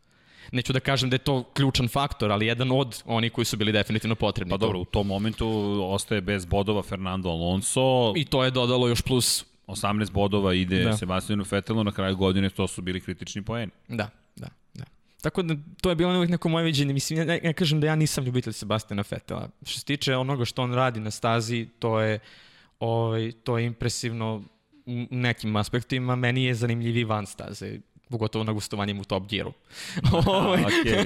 Neću 0.51 0.73
da 0.73 0.79
kažem 0.79 1.09
da 1.09 1.13
je 1.13 1.19
to 1.19 1.43
ključan 1.43 1.87
faktor, 1.87 2.31
ali 2.31 2.47
jedan 2.47 2.71
od 2.71 3.03
onih 3.05 3.31
koji 3.31 3.45
su 3.45 3.57
bili 3.57 3.71
definitivno 3.71 4.15
potrebni. 4.15 4.51
Pa 4.51 4.57
dobro, 4.57 4.79
u 4.79 4.85
tom 4.85 5.07
momentu 5.07 5.47
ostaje 5.83 6.21
bez 6.21 6.45
bodova 6.45 6.83
Fernando 6.83 7.29
Alonso, 7.29 8.13
I 8.15 8.25
to 8.25 8.43
je 8.43 8.51
dodalo 8.51 8.87
još 8.87 9.01
plus... 9.01 9.45
18 9.67 10.11
bodova 10.11 10.53
ide 10.53 10.83
da. 10.83 10.97
Sebastianu 10.97 11.45
Vettelu, 11.51 11.83
na 11.83 11.91
kraju 11.91 12.15
godine 12.15 12.49
to 12.49 12.67
su 12.67 12.81
bili 12.81 13.01
kritični 13.01 13.41
poeni. 13.41 13.71
Da. 13.87 14.09
Tako 15.27 15.41
da 15.41 15.55
to 15.81 15.89
je 15.89 15.95
bilo 15.95 16.15
uvijek 16.15 16.31
neko 16.31 16.49
moje 16.49 16.65
viđenje. 16.65 16.93
Mislim, 16.93 17.19
ja 17.19 17.25
ne, 17.25 17.39
ne 17.43 17.53
kažem 17.53 17.81
da 17.81 17.87
ja 17.87 17.95
nisam 17.95 18.23
ljubitelj 18.23 18.53
Sebastiana 18.53 19.03
Vettela. 19.11 19.49
Što 19.65 19.79
se 19.79 19.85
tiče 19.85 20.15
onoga 20.15 20.45
što 20.45 20.61
on 20.61 20.73
radi 20.73 20.99
na 20.99 21.11
stazi, 21.11 21.67
to 21.79 21.99
je, 21.99 22.19
ovaj, 22.79 23.31
to 23.43 23.57
je 23.57 23.65
impresivno 23.65 24.43
u 24.85 25.05
nekim 25.11 25.55
aspektima. 25.55 26.15
Meni 26.15 26.43
je 26.43 26.53
zanimljiviji 26.53 27.03
van 27.03 27.25
staze 27.25 27.79
pogotovo 28.09 28.43
na 28.43 28.53
gostovanjem 28.53 28.99
u 28.99 29.03
Top 29.03 29.29
Gearu. 29.29 29.53
Ovaj, 30.27 30.63
Okej. 30.63 31.03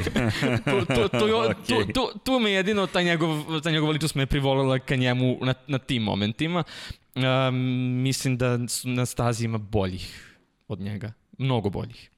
tu, 0.65 0.85
tu, 0.85 1.09
tu, 1.19 1.25
Okej. 1.49 1.93
tu, 1.93 2.19
tu 2.23 2.39
me 2.39 2.51
jedino 2.51 2.87
taj 2.87 3.03
njegov, 3.03 3.61
taj 3.61 3.73
njegov 3.73 3.89
ličnost 3.89 4.15
me 4.15 4.25
privolila 4.25 4.79
ka 4.79 4.95
njemu 4.95 5.37
na, 5.41 5.53
na 5.67 5.77
tim 5.77 6.03
momentima. 6.03 6.63
Um, 7.15 7.55
mislim 8.03 8.37
da 8.37 8.67
su 8.67 8.89
na 8.89 9.05
stazi 9.05 9.45
ima 9.45 9.57
boljih 9.57 10.37
od 10.67 10.79
njega. 10.79 11.13
Mnogo 11.41 11.69
boljih. 11.69 12.11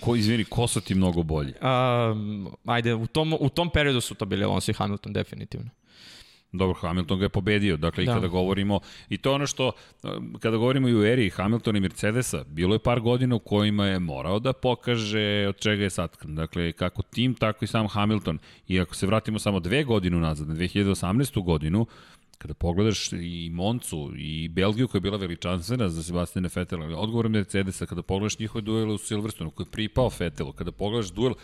Ko, 0.00 0.16
izvini, 0.16 0.44
ko 0.44 0.66
su 0.66 0.80
ti 0.80 0.94
mnogo 0.94 1.22
bolji? 1.22 1.52
Um, 1.62 2.48
ajde, 2.64 2.94
u 2.94 3.06
tom, 3.06 3.34
u 3.40 3.48
tom 3.48 3.70
periodu 3.70 4.00
su 4.00 4.14
to 4.14 4.24
bili 4.24 4.44
Alonso 4.44 4.70
i 4.70 4.74
Hamilton, 4.74 5.12
definitivno. 5.12 5.70
Dobro, 6.52 6.74
Hamilton 6.74 7.18
ga 7.18 7.24
je 7.24 7.28
pobedio, 7.28 7.76
dakle 7.76 8.04
da. 8.04 8.10
i 8.10 8.14
Da. 8.14 8.14
kada 8.14 8.28
govorimo, 8.28 8.80
i 9.08 9.18
to 9.18 9.32
ono 9.32 9.46
što, 9.46 9.72
kada 10.40 10.56
govorimo 10.56 10.88
i 10.88 10.94
u 10.94 11.04
eri 11.04 11.30
Hamiltona 11.30 11.78
i 11.78 11.80
Mercedesa, 11.80 12.44
bilo 12.44 12.74
je 12.74 12.78
par 12.78 13.00
godina 13.00 13.34
u 13.34 13.38
kojima 13.38 13.86
je 13.86 13.98
morao 13.98 14.38
da 14.38 14.52
pokaže 14.52 15.46
od 15.48 15.58
čega 15.58 15.82
je 15.82 15.90
satkan, 15.90 16.34
dakle 16.34 16.72
kako 16.72 17.02
tim, 17.02 17.34
tako 17.34 17.64
i 17.64 17.68
sam 17.68 17.88
Hamilton. 17.88 18.38
I 18.68 18.80
ako 18.80 18.94
se 18.94 19.06
vratimo 19.06 19.38
samo 19.38 19.60
dve 19.60 19.84
godine 19.84 20.16
unazad, 20.16 20.48
na 20.48 20.54
2018. 20.54 21.44
godinu, 21.44 21.86
kada 22.38 22.54
pogledaš 22.54 23.12
i 23.12 23.50
Moncu 23.52 24.12
i 24.16 24.48
Belgiju 24.48 24.88
koja 24.88 24.98
je 24.98 25.00
bila 25.00 25.16
veličanstvena 25.16 25.88
za 25.88 26.02
Sebastiana 26.02 26.48
Vettela, 26.54 26.84
ali 26.84 26.94
odgovorom 26.94 27.32
Mercedesa, 27.32 27.86
kada 27.86 28.02
pogledaš 28.02 28.38
njihove 28.38 28.62
duele 28.62 28.94
u 28.94 28.98
Silverstonu 28.98 29.50
koji 29.50 29.66
je 29.66 29.70
pripao 29.70 30.10
Vettelu, 30.18 30.52
kada 30.52 30.72
pogledaš 30.72 31.10
duel 31.10 31.34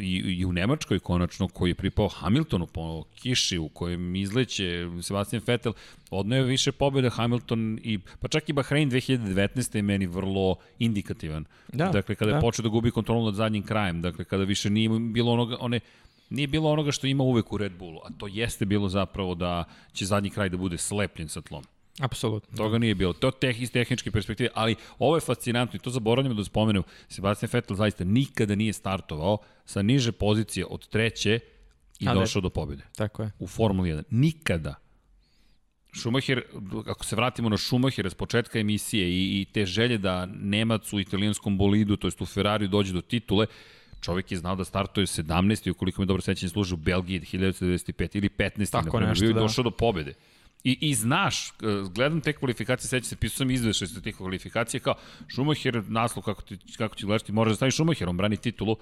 i, 0.00 0.16
i 0.38 0.44
u 0.44 0.52
Nemačkoj 0.52 0.98
konačno 0.98 1.48
koji 1.48 1.70
je 1.70 1.74
pripao 1.74 2.08
Hamiltonu 2.08 2.66
po 2.66 3.04
kiši 3.14 3.58
u 3.58 3.68
kojem 3.68 4.16
izleće 4.16 4.88
Sebastian 5.02 5.42
Vettel, 5.46 5.72
odno 6.10 6.36
je 6.36 6.42
više 6.42 6.72
pobjeda 6.72 7.10
Hamilton 7.10 7.78
i 7.82 7.98
pa 8.20 8.28
čak 8.28 8.48
i 8.48 8.52
Bahrein 8.52 8.90
2019. 8.90 9.76
je 9.76 9.82
meni 9.82 10.06
vrlo 10.06 10.56
indikativan. 10.78 11.44
Da, 11.72 11.88
dakle, 11.88 12.14
kada 12.14 12.30
da. 12.30 12.36
je 12.36 12.40
počeo 12.40 12.62
da 12.62 12.68
gubi 12.68 12.90
kontrolu 12.90 13.24
nad 13.24 13.34
zadnjim 13.34 13.62
krajem, 13.62 14.02
dakle, 14.02 14.24
kada 14.24 14.44
više 14.44 14.70
nije 14.70 14.88
bilo 14.88 15.32
onoga, 15.32 15.56
one, 15.60 15.80
nije 16.30 16.46
bilo 16.46 16.70
onoga 16.70 16.92
što 16.92 17.06
ima 17.06 17.24
uvek 17.24 17.52
u 17.52 17.58
Red 17.58 17.72
Bullu, 17.72 18.00
a 18.04 18.08
to 18.18 18.26
jeste 18.26 18.64
bilo 18.64 18.88
zapravo 18.88 19.34
da 19.34 19.64
će 19.92 20.06
zadnji 20.06 20.30
kraj 20.30 20.48
da 20.48 20.56
bude 20.56 20.78
slepljen 20.78 21.28
sa 21.28 21.40
tlom. 21.40 21.64
Apsolutno. 22.00 22.56
Toga 22.56 22.78
nije 22.78 22.94
bilo. 22.94 23.12
To 23.12 23.30
teh, 23.30 23.62
iz 23.62 23.72
tehničke 23.72 24.10
perspektive, 24.10 24.48
ali 24.54 24.76
ovo 24.98 25.16
je 25.16 25.20
fascinantno 25.20 25.76
i 25.76 25.80
to 25.80 25.90
zaboravljamo 25.90 26.34
da 26.34 26.44
spomenem. 26.44 26.82
Sebastian 27.08 27.50
Vettel 27.52 27.76
zaista 27.76 28.04
nikada 28.04 28.54
nije 28.54 28.72
startovao 28.72 29.38
sa 29.64 29.82
niže 29.82 30.12
pozicije 30.12 30.66
od 30.66 30.88
treće 30.88 31.40
i 32.00 32.08
A 32.08 32.14
ne. 32.14 32.20
došao 32.20 32.42
do 32.42 32.50
pobjede 32.50 32.82
Tako 32.96 33.22
je. 33.22 33.30
u 33.38 33.46
Formuli 33.46 33.90
1. 33.90 34.02
Nikada. 34.10 34.74
Schumacher, 35.94 36.42
ako 36.86 37.04
se 37.04 37.16
vratimo 37.16 37.48
na 37.48 37.58
Schumachera 37.58 38.10
s 38.10 38.14
početka 38.14 38.58
emisije 38.58 39.08
i, 39.10 39.40
i 39.40 39.44
te 39.44 39.66
želje 39.66 39.98
da 39.98 40.26
Nemac 40.26 40.92
u 40.92 41.00
italijanskom 41.00 41.58
bolidu, 41.58 41.96
to 41.96 42.06
jest 42.06 42.20
u 42.20 42.26
Ferrariju 42.26 42.68
dođe 42.68 42.92
do 42.92 43.00
titule, 43.00 43.46
čovjek 44.00 44.32
je 44.32 44.38
znao 44.38 44.56
da 44.56 44.64
startuje 44.64 45.06
17. 45.06 45.66
i 45.66 45.70
ukoliko 45.70 46.02
me 46.02 46.06
dobro 46.06 46.22
sećanje 46.22 46.50
služi 46.50 46.74
u 46.74 46.76
Belgiji 46.76 47.20
1995 47.20 48.16
ili 48.16 48.28
15. 48.28 48.72
Tako 48.72 49.00
na 49.00 49.06
nešto, 49.06 49.24
bio 49.24 49.34
da. 49.34 49.40
došao 49.40 49.64
do 49.64 49.70
pobjede. 49.70 50.14
I, 50.64 50.78
I 50.80 50.94
znaš, 50.94 51.48
e, 51.48 51.52
gledam 51.94 52.20
te 52.20 52.32
kvalifikacije, 52.32 52.88
seća 52.88 53.06
se, 53.06 53.16
pisao 53.16 53.36
sam 53.36 53.50
izvešaj 53.50 53.88
sa 53.88 54.00
tih 54.00 54.16
kvalifikacija, 54.16 54.80
kao 54.80 54.94
Schumacher, 55.34 55.82
naslov 55.88 56.22
kako 56.22 56.42
ti, 56.42 56.58
kako 56.78 56.96
ti 56.96 57.06
gledaš, 57.06 57.22
ti 57.22 57.32
moraš 57.32 57.52
da 57.52 57.56
staviš 57.56 57.74
Schumacher, 57.74 58.08
on 58.08 58.16
brani 58.16 58.36
titulu. 58.36 58.76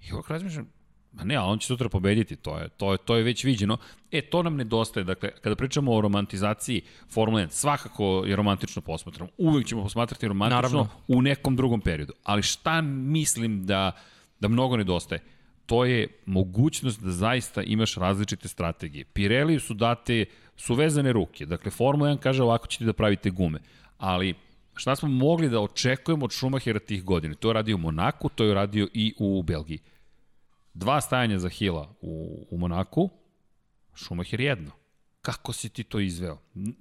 I 0.00 0.12
ovako 0.12 0.32
razmišljam, 0.32 0.68
Ma 1.12 1.24
ne, 1.24 1.40
on 1.40 1.58
će 1.58 1.66
sutra 1.66 1.88
pobediti, 1.88 2.36
to 2.36 2.58
je, 2.58 2.68
to, 2.68 2.92
je, 2.92 2.98
to 2.98 3.16
je 3.16 3.22
već 3.22 3.44
viđeno. 3.44 3.76
E, 4.10 4.20
to 4.20 4.42
nam 4.42 4.56
nedostaje. 4.56 5.04
Dakle, 5.04 5.30
kada 5.40 5.56
pričamo 5.56 5.94
o 5.94 6.00
romantizaciji 6.00 6.82
Formule 7.10 7.46
1, 7.46 7.50
svakako 7.50 8.24
je 8.26 8.36
romantično 8.36 8.82
posmatramo. 8.82 9.30
Uvek 9.38 9.66
ćemo 9.66 9.82
posmatrati 9.82 10.28
romantično 10.28 10.60
Naravno. 10.60 10.88
u 11.08 11.22
nekom 11.22 11.56
drugom 11.56 11.80
periodu. 11.80 12.12
Ali 12.24 12.42
šta 12.42 12.80
mislim 12.80 13.66
da, 13.66 13.92
da 14.42 14.48
mnogo 14.48 14.76
nedostaje? 14.76 15.20
To 15.66 15.84
je 15.84 16.08
mogućnost 16.26 17.00
da 17.00 17.10
zaista 17.10 17.62
imaš 17.62 17.94
različite 17.94 18.48
strategije. 18.48 19.04
Pirelli 19.04 19.60
su 19.60 19.74
date, 19.74 20.24
su 20.56 20.74
vezane 20.74 21.12
ruke. 21.12 21.46
Dakle, 21.46 21.70
Formula 21.70 22.10
1 22.10 22.18
kaže 22.18 22.42
ovako 22.42 22.66
ćete 22.66 22.84
da 22.84 22.92
pravite 22.92 23.30
gume. 23.30 23.58
Ali 23.98 24.34
šta 24.74 24.96
smo 24.96 25.08
mogli 25.08 25.48
da 25.48 25.60
očekujemo 25.60 26.24
od 26.24 26.32
Schumachera 26.32 26.78
tih 26.78 27.04
godina? 27.04 27.34
To 27.34 27.48
je 27.48 27.54
radio 27.54 27.76
u 27.76 27.78
Monaku, 27.78 28.28
to 28.28 28.44
je 28.44 28.54
radio 28.54 28.88
i 28.94 29.14
u 29.18 29.42
Belgiji 29.42 29.78
Dva 30.74 31.00
stajanja 31.00 31.38
za 31.38 31.48
Hila 31.48 31.94
u, 32.00 32.46
u 32.50 32.58
Monaku, 32.58 33.10
Schumacher 33.94 34.40
jedno. 34.40 34.70
Kako 35.22 35.52
si 35.52 35.68
ti 35.68 35.84
to 35.84 36.00
izveo? 36.00 36.38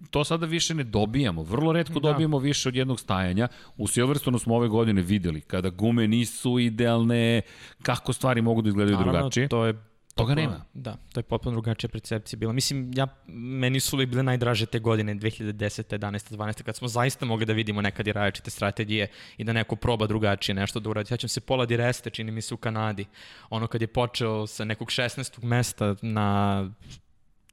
To 0.10 0.24
sada 0.24 0.46
više 0.46 0.74
ne 0.74 0.84
dobijamo. 0.84 1.44
Vrlo 1.44 1.72
redko 1.72 2.00
da. 2.00 2.12
dobijamo 2.12 2.40
više 2.40 2.70
od 2.70 2.76
jednog 2.76 3.00
stajanja. 3.00 3.48
U 3.78 3.88
Silverstonu 3.88 4.40
smo 4.40 4.56
ove 4.56 4.68
godine 4.68 5.02
videli 5.02 5.42
kada 5.42 5.70
gume 5.70 6.08
nisu 6.08 6.60
idealne, 6.60 7.42
kako 7.82 8.14
stvari 8.14 8.42
mogu 8.42 8.62
da 8.62 8.70
izgledaju 8.70 8.98
Naravno, 8.98 9.20
drugačije. 9.20 9.48
to 9.48 9.66
je 9.66 9.74
Toga 10.16 10.36
nema. 10.36 10.66
Da, 10.74 10.98
to 11.14 11.20
je 11.20 11.24
potpuno 11.24 11.52
drugačija 11.52 11.90
percepcija 11.90 12.38
bila. 12.38 12.54
Mislim, 12.54 12.92
ja, 12.96 13.08
meni 13.28 13.80
su 13.80 13.96
uvijek 13.96 14.10
bile 14.10 14.24
najdraže 14.24 14.66
te 14.66 14.80
godine, 14.80 15.16
2010. 15.16 15.98
11. 15.98 16.36
12. 16.36 16.64
kad 16.64 16.76
smo 16.76 16.88
zaista 16.88 17.26
mogli 17.26 17.46
da 17.46 17.54
vidimo 17.54 17.82
nekad 17.82 18.08
i 18.08 18.12
različite 18.12 18.50
strategije 18.50 19.08
i 19.38 19.44
da 19.44 19.54
neko 19.54 19.76
proba 19.76 20.08
drugačije 20.08 20.56
nešto 20.56 20.80
da 20.80 20.90
uradi. 20.90 21.08
Sjećam 21.08 21.30
se 21.30 21.42
Pola 21.42 21.66
Direste, 21.66 22.10
čini 22.10 22.32
mi 22.32 22.42
se 22.42 22.54
u 22.54 22.58
Kanadi. 22.58 23.06
Ono 23.50 23.68
kad 23.68 23.82
je 23.82 23.88
počeo 23.88 24.48
sa 24.48 24.66
nekog 24.66 24.88
16. 24.88 25.44
mesta 25.44 25.96
na 26.02 26.70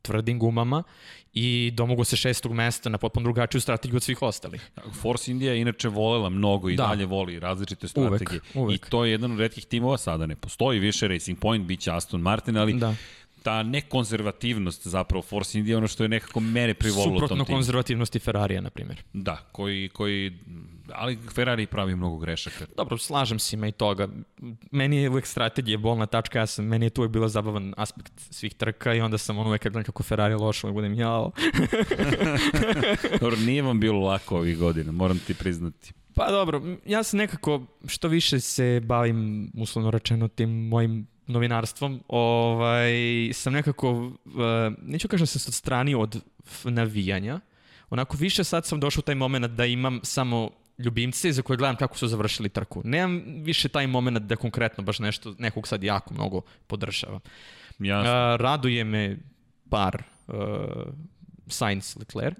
tvrdim 0.02 0.38
gumama 0.38 0.82
i 1.34 1.70
domogo 1.74 2.04
se 2.04 2.16
šestog 2.16 2.52
mesta 2.52 2.90
na 2.90 2.98
potpuno 2.98 3.24
drugačiju 3.24 3.60
strategiju 3.60 3.96
od 3.96 4.02
svih 4.02 4.22
ostalih. 4.22 4.70
Force 5.00 5.30
India 5.30 5.52
je 5.52 5.60
inače 5.60 5.88
volela 5.88 6.28
mnogo 6.28 6.68
i 6.70 6.76
da. 6.76 6.86
dalje 6.86 7.06
voli 7.06 7.40
različite 7.40 7.88
strategije. 7.88 8.40
Uvek, 8.54 8.56
uvek. 8.56 8.86
I 8.86 8.90
to 8.90 9.04
je 9.04 9.10
jedan 9.10 9.32
od 9.32 9.38
redkih 9.38 9.66
timova, 9.66 9.98
sada 9.98 10.26
ne 10.26 10.36
postoji 10.36 10.78
više 10.78 11.08
Racing 11.08 11.38
Point, 11.38 11.66
bit 11.66 11.80
će 11.80 11.90
Aston 11.92 12.20
Martin, 12.20 12.56
ali 12.56 12.72
da 12.72 12.94
ta 13.42 13.62
nekonzervativnost 13.62 14.86
zapravo 14.86 15.22
Force 15.22 15.58
India 15.58 15.78
ono 15.78 15.88
što 15.88 16.02
je 16.02 16.08
nekako 16.08 16.40
mene 16.40 16.74
privolilo 16.74 17.04
tom 17.04 17.14
timu. 17.14 17.28
Suprotno 17.28 17.54
konzervativnosti 17.54 18.18
Ferrarija, 18.18 18.60
na 18.60 18.70
primjer. 18.70 19.02
Da, 19.12 19.36
koji, 19.52 19.88
koji, 19.88 20.38
ali 20.92 21.18
Ferrari 21.34 21.66
pravi 21.66 21.96
mnogo 21.96 22.18
grešaka. 22.18 22.66
Dobro, 22.76 22.98
slažem 22.98 23.38
se 23.38 23.56
ima 23.56 23.68
i 23.68 23.72
toga. 23.72 24.08
Meni 24.70 24.96
je 24.96 25.10
uvek 25.10 25.26
strategija 25.26 25.78
bolna 25.78 26.06
tačka, 26.06 26.38
ja 26.38 26.46
sam, 26.46 26.64
meni 26.64 26.86
je 26.86 26.90
tu 26.90 27.00
uvek 27.00 27.12
bilo 27.12 27.28
zabavan 27.28 27.74
aspekt 27.76 28.12
svih 28.16 28.54
trka 28.54 28.94
i 28.94 29.00
onda 29.00 29.18
sam 29.18 29.38
ono 29.38 29.48
uvek 29.48 29.62
gledam 29.62 29.84
kako 29.84 30.02
Ferrari 30.02 30.34
lošo, 30.34 30.72
budem 30.72 30.94
jao. 30.94 31.30
dobro, 33.20 33.36
nije 33.36 33.62
vam 33.62 33.80
bilo 33.80 34.00
lako 34.00 34.36
ovih 34.36 34.58
godina, 34.58 34.92
moram 34.92 35.18
ti 35.18 35.34
priznati. 35.34 35.92
Pa 36.14 36.30
dobro, 36.30 36.62
ja 36.86 37.02
sam 37.02 37.18
nekako, 37.18 37.66
što 37.86 38.08
više 38.08 38.40
se 38.40 38.80
bavim, 38.84 39.50
uslovno 39.54 39.90
rečeno, 39.90 40.28
tim 40.28 40.50
mojim 40.50 41.06
novinarstvom, 41.28 42.02
ovaj, 42.08 42.92
sam 43.32 43.52
nekako, 43.52 43.90
uh, 43.90 44.12
neću 44.82 45.08
kažem 45.08 45.22
da 45.22 45.26
se 45.26 45.48
odstranio 45.48 46.00
od 46.00 46.22
navijanja, 46.64 47.40
onako 47.90 48.16
više 48.16 48.44
sad 48.44 48.66
sam 48.66 48.80
došao 48.80 49.00
u 49.00 49.02
taj 49.02 49.14
moment 49.14 49.46
da 49.46 49.64
imam 49.64 50.00
samo 50.02 50.50
ljubimce 50.78 51.32
za 51.32 51.42
koje 51.42 51.56
gledam 51.56 51.76
kako 51.76 51.98
su 51.98 52.08
završili 52.08 52.48
trku. 52.48 52.82
Nemam 52.84 53.22
više 53.26 53.68
taj 53.68 53.86
moment 53.86 54.18
da 54.18 54.36
konkretno 54.36 54.84
baš 54.84 54.98
nešto, 54.98 55.34
nekog 55.38 55.68
sad 55.68 55.82
jako 55.84 56.14
mnogo 56.14 56.40
podržavam. 56.66 57.20
Jasno. 57.78 58.34
Uh, 58.34 58.40
raduje 58.40 58.84
me 58.84 59.16
par 59.70 60.02
uh, 60.26 60.34
Sainz 61.46 61.96
Leclerc, 61.96 62.36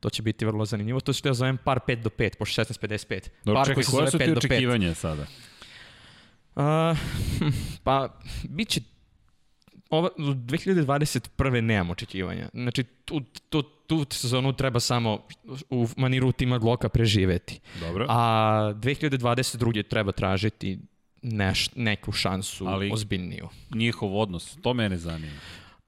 to 0.00 0.10
će 0.10 0.22
biti 0.22 0.44
vrlo 0.44 0.64
zanimljivo. 0.64 1.00
To 1.00 1.12
što 1.12 1.28
ja 1.28 1.34
zovem 1.34 1.56
par 1.56 1.80
5 1.86 2.02
do 2.02 2.10
5, 2.10 2.36
pošto 2.38 2.62
16.55. 2.62 3.28
Dobro, 3.44 3.60
par 3.60 3.66
čekaj, 3.66 3.84
koje 3.84 4.10
su 4.10 4.18
ti 4.18 4.32
očekivanja 4.36 4.94
sada? 4.94 5.26
Uh, 6.56 6.98
pa, 7.84 8.20
bit 8.48 8.68
će 8.68 8.80
ova, 9.90 10.08
2021. 10.18 11.60
nemam 11.60 11.90
očekivanja. 11.90 12.48
Znači, 12.52 12.84
tu, 12.84 13.20
tu, 13.48 13.62
tu 13.62 14.06
sezonu 14.10 14.52
treba 14.52 14.80
samo 14.80 15.18
u 15.70 15.88
maniru 15.96 16.32
tima 16.32 16.58
Gloka 16.58 16.88
preživeti. 16.88 17.60
Dobro. 17.80 18.06
A 18.08 18.72
2022. 18.76 19.88
treba 19.88 20.12
tražiti 20.12 20.78
neš, 21.22 21.70
neku 21.74 22.12
šansu 22.12 22.66
Ali 22.66 22.90
ozbiljniju. 22.92 23.48
njihov 23.74 24.20
odnos, 24.20 24.56
to 24.62 24.74
mene 24.74 24.96
zanima. 24.96 25.40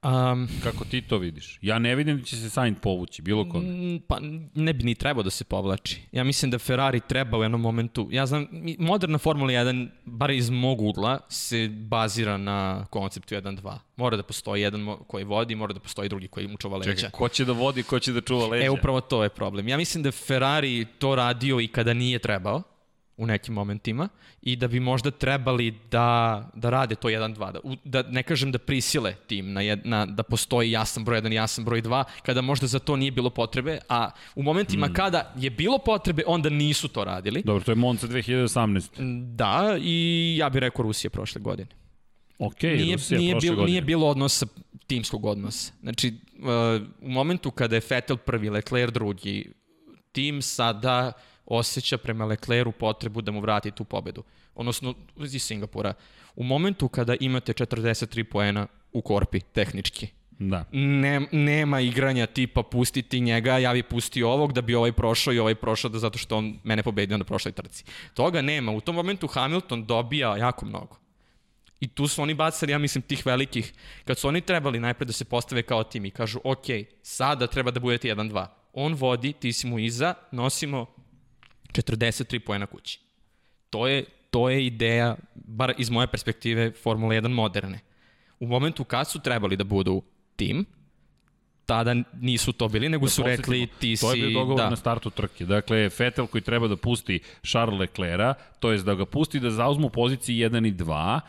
Um, 0.03 0.47
Kako 0.63 0.85
ti 0.85 1.01
to 1.01 1.17
vidiš? 1.17 1.59
Ja 1.61 1.79
ne 1.79 1.95
vidim 1.95 2.17
da 2.17 2.23
će 2.23 2.37
se 2.37 2.49
Sainz 2.49 2.77
povući, 2.81 3.21
bilo 3.21 3.49
kome. 3.49 3.65
Mm, 3.67 3.99
pa 4.07 4.19
ne 4.55 4.73
bi 4.73 4.83
ni 4.83 4.95
trebao 4.95 5.23
da 5.23 5.29
se 5.29 5.43
povlači. 5.43 6.01
Ja 6.11 6.23
mislim 6.23 6.51
da 6.51 6.59
Ferrari 6.59 6.99
treba 7.07 7.37
u 7.37 7.43
jednom 7.43 7.61
momentu. 7.61 8.07
Ja 8.11 8.25
znam, 8.25 8.47
moderna 8.79 9.17
Formula 9.17 9.51
1, 9.51 9.87
bar 10.05 10.31
iz 10.31 10.49
mog 10.49 10.81
ugla, 10.81 11.19
se 11.29 11.67
bazira 11.67 12.37
na 12.37 12.85
konceptu 12.89 13.35
1-2. 13.35 13.77
Mora 13.95 14.17
da 14.17 14.23
postoji 14.23 14.61
jedan 14.61 14.97
koji 15.07 15.23
vodi, 15.23 15.55
mora 15.55 15.73
da 15.73 15.79
postoji 15.79 16.09
drugi 16.09 16.27
koji 16.27 16.47
mu 16.47 16.57
čuva 16.57 16.77
leđa. 16.77 16.95
Čekaj, 16.95 17.09
ko 17.09 17.29
će 17.29 17.45
da 17.45 17.51
vodi, 17.51 17.83
ko 17.83 17.99
će 17.99 18.13
da 18.13 18.21
čuva 18.21 18.47
leđa? 18.47 18.65
E, 18.65 18.69
upravo 18.69 19.01
to 19.01 19.23
je 19.23 19.29
problem. 19.29 19.67
Ja 19.67 19.77
mislim 19.77 20.03
da 20.03 20.11
Ferrari 20.11 20.85
to 20.99 21.15
radio 21.15 21.59
i 21.59 21.67
kada 21.67 21.93
nije 21.93 22.19
trebao 22.19 22.63
u 23.17 23.25
nekim 23.25 23.53
momentima 23.53 24.09
i 24.41 24.55
da 24.55 24.67
bi 24.67 24.79
možda 24.79 25.11
trebali 25.11 25.73
da, 25.91 26.49
da 26.55 26.69
rade 26.69 26.95
to 26.95 27.07
1-2, 27.07 27.77
da, 27.83 28.03
da 28.03 28.09
ne 28.09 28.23
kažem 28.23 28.51
da 28.51 28.57
prisile 28.57 29.15
tim 29.27 29.53
na, 29.53 29.61
jed, 29.61 29.81
na, 29.83 30.05
da 30.05 30.23
postoji 30.23 30.71
jasan 30.71 31.05
broj 31.05 31.21
1 31.21 31.31
i 31.31 31.35
jasan 31.35 31.65
broj 31.65 31.81
2, 31.81 32.03
kada 32.25 32.41
možda 32.41 32.67
za 32.67 32.79
to 32.79 32.95
nije 32.95 33.11
bilo 33.11 33.29
potrebe, 33.29 33.79
a 33.89 34.11
u 34.35 34.43
momentima 34.43 34.87
mm. 34.87 34.93
kada 34.93 35.33
je 35.37 35.49
bilo 35.49 35.77
potrebe, 35.77 36.23
onda 36.27 36.49
nisu 36.49 36.87
to 36.87 37.03
radili. 37.03 37.41
Dobro, 37.45 37.63
to 37.63 37.71
je 37.71 37.75
Monza 37.75 38.07
2018. 38.07 39.35
Da, 39.35 39.77
i 39.81 40.35
ja 40.39 40.49
bih 40.49 40.59
rekao 40.59 40.83
Rusija 40.83 41.11
prošle 41.11 41.41
godine. 41.41 41.69
Ok, 42.39 42.61
nije, 42.61 42.95
Rusija 42.95 43.19
nije 43.19 43.33
prošle 43.33 43.47
bilo, 43.47 43.55
godine. 43.55 43.71
Nije 43.71 43.81
bilo 43.81 44.07
odnosa, 44.07 44.45
timskog 44.87 45.25
odnosa. 45.25 45.71
Znači, 45.81 46.13
uh, 46.39 46.87
u 47.01 47.09
momentu 47.09 47.51
kada 47.51 47.75
je 47.75 47.81
Vettel 47.89 48.17
prvi, 48.17 48.49
Leclerc 48.49 48.93
drugi, 48.93 49.51
tim 50.11 50.41
sada 50.41 51.11
osjeća 51.47 51.97
prema 51.97 52.25
Lecleru 52.25 52.71
potrebu 52.71 53.21
da 53.21 53.31
mu 53.31 53.39
vrati 53.39 53.71
tu 53.71 53.83
pobedu. 53.83 54.23
Odnosno, 54.55 54.93
iz 55.17 55.43
Singapura. 55.43 55.93
U 56.35 56.43
momentu 56.43 56.87
kada 56.87 57.15
imate 57.19 57.53
43 57.53 58.23
poena 58.23 58.67
u 58.93 59.01
korpi, 59.01 59.39
tehnički, 59.39 60.07
Da. 60.39 60.65
Ne, 60.71 61.21
nema 61.31 61.79
igranja 61.79 62.25
tipa 62.25 62.63
pustiti 62.63 63.19
njega, 63.19 63.57
ja 63.57 63.73
bi 63.73 63.83
pustio 63.83 64.29
ovog 64.29 64.53
da 64.53 64.61
bi 64.61 64.75
ovaj 64.75 64.91
prošao 64.91 65.33
i 65.33 65.39
ovaj 65.39 65.55
prošao 65.55 65.89
da 65.89 65.99
zato 65.99 66.17
što 66.17 66.37
on 66.37 66.59
mene 66.63 66.83
pobedio 66.83 67.17
na 67.17 67.23
prošloj 67.23 67.51
trci. 67.51 67.83
Toga 68.13 68.41
nema. 68.41 68.71
U 68.71 68.81
tom 68.81 68.95
momentu 68.95 69.27
Hamilton 69.27 69.85
dobija 69.85 70.37
jako 70.37 70.65
mnogo. 70.65 70.97
I 71.79 71.87
tu 71.87 72.07
su 72.07 72.21
oni 72.21 72.33
bacali, 72.33 72.71
ja 72.71 72.77
mislim, 72.77 73.01
tih 73.01 73.25
velikih, 73.25 73.73
kad 74.05 74.17
su 74.17 74.27
oni 74.27 74.41
trebali 74.41 74.79
najpred 74.79 75.07
da 75.07 75.13
se 75.13 75.25
postave 75.25 75.61
kao 75.61 75.83
tim 75.83 76.05
i 76.05 76.11
kažu, 76.11 76.39
ok, 76.43 76.65
sada 77.01 77.47
treba 77.47 77.71
da 77.71 77.79
budete 77.79 78.07
1-2. 78.07 78.45
On 78.73 78.93
vodi, 78.93 79.33
ti 79.33 79.53
si 79.53 79.67
mu 79.67 79.79
iza, 79.79 80.13
nosimo 80.31 80.85
43 81.71 82.39
poena 82.39 82.65
kući. 82.65 82.99
To 83.69 83.87
je, 83.87 84.05
to 84.29 84.49
je 84.49 84.65
ideja, 84.65 85.15
bar 85.35 85.73
iz 85.77 85.89
moje 85.89 86.07
perspektive, 86.07 86.71
Formula 86.71 87.13
1 87.13 87.27
moderne. 87.27 87.79
U 88.39 88.47
momentu 88.47 88.83
kad 88.83 89.09
su 89.09 89.19
trebali 89.19 89.55
da 89.55 89.63
budu 89.63 90.01
tim, 90.35 90.65
tada 91.65 91.95
nisu 92.21 92.53
to 92.53 92.67
bili, 92.67 92.89
nego 92.89 93.05
da 93.05 93.09
su 93.09 93.23
rekli 93.23 93.67
ti 93.79 93.97
si... 93.97 94.01
To 94.01 94.13
je 94.13 94.21
bio 94.21 94.39
dogovor 94.39 94.61
da. 94.61 94.69
na 94.69 94.75
startu 94.75 95.09
trke. 95.09 95.45
Dakle, 95.45 95.89
Vettel 95.99 96.27
koji 96.27 96.41
treba 96.41 96.67
da 96.67 96.77
pusti 96.77 97.19
Charles 97.43 97.79
Leclerc, 97.79 98.37
to 98.59 98.71
je 98.71 98.77
da 98.77 98.95
ga 98.95 99.05
pusti 99.05 99.39
da 99.39 99.49
zauzmu 99.49 99.89
poziciji 99.89 100.35
1 100.35 100.67
i 100.67 100.71
2, 100.71 101.19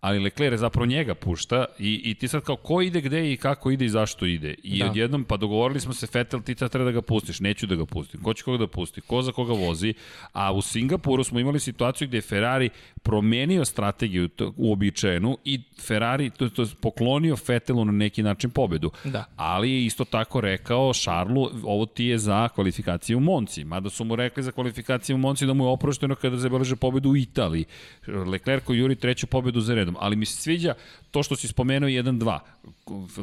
ali 0.00 0.18
Leclerc 0.18 0.52
je 0.52 0.58
zapravo 0.58 0.86
njega 0.86 1.14
pušta 1.14 1.64
i, 1.78 2.02
i 2.04 2.14
ti 2.14 2.28
sad 2.28 2.42
kao 2.42 2.56
ko 2.56 2.82
ide 2.82 3.00
gde 3.00 3.32
i 3.32 3.36
kako 3.36 3.70
ide 3.70 3.84
i 3.84 3.88
zašto 3.88 4.26
ide. 4.26 4.54
I 4.62 4.78
da. 4.78 4.90
odjednom, 4.90 5.24
pa 5.24 5.36
dogovorili 5.36 5.80
smo 5.80 5.92
se, 5.92 6.06
Vettel, 6.14 6.40
ti 6.40 6.54
sad 6.54 6.70
treba 6.70 6.84
da 6.84 6.90
ga 6.90 7.02
pustiš, 7.02 7.40
neću 7.40 7.66
da 7.66 7.74
ga 7.74 7.86
pustim. 7.86 8.22
Ko 8.22 8.34
će 8.34 8.44
koga 8.44 8.58
da 8.58 8.66
pusti, 8.66 9.00
ko 9.00 9.22
za 9.22 9.32
koga 9.32 9.52
vozi. 9.52 9.94
A 10.32 10.52
u 10.52 10.62
Singapuru 10.62 11.24
smo 11.24 11.40
imali 11.40 11.60
situaciju 11.60 12.08
gde 12.08 12.16
je 12.16 12.22
Ferrari 12.22 12.70
promenio 13.02 13.64
strategiju 13.64 14.28
uobičajenu 14.56 15.38
i 15.44 15.60
Ferrari 15.86 16.30
to, 16.30 16.48
to 16.48 16.66
poklonio 16.80 17.36
Vettelu 17.48 17.84
na 17.84 17.92
neki 17.92 18.22
način 18.22 18.50
pobedu. 18.50 18.90
Da. 19.04 19.24
Ali 19.36 19.70
je 19.70 19.84
isto 19.84 20.04
tako 20.04 20.40
rekao 20.40 20.92
Šarlu, 20.92 21.50
ovo 21.62 21.86
ti 21.86 22.04
je 22.04 22.18
za 22.18 22.48
kvalifikaciju 22.48 23.16
u 23.18 23.20
Monci. 23.20 23.64
Mada 23.64 23.90
su 23.90 24.04
mu 24.04 24.16
rekli 24.16 24.42
za 24.42 24.52
kvalifikaciju 24.52 25.16
u 25.16 25.18
Monci 25.18 25.46
da 25.46 25.52
mu 25.52 25.64
je 25.64 25.68
oprošteno 25.68 26.14
kada 26.14 26.36
zabeleže 26.36 26.76
pobedu 26.76 27.10
u 27.10 27.16
Italiji. 27.16 27.64
Leclerc 28.06 28.64
koji 28.64 28.78
juri 28.78 28.94
treću 28.94 29.26
pobedu 29.26 29.60
za 29.60 29.74
red 29.74 29.87
redom, 29.88 29.96
ali 30.00 30.16
mi 30.16 30.26
se 30.26 30.42
sviđa 30.42 30.74
to 31.10 31.22
što 31.22 31.36
si 31.36 31.48
spomenuo 31.48 31.88
1-2. 31.88 32.38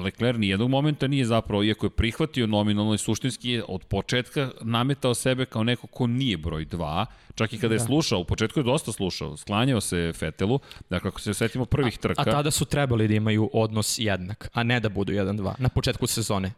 Leclerc 0.04 0.38
ni 0.40 0.48
jednog 0.48 0.70
momenta 0.70 1.08
nije 1.08 1.26
zapravo, 1.26 1.64
iako 1.64 1.86
je 1.86 1.90
prihvatio 1.90 2.48
nominalno 2.48 2.94
i 2.94 2.98
suštinski 2.98 3.50
je 3.50 3.64
od 3.68 3.84
početka 3.84 4.52
nametao 4.62 5.14
sebe 5.14 5.46
kao 5.46 5.64
neko 5.64 5.88
ko 5.88 6.08
nije 6.08 6.38
broj 6.38 6.66
2, 6.66 7.06
čak 7.36 7.54
i 7.54 7.58
kada 7.58 7.76
je 7.76 7.80
da. 7.80 7.86
slušao, 7.86 8.20
u 8.20 8.26
početku 8.26 8.60
je 8.60 8.64
dosta 8.64 8.92
slušao, 8.92 9.38
sklanjao 9.38 9.82
se 9.82 10.14
Fetelu, 10.14 10.60
dakle 10.90 11.08
ako 11.08 11.22
se 11.22 11.34
setimo 11.34 11.66
prvih 11.66 11.98
trka. 11.98 12.22
A, 12.22 12.24
a 12.28 12.32
tada 12.32 12.52
su 12.52 12.66
trebali 12.66 13.08
da 13.08 13.14
imaju 13.14 13.50
odnos 13.54 14.00
jednak, 14.00 14.50
a 14.54 14.64
ne 14.64 14.80
da 14.80 14.90
budu 14.90 15.14
1-2 15.14 15.54
na 15.58 15.70
početku 15.70 16.08
sezone. 16.08 16.52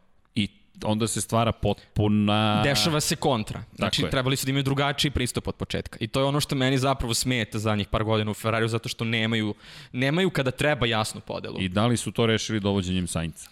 Onda 0.84 1.08
se 1.08 1.22
stvara 1.22 1.52
potpuna... 1.52 2.62
Dešava 2.64 3.00
se 3.00 3.16
kontra. 3.16 3.64
Znači, 3.76 4.02
Tako 4.02 4.12
trebali 4.12 4.36
su 4.36 4.46
da 4.46 4.50
imaju 4.50 4.64
drugačiji 4.64 5.12
pristup 5.12 5.48
od 5.48 5.56
početka. 5.56 5.98
I 6.02 6.08
to 6.08 6.20
je 6.20 6.26
ono 6.26 6.40
što 6.40 6.56
meni 6.56 6.78
zapravo 6.78 7.14
smeta 7.14 7.60
zadnjih 7.60 7.88
par 7.88 8.04
godina 8.04 8.32
u 8.32 8.34
Ferrariju, 8.34 8.68
zato 8.68 8.90
što 8.90 9.06
nemaju, 9.06 9.54
nemaju 9.92 10.30
kada 10.30 10.52
treba 10.52 10.86
jasnu 10.86 11.22
podelu. 11.22 11.62
I 11.62 11.70
da 11.70 11.88
li 11.88 11.98
su 11.98 12.12
to 12.12 12.26
rešili 12.26 12.60
dovođenjem 12.60 13.08
Sainca? 13.08 13.50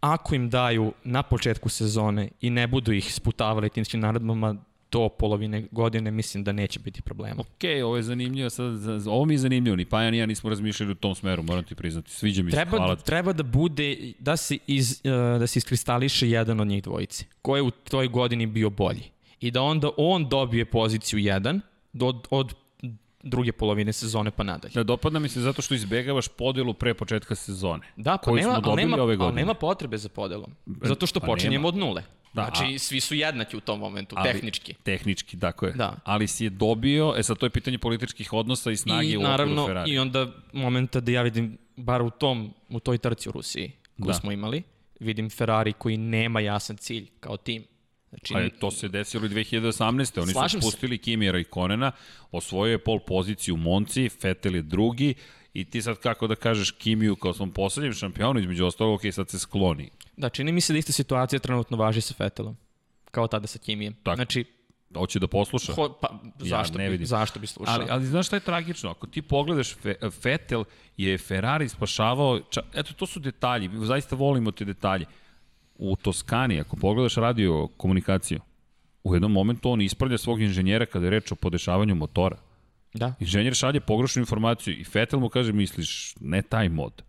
Ako 0.00 0.34
im 0.34 0.50
daju 0.50 0.92
na 1.04 1.22
početku 1.22 1.68
sezone 1.68 2.28
i 2.40 2.50
ne 2.50 2.66
budu 2.66 2.92
ih 2.92 3.14
sputavali 3.14 3.70
timskim 3.70 4.00
naredbama, 4.00 4.56
do 4.92 5.08
polovine 5.08 5.66
godine 5.70 6.10
mislim 6.10 6.44
da 6.44 6.52
neće 6.52 6.80
biti 6.80 7.02
problema. 7.02 7.40
Ok, 7.40 7.84
ovo 7.84 7.96
je 7.96 8.02
zanimljivo, 8.02 8.50
sad, 8.50 9.06
ovo 9.06 9.24
mi 9.24 9.34
je 9.34 9.38
zanimljivo, 9.38 9.76
ni 9.76 9.84
Pajan 9.84 10.14
i 10.14 10.18
ja 10.18 10.26
nismo 10.26 10.50
razmišljali 10.50 10.92
u 10.92 10.94
tom 10.94 11.14
smeru, 11.14 11.42
moram 11.42 11.64
ti 11.64 11.74
priznati, 11.74 12.10
sviđa 12.10 12.42
mi 12.42 12.50
treba, 12.50 12.70
se, 12.70 12.76
hvala. 12.76 12.96
Treba 12.96 13.32
da 13.32 13.42
bude, 13.42 14.12
da 14.18 14.36
se, 14.36 14.58
iz, 14.66 15.00
e, 15.04 15.10
da 15.38 15.46
se 15.46 15.58
iskristališe 15.58 16.30
jedan 16.30 16.60
od 16.60 16.66
njih 16.66 16.82
dvojice, 16.82 17.24
ko 17.42 17.56
je 17.56 17.62
u 17.62 17.70
toj 17.70 18.08
godini 18.08 18.46
bio 18.46 18.70
bolji. 18.70 19.02
I 19.40 19.50
da 19.50 19.62
onda 19.62 19.90
on 19.96 20.28
dobije 20.28 20.64
poziciju 20.64 21.18
1 21.18 21.60
od, 22.00 22.26
od 22.30 22.54
druge 23.22 23.52
polovine 23.52 23.92
sezone 23.92 24.30
pa 24.30 24.42
nadalje. 24.42 24.72
Da, 24.74 24.82
dopada 24.82 25.18
mi 25.18 25.28
se 25.28 25.40
zato 25.40 25.62
što 25.62 25.74
izbegavaš 25.74 26.28
podelu 26.28 26.74
pre 26.74 26.94
početka 26.94 27.34
sezone. 27.34 27.86
Da, 27.96 28.18
pa 28.24 28.32
nema, 28.32 28.60
ali 28.64 28.82
nema, 28.82 28.96
ali 29.00 29.32
nema 29.32 29.54
potrebe 29.54 29.98
za 29.98 30.08
podelom. 30.08 30.54
Zato 30.82 31.06
što 31.06 31.20
pa 31.20 31.26
počinjemo 31.26 31.68
nema. 31.68 31.68
od 31.68 31.76
nule. 31.76 32.02
Da, 32.32 32.50
znači, 32.54 32.74
a, 32.74 32.78
svi 32.78 33.00
su 33.00 33.14
jednaki 33.14 33.56
u 33.56 33.60
tom 33.60 33.80
momentu, 33.80 34.16
ali, 34.18 34.32
tehnički. 34.32 34.74
Tehnički, 34.74 35.40
tako 35.40 35.66
je. 35.66 35.72
Da. 35.72 35.96
Ali 36.04 36.26
si 36.26 36.44
je 36.44 36.50
dobio, 36.50 37.14
e 37.16 37.22
sad 37.22 37.38
to 37.38 37.46
je 37.46 37.50
pitanje 37.50 37.78
političkih 37.78 38.32
odnosa 38.32 38.70
i 38.70 38.76
snage 38.76 39.08
I, 39.08 39.16
u 39.16 39.20
naravno, 39.20 39.66
Ferrari. 39.66 39.90
I 39.90 39.98
onda 39.98 40.26
momenta 40.52 41.00
da 41.00 41.12
ja 41.12 41.22
vidim, 41.22 41.58
bar 41.76 42.02
u 42.02 42.10
tom, 42.10 42.54
u 42.68 42.80
toj 42.80 42.98
trci 42.98 43.28
u 43.28 43.32
Rusiji, 43.32 43.72
koju 44.00 44.06
da. 44.06 44.14
smo 44.14 44.32
imali, 44.32 44.62
vidim 45.00 45.30
Ferrari 45.30 45.72
koji 45.72 45.96
nema 45.96 46.40
jasan 46.40 46.76
cilj 46.76 47.08
kao 47.20 47.36
tim. 47.36 47.64
Znači, 48.08 48.34
pa 48.34 48.40
je, 48.40 48.50
to 48.50 48.70
se 48.70 48.88
desilo 48.88 49.26
i 49.26 49.28
2018. 49.28 50.22
Oni 50.22 50.48
su 50.48 50.60
spustili 50.60 50.98
Kimira 50.98 51.38
i 51.38 51.44
Konena, 51.44 51.92
osvojio 52.30 52.72
je 52.72 52.78
pol 52.78 52.98
poziciju 52.98 53.56
Monci, 53.56 54.10
Vettel 54.22 54.54
je 54.54 54.62
drugi, 54.62 55.14
i 55.54 55.64
ti 55.64 55.82
sad 55.82 55.98
kako 55.98 56.26
da 56.26 56.34
kažeš 56.34 56.70
Kimiju 56.70 57.16
kao 57.16 57.32
svom 57.32 57.50
poslednjem 57.50 57.92
šampionu, 57.92 58.40
između 58.40 58.66
ostalog, 58.66 58.94
ok, 58.94 59.00
sad 59.12 59.28
se 59.28 59.38
skloni. 59.38 59.90
Da, 60.16 60.28
čini 60.28 60.52
mi 60.52 60.60
se 60.60 60.72
da 60.72 60.78
ista 60.78 60.92
situacija 60.92 61.40
trenutno 61.40 61.76
važi 61.76 62.00
sa 62.00 62.14
Fetelom, 62.14 62.56
kao 63.10 63.26
tada 63.26 63.46
sa 63.46 63.58
Kimijem. 63.58 63.94
Tako. 64.02 64.16
Znači, 64.16 64.44
Hoće 64.94 65.18
da 65.18 65.26
posluša? 65.26 65.72
Ho, 65.72 65.88
pa, 66.00 66.08
zašto, 66.38 66.78
ja 66.78 66.82
ne 66.82 66.90
vidim. 66.90 67.02
Bi, 67.02 67.06
zašto 67.06 67.40
bi 67.40 67.46
slušao? 67.46 67.74
Ali, 67.74 67.86
ali 67.90 68.06
znaš 68.06 68.26
šta 68.26 68.36
je 68.36 68.40
tragično? 68.40 68.90
Ako 68.90 69.06
ti 69.06 69.22
pogledaš, 69.22 69.74
Fe, 69.74 69.94
Fetel 70.10 70.64
je 70.96 71.18
Ferrari 71.18 71.68
spašavao, 71.68 72.40
ča, 72.50 72.60
eto, 72.74 72.92
to 72.92 73.06
su 73.06 73.20
detalji, 73.20 73.70
zaista 73.74 74.16
volimo 74.16 74.50
te 74.50 74.64
detalje. 74.64 75.06
U 75.78 75.96
Toskani, 75.96 76.60
ako 76.60 76.76
pogledaš 76.76 77.14
radio 77.14 77.68
komunikaciju, 77.76 78.40
u 79.04 79.14
jednom 79.14 79.32
momentu 79.32 79.70
on 79.70 79.80
ispravlja 79.80 80.18
svog 80.18 80.40
inženjera 80.40 80.86
kada 80.86 81.06
je 81.06 81.10
reč 81.10 81.32
o 81.32 81.34
podešavanju 81.34 81.94
motora. 81.94 82.36
Da. 82.94 83.14
Inženjer 83.20 83.54
šalje 83.54 83.80
pogrešnu 83.80 84.20
informaciju 84.20 84.74
i 84.74 84.84
Fetel 84.84 85.20
mu 85.20 85.28
kaže, 85.28 85.52
misliš, 85.52 86.14
ne 86.20 86.42
taj 86.42 86.68
mod. 86.68 87.02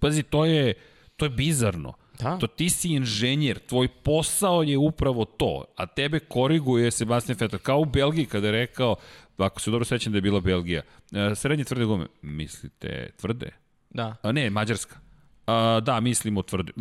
Pazi, 0.00 0.22
to 0.22 0.44
je, 0.44 0.74
to 1.16 1.24
je 1.24 1.30
bizarno. 1.30 1.92
Da. 2.18 2.38
To 2.38 2.46
ti 2.46 2.70
si 2.70 2.88
inženjer, 2.88 3.58
tvoj 3.58 3.88
posao 3.88 4.62
je 4.62 4.78
upravo 4.78 5.24
to, 5.24 5.64
a 5.76 5.86
tebe 5.86 6.18
koriguje 6.18 6.90
Sebastian 6.90 7.36
Vettel, 7.40 7.58
kao 7.58 7.80
u 7.80 7.84
Belgiji 7.84 8.26
kada 8.26 8.46
je 8.46 8.52
rekao, 8.52 8.96
ako 9.36 9.60
se 9.60 9.70
dobro 9.70 9.84
sećam 9.84 10.12
da 10.12 10.16
je 10.16 10.22
bila 10.22 10.40
Belgija, 10.40 10.82
e, 11.12 11.34
srednje 11.34 11.64
tvrde 11.64 11.84
gume, 11.84 12.06
mislite 12.22 13.10
tvrde? 13.20 13.50
Da. 13.90 14.16
A 14.22 14.32
ne, 14.32 14.50
Mađarska. 14.50 15.07
A, 15.48 15.80
da, 15.80 16.00
mislimo 16.00 16.42
tvrde. 16.42 16.72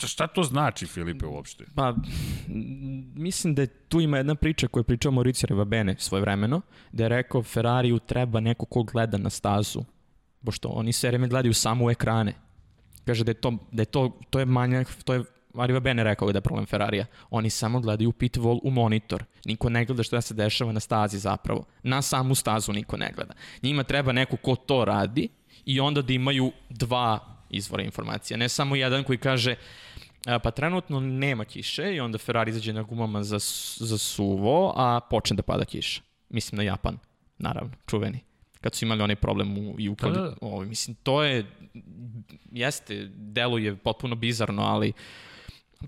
Da, 0.00 0.06
šta 0.06 0.26
to 0.26 0.42
znači, 0.42 0.86
Filipe, 0.86 1.26
uopšte? 1.26 1.64
Pa, 1.74 1.94
mislim 3.14 3.54
da 3.54 3.66
tu 3.66 4.00
ima 4.00 4.16
jedna 4.16 4.34
priča 4.34 4.68
koju 4.68 4.80
je 4.80 4.84
pričao 4.84 5.12
Mauricio 5.12 5.46
Revabene 5.46 5.96
svoje 5.98 6.20
vremeno, 6.20 6.60
da 6.92 7.02
je 7.02 7.08
rekao 7.08 7.42
Ferrariju 7.42 7.98
treba 7.98 8.40
neko 8.40 8.66
ko 8.66 8.82
gleda 8.82 9.18
na 9.18 9.30
stazu, 9.30 9.84
pošto 10.44 10.68
oni 10.68 10.92
se 10.92 11.08
vreme 11.08 11.28
gledaju 11.28 11.54
samo 11.54 11.84
u 11.84 11.90
ekrane. 11.90 12.34
Kaže 13.04 13.24
da 13.24 13.30
je 13.30 13.34
to, 13.34 13.52
da 13.72 13.82
je 13.82 13.86
to, 13.86 14.20
to 14.30 14.38
je 14.38 14.44
manjak, 14.44 14.88
to 15.04 15.14
je 15.14 15.24
Arriva 15.54 15.80
Bene 15.80 16.04
rekao 16.04 16.32
da 16.32 16.36
je 16.38 16.42
problem 16.42 16.66
Ferrarija. 16.66 17.06
Oni 17.30 17.50
samo 17.50 17.80
gledaju 17.80 18.12
pit 18.12 18.36
wall 18.36 18.60
u 18.62 18.70
monitor. 18.70 19.24
Niko 19.44 19.68
ne 19.68 19.84
gleda 19.84 20.02
šta 20.02 20.20
se 20.20 20.34
dešava 20.34 20.72
na 20.72 20.80
stazi 20.80 21.18
zapravo. 21.18 21.64
Na 21.82 22.02
samu 22.02 22.34
stazu 22.34 22.72
niko 22.72 22.96
ne 22.96 23.12
gleda. 23.16 23.34
Njima 23.62 23.82
treba 23.84 24.12
neko 24.12 24.36
ko 24.36 24.56
to 24.56 24.84
radi 24.84 25.28
i 25.64 25.80
onda 25.80 26.02
da 26.02 26.12
imaju 26.12 26.52
dva 26.68 27.39
izvora 27.50 27.82
informacija. 27.82 28.36
Ne 28.36 28.48
samo 28.48 28.76
jedan 28.76 29.04
koji 29.04 29.18
kaže 29.18 29.54
pa 30.42 30.50
trenutno 30.50 31.00
nema 31.00 31.44
kiše 31.44 31.94
i 31.94 32.00
onda 32.00 32.18
Ferrari 32.18 32.50
izađe 32.50 32.72
na 32.72 32.82
gumama 32.82 33.22
za, 33.22 33.38
za 33.86 33.98
suvo, 33.98 34.74
a 34.76 35.00
počne 35.10 35.36
da 35.36 35.42
pada 35.42 35.64
kiša. 35.64 36.02
Mislim 36.28 36.56
na 36.56 36.62
Japan, 36.62 36.98
naravno, 37.38 37.72
čuveni. 37.86 38.18
Kad 38.60 38.74
su 38.74 38.84
imali 38.84 39.02
onaj 39.02 39.16
problem 39.16 39.58
u, 39.58 39.74
i 39.78 39.88
u 39.88 39.94
da, 39.94 40.10
da. 40.10 40.34
Ovo, 40.40 40.64
mislim, 40.64 40.96
to 41.02 41.22
je, 41.22 41.46
jeste, 42.52 43.10
deluje 43.14 43.76
potpuno 43.76 44.14
bizarno, 44.14 44.62
ali 44.62 44.88
uh, 44.88 44.94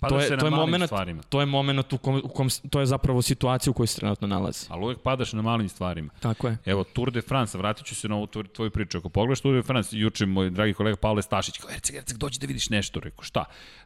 to 0.09 0.21
je, 0.21 0.37
to 0.39 0.47
je 0.47 0.51
moment, 0.51 0.85
stvarima. 0.87 1.23
To 1.23 1.41
je 1.41 1.47
moment 1.47 1.93
u 1.93 1.99
kom, 1.99 2.21
u 2.25 2.29
kom, 2.29 2.49
to 2.71 2.81
je 2.81 2.87
zapravo 2.87 3.23
situacija 3.23 3.71
u 3.71 3.75
kojoj 3.75 3.87
se 3.87 4.01
trenutno 4.01 4.29
nalazi. 4.29 4.67
Ali 4.69 4.85
uvek 4.85 4.99
padaš 4.99 5.33
na 5.33 5.43
malim 5.43 5.69
stvarima. 5.69 6.13
Tako 6.21 6.49
je. 6.49 6.57
Evo, 6.65 6.85
Tour 6.85 7.11
de 7.11 7.21
France, 7.21 7.59
vratit 7.59 7.87
ću 7.87 7.95
se 7.95 8.09
na 8.09 8.17
ovu 8.17 8.27
tvoju 8.27 8.71
priču. 8.71 8.99
Ako 8.99 9.09
pogledaš 9.09 9.41
Tour 9.41 9.55
de 9.55 9.63
France, 9.63 9.99
juče 9.99 10.27
moj 10.27 10.51
dragi 10.51 10.75
kolega 10.75 10.97
Pavle 10.97 11.23
Stašić, 11.23 11.59
kao, 11.59 11.71
Erceg, 11.71 11.97
Erceg, 11.97 12.19
dođi 12.19 12.39
da 12.41 12.47
vidiš 12.47 12.71
nešto. 12.71 13.01
Rekao, 13.01 13.25
šta? 13.25 13.45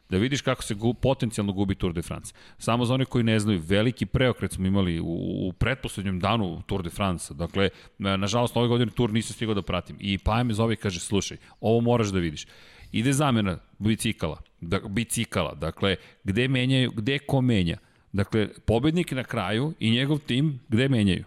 Da 0.09 0.17
vidiš 0.17 0.41
kako 0.41 0.63
se 0.63 0.73
gu, 0.73 0.93
potencijalno 0.93 1.53
gubi 1.53 1.75
Tour 1.75 1.93
de 1.93 2.01
France. 2.01 2.33
Samo 2.57 2.85
za 2.85 2.93
one 2.93 3.05
koji 3.05 3.23
ne 3.23 3.39
znaju, 3.39 3.61
veliki 3.65 4.05
preokret 4.05 4.53
smo 4.53 4.67
imali 4.67 4.99
u, 4.99 5.05
u 5.47 5.53
pretposlednjem 5.53 6.19
danu 6.19 6.61
Tour 6.65 6.83
de 6.83 6.89
France. 6.89 7.33
Dakle, 7.33 7.69
nažalost, 7.97 8.57
ove 8.57 8.67
godine 8.67 8.91
Tour 8.91 9.13
nisam 9.13 9.33
stigao 9.33 9.55
da 9.55 9.61
pratim. 9.61 9.97
I 9.99 10.17
Paja 10.17 10.43
me 10.43 10.53
zove 10.53 10.73
i 10.73 10.77
kaže, 10.77 10.99
slušaj, 10.99 11.37
ovo 11.61 11.81
moraš 11.81 12.07
da 12.07 12.19
vidiš. 12.19 12.45
Ide 12.91 13.13
zamena 13.13 13.59
bicikala, 13.79 14.41
da, 14.61 14.79
bicikala, 14.79 15.53
dakle, 15.53 15.95
gde 16.23 16.47
menjaju, 16.47 16.91
gde 16.91 17.19
ko 17.19 17.41
menja. 17.41 17.77
Dakle, 18.11 18.47
pobednik 18.65 19.11
na 19.11 19.23
kraju 19.23 19.73
i 19.79 19.91
njegov 19.91 20.19
tim 20.19 20.59
gde 20.69 20.89
menjaju 20.89 21.23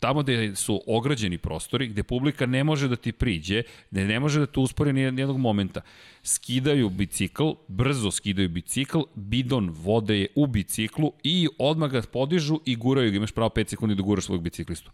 tamo 0.00 0.22
gde 0.22 0.54
su 0.54 0.82
ograđeni 0.86 1.38
prostori, 1.38 1.88
gde 1.88 2.02
publika 2.02 2.46
ne 2.46 2.64
može 2.64 2.88
da 2.88 2.96
ti 2.96 3.12
priđe, 3.12 3.62
gde 3.90 4.04
ne 4.04 4.20
može 4.20 4.40
da 4.40 4.46
te 4.46 4.60
uspori 4.60 4.92
ni 4.92 5.00
jednog 5.00 5.38
momenta. 5.38 5.80
Skidaju 6.22 6.90
bicikl, 6.90 7.50
brzo 7.68 8.10
skidaju 8.10 8.48
bicikl, 8.48 9.00
bidon 9.14 9.70
vode 9.70 10.18
je 10.18 10.26
u 10.34 10.46
biciklu 10.46 11.12
i 11.22 11.48
odmah 11.58 11.90
ga 11.90 12.02
podižu 12.12 12.60
i 12.64 12.76
guraju 12.76 13.10
ga. 13.10 13.16
Imaš 13.16 13.32
pravo 13.32 13.50
5 13.50 13.68
sekundi 13.68 13.94
da 13.94 14.02
guraš 14.02 14.24
svog 14.24 14.42
biciklistu. 14.42 14.90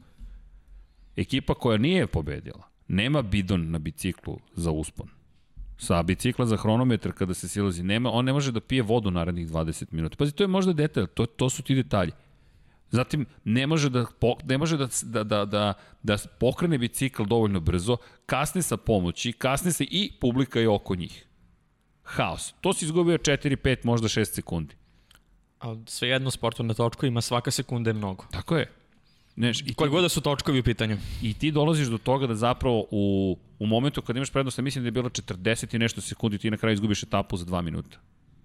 Ekipa 1.16 1.54
koja 1.54 1.78
nije 1.78 2.06
pobedila, 2.06 2.68
nema 2.88 3.22
bidon 3.22 3.70
na 3.70 3.78
biciklu 3.78 4.40
za 4.54 4.70
uspon 4.70 5.21
sa 5.82 6.02
bicikla 6.02 6.46
za 6.46 6.56
hronometar 6.56 7.12
kada 7.12 7.34
se 7.34 7.48
silazi, 7.48 7.82
nema, 7.82 8.10
on 8.12 8.24
ne 8.24 8.32
može 8.32 8.52
da 8.52 8.60
pije 8.60 8.82
vodu 8.82 9.10
narednih 9.10 9.48
20 9.48 9.86
minuta. 9.90 10.16
Pazi, 10.16 10.32
to 10.32 10.44
je 10.44 10.48
možda 10.48 10.72
detalj, 10.72 11.06
to, 11.06 11.26
to 11.26 11.50
su 11.50 11.62
ti 11.62 11.74
detalji. 11.74 12.12
Zatim, 12.90 13.26
ne 13.44 13.66
može, 13.66 13.90
da, 13.90 14.04
ne 14.44 14.58
može 14.58 14.76
da, 14.76 14.88
da, 15.02 15.24
da, 15.24 15.44
da, 15.44 15.74
da 16.02 16.16
pokrene 16.38 16.78
bicikl 16.78 17.24
dovoljno 17.24 17.60
brzo, 17.60 17.96
kasne 18.26 18.62
sa 18.62 18.76
pomoći, 18.76 19.32
kasne 19.32 19.72
se 19.72 19.84
i 19.84 20.12
publika 20.20 20.60
je 20.60 20.68
oko 20.68 20.94
njih. 20.94 21.26
Haos. 22.02 22.54
To 22.60 22.72
si 22.72 22.84
izgubio 22.84 23.18
4, 23.18 23.56
5, 23.56 23.76
možda 23.84 24.08
6 24.08 24.24
sekundi. 24.24 24.74
A 25.60 25.76
svejedno 25.86 26.30
sportu 26.30 26.62
na 26.62 26.74
točku 26.74 27.06
ima 27.06 27.20
svaka 27.20 27.50
sekunda 27.50 27.90
je 27.90 27.94
mnogo. 27.94 28.24
Tako 28.30 28.56
je. 28.56 28.70
Neš, 29.36 29.60
i 29.60 29.74
Koji 29.74 29.90
god 29.90 30.02
da 30.02 30.08
su 30.08 30.20
točkovi 30.20 30.60
u 30.60 30.62
pitanju. 30.62 30.96
I 31.22 31.34
ti 31.34 31.50
dolaziš 31.50 31.88
do 31.88 31.98
toga 31.98 32.26
da 32.26 32.34
zapravo 32.34 32.86
u, 32.90 33.36
u 33.58 33.66
momentu 33.66 34.02
kad 34.02 34.16
imaš 34.16 34.30
prednost, 34.30 34.58
mislim 34.58 34.84
da 34.84 34.86
je 34.86 34.92
bilo 34.92 35.08
40 35.08 35.74
i 35.74 35.78
nešto 35.78 36.00
sekundi, 36.00 36.38
ti 36.38 36.50
na 36.50 36.56
kraju 36.56 36.74
izgubiš 36.74 37.02
etapu 37.02 37.36
za 37.36 37.44
2 37.44 37.62
minuta. 37.62 37.98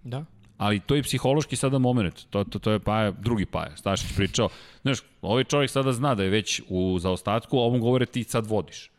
Da. 0.04 0.26
Ali 0.58 0.80
to 0.80 0.96
je 0.96 1.04
psihološki 1.04 1.56
sada 1.56 1.78
moment. 1.78 2.26
To, 2.30 2.44
to, 2.44 2.60
to 2.60 2.72
je 2.72 2.80
Paja, 2.80 3.12
drugi 3.12 3.46
Paja. 3.46 3.78
Stašić 3.78 4.16
pričao. 4.16 4.50
Znaš, 4.82 5.00
ovaj 5.22 5.44
čovjek 5.44 5.72
sada 5.72 5.94
zna 5.94 6.16
da 6.16 6.24
je 6.24 6.30
već 6.30 6.62
u 6.70 7.00
zaostatku, 7.00 7.58
a 7.58 7.62
ovom 7.62 7.82
govore 7.82 8.06
ti 8.06 8.24
sad 8.24 8.46
vodiš. 8.46 8.92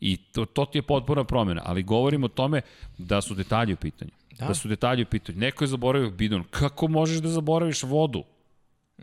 I 0.00 0.16
to, 0.16 0.44
to 0.44 0.64
ti 0.64 0.78
je 0.78 0.82
potpuna 0.82 1.24
promjena. 1.24 1.62
Ali 1.64 1.82
govorimo 1.82 2.26
o 2.26 2.28
tome 2.28 2.62
da 2.98 3.20
su 3.20 3.34
detalji 3.34 3.72
u 3.72 3.76
pitanju. 3.76 4.10
Da. 4.38 4.46
da 4.46 4.54
su 4.54 4.68
detalji 4.68 5.02
u 5.02 5.06
pitanju. 5.06 5.38
Neko 5.38 5.64
je 5.64 5.68
zaboravio 5.68 6.10
bidon. 6.10 6.44
Kako 6.50 6.88
možeš 6.88 7.18
da 7.18 7.28
zaboraviš 7.28 7.82
vodu? 7.82 8.24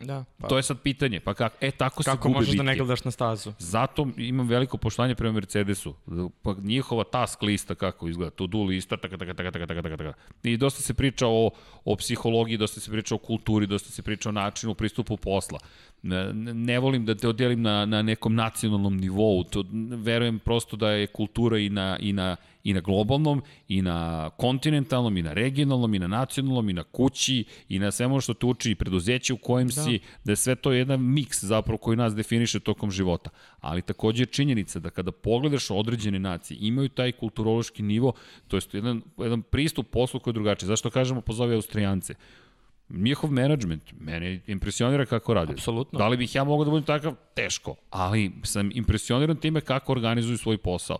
Da, 0.04 0.24
pa. 0.38 0.48
To 0.48 0.56
je 0.56 0.62
sad 0.62 0.80
pitanje. 0.82 1.20
Pa 1.20 1.34
kako? 1.34 1.56
E, 1.60 1.70
tako 1.70 2.02
se 2.02 2.10
Kako 2.10 2.28
možeš 2.28 2.50
bitke. 2.50 2.56
da 2.56 2.62
ne 2.62 2.76
gledaš 2.76 3.04
na 3.04 3.10
stazu? 3.10 3.52
Zato 3.58 4.08
imam 4.16 4.48
veliko 4.48 4.76
poštovanje 4.76 5.14
prema 5.14 5.32
Mercedesu. 5.32 5.94
Pa 6.42 6.54
njihova 6.62 7.04
task 7.04 7.42
lista 7.42 7.74
kako 7.74 8.08
izgleda, 8.08 8.30
to 8.30 8.46
do 8.46 8.62
lista, 8.62 8.96
taka, 8.96 9.16
taka, 9.16 9.34
taka, 9.34 9.50
taka, 9.50 9.66
taka, 9.66 9.82
taka, 9.82 9.96
taka. 9.96 10.12
I 10.42 10.56
dosta 10.56 10.82
se 10.82 10.94
priča 10.94 11.26
o, 11.26 11.50
o 11.84 11.96
psihologiji, 11.96 12.56
dosta 12.56 12.80
se 12.80 12.90
priča 12.90 13.14
o 13.14 13.18
kulturi, 13.18 13.66
dosta 13.66 13.90
se 13.90 14.02
priča 14.02 14.28
o 14.28 14.32
načinu 14.32 14.74
pristupu 14.74 15.16
posla. 15.16 15.58
Ne, 16.02 16.32
ne 16.34 16.78
volim 16.78 17.04
da 17.04 17.14
te 17.14 17.28
odelim 17.28 17.62
na, 17.62 17.84
na 17.84 18.02
nekom 18.02 18.34
nacionalnom 18.34 18.96
nivou, 18.96 19.44
to, 19.44 19.64
verujem 19.90 20.38
prosto 20.38 20.76
da 20.76 20.90
je 20.90 21.06
kultura 21.06 21.58
i 21.58 21.68
na, 21.68 21.96
i 22.00 22.12
na, 22.12 22.36
i 22.68 22.72
na 22.72 22.80
globalnom, 22.80 23.42
i 23.68 23.82
na 23.82 24.30
kontinentalnom, 24.30 25.16
i 25.16 25.22
na 25.22 25.32
regionalnom, 25.32 25.94
i 25.94 25.98
na 25.98 26.06
nacionalnom, 26.06 26.70
i 26.70 26.72
na 26.72 26.82
kući, 26.82 27.44
i 27.68 27.78
na 27.78 27.90
svemu 27.90 28.20
što 28.20 28.34
te 28.34 28.46
uči 28.46 28.70
i 28.70 28.74
preduzeće 28.74 29.32
u 29.32 29.36
kojem 29.36 29.68
da. 29.68 29.82
si, 29.82 30.00
da 30.24 30.32
je 30.32 30.36
sve 30.36 30.54
to 30.54 30.72
jedan 30.72 31.00
miks 31.00 31.44
zapravo 31.44 31.78
koji 31.78 31.96
nas 31.96 32.14
definiše 32.14 32.60
tokom 32.60 32.90
života. 32.90 33.30
Ali 33.60 33.82
takođe 33.82 34.22
je 34.22 34.26
činjenica 34.26 34.80
da 34.80 34.90
kada 34.90 35.12
pogledaš 35.12 35.70
određene 35.70 36.18
nacije, 36.18 36.58
imaju 36.60 36.88
taj 36.88 37.12
kulturološki 37.12 37.82
nivo, 37.82 38.12
to 38.48 38.56
je 38.56 38.60
jedan, 38.72 39.02
jedan 39.18 39.42
pristup 39.42 39.90
poslu 39.90 40.20
koji 40.20 40.32
je 40.32 40.34
drugačiji. 40.34 40.66
Zašto 40.66 40.90
kažemo 40.90 41.20
pozovi 41.20 41.54
Austrijance? 41.54 42.14
njihov 42.88 43.30
menadžment, 43.30 43.82
mene 44.00 44.40
impresionira 44.46 45.06
kako 45.06 45.34
radi. 45.34 45.52
Apsolutno. 45.52 45.98
Da 45.98 46.08
li 46.08 46.16
bih 46.16 46.34
ja 46.34 46.44
mogao 46.44 46.64
da 46.64 46.70
budem 46.70 46.84
takav? 46.86 47.14
Teško. 47.34 47.74
Ali 47.90 48.32
sam 48.42 48.70
impresioniran 48.74 49.36
time 49.36 49.60
kako 49.60 49.92
organizuju 49.92 50.38
svoj 50.38 50.58
posao. 50.58 50.98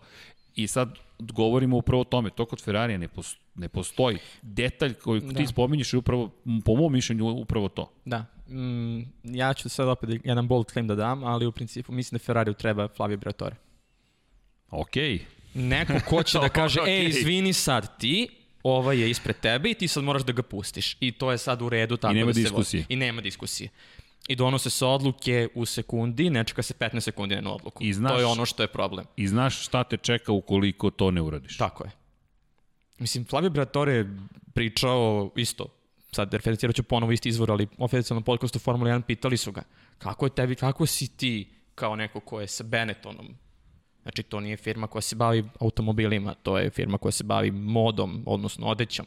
I 0.59 0.67
sad 0.67 0.99
govorimo 1.19 1.77
upravo 1.77 2.01
o 2.01 2.05
tome, 2.05 2.31
to 2.31 2.45
kod 2.45 2.63
Ferrarija 2.63 2.99
ne, 2.99 3.09
postoji, 3.09 3.43
ne 3.55 3.69
postoji. 3.69 4.19
Detalj 4.43 4.95
koji 4.95 5.21
da. 5.21 5.35
ti 5.35 5.47
spominješ 5.47 5.93
je 5.93 5.99
upravo, 5.99 6.31
po 6.65 6.77
mom 6.77 6.93
mišljenju, 6.93 7.27
upravo 7.27 7.69
to. 7.69 7.93
Da. 8.05 8.25
Mm, 8.49 9.01
ja 9.23 9.55
ću 9.55 9.69
sad 9.69 9.89
opet 9.89 10.11
jedan 10.25 10.49
bold 10.49 10.67
claim 10.73 10.87
da 10.87 10.95
dam, 10.95 11.25
ali 11.25 11.47
u 11.47 11.53
principu 11.53 11.93
mislim 11.93 12.19
da 12.19 12.25
Ferrariju 12.25 12.55
treba 12.55 12.89
Flavio 12.89 13.17
Briatore. 13.17 13.57
Okej. 14.71 15.13
Okay. 15.15 15.21
Neko 15.55 15.93
ko 16.09 16.23
će 16.23 16.39
da 16.45 16.49
kaže, 16.49 16.81
okay. 16.81 16.89
ej, 16.89 17.09
izvini 17.09 17.53
sad 17.53 17.99
ti, 17.99 18.29
ovaj 18.63 19.01
je 19.01 19.11
ispred 19.11 19.37
tebe 19.41 19.71
i 19.71 19.75
ti 19.75 19.89
sad 19.89 20.05
moraš 20.05 20.23
da 20.23 20.33
ga 20.33 20.43
pustiš. 20.43 20.97
I 21.01 21.13
to 21.13 21.33
je 21.33 21.39
sad 21.39 21.63
u 21.63 21.69
redu 21.69 21.97
tako 21.97 22.13
I 22.13 22.17
nema 22.17 22.27
da 22.27 22.35
se 22.35 22.41
diskusije. 22.41 22.81
Vozi. 22.81 22.93
I 22.93 22.97
nema 22.97 23.21
diskusije. 23.21 23.69
I 24.29 24.37
donose 24.37 24.71
se 24.71 24.87
odluke 24.87 25.49
u 25.55 25.67
sekundi, 25.67 26.31
ne 26.31 26.45
čeka 26.45 26.63
se 26.63 26.75
15 26.75 27.01
sekundi 27.01 27.37
na 27.37 27.55
odluku. 27.55 27.85
I 27.85 27.93
znaš, 27.93 28.13
to 28.13 28.19
je 28.19 28.27
ono 28.27 28.47
što 28.47 28.63
je 28.63 28.69
problem. 28.69 29.07
I 29.17 29.29
znaš 29.29 29.65
šta 29.67 29.85
te 29.85 29.97
čeka 29.97 30.33
ukoliko 30.33 30.91
to 30.91 31.11
ne 31.11 31.21
uradiš. 31.21 31.57
Tako 31.57 31.85
je. 31.85 31.91
Mislim, 32.99 33.25
Flavio 33.25 33.51
Briatore 33.51 33.93
je 33.93 34.17
pričao 34.55 35.31
isto, 35.37 35.67
sad 36.13 36.35
referencirat 36.35 36.77
ću 36.77 36.83
ponovo 36.83 37.13
isti 37.13 37.29
izvor, 37.29 37.51
ali 37.51 37.69
oficijalnom 37.79 38.23
podcastu 38.23 38.59
Formula 38.59 38.91
1 38.91 39.03
pitali 39.03 39.37
su 39.37 39.53
ga, 39.53 39.63
kako 39.99 40.27
je 40.27 40.31
tebi, 40.31 40.55
kako 40.55 40.87
si 40.87 41.17
ti 41.17 41.51
kao 41.75 41.97
neko 41.97 42.21
ko 42.21 42.41
je 42.41 42.47
sa 42.47 42.65
Benettonom 42.65 43.35
Znači, 44.09 44.23
to 44.23 44.41
nije 44.41 44.57
firma 44.57 44.87
koja 44.87 45.03
se 45.03 45.17
bavi 45.17 45.45
automobilima, 45.61 46.35
to 46.35 46.59
je 46.59 46.71
firma 46.71 46.99
koja 46.99 47.13
se 47.13 47.25
bavi 47.25 47.51
modom, 47.51 48.23
odnosno 48.27 48.67
odećom. 48.67 49.07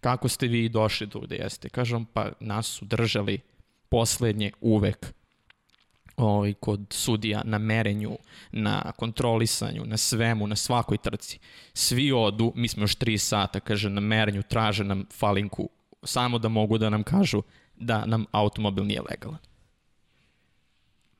Kako 0.00 0.28
ste 0.28 0.46
vi 0.46 0.68
došli 0.68 1.06
do 1.06 1.20
gde 1.20 1.36
jeste? 1.36 1.68
Kažem, 1.68 2.04
pa 2.04 2.32
nas 2.40 2.66
su 2.66 2.84
držali 2.84 3.40
poslednje 3.88 4.52
uvek 4.60 5.14
ovaj, 6.16 6.54
kod 6.54 6.80
sudija 6.90 7.42
na 7.44 7.58
merenju, 7.58 8.18
na 8.52 8.92
kontrolisanju, 8.92 9.84
na 9.86 9.96
svemu, 9.96 10.46
na 10.46 10.56
svakoj 10.56 10.98
trci. 10.98 11.38
Svi 11.74 12.12
odu, 12.12 12.52
mi 12.54 12.68
smo 12.68 12.82
još 12.82 12.94
tri 12.94 13.18
sata, 13.18 13.60
kaže, 13.60 13.90
na 13.90 14.00
merenju, 14.00 14.42
traže 14.42 14.84
nam 14.84 15.06
falinku, 15.12 15.68
samo 16.02 16.38
da 16.38 16.48
mogu 16.48 16.78
da 16.78 16.90
nam 16.90 17.02
kažu 17.02 17.42
da 17.76 18.06
nam 18.06 18.24
automobil 18.32 18.84
nije 18.84 19.02
legalan. 19.10 19.38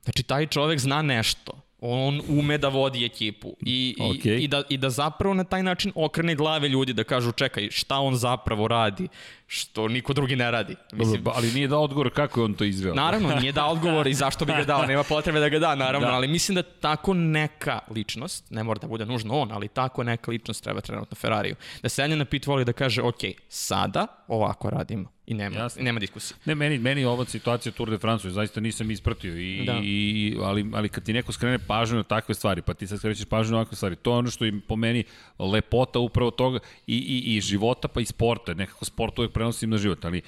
Znači, 0.04 0.22
taj 0.22 0.46
čovek 0.46 0.78
zna 0.78 1.02
nešto 1.02 1.65
on 1.86 2.22
ume 2.28 2.58
da 2.58 2.68
vodi 2.68 3.04
ekipu 3.04 3.56
i, 3.60 3.96
okay. 3.98 4.38
i, 4.38 4.44
i, 4.44 4.48
da, 4.48 4.62
i 4.68 4.76
da 4.76 4.90
zapravo 4.90 5.34
na 5.34 5.44
taj 5.44 5.62
način 5.62 5.92
okrene 5.94 6.34
glave 6.34 6.68
ljudi 6.68 6.92
da 6.92 7.04
kažu 7.04 7.32
čekaj 7.32 7.70
šta 7.70 7.98
on 7.98 8.16
zapravo 8.16 8.68
radi 8.68 9.08
što 9.46 9.88
niko 9.88 10.12
drugi 10.12 10.36
ne 10.36 10.50
radi. 10.50 10.76
Mislim, 10.92 11.22
Dobro, 11.22 11.32
ali 11.36 11.52
nije 11.52 11.68
dao 11.68 11.82
odgovor 11.82 12.10
kako 12.14 12.40
je 12.40 12.44
on 12.44 12.54
to 12.54 12.64
izveo. 12.64 12.94
Naravno, 12.94 13.34
nije 13.40 13.52
dao 13.52 13.70
odgovor 13.70 14.06
i 14.06 14.14
zašto 14.14 14.44
bi 14.44 14.52
ga 14.52 14.64
dao, 14.64 14.86
nema 14.86 15.02
potrebe 15.02 15.40
da 15.40 15.48
ga 15.48 15.58
da, 15.58 15.74
naravno, 15.74 16.08
da. 16.08 16.14
ali 16.14 16.28
mislim 16.28 16.54
da 16.54 16.62
tako 16.62 17.14
neka 17.14 17.78
ličnost, 17.94 18.50
ne 18.50 18.62
mora 18.62 18.78
da 18.78 18.86
bude 18.86 19.06
nužno 19.06 19.34
on, 19.34 19.52
ali 19.52 19.68
tako 19.68 20.02
neka 20.02 20.30
ličnost 20.30 20.64
treba 20.64 20.80
trenutno 20.80 21.14
Ferrariju. 21.14 21.54
Da 21.82 21.88
sedne 21.88 22.16
na 22.16 22.24
pit 22.24 22.46
voli 22.46 22.64
da 22.64 22.72
kaže, 22.72 23.02
ok, 23.02 23.20
sada 23.48 24.06
ovako 24.28 24.70
radimo 24.70 25.15
i 25.26 25.34
nema, 25.34 25.56
Jasne. 25.56 25.82
nema 25.82 26.00
diskusije. 26.00 26.36
Ne, 26.44 26.54
meni, 26.54 26.78
meni 26.78 27.04
ova 27.04 27.24
situacija 27.24 27.72
Tour 27.72 27.90
de 27.90 27.98
France 27.98 28.30
zaista 28.30 28.60
nisam 28.60 28.90
ispratio, 28.90 29.36
i, 29.36 29.64
da. 29.66 29.80
i, 29.82 30.36
ali, 30.42 30.66
ali 30.74 30.88
kad 30.88 31.04
ti 31.04 31.12
neko 31.12 31.32
skrene 31.32 31.58
pažnju 31.58 31.96
na 31.96 32.02
takve 32.02 32.34
stvari, 32.34 32.62
pa 32.62 32.74
ti 32.74 32.86
sad 32.86 32.98
skrećeš 32.98 33.24
pažnju 33.24 33.52
na 33.52 33.58
ovakve 33.58 33.76
stvari, 33.76 33.96
to 33.96 34.12
je 34.12 34.18
ono 34.18 34.30
što 34.30 34.44
je 34.44 34.60
po 34.68 34.76
meni 34.76 35.04
lepota 35.38 35.98
upravo 35.98 36.30
toga 36.30 36.58
i, 36.86 36.96
i, 36.96 37.36
i 37.36 37.40
života 37.40 37.88
pa 37.88 38.00
i 38.00 38.04
sporta. 38.04 38.54
Nekako 38.54 38.84
sport 38.84 39.18
uvek 39.18 39.32
prenosim 39.32 39.70
na 39.70 39.78
život, 39.78 40.04
ali 40.04 40.22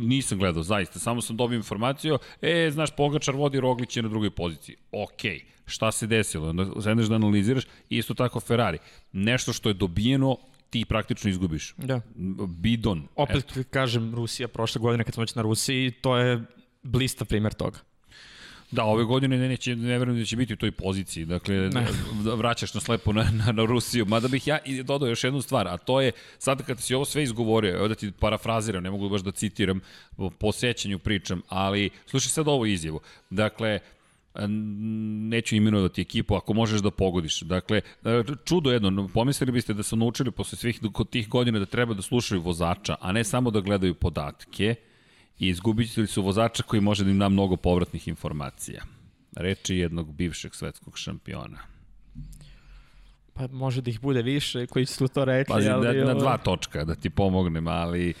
nisam 0.00 0.38
gledao, 0.38 0.62
zaista. 0.62 0.98
Samo 0.98 1.22
sam 1.22 1.36
dobio 1.36 1.56
informaciju, 1.56 2.18
e, 2.42 2.70
znaš, 2.72 2.90
Pogačar 2.96 3.34
vodi 3.34 3.60
Roglić 3.60 3.96
je 3.96 4.02
na 4.02 4.08
drugoj 4.08 4.30
poziciji. 4.30 4.76
Okej. 4.92 5.38
Okay 5.38 5.54
šta 5.66 5.92
se 5.92 6.06
desilo, 6.06 6.48
onda 6.48 6.66
sedneš 6.82 7.06
da 7.06 7.14
analiziraš, 7.14 7.64
isto 7.88 8.14
tako 8.14 8.40
Ferrari. 8.40 8.78
Nešto 9.12 9.52
što 9.52 9.68
je 9.68 9.74
dobijeno, 9.74 10.36
ti 10.74 10.84
praktično 10.84 11.30
izgubiš. 11.30 11.74
Da. 11.76 12.00
Bidon. 12.48 13.06
Opet 13.16 13.44
eto. 13.50 13.68
kažem, 13.70 14.14
Rusija 14.14 14.48
prošle 14.48 14.80
godine 14.80 15.04
kad 15.04 15.14
smo 15.14 15.20
već 15.20 15.34
na 15.34 15.42
Rusiji, 15.42 15.90
to 15.90 16.16
je 16.16 16.42
blista 16.82 17.24
primer 17.24 17.52
toga. 17.52 17.78
Da, 18.70 18.84
ove 18.84 19.04
godine 19.04 19.38
ne, 19.38 19.48
neće, 19.48 19.76
ne 19.76 19.98
verujem 19.98 20.18
da 20.18 20.24
će 20.24 20.36
biti 20.36 20.52
u 20.52 20.56
toj 20.56 20.72
poziciji. 20.72 21.24
Dakle, 21.24 21.54
ne. 21.54 21.86
Da 22.24 22.34
vraćaš 22.34 22.74
na 22.74 22.80
slepo 22.80 23.12
na, 23.12 23.22
na, 23.32 23.52
na 23.52 23.64
Rusiju. 23.64 24.06
Mada 24.06 24.28
bih 24.28 24.46
ja 24.46 24.58
dodao 24.84 25.08
još 25.08 25.24
jednu 25.24 25.42
stvar, 25.42 25.68
a 25.68 25.76
to 25.76 26.00
je, 26.00 26.12
sad 26.38 26.62
kad 26.66 26.80
si 26.80 26.94
ovo 26.94 27.04
sve 27.04 27.22
izgovorio, 27.22 27.76
evo 27.76 27.88
da 27.88 27.94
ti 27.94 28.12
parafraziram, 28.18 28.82
ne 28.82 28.90
mogu 28.90 29.08
baš 29.08 29.22
da 29.22 29.32
citiram, 29.32 29.80
po 30.38 30.52
sećanju 30.52 30.98
pričam, 30.98 31.42
ali 31.48 31.90
slušaj 32.06 32.28
sad 32.28 32.48
ovo 32.48 32.66
izjavu. 32.66 33.00
Dakle, 33.30 33.78
neću 35.28 35.56
imenovati 35.56 36.00
ekipu 36.00 36.34
ako 36.34 36.54
možeš 36.54 36.80
da 36.80 36.90
pogodiš. 36.90 37.40
Dakle, 37.40 37.80
čudo 38.44 38.70
jedno, 38.70 39.08
pomislili 39.14 39.52
biste 39.52 39.74
da 39.74 39.82
su 39.82 39.96
naučili 39.96 40.30
posle 40.30 40.58
svih 40.58 40.80
tih 41.10 41.28
godina 41.28 41.58
da 41.58 41.66
treba 41.66 41.94
da 41.94 42.02
slušaju 42.02 42.40
vozača, 42.40 42.96
a 43.00 43.12
ne 43.12 43.24
samo 43.24 43.50
da 43.50 43.60
gledaju 43.60 43.94
podatke 43.94 44.74
i 45.38 45.48
izgubitelji 45.48 46.06
su 46.06 46.22
vozača 46.22 46.62
koji 46.62 46.80
može 46.82 47.04
da 47.04 47.10
im 47.10 47.18
da 47.18 47.28
mnogo 47.28 47.56
povratnih 47.56 48.08
informacija. 48.08 48.84
Reči 49.36 49.76
jednog 49.76 50.14
bivšeg 50.14 50.54
svetskog 50.54 50.98
šampiona. 50.98 51.58
Pa 53.34 53.46
može 53.48 53.82
da 53.82 53.90
ih 53.90 54.00
bude 54.00 54.22
više 54.22 54.66
koji 54.66 54.86
su 54.86 55.08
to 55.08 55.24
rekli. 55.24 55.52
Pazi, 55.54 55.68
ali, 55.68 55.98
na, 55.98 56.04
na 56.04 56.14
dva 56.14 56.38
točka 56.38 56.84
da 56.84 56.94
ti 56.94 57.10
pomognem, 57.10 57.68
ali 57.68 58.14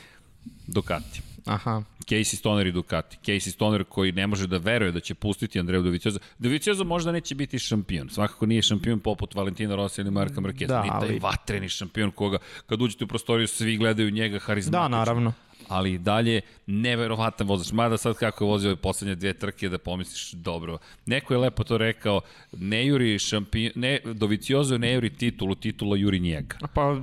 Ducati. 0.66 1.33
Aha. 1.44 1.82
Casey 2.06 2.36
Stoner 2.36 2.66
i 2.66 2.72
Ducati. 2.72 3.18
Casey 3.24 3.50
Stoner 3.50 3.84
koji 3.84 4.12
ne 4.12 4.26
može 4.26 4.46
da 4.46 4.58
veruje 4.58 4.92
da 4.92 5.00
će 5.00 5.14
pustiti 5.14 5.60
Andreju 5.60 5.82
Dovicioza. 5.82 6.18
Dovicioza 6.38 6.84
možda 6.84 7.12
neće 7.12 7.34
biti 7.34 7.58
šampion. 7.58 8.08
Svakako 8.08 8.46
nije 8.46 8.62
šampion 8.62 9.00
poput 9.00 9.34
Valentina 9.34 9.76
Rossi 9.76 10.00
ili 10.00 10.10
Marka 10.10 10.40
Marquez. 10.40 10.66
Da, 10.66 10.82
Nije 10.82 10.92
taj 11.00 11.18
vatreni 11.18 11.68
šampion 11.68 12.10
koga 12.10 12.38
kad 12.66 12.82
uđete 12.82 13.04
u 13.04 13.06
prostoriju 13.06 13.48
svi 13.48 13.76
gledaju 13.76 14.10
njega 14.10 14.38
harizmatično. 14.38 14.82
Da, 14.82 14.88
naravno 14.88 15.32
ali 15.68 15.98
dalje 15.98 16.40
neverovatan 16.66 17.46
vozač. 17.46 17.72
Mada 17.72 17.96
sad 17.96 18.16
kako 18.16 18.44
je 18.44 18.48
vozio 18.48 18.70
ove 18.70 18.76
poslednje 18.76 19.14
dve 19.14 19.32
trke 19.32 19.68
da 19.68 19.78
pomisliš 19.78 20.32
dobro. 20.32 20.78
Neko 21.06 21.34
je 21.34 21.38
lepo 21.38 21.64
to 21.64 21.78
rekao, 21.78 22.20
ne 22.52 22.86
juri 22.86 23.18
šampion, 23.18 23.72
ne, 23.74 24.00
Doviciozo 24.04 24.78
ne 24.78 24.92
juri 24.92 25.10
titulu, 25.10 25.54
titula 25.54 25.96
juri 25.96 26.20
njega. 26.20 26.56
Pa 26.74 26.96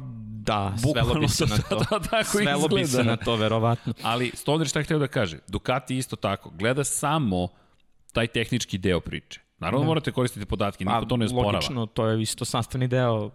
da, 0.43 0.73
svelo 0.77 1.13
bi 1.13 1.27
se 1.27 1.45
na 1.45 1.57
to. 1.69 1.75
da, 1.75 1.99
tako 1.99 2.23
svelo 2.23 2.67
bi 2.67 2.85
se 2.85 3.03
na 3.03 3.17
to, 3.17 3.35
verovatno. 3.35 3.93
Ali 4.01 4.31
Stoner 4.33 4.67
šta 4.67 4.79
je 4.79 4.83
htio 4.83 4.99
da 4.99 5.07
kaže? 5.07 5.37
Ducati 5.47 5.97
isto 5.97 6.15
tako. 6.15 6.49
Gleda 6.49 6.83
samo 6.83 7.47
taj 8.13 8.27
tehnički 8.27 8.77
deo 8.77 8.99
priče. 8.99 9.39
Naravno 9.59 9.79
da. 9.79 9.87
morate 9.87 10.11
koristiti 10.11 10.45
podatke, 10.45 10.85
niko 10.85 11.01
pa, 11.01 11.07
to 11.07 11.17
ne 11.17 11.27
sporava. 11.27 11.51
Logično, 11.51 11.85
to 11.85 12.05
je 12.05 12.21
isto 12.21 12.45
sastavni 12.45 12.87
deo 12.87 13.29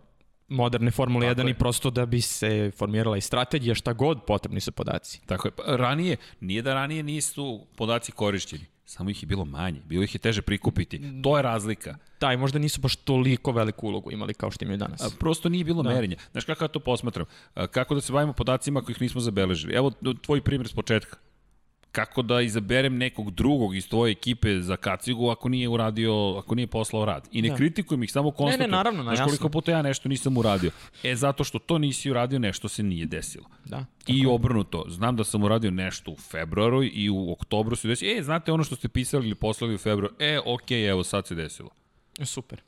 moderne 0.48 0.90
Formule 0.90 1.34
1 1.34 1.50
i 1.50 1.54
prosto 1.54 1.90
da 1.90 2.06
bi 2.06 2.20
se 2.20 2.70
formirala 2.76 3.16
i 3.16 3.20
strategija, 3.20 3.74
šta 3.74 3.92
god 3.92 4.24
potrebni 4.26 4.60
su 4.60 4.72
podaci. 4.72 5.20
Tako 5.26 5.48
je. 5.48 5.52
Pa, 5.52 5.62
ranije, 5.66 6.16
nije 6.40 6.62
da 6.62 6.74
ranije 6.74 7.02
nisu 7.02 7.66
podaci 7.76 8.12
korišćeni, 8.12 8.64
samo 8.84 9.10
ih 9.10 9.22
je 9.22 9.26
bilo 9.26 9.44
manje, 9.44 9.80
bilo 9.84 10.04
ih 10.04 10.14
je 10.14 10.18
teže 10.18 10.42
prikupiti. 10.42 11.22
To 11.22 11.36
je 11.36 11.42
razlika. 11.42 11.96
Da, 12.20 12.32
i 12.32 12.36
možda 12.36 12.58
nisu 12.58 12.80
baš 12.80 12.96
toliko 12.96 13.52
veliku 13.52 13.86
ulogu 13.86 14.12
imali 14.12 14.34
kao 14.34 14.50
što 14.50 14.64
imaju 14.64 14.78
danas. 14.78 15.02
A, 15.02 15.10
prosto 15.18 15.48
nije 15.48 15.64
bilo 15.64 15.82
da. 15.82 15.90
merenja. 15.90 16.16
Znaš 16.32 16.44
kako 16.44 16.64
ja 16.64 16.68
to 16.68 16.80
posmatram? 16.80 17.26
A, 17.54 17.66
kako 17.66 17.94
da 17.94 18.00
se 18.00 18.12
bavimo 18.12 18.32
podacima 18.32 18.82
kojih 18.82 19.00
nismo 19.00 19.20
zabeležili? 19.20 19.74
Evo 19.74 19.92
tvoj 20.22 20.40
primjer 20.40 20.68
s 20.68 20.72
početka 20.72 21.16
kako 21.96 22.22
da 22.22 22.40
izaberem 22.40 22.96
nekog 22.96 23.30
drugog 23.30 23.76
iz 23.76 23.88
tvoje 23.88 24.10
ekipe 24.10 24.60
za 24.60 24.76
kacigu 24.76 25.30
ako 25.30 25.48
nije 25.48 25.68
uradio, 25.68 26.34
ako 26.38 26.54
nije 26.54 26.66
poslao 26.66 27.04
rad. 27.04 27.28
I 27.32 27.42
ne 27.42 27.48
da. 27.48 27.56
kritikujem 27.56 28.02
ih, 28.02 28.12
samo 28.12 28.30
konstatujem. 28.30 28.60
Ne, 28.60 28.66
ne, 28.66 28.76
naravno, 28.76 29.02
Znaš 29.02 29.20
koliko 29.24 29.48
puta 29.48 29.72
ja 29.72 29.82
nešto 29.82 30.08
nisam 30.08 30.36
uradio. 30.36 30.70
E, 31.02 31.14
zato 31.14 31.44
što 31.44 31.58
to 31.58 31.78
nisi 31.78 32.10
uradio, 32.10 32.38
nešto 32.38 32.68
se 32.68 32.82
nije 32.82 33.06
desilo. 33.06 33.44
Da. 33.64 33.84
I 34.06 34.26
obrnuto, 34.26 34.84
znam 34.88 35.16
da 35.16 35.24
sam 35.24 35.42
uradio 35.42 35.70
nešto 35.70 36.10
u 36.10 36.16
februaru 36.16 36.84
i 36.84 37.10
u 37.10 37.32
oktobru 37.32 37.76
se 37.76 37.88
desilo. 37.88 38.18
E, 38.18 38.22
znate 38.22 38.52
ono 38.52 38.64
što 38.64 38.76
ste 38.76 38.88
pisali 38.88 39.26
ili 39.26 39.34
poslali 39.34 39.74
u 39.74 39.78
februaru? 39.78 40.14
E, 40.18 40.38
okej, 40.46 40.78
okay, 40.78 40.90
evo, 40.90 41.04
sad 41.04 41.26
se 41.26 41.34
desilo. 41.34 41.70
Super. 42.24 42.60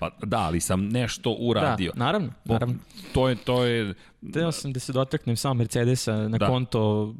pa 0.00 0.10
da, 0.22 0.38
ali 0.38 0.60
sam 0.60 0.88
nešto 0.88 1.36
uradio. 1.38 1.92
Da, 1.94 2.04
naravno, 2.04 2.32
naravno. 2.44 2.74
To 3.12 3.28
je, 3.28 3.36
to 3.36 3.64
je... 3.64 3.94
Teo 4.32 4.52
sam 4.52 4.72
da 4.72 4.80
se 4.80 4.92
dotaknem 4.92 5.36
samo 5.36 5.54
Mercedesa 5.54 6.28
na 6.28 6.38
da. 6.38 6.46
konto 6.46 7.02
uh, 7.02 7.14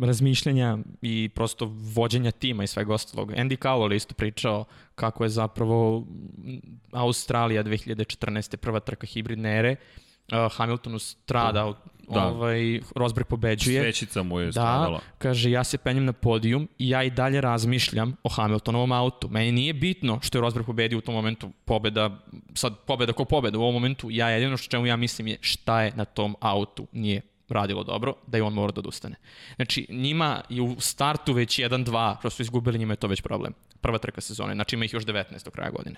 razmišljanja 0.00 0.78
i 1.02 1.30
prosto 1.34 1.66
vođenja 1.94 2.30
tima 2.30 2.64
i 2.64 2.66
svega 2.66 2.94
ostalog. 2.94 3.30
Andy 3.30 3.58
Cowell 3.58 3.94
isto 3.94 4.14
pričao 4.14 4.64
kako 4.94 5.24
je 5.24 5.28
zapravo 5.28 6.06
Australija 6.92 7.64
2014. 7.64 8.56
prva 8.56 8.80
trka 8.80 9.06
hibridne 9.06 9.58
ere, 9.58 9.76
uh, 10.32 10.52
Hamiltonu 10.56 10.98
strada 10.98 11.74
da. 12.08 12.26
ovaj, 12.26 12.80
Rosberg 12.96 13.26
pobeđuje. 13.26 13.82
Svećica 13.82 14.22
mu 14.22 14.40
je 14.40 14.46
da, 14.46 14.52
stradala. 14.52 15.00
kaže, 15.18 15.50
ja 15.50 15.64
se 15.64 15.78
penjem 15.78 16.04
na 16.04 16.12
podijum 16.12 16.68
i 16.78 16.88
ja 16.88 17.02
i 17.02 17.10
dalje 17.10 17.40
razmišljam 17.40 18.16
o 18.22 18.28
Hamiltonovom 18.28 18.92
autu. 18.92 19.28
Meni 19.28 19.52
nije 19.52 19.72
bitno 19.72 20.18
što 20.22 20.38
je 20.38 20.42
Rosberg 20.42 20.66
pobedio 20.66 20.98
u 20.98 21.00
tom 21.00 21.14
momentu 21.14 21.50
pobeda, 21.64 22.18
sad 22.54 22.78
pobeda 22.86 23.12
ko 23.12 23.24
pobeda 23.24 23.58
u 23.58 23.62
ovom 23.62 23.74
momentu, 23.74 24.08
ja 24.10 24.28
jedino 24.28 24.56
što 24.56 24.70
čemu 24.70 24.86
ja 24.86 24.96
mislim 24.96 25.26
je 25.26 25.38
šta 25.40 25.82
je 25.82 25.92
na 25.96 26.04
tom 26.04 26.36
autu 26.40 26.86
nije 26.92 27.22
radilo 27.48 27.84
dobro, 27.84 28.14
da 28.26 28.36
je 28.36 28.42
on 28.42 28.52
mora 28.52 28.72
da 28.72 28.78
odustane. 28.78 29.16
Znači, 29.56 29.86
njima 29.90 30.42
je 30.48 30.62
u 30.62 30.80
startu 30.80 31.32
već 31.32 31.58
1-2, 31.58 32.16
prosto 32.20 32.42
izgubili, 32.42 32.78
njima 32.78 32.92
je 32.92 32.96
to 32.96 33.06
već 33.06 33.20
problem. 33.20 33.52
Prva 33.80 33.98
trka 33.98 34.20
sezone, 34.20 34.54
znači 34.54 34.76
ima 34.76 34.84
ih 34.84 34.92
još 34.92 35.04
19 35.04 35.44
do 35.44 35.50
kraja 35.50 35.70
godine. 35.70 35.96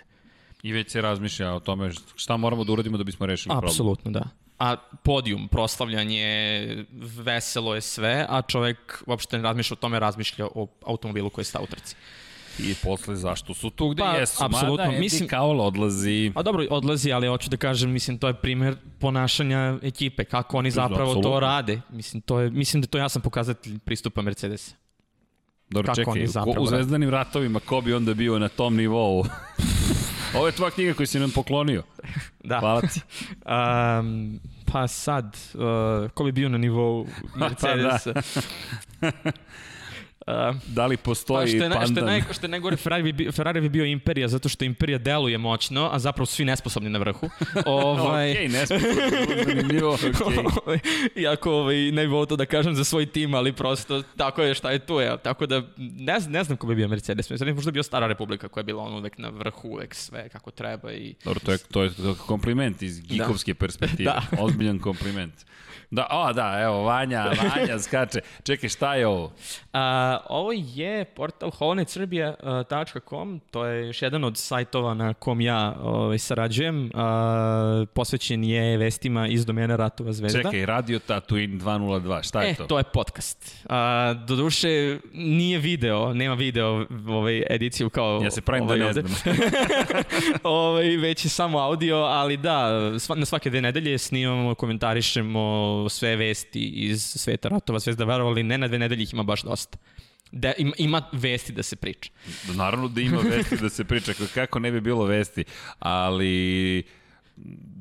I 0.65 0.73
već 0.73 0.91
se 0.91 1.01
razmišlja 1.01 1.53
o 1.55 1.61
tome 1.61 1.91
šta 2.16 2.36
moramo 2.36 2.65
da 2.65 2.73
uradimo 2.73 2.99
da 2.99 3.05
bismo 3.05 3.27
rešili 3.27 3.53
problem. 3.53 3.70
Apsolutno, 3.70 4.11
da 4.11 4.24
a 4.59 4.77
podijum, 5.03 5.49
proslavljanje, 5.49 6.85
veselo 6.93 7.74
je 7.74 7.81
sve, 7.81 8.27
a 8.28 8.43
čovek 8.43 9.03
uopšte 9.07 9.36
ne 9.36 9.43
razmišlja 9.43 9.74
o 9.74 9.77
tome, 9.77 9.99
razmišlja 9.99 10.47
o 10.47 10.66
automobilu 10.86 11.31
koji 11.31 11.45
sta 11.45 11.61
u 11.61 11.66
trci. 11.66 11.97
I 12.59 12.74
posle 12.82 13.16
zašto 13.16 13.55
su 13.55 13.70
tu 13.70 13.89
gde 13.89 14.03
pa, 14.03 14.16
jesu? 14.16 14.45
Apsolutno. 14.45 14.86
Mada 14.86 14.99
mislim, 14.99 15.28
Kaol 15.28 15.61
odlazi. 15.61 16.32
A 16.35 16.43
dobro, 16.43 16.66
odlazi, 16.70 17.12
ali 17.12 17.28
hoću 17.28 17.51
da 17.51 17.57
kažem, 17.57 17.91
mislim, 17.91 18.19
to 18.19 18.28
je 18.28 18.35
primer 18.35 18.77
ponašanja 18.99 19.78
ekipe, 19.82 20.24
kako 20.24 20.59
oni 20.59 20.70
zapravo 20.70 21.11
Absolutno. 21.11 21.31
to 21.31 21.41
rade. 21.41 21.81
Mislim, 21.91 22.23
to 22.23 22.41
je, 22.41 22.51
mislim 22.51 22.81
da 22.81 22.86
to 22.86 22.99
ja 22.99 23.09
sam 23.09 23.23
pokazatelj 23.23 23.78
pristupa 23.78 24.23
Mercedesa. 24.23 24.74
Dobro, 25.70 25.95
kako 25.95 26.15
čekaj, 26.15 26.43
u, 26.47 26.62
u 26.62 26.66
zvezdanim 26.66 27.11
ratovima 27.11 27.61
ko 27.61 27.81
bi 27.81 27.95
onda 27.95 28.15
bio 28.15 28.39
na 28.39 28.49
tom 28.49 28.77
nivou? 28.77 29.24
Ovo 30.35 30.47
je 30.47 30.52
tvoja 30.52 30.70
knjiga 30.70 30.94
koju 30.94 31.06
si 31.06 31.19
nam 31.19 31.31
poklonio. 31.31 31.82
da. 32.51 32.59
Hvala 32.61 32.81
ti. 32.81 33.01
um, 33.47 34.40
pa 34.73 34.89
sad, 34.89 35.36
uh, 35.55 36.11
ko 36.11 36.24
bi 36.24 36.32
bio 36.32 36.48
na 36.48 36.59
nivou 36.59 37.06
Mercedesa? 37.36 38.12
pa 39.01 39.11
da. 39.11 39.32
Uh, 40.26 40.56
da 40.66 40.86
li 40.86 40.96
postoji 40.96 41.46
pa 41.46 41.46
što 41.46 41.64
je, 41.64 41.70
pandan? 41.70 41.86
Što 41.86 42.01
je, 42.01 42.06
naj, 42.06 42.22
što 42.32 42.46
je 42.46 42.51
najgore, 42.51 42.76
Ferrari 42.76 43.12
bi, 43.12 43.32
Ferrari 43.32 43.60
bi 43.60 43.68
bio 43.68 43.84
imperija 43.84 44.28
zato 44.28 44.48
što 44.48 44.64
imperija 44.64 44.98
deluje 44.98 45.38
moćno, 45.38 45.88
a 45.92 45.98
zapravo 45.98 46.26
svi 46.26 46.44
nesposobni 46.44 46.90
na 46.90 46.98
vrhu. 46.98 47.30
ovaj, 47.66 48.32
ok, 48.32 48.52
nesposobni, 48.52 49.44
zanimljivo, 49.44 49.96
okay. 49.96 50.78
Iako 51.16 51.52
ovaj, 51.52 51.76
ne 51.76 52.06
bi 52.06 52.12
to 52.28 52.36
da 52.36 52.46
kažem 52.46 52.74
za 52.74 52.84
svoj 52.84 53.06
tim, 53.06 53.34
ali 53.34 53.52
prosto 53.52 54.02
tako 54.16 54.42
je 54.42 54.55
šta 54.55 54.70
je 54.70 54.78
tu. 54.78 55.01
Je. 55.01 55.18
Tako 55.22 55.46
da 55.46 55.62
ne, 55.76 56.16
ne 56.28 56.44
znam 56.44 56.56
ko 56.56 56.66
bi 56.66 56.74
bio 56.74 56.88
Mercedes. 56.88 57.30
Mercedes 57.30 57.55
možda 57.55 57.70
bio 57.70 57.82
stara 57.82 58.06
republika 58.06 58.48
koja 58.48 58.60
je 58.60 58.64
bila 58.64 58.82
on 58.82 58.94
uvek 58.94 59.18
na 59.18 59.28
vrhu, 59.28 59.68
uvek 59.68 59.94
sve 59.94 60.28
kako 60.28 60.51
treba. 60.51 60.92
I... 60.92 61.14
Dobro, 61.24 61.40
to 61.40 61.52
je, 61.52 61.59
to 61.59 61.82
je, 61.82 61.94
to 61.94 62.09
je 62.09 62.14
kompliment 62.26 62.82
iz 62.82 63.01
gikovske 63.01 63.52
da. 63.52 63.59
perspektive. 63.59 64.05
da. 64.10 64.22
Ozbiljan 64.38 64.78
kompliment. 64.78 65.34
Da, 65.94 66.06
o, 66.10 66.32
da, 66.32 66.60
evo, 66.62 66.82
Vanja, 66.82 67.24
Vanja 67.24 67.78
skače. 67.78 68.20
Čekaj, 68.42 68.68
šta 68.68 68.94
je 68.94 69.06
ovo? 69.06 69.32
A, 69.72 70.18
ovo 70.28 70.52
je 70.52 71.04
portal 71.04 71.50
holonetsrbija.com, 71.50 73.40
to 73.50 73.64
je 73.64 73.86
još 73.86 74.02
jedan 74.02 74.24
od 74.24 74.36
sajtova 74.36 74.94
na 74.94 75.14
kom 75.14 75.40
ja 75.40 75.76
ovaj, 75.82 76.18
sarađujem. 76.18 76.90
A, 76.94 77.84
posvećen 77.94 78.44
je 78.44 78.76
vestima 78.76 79.28
iz 79.28 79.46
domena 79.46 79.76
Ratova 79.76 80.12
zvezda. 80.12 80.42
Čekaj, 80.42 80.66
Radio 80.66 80.98
Tatooine 80.98 81.58
202, 81.58 82.28
šta 82.28 82.42
je 82.42 82.50
e, 82.50 82.54
to? 82.54 82.64
E, 82.64 82.66
to 82.66 82.78
je 82.78 82.84
podcast. 82.84 83.64
A, 83.68 84.14
doduše, 84.26 84.98
nije 85.12 85.58
video, 85.58 86.14
nema 86.14 86.34
video 86.34 86.86
ovaj, 87.08 87.42
ediciju 87.50 87.90
kao... 87.90 88.20
Ja 88.24 88.30
se 88.30 88.40
pravim 88.40 88.66
da 88.66 88.74
ovaj, 88.74 88.92
da 88.92 89.02
ne 89.02 89.08
znam. 89.08 89.36
ovaj, 90.42 90.96
već 90.96 91.24
je 91.24 91.28
samo 91.28 91.58
audio, 91.58 91.96
ali 91.96 92.36
da, 92.36 92.70
na 93.16 93.26
svake 93.26 93.50
dve 93.50 93.60
nedelje 93.60 93.98
snimamo, 93.98 94.54
komentarišemo 94.54 95.84
sve 95.89 96.16
vesti 96.16 96.61
iz 96.61 97.02
sveta 97.02 97.48
ratova 97.48 97.78
zvezda, 97.78 98.05
verovali 98.05 98.43
ne, 98.43 98.59
na 98.59 98.69
dve 98.69 98.78
nedelje 98.78 99.02
ih 99.02 99.12
ima 99.12 99.23
baš 99.23 99.43
dosta. 99.43 99.78
Da, 100.32 100.52
ima, 100.59 100.73
ima 100.78 101.02
vesti 101.12 101.52
da 101.52 101.62
se 101.62 101.77
priča. 101.77 102.11
Naravno 102.55 102.89
da 102.89 103.01
ima 103.01 103.19
vesti 103.19 103.56
da 103.56 103.69
se 103.69 103.85
priča, 103.85 104.12
kako 104.35 104.59
ne 104.59 104.73
bi 104.73 104.81
bilo 104.81 105.05
vesti, 105.05 105.44
ali 105.78 106.82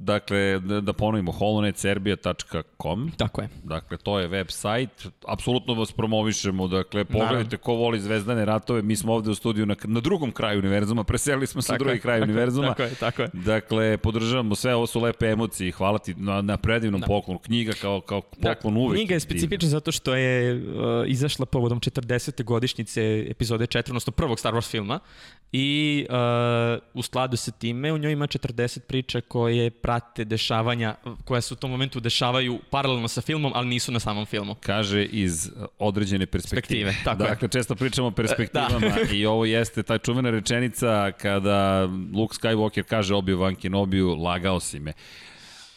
Dakle, 0.04 0.60
da, 0.60 0.82
da 0.82 0.94
ponovimo, 0.94 1.32
holonetserbia.com. 1.32 3.12
Tako 3.18 3.42
je. 3.42 3.50
Dakle, 3.64 3.98
to 3.98 4.20
je 4.20 4.28
web 4.28 4.48
sajt. 4.50 5.08
Apsolutno 5.28 5.74
vas 5.74 5.92
promovišemo. 5.92 6.68
Dakle, 6.68 7.06
pogledajte 7.06 7.36
Naravno. 7.36 7.58
ko 7.58 7.74
voli 7.74 8.00
zvezdane 8.00 8.46
ratove. 8.46 8.82
Mi 8.82 8.96
smo 8.96 9.14
ovde 9.14 9.32
u 9.32 9.36
studiju 9.36 9.66
na, 9.66 9.76
na 9.84 10.00
drugom 10.00 10.32
kraju 10.32 10.60
univerzuma. 10.60 11.04
Preselili 11.04 11.48
smo 11.48 11.62
se 11.62 11.72
na 11.72 11.78
drugi 11.78 12.00
kraj 12.00 12.22
univerzuma. 12.28 12.68
Tako 12.68 12.84
je, 12.84 12.96
tako 12.96 13.22
je. 13.22 13.30
Dakle, 13.34 13.98
podržavamo 13.98 14.56
sve. 14.56 14.76
Ovo 14.76 14.88
su 14.88 15.02
lepe 15.02 15.26
emocije. 15.26 15.72
Hvala 15.72 15.98
ti 15.98 16.14
na, 16.18 16.42
na 16.42 16.58
predivnom 16.58 17.02
da. 17.02 17.08
poklonu. 17.08 17.40
Knjiga 17.40 17.74
kao, 17.82 18.02
kao 18.02 18.22
poklon 18.22 18.74
da, 18.74 18.80
uvek. 18.80 18.98
Knjiga 18.98 19.14
je 19.14 19.20
specifična 19.20 19.70
zato 19.70 19.92
što 19.92 20.16
je 20.16 20.56
uh, 20.56 20.62
izašla 21.08 21.46
povodom 21.46 21.80
40. 21.80 22.44
godišnjice 22.44 23.26
epizode 23.30 23.66
4, 23.66 23.90
odnosno 23.90 24.14
prvog 24.14 24.40
Star 24.40 24.54
Wars 24.54 24.72
filma. 24.72 25.00
I 25.52 26.06
uh, 26.10 26.16
u 26.94 27.02
skladu 27.02 27.38
sa 27.38 27.52
time 27.52 27.94
u 27.94 27.98
njoj 27.98 28.12
ima 28.12 28.28
40 28.28 28.80
priča 28.80 29.22
koje 29.22 29.70
prate 29.94 30.26
dešavanja 30.26 30.96
koja 31.26 31.42
se 31.42 31.54
u 31.54 31.58
tom 31.58 31.72
momentu 31.72 32.00
dešavaju 32.00 32.60
paralelno 32.70 33.08
sa 33.08 33.22
filmom, 33.22 33.52
ali 33.56 33.68
nisu 33.68 33.92
na 33.92 34.00
samom 34.00 34.26
filmu. 34.26 34.56
Kaže 34.56 35.06
iz 35.06 35.50
određene 35.80 36.26
perspektive. 36.26 36.86
perspektive 36.86 37.04
tako 37.04 37.24
dakle, 37.24 37.46
je. 37.46 37.50
često 37.50 37.76
pričamo 37.76 38.08
o 38.08 38.12
perspektivama 38.12 38.80
da. 38.80 39.12
i 39.12 39.26
ovo 39.26 39.46
jeste 39.46 39.84
ta 39.84 39.98
čuvena 39.98 40.30
rečenica 40.30 41.12
kada 41.12 41.86
Luke 42.14 42.36
Skywalker 42.42 42.84
kaže 42.84 43.14
Obi-Wan 43.14 43.56
Kenobiju, 43.56 44.16
lagao 44.16 44.60
si 44.60 44.80
me. 44.80 44.94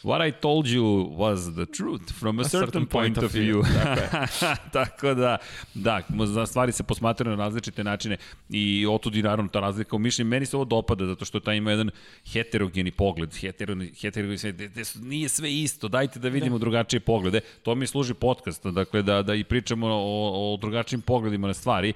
What 0.03 0.27
I 0.27 0.31
told 0.31 0.67
you 0.67 1.09
was 1.17 1.55
the 1.55 1.65
truth 1.65 2.11
from 2.19 2.39
a, 2.39 2.41
a 2.41 2.45
certain, 2.45 2.67
certain 2.67 2.85
point, 2.87 3.15
point 3.15 3.25
of 3.25 3.31
view. 3.31 3.63
view. 3.63 4.71
Tako 4.71 5.13
da, 5.23 5.37
da, 5.73 6.45
stvari 6.45 6.71
se 6.71 6.83
posmatraju 6.83 7.37
na 7.37 7.43
različite 7.43 7.83
načine 7.83 8.17
i 8.49 8.85
otud 8.89 9.15
i 9.15 9.21
naravno 9.21 9.49
ta 9.49 9.59
razlika 9.59 9.95
u 9.95 9.99
mišljenju. 9.99 10.29
Meni 10.29 10.45
se 10.45 10.55
ovo 10.55 10.65
dopada 10.65 11.05
zato 11.05 11.25
što 11.25 11.39
taj 11.39 11.57
ima 11.57 11.71
jedan 11.71 11.89
heterogeni 12.33 12.91
pogled, 12.91 13.35
heterogeni, 13.35 13.91
heterogeni 14.01 14.37
sve, 14.37 14.51
de, 14.51 14.67
de, 14.67 14.83
nije 15.01 15.29
sve 15.29 15.53
isto, 15.53 15.87
dajte 15.87 16.19
da 16.19 16.29
vidimo 16.29 16.57
da. 16.57 16.59
drugačije 16.59 16.99
poglede. 16.99 17.39
To 17.63 17.75
mi 17.75 17.87
služi 17.87 18.13
podcast, 18.13 18.65
dakle 18.65 19.01
da, 19.01 19.21
da 19.21 19.35
i 19.35 19.43
pričamo 19.43 19.87
o, 19.87 20.53
o 20.53 20.57
drugačijim 20.57 21.01
pogledima 21.01 21.47
na 21.47 21.53
stvari 21.53 21.93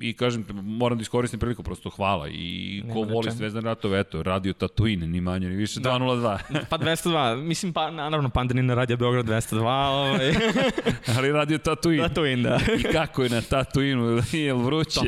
I 0.00 0.12
kažem, 0.12 0.44
moram 0.52 0.98
da 0.98 1.02
iskoristim 1.02 1.40
priliku, 1.40 1.62
prosto 1.62 1.90
hvala. 1.90 2.28
I 2.28 2.82
ko 2.92 2.98
Nema 2.98 3.12
voli 3.12 3.30
Zvezdan 3.30 3.64
ratove, 3.64 4.00
eto, 4.00 4.22
radio 4.22 4.52
Tatooine, 4.52 5.06
ni 5.06 5.20
manje, 5.20 5.48
ni 5.48 5.56
više, 5.56 5.80
da. 5.80 5.90
202. 5.90 6.38
pa 6.70 6.78
202, 6.78 7.42
mislim, 7.42 7.72
pa, 7.72 7.90
naravno, 7.90 8.28
Pandanina 8.28 8.74
radio 8.74 8.96
Beograd 8.96 9.26
202, 9.26 9.60
ovaj. 9.60 10.32
Ali 11.16 11.32
radio 11.32 11.58
Tatooine. 11.58 12.08
Tatooine, 12.08 12.42
da. 12.42 12.60
I 12.78 12.82
kako 12.82 13.22
je 13.22 13.30
na 13.30 13.40
Tatooineu, 13.40 14.20
je 14.32 14.54
li 14.54 14.64
vruće? 14.64 15.00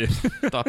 Top, 0.50 0.64
top. 0.64 0.66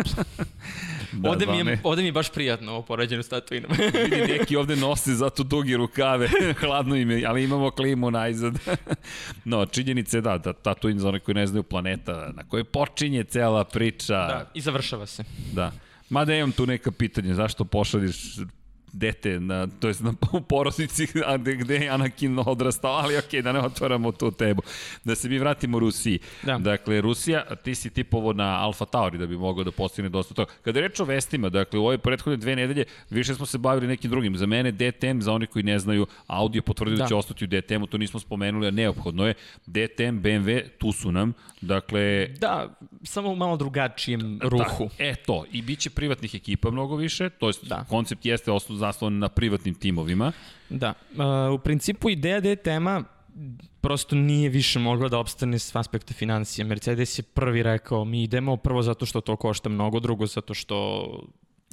Da, 1.15 1.29
ovde, 1.29 1.45
mi 1.45 1.57
je, 1.57 1.79
ovde 1.83 2.01
mi 2.01 2.07
je 2.07 2.11
baš 2.11 2.31
prijatno 2.31 2.71
ovo 2.71 2.81
poređeno 2.81 3.23
s 3.23 3.29
Tatooinom. 3.29 3.71
Vidi, 4.11 4.33
neki 4.39 4.55
ovde 4.55 4.75
nose 4.75 5.13
zato 5.13 5.43
dugi 5.43 5.75
rukave, 5.75 6.29
hladno 6.61 6.95
im 6.95 7.11
je, 7.11 7.25
ali 7.25 7.43
imamo 7.43 7.71
klimu 7.71 8.11
najzad. 8.11 8.59
no, 9.45 9.65
činjenica 9.65 10.17
je 10.17 10.21
da, 10.21 10.37
da 10.37 10.53
Tatooine 10.53 10.99
za 10.99 11.09
one 11.09 11.19
koji 11.19 11.35
ne 11.35 11.47
znaju 11.47 11.63
planeta 11.63 12.31
na 12.35 12.43
kojoj 12.43 12.63
počinje 12.63 13.23
cela 13.23 13.63
priča. 13.63 14.13
Da, 14.13 14.51
i 14.53 14.61
završava 14.61 15.05
se. 15.05 15.23
Da. 15.53 15.71
Mada 16.09 16.35
imam 16.35 16.51
tu 16.51 16.65
neka 16.65 16.91
pitanja, 16.91 17.33
zašto 17.33 17.65
pošalješ 17.65 18.17
dete, 18.95 19.39
na, 19.39 19.67
to 19.67 19.87
je 19.87 19.95
na, 19.99 20.13
u 20.31 20.41
porodici 20.41 21.07
a 21.25 21.37
gde, 21.37 21.55
gde 21.55 21.75
je 21.75 21.89
Anakin 21.89 22.39
odrastao, 22.45 22.91
ali 22.91 23.17
okej, 23.17 23.39
okay, 23.39 23.43
da 23.43 23.51
ne 23.51 23.59
otvaramo 23.59 24.11
tu 24.11 24.31
tebu. 24.31 24.61
Da 25.03 25.15
se 25.15 25.29
mi 25.29 25.39
vratimo 25.39 25.79
Rusiji. 25.79 26.19
Da. 26.43 26.57
Dakle, 26.57 27.01
Rusija, 27.01 27.45
ti 27.55 27.75
si 27.75 27.89
tipovo 27.89 28.33
na 28.33 28.63
Alfa 28.63 28.85
Tauri 28.85 29.17
da 29.17 29.27
bi 29.27 29.37
mogao 29.37 29.63
da 29.63 29.71
postigne 29.71 30.09
dosta 30.09 30.33
toga. 30.33 30.51
Kada 30.61 30.79
je 30.79 30.87
reč 30.87 30.99
o 30.99 31.05
vestima, 31.05 31.49
dakle, 31.49 31.79
u 31.79 31.85
ove 31.85 31.97
prethodne 31.97 32.37
dve 32.37 32.55
nedelje 32.55 32.85
više 33.09 33.35
smo 33.35 33.45
se 33.45 33.57
bavili 33.57 33.87
nekim 33.87 34.11
drugim. 34.11 34.37
Za 34.37 34.45
mene 34.45 34.71
DTM, 34.71 35.19
za 35.19 35.33
oni 35.33 35.47
koji 35.47 35.63
ne 35.63 35.79
znaju, 35.79 36.07
audio 36.27 36.61
potvrdio 36.61 36.97
da. 36.97 37.03
da 37.03 37.07
će 37.07 37.15
ostati 37.15 37.45
u 37.45 37.47
DTM-u, 37.47 37.87
to 37.87 37.97
nismo 37.97 38.19
spomenuli, 38.19 38.67
a 38.67 38.71
neophodno 38.71 39.27
je. 39.27 39.33
DTM, 39.65 40.19
BMW, 40.23 40.63
tu 40.77 40.91
su 40.91 41.11
nam. 41.11 41.33
Dakle... 41.65 42.27
Da, 42.39 42.69
samo 43.03 43.29
u 43.29 43.35
malo 43.35 43.57
drugačijem 43.57 44.37
da, 44.37 44.47
ruhu. 44.49 44.89
Da, 44.97 45.03
e 45.05 45.15
to, 45.15 45.45
i 45.51 45.61
bit 45.61 45.79
će 45.79 45.89
privatnih 45.89 46.35
ekipa 46.35 46.71
mnogo 46.71 46.95
više, 46.95 47.29
to 47.29 47.47
je 47.47 47.53
da. 47.61 47.85
koncept 47.89 48.25
jeste 48.25 48.51
zaslovan 48.69 49.19
na 49.19 49.29
privatnim 49.29 49.75
timovima. 49.75 50.31
Da, 50.69 50.93
uh, 51.11 51.53
u 51.53 51.59
principu 51.59 52.09
ideja 52.09 52.39
DTM-a 52.39 53.03
prosto 53.81 54.15
nije 54.15 54.49
više 54.49 54.79
mogla 54.79 55.09
da 55.09 55.19
opstane 55.19 55.59
s 55.59 55.75
aspekta 55.75 56.13
financija. 56.13 56.65
Mercedes 56.65 57.19
je 57.19 57.23
prvi 57.23 57.63
rekao, 57.63 58.05
mi 58.05 58.23
idemo 58.23 58.57
prvo 58.57 58.81
zato 58.81 59.05
što 59.05 59.21
to 59.21 59.35
košta 59.35 59.69
mnogo, 59.69 59.99
drugo 59.99 60.25
zato 60.25 60.53
što 60.53 61.05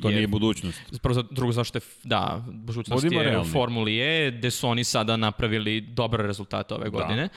To 0.02 0.08
je, 0.08 0.14
nije 0.14 0.26
budućnost. 0.26 0.80
Prvo, 1.02 1.22
drugo 1.30 1.52
zašto 1.52 1.78
je, 1.78 1.82
da, 2.04 2.44
budućnost 2.46 3.02
Budimo 3.02 3.20
je 3.20 3.30
realni. 3.30 3.48
u 3.48 3.52
Formuli 3.52 3.98
E, 4.00 4.30
gde 4.30 4.50
su 4.50 4.68
oni 4.68 4.84
sada 4.84 5.16
napravili 5.16 5.80
dobre 5.80 6.26
rezultate 6.26 6.74
ove 6.74 6.84
da. 6.84 6.90
godine, 6.90 7.28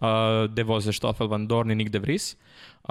da. 0.00 0.42
uh, 0.44 0.50
gde 0.50 0.62
voze 0.62 0.92
Stoffel 0.92 1.26
Van 1.26 1.46
Dorn 1.46 1.70
i 1.70 1.74
Nick 1.74 1.90
De 1.90 1.98
Vries. 1.98 2.36
Uh, 2.82 2.88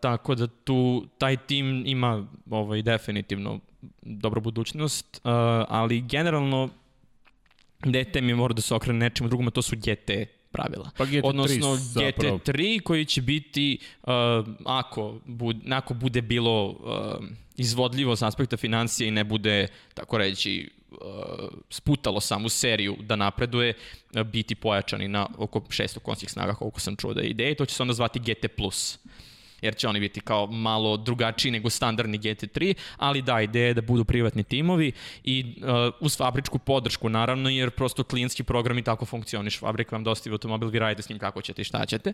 tako 0.00 0.34
da 0.34 0.46
tu, 0.46 1.06
taj 1.18 1.36
tim 1.36 1.82
ima 1.86 2.26
ovaj, 2.50 2.82
definitivno 2.82 3.60
dobru 4.02 4.40
budućnost, 4.40 5.20
uh, 5.24 5.30
ali 5.68 6.00
generalno 6.00 6.68
DTM 7.84 8.28
je 8.28 8.34
mora 8.34 8.54
da 8.54 8.62
se 8.62 8.74
okrene 8.74 8.98
nečemu 8.98 9.28
drugom, 9.28 9.48
a 9.48 9.50
to 9.50 9.62
su 9.62 9.76
GT 9.76 10.10
pravila. 10.54 10.90
Pa 10.96 11.04
GT3 11.04 11.20
Odnosno 11.24 11.76
GT3 11.76 12.82
koji 12.82 13.04
će 13.04 13.22
biti, 13.22 13.78
uh, 14.02 14.10
ako, 14.64 15.18
bud, 15.24 15.56
ako 15.70 15.94
bude 15.94 16.22
bilo 16.22 16.68
uh, 16.68 16.76
izvodljivo 17.56 18.16
s 18.16 18.22
aspekta 18.22 18.56
financije 18.56 19.08
i 19.08 19.10
ne 19.10 19.24
bude, 19.24 19.68
tako 19.94 20.18
reći, 20.18 20.70
uh, 20.90 20.98
sputalo 21.70 22.20
samu 22.20 22.48
seriju 22.48 22.96
da 23.00 23.16
napreduje, 23.16 23.74
uh, 24.14 24.22
biti 24.22 24.54
pojačani 24.54 25.08
na 25.08 25.26
oko 25.38 25.60
600 25.60 25.98
konskih 25.98 26.30
snaga, 26.30 26.54
koliko 26.54 26.80
sam 26.80 26.96
čuo 26.96 27.14
da 27.14 27.20
je 27.20 27.28
ideja, 27.28 27.54
to 27.54 27.66
će 27.66 27.74
se 27.74 27.82
onda 27.82 27.94
zvati 27.94 28.18
GT+. 28.18 28.46
Plus 28.56 28.98
jer 29.64 29.76
će 29.76 29.88
oni 29.88 30.00
biti 30.00 30.20
kao 30.20 30.46
malo 30.46 30.96
drugačiji 30.96 31.52
nego 31.52 31.70
standardni 31.70 32.18
GT3, 32.18 32.74
ali 32.96 33.22
da, 33.22 33.40
ideja 33.40 33.66
je 33.66 33.74
da 33.74 33.82
budu 33.82 34.04
privatni 34.04 34.44
timovi 34.44 34.92
i 35.24 35.54
uh, 35.62 35.94
uz 36.00 36.16
fabričku 36.16 36.58
podršku 36.58 37.08
naravno, 37.08 37.50
jer 37.50 37.70
prosto 37.70 38.04
klijentski 38.04 38.42
programi 38.42 38.82
tako 38.82 39.04
funkcioniš. 39.04 39.58
Fabrika 39.58 39.96
vam 39.96 40.04
dostavi 40.04 40.34
automobil, 40.34 40.68
vi 40.68 40.78
radite 40.78 41.02
s 41.02 41.08
njim 41.08 41.18
kako 41.18 41.42
ćete 41.42 41.62
i 41.62 41.64
šta 41.64 41.86
ćete. 41.86 42.12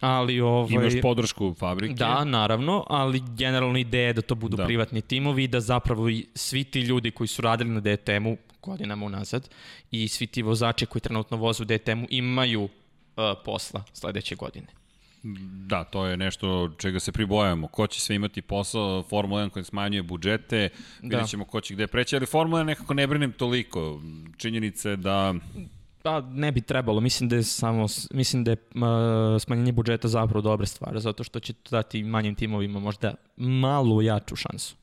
Ali, 0.00 0.40
ovaj, 0.40 0.74
Imaš 0.74 0.92
podršku 1.02 1.54
fabrike? 1.58 1.94
Da, 1.94 2.24
naravno, 2.24 2.84
ali 2.88 3.22
generalno 3.36 3.78
ideja 3.78 4.06
je 4.06 4.12
da 4.12 4.22
to 4.22 4.34
budu 4.34 4.56
da. 4.56 4.64
privatni 4.64 5.00
timovi 5.00 5.44
i 5.44 5.48
da 5.48 5.60
zapravo 5.60 6.08
i 6.08 6.26
svi 6.34 6.64
ti 6.64 6.80
ljudi 6.80 7.10
koji 7.10 7.28
su 7.28 7.42
radili 7.42 7.70
na 7.70 7.80
DTM-u 7.80 8.36
godinama 8.62 9.06
unazad 9.06 9.48
i 9.90 10.08
svi 10.08 10.26
ti 10.26 10.42
vozači 10.42 10.86
koji 10.86 11.02
trenutno 11.02 11.36
vozu 11.36 11.64
DTM-u 11.64 12.06
imaju 12.10 12.62
uh, 12.62 12.68
posla 13.44 13.84
sledeće 13.92 14.34
godine. 14.34 14.81
Da, 15.66 15.84
to 15.84 16.06
je 16.06 16.16
nešto 16.16 16.70
čega 16.78 17.00
se 17.00 17.12
pribojamo. 17.12 17.66
Ko 17.66 17.86
će 17.86 18.00
sve 18.00 18.16
imati 18.16 18.42
posao, 18.42 19.02
Formula 19.02 19.42
1 19.42 19.48
koji 19.48 19.64
smanjuje 19.64 20.02
budžete, 20.02 20.68
da. 21.02 21.08
vidjet 21.08 21.28
ćemo 21.28 21.44
ko 21.44 21.60
će 21.60 21.74
gde 21.74 21.86
preći, 21.86 22.16
ali 22.16 22.26
Formula 22.26 22.60
1 22.60 22.64
nekako 22.64 22.94
ne 22.94 23.06
brinem 23.06 23.32
toliko. 23.32 24.00
Činjenica 24.36 24.90
je 24.90 24.96
da... 24.96 25.34
Pa 26.02 26.20
ne 26.20 26.52
bi 26.52 26.60
trebalo, 26.60 27.00
mislim 27.00 27.28
da 27.28 27.36
je 27.36 27.42
samo 27.42 27.86
mislim 28.10 28.44
da 28.44 28.50
je 28.50 28.56
uh, 28.74 29.42
smanjenje 29.42 29.72
budžeta 29.72 30.08
zapravo 30.08 30.42
dobra 30.42 30.66
stvar, 30.66 31.00
zato 31.00 31.24
što 31.24 31.40
će 31.40 31.52
dati 31.70 32.02
manjim 32.02 32.34
timovima 32.34 32.78
možda 32.80 33.14
malu 33.36 34.02
jaču 34.02 34.36
šansu 34.36 34.76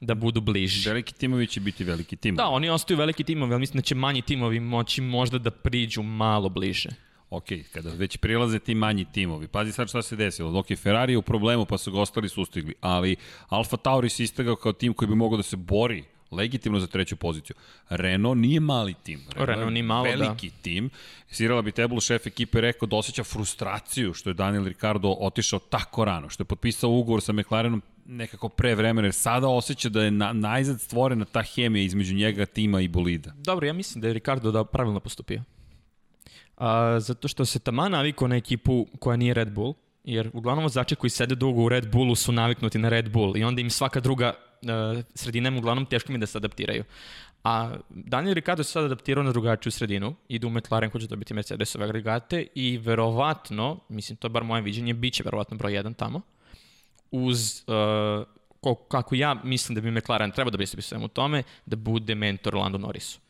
da 0.00 0.14
budu 0.14 0.40
bliži. 0.40 0.88
Veliki 0.88 1.14
timovi 1.14 1.46
će 1.46 1.60
biti 1.60 1.84
veliki 1.84 2.16
timovi. 2.16 2.36
Da, 2.36 2.48
oni 2.48 2.68
ostaju 2.70 2.98
veliki 2.98 3.24
timovi, 3.24 3.52
ali 3.52 3.60
mislim 3.60 3.76
da 3.78 3.82
će 3.82 3.94
manji 3.94 4.22
timovi 4.22 4.60
moći 4.60 5.00
možda 5.00 5.38
da 5.38 5.50
priđu 5.50 6.02
malo 6.02 6.48
bliže 6.48 6.90
ok, 7.30 7.44
kada 7.72 7.90
već 7.90 8.16
prilaze 8.16 8.58
ti 8.58 8.74
manji 8.74 9.04
timovi, 9.04 9.48
pazi 9.48 9.72
sad 9.72 9.88
šta 9.88 10.02
se 10.02 10.16
desilo, 10.16 10.64
je 10.68 10.76
Ferrari 10.76 11.16
u 11.16 11.22
problemu 11.22 11.64
pa 11.64 11.78
su 11.78 11.92
ga 11.92 12.00
ostali 12.00 12.28
sustigli, 12.28 12.74
ali 12.80 13.16
Alfa 13.48 13.76
Tauri 13.76 14.08
se 14.08 14.22
istegao 14.24 14.56
kao 14.56 14.72
tim 14.72 14.94
koji 14.94 15.08
bi 15.08 15.14
mogao 15.14 15.36
da 15.36 15.42
se 15.42 15.56
bori 15.56 16.04
legitimno 16.30 16.80
za 16.80 16.86
treću 16.86 17.16
poziciju. 17.16 17.56
Renault 17.88 18.38
nije 18.38 18.60
mali 18.60 18.94
tim. 18.94 19.20
Renault, 19.28 19.48
Renault 19.48 19.72
nije 19.72 19.82
malo, 19.82 20.04
veliki 20.04 20.18
da. 20.18 20.24
Veliki 20.24 20.50
tim. 20.62 20.90
Sirala 21.30 21.62
bi 21.62 21.72
Teblu, 21.72 22.00
šef 22.00 22.26
ekipe, 22.26 22.60
rekao 22.60 22.86
da 22.86 22.96
osjeća 22.96 23.24
frustraciju 23.24 24.14
što 24.14 24.30
je 24.30 24.34
Daniel 24.34 24.64
Ricardo 24.64 25.16
otišao 25.20 25.58
tako 25.58 26.04
rano, 26.04 26.28
što 26.28 26.42
je 26.42 26.46
potpisao 26.46 26.90
ugovor 26.90 27.22
sa 27.22 27.32
McLarenom 27.32 27.82
nekako 28.06 28.48
pre 28.48 28.74
vremena, 28.74 29.06
jer 29.06 29.14
sada 29.14 29.48
osjeća 29.48 29.88
da 29.88 30.02
je 30.02 30.10
na, 30.10 30.32
najzad 30.32 30.80
stvorena 30.80 31.24
ta 31.24 31.42
hemija 31.42 31.84
između 31.84 32.14
njega, 32.14 32.46
tima 32.46 32.80
i 32.80 32.88
bolida. 32.88 33.32
Dobro, 33.36 33.66
ja 33.66 33.72
mislim 33.72 34.02
da 34.02 34.08
je 34.08 34.14
Ricardo 34.14 34.50
da 34.50 34.64
pravilno 34.64 35.00
postupio 35.00 35.42
a, 36.58 37.00
zato 37.00 37.28
što 37.28 37.44
se 37.44 37.58
tamo 37.58 37.88
navikao 37.88 38.28
na 38.28 38.36
ekipu 38.36 38.86
koja 38.98 39.16
nije 39.16 39.34
Red 39.34 39.52
Bull, 39.52 39.74
jer 40.04 40.30
uglavnom 40.32 40.64
vozači 40.64 40.96
koji 40.96 41.10
sede 41.10 41.34
dugo 41.34 41.62
u 41.62 41.68
Red 41.68 41.90
Bullu 41.92 42.14
su 42.14 42.32
naviknuti 42.32 42.78
na 42.78 42.88
Red 42.88 43.10
Bull 43.10 43.36
i 43.36 43.44
onda 43.44 43.60
im 43.60 43.70
svaka 43.70 44.00
druga 44.00 44.34
uh, 44.62 45.04
sredina 45.14 45.48
im 45.48 45.58
uglavnom 45.58 45.86
teško 45.86 46.12
mi 46.12 46.18
da 46.18 46.26
se 46.26 46.38
adaptiraju. 46.38 46.84
A 47.44 47.76
Daniel 47.90 48.34
Ricciardo 48.34 48.64
se 48.64 48.72
sad 48.72 48.84
adaptirao 48.84 49.24
na 49.24 49.32
drugačiju 49.32 49.72
sredinu, 49.72 50.14
ide 50.28 50.46
u 50.46 50.50
McLaren 50.50 50.90
koji 50.90 51.02
će 51.02 51.08
dobiti 51.08 51.34
Mercedesove 51.34 51.84
agregate 51.84 52.46
i 52.54 52.78
verovatno, 52.78 53.78
mislim 53.88 54.16
to 54.16 54.26
je 54.26 54.30
bar 54.30 54.44
moje 54.44 54.62
viđenje, 54.62 54.94
bit 54.94 55.14
će 55.14 55.22
verovatno 55.22 55.56
broj 55.56 55.72
1 55.72 55.96
tamo, 55.96 56.20
uz 57.10 57.64
uh, 57.66 58.76
kako 58.88 59.14
ja 59.14 59.34
mislim 59.44 59.74
da 59.74 59.80
bi 59.80 59.90
McLaren 59.90 60.30
trebao 60.30 60.50
da 60.50 60.58
bi 60.58 60.66
svemu 60.66 61.08
tome, 61.08 61.42
da 61.66 61.76
bude 61.76 62.14
mentor 62.14 62.54
Lando 62.54 62.78
Norrisu 62.78 63.20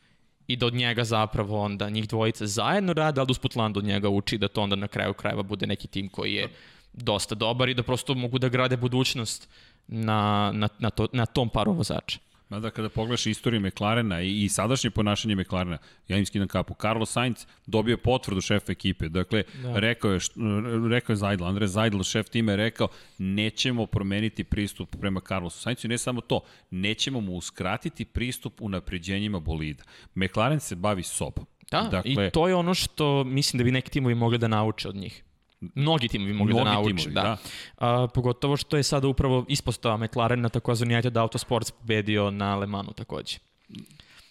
i 0.49 0.55
da 0.55 0.65
od 0.65 0.73
njega 0.73 1.03
zapravo 1.03 1.61
onda 1.61 1.89
njih 1.89 2.07
dvojica 2.07 2.47
zajedno 2.47 2.93
rade, 2.93 3.21
ali 3.21 3.27
da 3.27 3.31
usput 3.31 3.55
Lando 3.55 3.79
od 3.79 3.85
njega 3.85 4.09
uči 4.09 4.37
da 4.37 4.47
to 4.47 4.61
onda 4.61 4.75
na 4.75 4.87
kraju 4.87 5.13
krajeva 5.13 5.43
bude 5.43 5.67
neki 5.67 5.87
tim 5.87 6.09
koji 6.09 6.33
je 6.33 6.47
dosta 6.93 7.35
dobar 7.35 7.69
i 7.69 7.73
da 7.73 7.83
prosto 7.83 8.13
mogu 8.13 8.39
da 8.39 8.49
grade 8.49 8.77
budućnost 8.77 9.49
na, 9.87 10.51
na, 10.53 10.69
na, 10.79 10.89
to, 10.89 11.07
na 11.13 11.25
tom 11.25 11.49
paru 11.49 11.73
vozača. 11.73 12.19
Mada 12.49 12.69
kada 12.69 12.89
pogledaš 12.89 13.25
istoriju 13.25 13.61
McLarena 13.61 14.21
i, 14.21 14.43
i 14.43 14.49
sadašnje 14.49 14.89
ponašanje 14.89 15.35
McLarena, 15.35 15.77
ja 16.07 16.17
im 16.17 16.25
skidam 16.25 16.47
kapu. 16.47 16.73
Carlos 16.81 17.11
Sainz 17.11 17.45
dobio 17.65 17.97
potvrdu 17.97 18.41
šefa 18.41 18.71
ekipe. 18.71 19.09
Dakle, 19.09 19.43
da. 19.63 19.79
rekao 19.79 20.11
je, 20.11 20.19
rekao 20.89 21.13
je 21.13 21.17
Zajdl, 21.17 21.43
Andre 21.43 21.67
Zajdl, 21.67 22.01
šef 22.03 22.29
tima 22.29 22.51
je 22.51 22.57
rekao, 22.57 22.87
nećemo 23.17 23.85
promeniti 23.85 24.43
pristup 24.43 24.95
prema 24.99 25.21
Carlosu 25.27 25.59
Sainzu 25.59 25.87
i 25.87 25.89
ne 25.89 25.97
samo 25.97 26.21
to, 26.21 26.41
nećemo 26.71 27.21
mu 27.21 27.35
uskratiti 27.35 28.05
pristup 28.05 28.61
u 28.61 28.69
napređenjima 28.69 29.39
bolida. 29.39 29.83
McLaren 30.15 30.59
se 30.59 30.75
bavi 30.75 31.03
sobom. 31.03 31.45
Da, 31.71 31.81
dakle, 31.81 32.27
i 32.27 32.29
to 32.33 32.47
je 32.47 32.55
ono 32.55 32.73
što 32.73 33.23
mislim 33.23 33.57
da 33.57 33.63
bi 33.63 33.71
neki 33.71 33.91
timovi 33.91 34.15
mogli 34.15 34.37
da 34.37 34.47
nauče 34.47 34.89
od 34.89 34.95
njih. 34.95 35.23
Mnogi 35.75 36.07
timovi 36.07 36.33
mogli 36.33 36.53
da 36.53 36.63
nauče, 36.63 36.95
timovi, 36.95 37.13
da. 37.13 37.21
da. 37.21 37.37
A, 37.77 38.07
pogotovo 38.07 38.57
što 38.57 38.77
je 38.77 38.83
sada 38.83 39.07
upravo 39.07 39.45
ispostava 39.47 39.97
McLaren 39.97 40.41
na 40.41 40.49
takozvani 40.49 40.93
United 40.93 41.17
Autosports 41.17 41.71
pobedio 41.71 42.31
na 42.31 42.55
Le 42.55 42.67
Manu 42.67 42.93
takođe. 42.93 43.37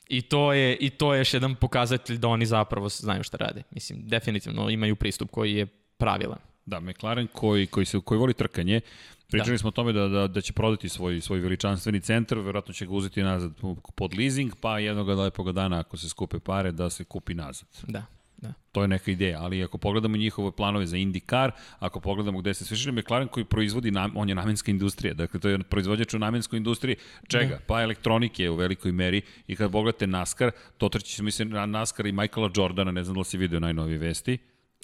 I 0.09 0.23
to 0.23 0.53
je 0.53 0.77
i 0.77 0.91
to 0.91 1.15
je 1.15 1.19
još 1.19 1.35
jedan 1.35 1.55
pokazatelj 1.55 2.19
da 2.19 2.29
oni 2.29 2.47
zapravo 2.47 2.89
znaju 2.89 3.23
šta 3.23 3.37
rade. 3.37 3.63
Mislim 3.71 3.99
definitivno 4.03 4.71
imaju 4.71 4.97
pristup 4.97 5.31
koji 5.31 5.55
je 5.55 5.67
pravilan. 5.97 6.39
Da, 6.67 6.81
McLaren 6.81 7.29
koji 7.33 7.67
koji 7.67 7.87
se 7.87 8.01
koji 8.05 8.19
voli 8.19 8.35
trkanje, 8.35 8.81
Pričali 9.31 9.53
da. 9.53 9.59
smo 9.59 9.69
o 9.69 9.71
tome 9.71 9.93
da, 9.93 10.09
da, 10.09 10.27
da 10.27 10.41
će 10.41 10.53
prodati 10.53 10.89
svoj, 10.89 11.21
svoj 11.21 11.39
veličanstveni 11.39 12.01
centar, 12.01 12.39
verovatno 12.39 12.75
će 12.75 12.87
ga 12.87 12.93
uzeti 12.93 13.23
nazad 13.23 13.53
pod 13.95 14.19
leasing, 14.19 14.53
pa 14.61 14.79
jednog 14.79 15.09
lepog 15.09 15.53
dana 15.53 15.81
ako 15.81 15.97
se 15.97 16.09
skupe 16.09 16.39
pare 16.39 16.73
da 16.73 16.91
se 16.91 17.05
kupi 17.05 17.35
nazad. 17.35 17.69
Da. 17.87 18.03
Da. 18.43 18.53
To 18.73 18.83
je 18.83 18.89
neka 18.89 19.11
ideja, 19.11 19.41
ali 19.41 19.65
ako 19.65 19.79
pogledamo 19.79 20.17
njihove 20.17 20.53
planove 20.57 20.87
za 20.87 20.97
IndyCar, 20.97 21.51
ako 21.79 22.01
pogledamo 22.01 22.39
gde 22.39 22.55
se 22.55 22.65
svišli, 22.65 22.93
McLaren 22.93 23.29
koji 23.29 23.45
proizvodi, 23.45 23.91
nam, 23.91 24.17
on 24.17 24.29
je 24.29 24.35
namenska 24.35 24.71
industrija, 24.71 25.15
dakle 25.15 25.41
to 25.41 25.49
je 25.49 25.59
proizvođač 25.59 26.15
u 26.15 26.19
namenskoj 26.19 26.57
industriji, 26.57 26.97
čega? 27.29 27.55
Da. 27.55 27.61
Pa 27.67 27.83
elektronike 27.83 28.51
u 28.51 28.57
velikoj 28.57 28.93
meri 28.93 29.23
i 29.47 29.57
kad 29.57 29.73
pogledate 29.73 30.07
NASCAR, 30.07 30.51
to 30.79 30.89
trči 30.89 31.17
se 31.17 31.23
mislim 31.23 31.51
na 31.51 31.67
NASCAR 31.67 32.07
i 32.07 32.13
Michaela 32.13 32.51
Jordana, 32.57 32.93
ne 32.93 33.05
znam 33.05 33.15
da 33.15 33.19
li 33.19 33.25
si 33.25 33.39
video 33.39 33.61
najnovije 33.61 33.99
vesti, 33.99 34.39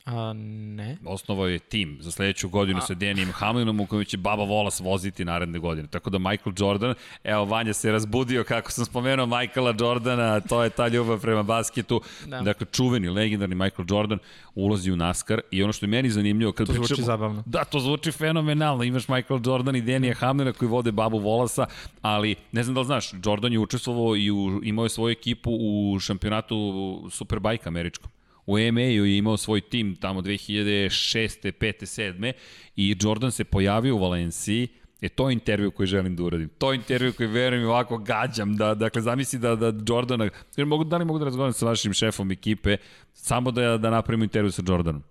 A, 0.05 0.32
ne. 0.76 0.97
Osnovao 1.05 1.47
je 1.48 1.59
tim 1.59 1.98
za 2.01 2.10
sledeću 2.10 2.48
godinu 2.48 2.78
A... 2.78 2.81
sa 2.81 2.94
Denijem 2.94 3.32
Hamlinom 3.32 3.81
u 3.81 3.86
kojem 3.86 4.05
će 4.05 4.16
Baba 4.16 4.44
Volas 4.44 4.81
voziti 4.81 5.24
naredne 5.24 5.59
godine. 5.59 5.89
Tako 5.89 6.10
da 6.10 6.18
Michael 6.18 6.55
Jordan, 6.59 6.94
evo 7.24 7.44
Vanja 7.44 7.72
se 7.72 7.93
razbudio 7.93 8.44
kako 8.44 8.70
sam 8.70 8.85
spomenuo 8.85 9.26
Michaela 9.26 9.74
Jordana, 9.81 10.40
to 10.40 10.64
je 10.64 10.70
ta 10.70 10.89
ljubav 10.89 11.20
prema 11.20 11.43
basketu. 11.43 12.01
Da. 12.26 12.40
Dakle, 12.40 12.66
čuveni, 12.72 13.09
legendarni 13.09 13.55
Michael 13.55 13.86
Jordan 13.89 14.18
ulazi 14.55 14.93
u 14.93 14.97
NASCAR 14.97 15.40
i 15.51 15.62
ono 15.62 15.72
što 15.72 15.86
je 15.86 15.90
meni 15.90 16.10
zanimljivo... 16.10 16.52
Kad 16.52 16.66
to 16.66 16.72
zvuči 16.72 16.89
pričamo, 16.89 17.06
zabavno. 17.06 17.43
Da, 17.47 17.64
to 17.64 17.81
zvuči 17.81 18.12
fenomenalno. 18.12 18.85
Imaš 18.85 19.09
Michael 19.09 19.40
Jordan 19.44 19.76
i 19.76 19.82
Denija 19.82 20.14
Hamlina 20.14 20.52
koji 20.52 20.68
vode 20.68 20.93
Babu 20.93 21.18
Volasa, 21.18 21.66
ali 22.02 22.35
ne 22.52 22.62
znam 22.62 22.74
da 22.74 22.81
li 22.81 22.86
znaš, 22.86 23.12
Jordan 23.24 23.52
je 23.52 23.59
učestvovao 23.59 24.16
i 24.16 24.31
u, 24.31 24.60
imao 24.64 24.85
je 24.85 24.89
svoju 24.89 25.12
ekipu 25.12 25.51
u 25.60 25.98
šampionatu 26.01 27.09
Superbike 27.10 27.68
američkom 27.68 28.10
u 28.46 28.58
EMA-u 28.58 29.04
je 29.04 29.18
imao 29.18 29.36
svoj 29.36 29.60
tim 29.60 29.96
tamo 29.96 30.20
2006. 30.20 31.52
5. 31.52 31.72
7. 31.80 32.32
i 32.76 32.96
Jordan 33.00 33.32
se 33.32 33.44
pojavio 33.44 33.96
u 33.96 33.98
Valenciji 33.98 34.68
E, 35.04 35.08
to 35.08 35.28
je 35.28 35.32
intervju 35.32 35.70
koji 35.70 35.86
želim 35.86 36.16
da 36.16 36.22
uradim. 36.22 36.48
To 36.58 36.72
je 36.72 36.76
intervju 36.76 37.12
koji 37.12 37.26
verujem 37.28 37.68
ovako 37.68 37.98
gađam. 37.98 38.56
Da, 38.56 38.74
dakle, 38.74 39.02
zamisli 39.02 39.38
da, 39.38 39.56
da 39.56 39.72
Jordana... 39.88 40.30
Mogu, 40.56 40.84
da 40.84 40.96
li 40.96 41.04
mogu 41.04 41.18
da 41.18 41.24
razgovaram 41.24 41.52
sa 41.52 41.66
vašim 41.66 41.92
šefom 41.92 42.30
ekipe 42.30 42.76
samo 43.12 43.50
da, 43.50 43.78
da 43.78 43.90
napravimo 43.90 44.24
intervju 44.24 44.52
sa 44.52 44.62
Jordanom? 44.66 45.02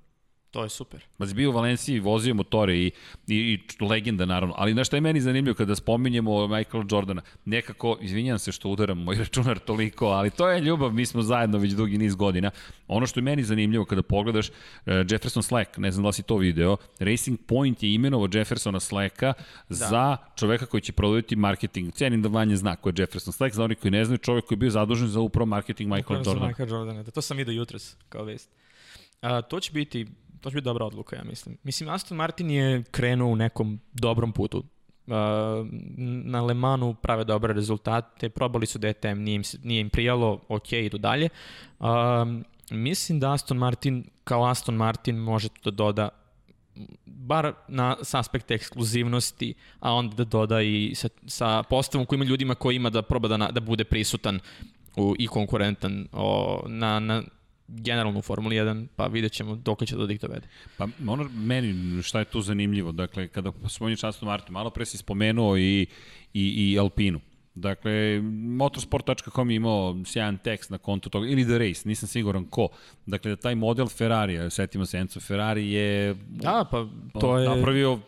To 0.54 0.64
je 0.64 0.70
super. 0.70 1.02
Ma 1.18 1.28
si 1.28 1.34
bio 1.34 1.50
u 1.50 1.54
Valenciji, 1.54 2.00
vozio 2.00 2.34
motore 2.34 2.78
i, 2.78 2.92
i, 3.28 3.60
i 3.80 3.84
legenda 3.84 4.26
naravno, 4.26 4.56
ali 4.58 4.74
znaš 4.74 4.88
šta 4.88 4.98
je 4.98 5.02
meni 5.02 5.22
zanimljivo 5.22 5.56
kada 5.56 5.76
spominjemo 5.76 6.48
Michael 6.48 6.84
Jordana, 6.92 7.22
nekako, 7.46 7.98
izvinjam 8.02 8.40
se 8.40 8.52
što 8.52 8.70
udaram 8.70 8.98
moj 8.98 9.16
računar 9.24 9.60
toliko, 9.60 10.06
ali 10.06 10.30
to 10.30 10.50
je 10.50 10.62
ljubav, 10.62 10.94
mi 10.94 11.06
smo 11.06 11.22
zajedno 11.22 11.58
već 11.58 11.72
dugi 11.72 11.98
niz 11.98 12.16
godina. 12.16 12.52
Ono 12.88 13.06
što 13.06 13.20
je 13.20 13.24
meni 13.24 13.44
zanimljivo 13.44 13.86
kada 13.86 14.04
pogledaš 14.04 14.50
uh, 14.50 14.54
Jefferson 15.10 15.44
Slack, 15.44 15.78
ne 15.78 15.92
znam 15.92 16.04
da 16.04 16.08
li 16.08 16.14
si 16.14 16.24
to 16.24 16.38
video, 16.38 16.78
Racing 17.00 17.40
Point 17.46 17.84
je 17.84 17.94
imenovo 17.94 18.30
Jeffersona 18.34 18.80
Slacka 18.80 19.34
da. 19.70 19.76
za 19.76 20.18
čoveka 20.36 20.66
koji 20.66 20.82
će 20.82 20.92
prodaviti 20.92 21.36
marketing. 21.36 21.94
Cenim 21.94 22.22
da 22.22 22.30
Vanja 22.30 22.56
zna 22.56 22.76
ko 22.76 22.90
je 22.90 22.94
Jefferson 22.98 23.34
Slack, 23.34 23.56
za 23.56 23.64
oni 23.64 23.76
koji 23.76 23.92
ne 23.92 24.06
znaju, 24.06 24.18
čovek 24.18 24.46
koji 24.46 24.56
je 24.56 24.60
bio 24.60 24.70
zadužen 24.70 25.08
za 25.08 25.20
upravo 25.20 25.46
marketing 25.46 25.94
Michael 25.94 26.22
Jordana. 26.26 26.48
Michael 26.48 26.70
Jordana, 26.70 27.04
da, 27.04 27.12
to 27.12 27.22
sam 27.22 27.38
vidio 27.38 27.52
jutros 27.52 27.96
kao 28.10 28.24
vest. 28.24 28.50
A, 29.22 29.42
to 29.42 29.60
će 29.60 29.72
biti 29.72 30.08
to 30.44 30.50
će 30.50 30.56
biti 30.56 30.66
dobra 30.66 30.86
odluka, 30.86 31.16
ja 31.16 31.24
mislim. 31.24 31.58
Mislim, 31.64 31.90
Aston 31.90 32.18
Martin 32.18 32.50
je 32.52 32.84
krenuo 32.92 33.32
u 33.32 33.36
nekom 33.36 33.80
dobrom 33.94 34.32
putu. 34.32 34.58
Uh, 34.58 35.14
na 36.26 36.42
Le 36.42 36.54
Manu 36.54 36.94
prave 36.94 37.24
dobre 37.24 37.54
rezultate, 37.54 38.30
probali 38.30 38.66
su 38.66 38.80
DTM, 38.80 39.18
nije 39.18 39.36
im, 39.36 39.44
nije 39.64 39.82
im 39.82 39.90
prijalo, 39.90 40.42
ok, 40.48 40.74
idu 40.74 40.98
dalje. 40.98 41.30
Uh, 41.80 41.88
mislim 42.72 43.20
da 43.20 43.34
Aston 43.34 43.58
Martin, 43.58 44.04
kao 44.24 44.46
Aston 44.46 44.76
Martin, 44.76 45.16
može 45.16 45.48
da 45.64 45.72
doda 45.72 46.10
bar 47.06 47.54
na, 47.68 47.98
s 48.04 48.14
aspekta 48.14 48.54
ekskluzivnosti, 48.54 49.54
a 49.80 49.94
onda 49.94 50.16
da 50.16 50.24
doda 50.24 50.62
i 50.62 50.92
sa, 50.96 51.10
sa 51.26 51.64
postavom 51.64 52.06
koji 52.06 52.18
ima 52.18 52.26
ljudima 52.26 52.56
koji 52.56 52.76
ima 52.76 52.90
da 52.90 53.02
proba 53.02 53.28
da, 53.28 53.38
na, 53.38 53.52
da 53.52 53.60
bude 53.60 53.84
prisutan 53.84 54.40
u, 54.96 55.16
i 55.20 55.28
konkurentan 55.28 56.08
o, 56.12 56.64
na, 56.68 57.00
na 57.00 57.24
generalno 57.68 58.20
u 58.20 58.22
Formuli 58.22 58.56
1, 58.56 58.88
pa 58.96 59.08
vidjet 59.08 59.32
ćemo 59.32 59.56
dok 59.56 59.86
će 59.86 59.96
do 59.96 60.06
dik 60.06 60.22
dovede. 60.22 60.48
Pa 60.78 60.88
ono, 61.08 61.30
meni 61.34 62.02
šta 62.04 62.20
je 62.20 62.26
tu 62.26 62.42
zanimljivo, 62.42 62.92
dakle, 62.92 63.28
kada 63.28 63.52
spominješ 63.68 64.04
Aston 64.04 64.28
Martin, 64.28 64.54
malo 64.54 64.70
pre 64.70 64.86
si 64.86 64.98
spomenuo 64.98 65.58
i, 65.58 65.86
i, 66.34 66.72
i 66.72 66.80
Alpinu. 66.80 67.20
Dakle, 67.56 68.22
motorsport.com 68.32 69.50
je 69.50 69.56
imao 69.56 69.98
sjajan 70.06 70.38
tekst 70.38 70.70
na 70.70 70.78
kontu 70.78 71.10
toga, 71.10 71.28
ili 71.28 71.44
The 71.44 71.58
Race, 71.58 71.82
nisam 71.90 72.10
siguran 72.10 72.46
ko. 72.46 72.68
Dakle, 73.06 73.32
da 73.32 73.36
taj 73.36 73.56
model 73.56 73.88
Ferrarija, 73.88 74.50
setimo 74.50 74.86
se 74.86 74.98
Enzo 74.98 75.20
Ferrari 75.20 75.72
je... 75.72 76.16
Da, 76.30 76.66
pa 76.72 76.88
to 77.20 77.38
je... 77.38 77.50
Napravio 77.50 78.00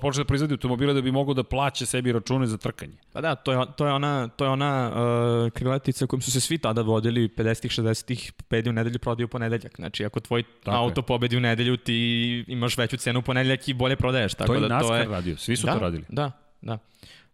počne 0.00 0.20
da 0.20 0.24
proizvodi 0.24 0.54
automobile 0.54 0.94
da 0.94 1.00
bi 1.00 1.12
mogao 1.12 1.34
da 1.34 1.42
plaća 1.42 1.86
sebi 1.86 2.12
račune 2.12 2.46
za 2.46 2.56
trkanje. 2.56 2.92
Pa 3.12 3.20
da, 3.20 3.34
to 3.34 3.52
je, 3.52 3.58
to 3.76 3.86
je 3.86 3.92
ona, 3.92 4.28
to 4.28 4.44
je 4.44 4.50
ona 4.50 4.90
uh, 4.90 5.50
krilatica 5.50 6.06
kojom 6.06 6.22
su 6.22 6.30
se 6.30 6.40
svi 6.40 6.58
tada 6.58 6.82
vodili 6.82 7.28
50-ih, 7.28 7.70
60-ih, 7.70 8.32
pedi 8.48 8.70
u 8.70 8.72
nedelju, 8.72 8.98
prodaju 8.98 9.26
u 9.26 9.28
ponedeljak. 9.28 9.76
Znači, 9.76 10.04
ako 10.04 10.20
tvoj 10.20 10.42
tako 10.42 10.76
auto 10.76 11.00
je. 11.00 11.06
pobedi 11.06 11.36
u 11.36 11.40
nedelju, 11.40 11.76
ti 11.76 12.44
imaš 12.48 12.78
veću 12.78 12.96
cenu 12.96 13.18
u 13.18 13.22
ponedeljak 13.22 13.68
i 13.68 13.74
bolje 13.74 13.96
prodaješ. 13.96 14.34
Tako 14.34 14.46
to 14.46 14.54
je 14.54 14.60
da, 14.60 14.68
NASCAR 14.68 14.88
to 14.88 14.96
je... 14.96 15.08
radio, 15.08 15.36
svi 15.36 15.56
su 15.56 15.66
da, 15.66 15.72
to 15.72 15.78
radili. 15.78 16.04
Da, 16.08 16.32
da. 16.60 16.78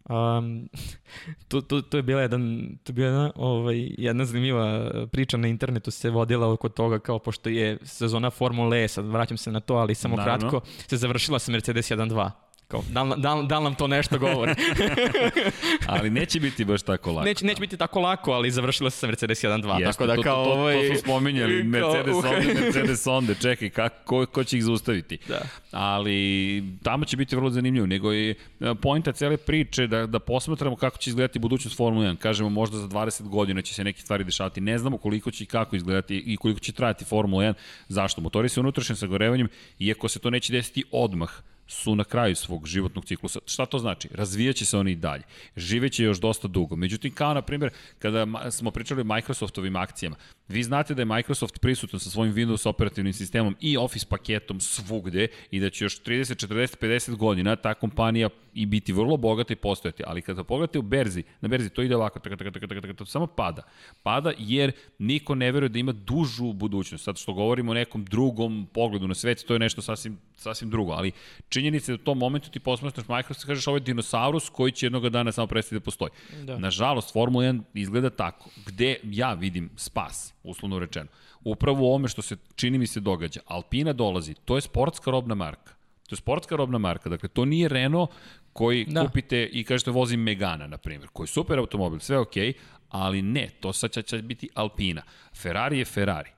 Um, 0.09 0.69
to, 1.47 1.61
to, 1.61 1.81
to 1.81 1.97
je 1.97 2.03
bila 2.03 2.21
jedan, 2.21 2.69
to 2.83 2.91
je 2.91 2.93
bila 2.93 3.07
jedna, 3.07 3.31
ovaj, 3.35 3.89
jedna 3.97 4.25
zanimljiva 4.25 4.91
priča 5.11 5.37
na 5.37 5.47
internetu 5.47 5.91
se 5.91 6.09
vodila 6.09 6.51
oko 6.51 6.69
toga 6.69 6.99
kao 6.99 7.19
pošto 7.19 7.49
je 7.49 7.77
sezona 7.83 8.29
Formule 8.29 8.83
E, 8.83 8.87
sad 8.87 9.05
vraćam 9.05 9.37
se 9.37 9.51
na 9.51 9.59
to, 9.59 9.75
ali 9.75 9.95
samo 9.95 10.15
Naravno. 10.15 10.49
kratko, 10.49 10.67
se 10.87 10.97
završila 10.97 11.39
sa 11.39 11.51
Mercedes 11.51 11.91
1.2. 11.91 12.29
Kao, 12.67 12.83
da, 12.89 13.03
da, 13.17 13.45
da 13.49 13.59
nam 13.59 13.75
to 13.75 13.87
nešto 13.87 14.19
govori? 14.19 14.51
ali 15.87 16.09
neće 16.09 16.39
biti 16.39 16.65
baš 16.65 16.81
tako 16.81 17.11
lako. 17.11 17.25
Neće, 17.25 17.45
neće 17.45 17.59
biti 17.59 17.77
tako 17.77 17.99
lako, 17.99 18.31
ali 18.31 18.51
završila 18.51 18.89
se 18.89 18.97
sa 18.97 19.07
Mercedes 19.07 19.43
1.2. 19.43 19.79
Jeste, 19.79 20.05
tako 20.05 20.15
da 20.15 20.23
kao 20.23 20.45
to, 20.45 20.51
to, 20.51 20.59
ovaj... 20.59 20.73
to, 20.75 20.87
to 20.89 20.95
su 20.95 21.01
spominjali, 21.01 21.63
Mercedes 21.73 22.15
kao, 22.23 22.31
onde, 22.31 22.53
Mercedes 22.53 23.07
onde, 23.07 23.35
čekaj, 23.41 23.69
kako, 23.69 23.95
ko, 24.05 24.25
ko 24.25 24.43
će 24.43 24.57
ih 24.57 24.63
zaustaviti? 24.63 25.17
Da. 25.27 25.41
Ali 25.71 26.63
tamo 26.83 27.05
će 27.05 27.17
biti 27.17 27.35
vrlo 27.35 27.49
zanimljivo, 27.49 27.87
nego 27.87 28.11
je 28.11 28.31
e, 28.59 28.75
pojenta 28.81 29.11
cele 29.11 29.37
priče 29.37 29.87
da, 29.87 30.05
da 30.05 30.19
posmatramo 30.19 30.75
kako 30.75 30.97
će 30.97 31.09
izgledati 31.09 31.39
budućnost 31.39 31.77
Formula 31.77 32.05
1. 32.05 32.15
Kažemo, 32.15 32.49
možda 32.49 32.77
za 32.77 32.87
20 32.87 33.21
godina 33.21 33.61
će 33.61 33.73
se 33.73 33.83
neke 33.83 34.01
stvari 34.01 34.23
dešavati. 34.23 34.61
Ne 34.61 34.77
znamo 34.77 34.97
koliko 34.97 35.31
će 35.31 35.43
i 35.43 35.47
kako 35.47 35.75
izgledati 35.75 36.17
i 36.17 36.37
koliko 36.37 36.59
će 36.59 36.71
trajati 36.71 37.05
Formula 37.05 37.43
1. 37.43 37.53
Zašto? 37.87 38.21
Motori 38.21 38.49
se 38.49 38.59
unutrašnjim 38.59 38.95
sagorevanjem, 38.95 39.47
iako 39.79 40.07
se 40.07 40.19
to 40.19 40.29
neće 40.29 40.53
desiti 40.53 40.83
odmah, 40.91 41.29
su 41.67 41.95
na 41.95 42.03
kraju 42.03 42.35
svog 42.35 42.67
životnog 42.67 43.05
ciklusa. 43.05 43.39
Šta 43.45 43.65
to 43.65 43.79
znači? 43.79 44.09
Razvijaće 44.13 44.65
se 44.65 44.77
oni 44.77 44.91
i 44.91 44.95
dalje. 44.95 45.23
Živeće 45.57 46.03
još 46.03 46.19
dosta 46.19 46.47
dugo. 46.47 46.75
Međutim, 46.75 47.13
kao 47.13 47.33
na 47.33 47.41
primjer, 47.41 47.71
kada 47.99 48.51
smo 48.51 48.71
pričali 48.71 49.01
o 49.01 49.15
Microsoftovim 49.15 49.75
akcijama, 49.75 50.15
vi 50.47 50.63
znate 50.63 50.93
da 50.93 51.01
je 51.01 51.05
Microsoft 51.05 51.59
prisutan 51.59 51.99
sa 51.99 52.09
svojim 52.09 52.33
Windows 52.33 52.69
operativnim 52.69 53.13
sistemom 53.13 53.55
i 53.59 53.77
Office 53.77 54.05
paketom 54.09 54.59
svugde 54.59 55.27
i 55.51 55.59
da 55.59 55.69
će 55.69 55.85
još 55.85 56.01
30, 56.01 56.47
40, 56.47 56.77
50 56.81 57.15
godina 57.15 57.55
ta 57.55 57.73
kompanija 57.73 58.29
i 58.53 58.65
biti 58.65 58.93
vrlo 58.93 59.17
bogata 59.17 59.53
i 59.53 59.55
postojati. 59.55 60.03
Ali 60.07 60.21
kada 60.21 60.43
pogledate 60.43 60.79
u 60.79 60.81
berzi, 60.81 61.23
na 61.41 61.47
berzi 61.47 61.69
to 61.69 61.81
ide 61.81 61.95
ovako, 61.95 62.19
taka, 62.19 62.37
taka, 62.37 62.51
taka, 62.51 62.67
taka, 62.67 62.81
taka, 62.81 63.05
samo 63.05 63.27
pada. 63.27 63.61
Pada 64.03 64.33
jer 64.37 64.71
niko 64.99 65.35
ne 65.35 65.51
veruje 65.51 65.69
da 65.69 65.79
ima 65.79 65.91
dužu 65.91 66.53
budućnost. 66.53 67.03
Sad 67.03 67.17
što 67.17 67.33
govorimo 67.33 67.71
o 67.71 67.73
nekom 67.73 68.05
drugom 68.05 68.67
pogledu 68.73 69.07
na 69.07 69.15
svet, 69.15 69.43
to 69.47 69.53
je 69.53 69.59
nešto 69.59 69.81
sasvim, 69.81 70.17
sasvim 70.35 70.69
drugo. 70.69 70.91
Ali 70.91 71.11
činjenica 71.55 71.91
je 71.91 71.97
da 71.97 72.01
u 72.01 72.05
tom 72.05 72.17
momentu 72.17 72.49
ti 72.49 72.59
posmatraš 72.59 73.07
Microsoft 73.07 73.43
i 73.43 73.47
kažeš 73.47 73.67
ovo 73.67 73.77
je 73.77 73.81
dinosaurus 73.81 74.49
koji 74.49 74.71
će 74.71 74.85
jednog 74.85 75.09
dana 75.09 75.31
samo 75.31 75.47
prestati 75.47 75.75
da 75.75 75.79
postoji. 75.79 76.11
Da. 76.43 76.57
Nažalost, 76.59 77.13
Formula 77.13 77.45
1 77.45 77.61
izgleda 77.73 78.09
tako. 78.09 78.49
Gde 78.65 78.95
ja 79.03 79.33
vidim 79.33 79.69
spas, 79.75 80.33
uslovno 80.43 80.79
rečeno. 80.79 81.07
Upravo 81.43 81.83
u 81.83 81.87
ovome 81.87 82.07
što 82.07 82.21
se 82.21 82.37
čini 82.55 82.77
mi 82.77 82.87
se 82.87 82.99
događa. 82.99 83.39
Alpina 83.45 83.93
dolazi, 83.93 84.33
to 84.45 84.57
je 84.57 84.61
sportska 84.61 85.11
robna 85.11 85.35
marka. 85.35 85.73
To 86.09 86.13
je 86.13 86.17
sportska 86.17 86.55
robna 86.55 86.77
marka, 86.77 87.09
dakle 87.09 87.29
to 87.29 87.45
nije 87.45 87.69
Renault 87.69 88.09
koji 88.53 88.85
da. 88.85 89.05
kupite 89.05 89.45
i 89.45 89.63
kažete 89.63 89.91
vozim 89.91 90.19
Megana, 90.19 90.67
na 90.67 90.77
primjer, 90.77 91.09
koji 91.13 91.25
je 91.25 91.33
super 91.37 91.59
automobil, 91.59 91.99
sve 91.99 92.17
ok, 92.17 92.35
ali 92.89 93.21
ne, 93.21 93.49
to 93.59 93.73
sad 93.73 93.91
će, 93.91 94.01
će 94.01 94.21
biti 94.21 94.49
Alpina. 94.53 95.01
Ferrari 95.33 95.79
je 95.79 95.85
Ferrari. 95.85 96.29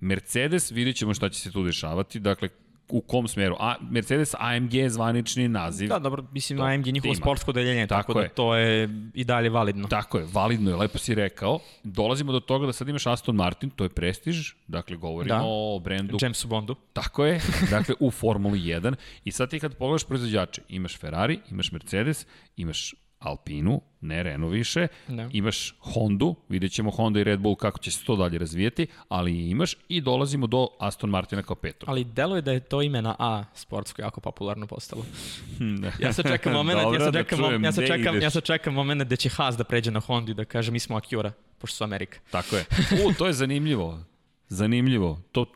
Mercedes, 0.00 0.70
vidjet 0.70 0.96
ćemo 0.96 1.14
šta 1.14 1.28
će 1.28 1.40
se 1.40 1.52
tu 1.52 1.64
dešavati, 1.64 2.20
dakle 2.20 2.48
u 2.88 3.00
kom 3.00 3.28
smeru. 3.28 3.56
A, 3.58 3.74
Mercedes 3.90 4.34
AMG 4.38 4.74
je 4.74 4.90
zvanični 4.90 5.48
naziv. 5.48 5.88
Da, 5.88 5.98
dobro, 5.98 6.24
mislim 6.32 6.58
to, 6.58 6.64
AMG 6.64 6.86
je 6.86 6.92
njihovo 6.92 7.14
sportsko 7.14 7.52
deljenje, 7.52 7.86
tako, 7.86 8.12
tako 8.12 8.20
da 8.20 8.28
to 8.28 8.54
je 8.54 8.88
i 9.14 9.24
dalje 9.24 9.50
validno. 9.50 9.88
Tako 9.88 10.18
je, 10.18 10.26
validno 10.32 10.70
je, 10.70 10.76
lepo 10.76 10.98
si 10.98 11.14
rekao. 11.14 11.58
Dolazimo 11.82 12.32
do 12.32 12.40
toga 12.40 12.66
da 12.66 12.72
sad 12.72 12.88
imaš 12.88 13.06
Aston 13.06 13.36
Martin, 13.36 13.70
to 13.70 13.84
je 13.84 13.88
prestiž, 13.88 14.52
dakle 14.66 14.96
govorimo 14.96 15.34
da. 15.34 15.42
o 15.44 15.78
brendu. 15.78 16.18
Jamesu 16.20 16.48
Bondu. 16.48 16.74
Tako 16.92 17.24
je, 17.24 17.40
dakle 17.70 17.94
u 18.00 18.10
Formuli 18.10 18.60
1. 18.60 18.94
I 19.24 19.32
sad 19.32 19.50
ti 19.50 19.60
kad 19.60 19.76
pogledaš 19.76 20.04
proizvođače, 20.04 20.62
imaš 20.68 20.98
Ferrari, 20.98 21.40
imaš 21.50 21.72
Mercedes, 21.72 22.26
imaš 22.56 22.94
Alpinu, 23.24 23.80
ne 24.00 24.22
Renault 24.22 24.52
više, 24.52 24.86
da. 25.08 25.28
imaš 25.32 25.74
Hondu, 25.80 26.34
vidjet 26.48 26.72
ćemo 26.72 26.90
Honda 26.90 27.20
i 27.20 27.24
Red 27.24 27.40
Bull 27.40 27.56
kako 27.56 27.78
će 27.78 27.90
se 27.90 28.04
to 28.04 28.16
dalje 28.16 28.38
razvijeti, 28.38 28.86
ali 29.08 29.50
imaš 29.50 29.76
i 29.88 30.00
dolazimo 30.00 30.46
do 30.46 30.68
Aston 30.80 31.10
Martina 31.10 31.42
kao 31.42 31.56
petog. 31.56 31.88
Ali 31.88 32.04
deluje 32.04 32.42
da 32.42 32.52
je 32.52 32.60
to 32.60 32.82
ime 32.82 33.02
na 33.02 33.16
A 33.18 33.44
sportsko 33.54 34.02
jako 34.02 34.20
popularno 34.20 34.66
postalo. 34.66 35.04
da. 35.82 35.92
Ja 36.00 36.12
se 36.12 36.22
čekam 36.22 36.52
moment, 36.52 36.80
Dobra, 36.82 36.98
ja 37.00 37.12
se 37.12 37.12
čekam, 37.12 37.62
da 37.62 37.66
ja 37.66 37.72
se 37.72 37.86
čekam, 37.86 38.20
ja 38.20 38.30
čekam 38.30 38.74
moment 38.74 39.02
da 39.02 39.16
će 39.16 39.28
Haas 39.28 39.56
da 39.56 39.64
pređe 39.64 39.90
na 39.90 40.00
Hondu 40.00 40.30
i 40.30 40.34
da 40.34 40.44
kaže 40.44 40.72
mi 40.72 40.78
smo 40.78 40.96
Acura, 40.96 41.32
pošto 41.58 41.76
su 41.76 41.84
Amerika. 41.84 42.18
Tako 42.30 42.56
je. 42.56 42.64
U, 43.06 43.12
to 43.12 43.26
je 43.26 43.32
zanimljivo. 43.32 44.00
Zanimljivo. 44.48 45.20
To 45.32 45.46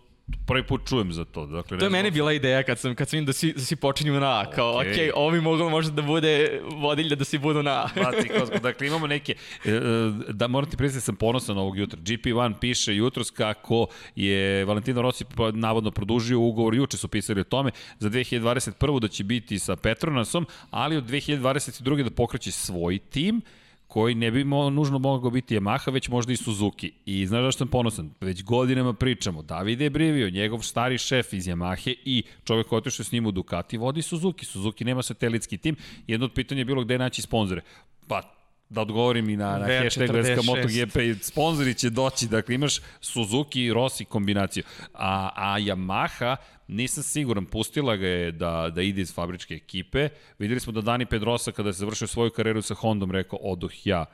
prvi 0.46 0.62
put 0.62 0.88
čujem 0.88 1.12
za 1.12 1.24
to. 1.24 1.46
Dakle, 1.46 1.78
to 1.78 1.84
je 1.84 1.90
meni 1.90 2.10
bila 2.10 2.32
ideja 2.32 2.62
kad 2.62 2.78
sam, 2.78 2.94
kad 2.94 3.08
sam 3.08 3.16
vidim 3.16 3.26
da 3.26 3.32
svi, 3.32 3.52
da 3.52 3.60
svi 3.60 3.76
počinju 3.76 4.20
na 4.20 4.40
A, 4.40 4.50
kao, 4.50 4.78
okej, 4.78 4.92
okay. 4.92 4.96
okay, 4.96 5.10
ovo 5.14 5.30
bi 5.30 5.40
moglo 5.40 5.70
možda 5.70 5.92
da 5.92 6.02
bude 6.02 6.60
vodilja 6.76 7.16
da 7.16 7.24
svi 7.24 7.38
budu 7.38 7.62
na 7.62 7.70
A. 7.70 7.88
dakle, 8.62 8.86
imamo 8.86 9.06
neke, 9.06 9.34
e, 9.64 9.70
e, 9.70 9.80
da 10.28 10.46
moram 10.46 10.70
ti 10.70 10.76
priznati, 10.76 11.04
sam 11.04 11.16
ponosan 11.16 11.58
ovog 11.58 11.78
jutra. 11.78 12.00
GP1 12.00 12.54
piše 12.60 12.96
jutros 12.96 13.30
kako 13.30 13.86
je 14.16 14.64
Valentino 14.64 15.02
Rossi 15.02 15.24
navodno 15.52 15.90
produžio 15.90 16.40
ugovor, 16.40 16.74
juče 16.74 16.96
su 16.96 17.08
pisali 17.08 17.40
o 17.40 17.44
tome, 17.44 17.70
za 17.98 18.10
2021. 18.10 19.00
da 19.00 19.08
će 19.08 19.24
biti 19.24 19.58
sa 19.58 19.76
Petronasom, 19.76 20.46
ali 20.70 20.96
od 20.96 21.04
2022. 21.04 22.02
da 22.02 22.10
pokreće 22.10 22.50
svoj 22.50 22.98
tim, 22.98 23.40
koji 23.88 24.14
ne 24.14 24.30
bi 24.30 24.44
mo, 24.44 24.70
nužno 24.70 24.98
mogao 24.98 25.30
biti 25.30 25.56
Yamaha, 25.56 25.92
već 25.92 26.08
možda 26.08 26.32
i 26.32 26.36
Suzuki. 26.36 26.92
I 27.06 27.26
znaš 27.26 27.42
zašto 27.42 27.58
sam 27.58 27.68
ponosan? 27.68 28.10
Već 28.20 28.44
godinama 28.44 28.92
pričamo. 28.92 29.42
Davide 29.42 29.90
Brivio, 29.90 30.30
njegov 30.30 30.62
stari 30.62 30.98
šef 30.98 31.32
iz 31.32 31.46
Yamahe 31.46 31.94
i 32.04 32.22
čovek 32.44 32.66
koji 32.66 32.78
otišao 32.78 33.04
s 33.04 33.12
njim 33.12 33.26
u 33.26 33.32
Ducati, 33.32 33.76
vodi 33.76 34.02
Suzuki. 34.02 34.46
Suzuki 34.46 34.84
nema 34.84 35.02
satelitski 35.02 35.58
tim. 35.58 35.76
Jedno 36.06 36.26
od 36.26 36.32
pitanja 36.32 36.60
je 36.60 36.64
bilo 36.64 36.84
gde 36.84 36.98
naći 36.98 37.22
sponzore. 37.22 37.60
Pa 38.08 38.22
da 38.68 38.80
odgovorim 38.80 39.28
i 39.28 39.36
na, 39.36 39.58
na 39.58 39.66
hashtag 39.82 40.10
Veska 40.10 40.42
MotoGP 40.42 40.96
i 40.96 41.14
sponzori 41.14 41.74
će 41.74 41.90
doći, 41.90 42.28
dakle 42.28 42.54
imaš 42.54 42.80
Suzuki 43.00 43.62
i 43.64 43.72
Rossi 43.72 44.04
kombinaciju. 44.04 44.64
A, 44.94 45.30
a 45.34 45.58
Yamaha, 45.58 46.36
nisam 46.68 47.02
siguran, 47.02 47.46
pustila 47.46 47.96
ga 47.96 48.06
je 48.06 48.32
da, 48.32 48.70
da 48.74 48.82
ide 48.82 49.00
iz 49.00 49.14
fabričke 49.14 49.54
ekipe. 49.54 50.08
Videli 50.38 50.60
smo 50.60 50.72
da 50.72 50.80
Dani 50.80 51.06
Pedrosa 51.06 51.52
kada 51.52 51.72
se 51.72 51.78
završio 51.78 52.06
svoju 52.06 52.30
karijeru 52.30 52.62
sa 52.62 52.74
Hondom 52.74 53.10
rekao 53.10 53.38
odoh 53.42 53.86
ja 53.86 54.04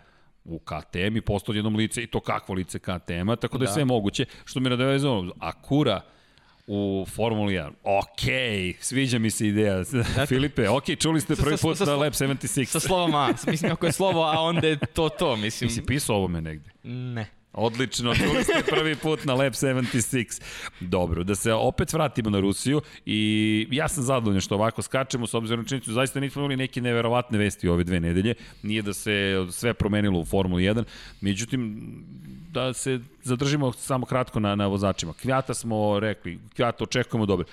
u 0.45 0.59
KTM 0.59 1.17
i 1.17 1.21
postao 1.21 1.55
jednom 1.55 1.77
lice 1.77 2.03
i 2.03 2.07
to 2.07 2.21
kakvo 2.21 2.55
lice 2.55 2.79
KTM-a, 2.79 3.37
tako 3.37 3.59
da 3.59 3.65
je 3.65 3.67
da. 3.67 3.73
sve 3.73 3.85
moguće. 3.85 4.25
Što 4.45 4.61
mi 4.61 4.71
nadovezano, 4.71 5.33
Akura, 5.41 6.01
u 6.67 7.07
Formuli 7.09 7.55
1. 7.55 7.71
Ok, 7.85 8.77
sviđa 8.81 9.19
mi 9.19 9.31
se 9.31 9.47
ideja. 9.47 9.77
Dakle, 9.77 10.27
Filipe, 10.37 10.69
ok, 10.69 10.85
čuli 10.99 11.21
ste 11.21 11.37
prvi 11.37 11.57
put 11.57 11.79
sa, 11.79 11.85
na 11.85 11.97
Lab 11.97 12.13
76. 12.13 12.65
Sa 12.65 12.81
slovom 12.81 13.15
A. 13.15 13.29
Mislim, 13.47 13.73
ako 13.73 13.87
je 13.87 13.93
slovo 13.93 14.23
A, 14.23 14.41
onda 14.41 14.67
je 14.67 14.77
to 14.77 15.09
to. 15.09 15.37
Mislim. 15.37 15.69
Misi 15.69 15.83
pisao 15.87 16.17
ovome 16.17 16.41
negde? 16.41 16.71
Ne. 16.83 17.27
Odlično, 17.55 18.15
čuli 18.15 18.45
ste 18.45 18.63
prvi 18.71 18.97
put 18.97 19.25
na 19.25 19.35
Lab 19.35 19.53
76. 19.53 20.43
Dobro, 20.81 21.25
da 21.25 21.35
se 21.35 21.53
opet 21.53 21.93
vratimo 21.93 22.31
na 22.31 22.41
Rusiju 22.41 22.81
i 23.07 23.69
ja 23.71 23.89
sam 23.89 24.05
zadovoljan 24.05 24.41
što 24.41 24.55
ovako 24.55 24.83
skačemo 24.83 25.27
s 25.27 25.35
obzirom 25.35 25.63
na 25.63 25.69
činjenicu, 25.69 25.93
zaista 25.93 26.21
nismo 26.21 26.43
imali 26.43 26.57
neke 26.57 26.81
neverovatne 26.81 27.39
vesti 27.39 27.69
ove 27.69 27.85
dve 27.85 28.01
nedelje, 28.01 28.35
nije 28.63 28.83
da 28.83 28.93
se 28.93 29.47
sve 29.51 29.75
promenilo 29.75 30.21
u 30.21 30.25
Formuli 30.25 30.63
1, 30.63 30.85
međutim, 31.21 31.83
da 32.51 32.73
se 32.73 33.01
zadržimo 33.23 33.73
samo 33.73 34.07
kratko 34.07 34.41
na, 34.41 34.55
na 34.55 34.67
vozačima. 34.67 35.13
Kvjata 35.13 35.55
smo 35.55 36.01
rekli, 36.01 36.39
Kvjata 36.55 36.85
očekujemo 36.85 37.27
dobro 37.27 37.47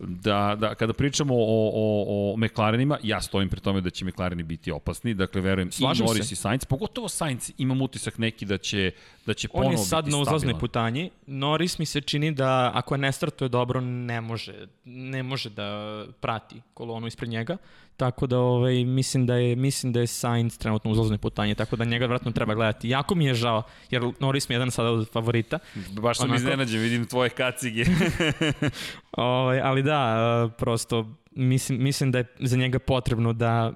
da, 0.00 0.56
da 0.60 0.74
kada 0.74 0.92
pričamo 0.92 1.34
o, 1.34 1.70
o, 1.74 2.32
o 2.32 2.36
McLarenima, 2.36 2.98
ja 3.02 3.20
stojim 3.20 3.48
pri 3.48 3.60
tome 3.60 3.80
da 3.80 3.90
će 3.90 4.04
McLareni 4.04 4.42
biti 4.42 4.70
opasni, 4.70 5.14
dakle 5.14 5.40
verujem 5.40 5.72
Slažem 5.72 6.04
i 6.04 6.08
Norris 6.08 6.28
se. 6.28 6.32
i 6.32 6.36
Sainz, 6.36 6.64
pogotovo 6.64 7.08
Sainz 7.08 7.50
imam 7.58 7.82
utisak 7.82 8.18
neki 8.18 8.44
da 8.44 8.58
će, 8.58 8.90
da 9.26 9.34
će 9.34 9.48
ponovo 9.48 9.70
biti 9.70 9.82
stabilan. 9.82 10.14
On 10.14 10.18
je 10.18 10.24
sad 10.24 10.26
na 10.26 10.36
uzlaznoj 10.36 10.60
putanji, 10.60 11.10
Norris 11.26 11.78
mi 11.78 11.86
se 11.86 12.00
čini 12.00 12.32
da 12.32 12.70
ako 12.74 12.96
ne 12.96 13.12
startuje 13.12 13.48
dobro 13.48 13.80
ne 13.80 14.20
može, 14.20 14.66
ne 14.84 15.22
može 15.22 15.50
da 15.50 16.04
prati 16.20 16.62
kolonu 16.74 17.06
ispred 17.06 17.30
njega, 17.30 17.56
tako 18.00 18.26
da 18.26 18.38
ovaj, 18.38 18.84
mislim 18.84 19.26
da 19.26 19.34
je 19.34 19.56
mislim 19.56 19.92
da 19.92 20.00
je 20.00 20.06
Sainz 20.06 20.58
trenutno 20.58 20.90
u 20.90 20.92
uzlaznoj 20.92 21.18
putanji, 21.18 21.54
tako 21.54 21.76
da 21.76 21.84
njega 21.84 22.06
vratno 22.06 22.30
treba 22.32 22.54
gledati. 22.54 22.88
Jako 22.88 23.14
mi 23.14 23.24
je 23.24 23.34
žao, 23.34 23.62
jer 23.90 24.02
Norris 24.20 24.48
mi 24.48 24.52
je 24.52 24.56
jedan 24.56 24.70
sada 24.70 24.90
od 24.90 25.10
favorita. 25.12 25.58
Baš 25.90 26.18
sam 26.18 26.24
Onako... 26.24 26.36
iznenađen, 26.36 26.80
vidim 26.80 27.06
tvoje 27.06 27.30
kacige. 27.30 27.84
ovaj, 29.12 29.60
ali 29.60 29.82
da, 29.82 30.50
prosto 30.58 31.06
mislim, 31.30 31.82
mislim 31.82 32.10
da 32.10 32.18
je 32.18 32.24
za 32.40 32.56
njega 32.56 32.78
potrebno 32.78 33.32
da 33.32 33.72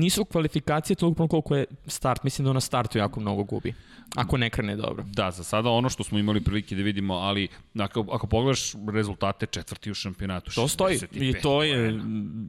nisu 0.00 0.24
kvalifikacije 0.24 0.96
toliko 0.96 1.28
koliko 1.28 1.56
je 1.56 1.64
start, 1.86 2.22
mislim 2.24 2.44
da 2.44 2.50
ona 2.50 2.60
startu 2.60 2.98
jako 2.98 3.20
mnogo 3.20 3.44
gubi. 3.44 3.74
Ako 4.14 4.36
ne 4.36 4.50
krene 4.50 4.76
dobro. 4.76 5.04
Da, 5.06 5.30
za 5.30 5.44
sada 5.44 5.70
ono 5.70 5.88
što 5.88 6.04
smo 6.04 6.18
imali 6.18 6.40
prilike 6.40 6.76
da 6.76 6.82
vidimo, 6.82 7.14
ali 7.14 7.48
ako, 7.78 8.06
ako 8.12 8.26
pogledaš 8.26 8.72
rezultate 8.92 9.46
četvrti 9.46 9.90
u 9.90 9.94
šampionatu. 9.94 10.54
To 10.54 10.68
stoji 10.68 10.98
i 11.12 11.32
to 11.42 11.62
je 11.62 12.00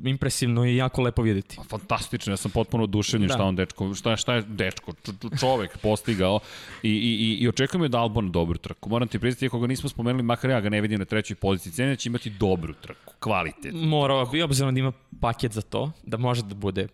impresivno 0.05 0.65
i 0.65 0.75
jako 0.75 1.01
lepo 1.01 1.21
videti. 1.21 1.55
Pa, 1.55 1.63
fantastično, 1.63 2.34
ja 2.34 2.38
sam 2.38 2.51
potpuno 2.51 2.84
oduševljen 2.84 3.27
da. 3.27 3.34
šta 3.34 3.43
on 3.43 3.55
dečko, 3.55 3.93
šta, 3.93 4.15
šta 4.15 4.34
je 4.34 4.41
dečko, 4.41 4.93
čovek 5.39 5.77
postigao 5.77 6.39
i, 6.84 6.89
i, 6.89 6.93
i, 6.93 7.38
i 7.43 7.47
očekujem 7.47 7.91
da 7.91 7.99
Albon 7.99 8.31
dobru 8.31 8.57
trku. 8.57 8.89
Moram 8.89 9.07
ti 9.07 9.19
priznati, 9.19 9.45
ako 9.45 9.59
ga 9.59 9.67
nismo 9.67 9.89
spomenuli, 9.89 10.23
makar 10.23 10.49
ja 10.49 10.61
ga 10.61 10.69
ne 10.69 10.81
vidim 10.81 10.99
na 10.99 11.05
trećoj 11.05 11.35
poziciji, 11.35 11.97
će 11.97 12.09
imati 12.09 12.29
dobru 12.29 12.73
trku, 12.73 13.13
kvalitet. 13.19 13.73
Morao 13.73 14.25
bi, 14.25 14.47
obzirom 14.48 14.74
da 14.74 14.80
ima 14.80 14.91
paket 15.22 15.52
za 15.52 15.61
to, 15.61 15.91
da 16.03 16.18
može 16.18 16.44
da 16.44 16.56
bude 16.56 16.88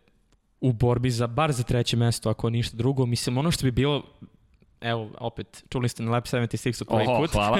u 0.61 0.73
borbi 0.73 1.11
za 1.11 1.27
bar 1.27 1.51
za 1.51 1.63
treće 1.63 1.97
mesto, 1.97 2.29
ako 2.29 2.49
ništa 2.49 2.77
drugo. 2.77 3.05
Mislim, 3.05 3.37
ono 3.37 3.51
što 3.51 3.65
bi 3.65 3.71
bilo 3.71 4.03
evo, 4.83 5.09
opet, 5.19 5.63
čuli 5.69 5.89
ste 5.89 6.03
na 6.03 6.11
Lab 6.11 6.23
76 6.23 6.81
u 6.81 6.85
prvi 6.85 7.05
put. 7.19 7.31
hvala. 7.31 7.57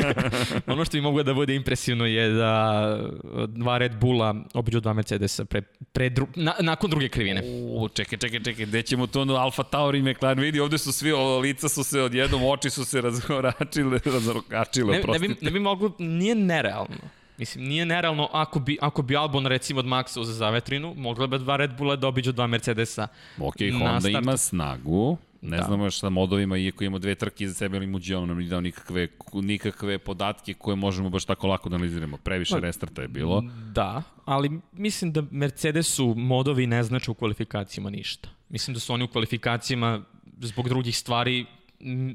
ono 0.72 0.84
što 0.84 0.96
bi 0.96 1.00
moglo 1.00 1.22
da 1.22 1.34
bude 1.34 1.54
impresivno 1.54 2.06
je 2.06 2.28
da 2.28 2.98
dva 3.46 3.78
Red 3.78 3.96
Bulla 3.96 4.34
obiđu 4.54 4.80
dva 4.80 4.92
Mercedesa 4.92 5.44
pre, 5.44 5.62
pre 5.92 6.10
dru, 6.10 6.26
na, 6.34 6.54
nakon 6.60 6.90
druge 6.90 7.08
krivine. 7.08 7.42
U, 7.70 7.88
čekaj, 7.88 8.18
čekaj, 8.18 8.42
čekaj, 8.42 8.66
gde 8.66 8.82
ćemo 8.82 9.06
to 9.06 9.24
na 9.24 9.34
Alfa 9.34 9.62
Tauri 9.62 9.98
i 9.98 10.02
McLaren? 10.02 10.40
Vidi, 10.40 10.60
ovde 10.60 10.78
su 10.78 10.92
svi, 10.92 11.12
o, 11.12 11.38
lica 11.38 11.68
su 11.68 11.84
se 11.84 12.00
odjednom, 12.00 12.44
oči 12.44 12.70
su 12.70 12.84
se 12.84 13.00
razhoračile, 13.00 13.98
razrokačile, 14.14 14.96
ne, 14.96 15.02
ne, 15.12 15.18
bi, 15.18 15.36
ne 15.40 15.50
bi 15.50 15.60
moglo, 15.60 15.92
nije 15.98 16.34
nerealno. 16.34 16.96
Mislim, 17.38 17.64
nije 17.64 17.86
nerealno 17.86 18.28
ako 18.32 18.60
bi, 18.60 18.78
ako 18.80 19.02
bi 19.02 19.16
Albon 19.16 19.46
recimo 19.46 19.80
od 19.80 19.86
Maxa 19.86 20.24
za 20.24 20.32
zavetrinu, 20.32 20.94
mogla 20.96 21.26
bi 21.26 21.38
dva 21.38 21.56
Red 21.56 21.76
Bulla 21.76 21.96
da 21.96 22.08
obiđu 22.08 22.32
dva 22.32 22.46
Mercedesa. 22.46 23.08
Ok, 23.38 23.56
Honda 23.78 24.08
ima 24.08 24.36
snagu, 24.36 25.18
Ne 25.42 25.56
da. 25.56 25.62
znamo 25.62 25.84
još 25.84 25.98
sa 25.98 26.08
modovima, 26.08 26.56
iako 26.56 26.84
imamo 26.84 26.98
dve 26.98 27.14
trke 27.14 27.44
iza 27.44 27.54
sebe, 27.54 27.76
ali 27.76 27.86
Mugello 27.86 28.26
nam 28.26 28.38
nije 28.38 28.48
dao 28.48 28.60
nikakve, 28.60 29.08
nikakve 29.32 29.98
podatke 29.98 30.54
koje 30.54 30.76
možemo 30.76 31.10
baš 31.10 31.24
tako 31.24 31.46
lako 31.46 31.68
da 31.68 31.76
analiziramo. 31.76 32.16
Previše 32.16 32.54
pa, 32.54 32.58
restarta 32.58 33.02
je 33.02 33.08
bilo. 33.08 33.44
Da, 33.72 34.02
ali 34.24 34.60
mislim 34.72 35.12
da 35.12 35.22
Mercedesu 35.30 36.14
modovi 36.16 36.66
ne 36.66 36.82
znače 36.82 37.10
u 37.10 37.14
kvalifikacijama 37.14 37.90
ništa. 37.90 38.28
Mislim 38.48 38.74
da 38.74 38.80
su 38.80 38.92
oni 38.92 39.04
u 39.04 39.08
kvalifikacijama 39.08 40.02
zbog 40.40 40.68
drugih 40.68 40.96
stvari 40.98 41.46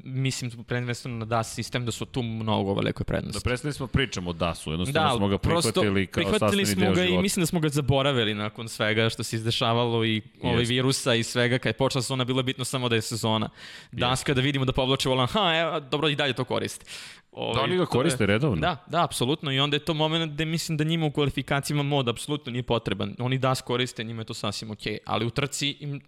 mislim 0.04 0.64
prvenstveno 0.64 1.16
na 1.16 1.24
DAS 1.24 1.54
sistem 1.54 1.86
da 1.86 1.92
su 1.92 2.04
tu 2.04 2.22
mnogo 2.22 2.74
velike 2.74 3.04
prednosti. 3.04 3.38
Da 3.38 3.50
prestali 3.50 3.72
smo 3.72 3.86
pričamo 3.86 4.30
o 4.30 4.32
DAS-u, 4.32 4.70
jednostavno 4.70 5.08
da, 5.08 5.16
smo 5.16 5.28
ga 5.28 5.38
prihvatili 5.38 6.06
kao 6.06 6.22
prihvatili 6.24 6.66
smo 6.66 6.80
ga 6.80 6.94
života. 6.94 7.04
i 7.04 7.22
mislim 7.22 7.42
da 7.42 7.46
smo 7.46 7.60
ga 7.60 7.68
zaboravili 7.68 8.34
nakon 8.34 8.68
svega 8.68 9.08
što 9.08 9.22
se 9.22 9.36
izdešavalo 9.36 10.04
i 10.04 10.22
ovaj 10.42 10.64
virusa 10.64 11.14
i 11.14 11.22
svega, 11.22 11.58
kad 11.58 11.70
je 11.70 11.76
počela 11.76 12.02
sezona 12.02 12.24
bilo 12.24 12.42
bitno 12.42 12.64
samo 12.64 12.88
da 12.88 12.94
je 12.94 13.02
sezona. 13.02 13.48
DAS 13.92 14.24
kada 14.24 14.40
vidimo 14.40 14.64
da 14.64 14.72
povlače 14.72 15.08
volan, 15.08 15.26
ha, 15.26 15.56
evo, 15.56 15.80
dobro 15.80 16.08
i 16.08 16.16
dalje 16.16 16.32
to 16.32 16.44
koristi. 16.44 16.84
Ovaj, 17.32 17.54
da 17.54 17.60
oni 17.60 17.76
ga 17.76 17.86
koriste 17.86 18.22
je, 18.22 18.26
redovno? 18.26 18.60
Da, 18.60 18.84
da, 18.86 19.04
apsolutno 19.04 19.52
i 19.52 19.60
onda 19.60 19.76
je 19.76 19.84
to 19.84 19.94
moment 19.94 20.32
gde 20.32 20.44
mislim 20.44 20.76
da 20.76 20.84
njima 20.84 21.06
u 21.06 21.10
kvalifikacijama 21.10 21.82
mod 21.82 22.08
apsolutno 22.08 22.52
nije 22.52 22.62
potreban. 22.62 23.14
Oni 23.18 23.38
DAS 23.38 23.60
koriste, 23.60 24.04
njima 24.04 24.20
je 24.20 24.24
to 24.24 24.34
sasvim 24.34 24.70
okej, 24.70 24.92
okay. 24.92 24.98
ali 25.04 25.26
u 25.26 25.30
trci 25.30 25.76
im 25.80 26.00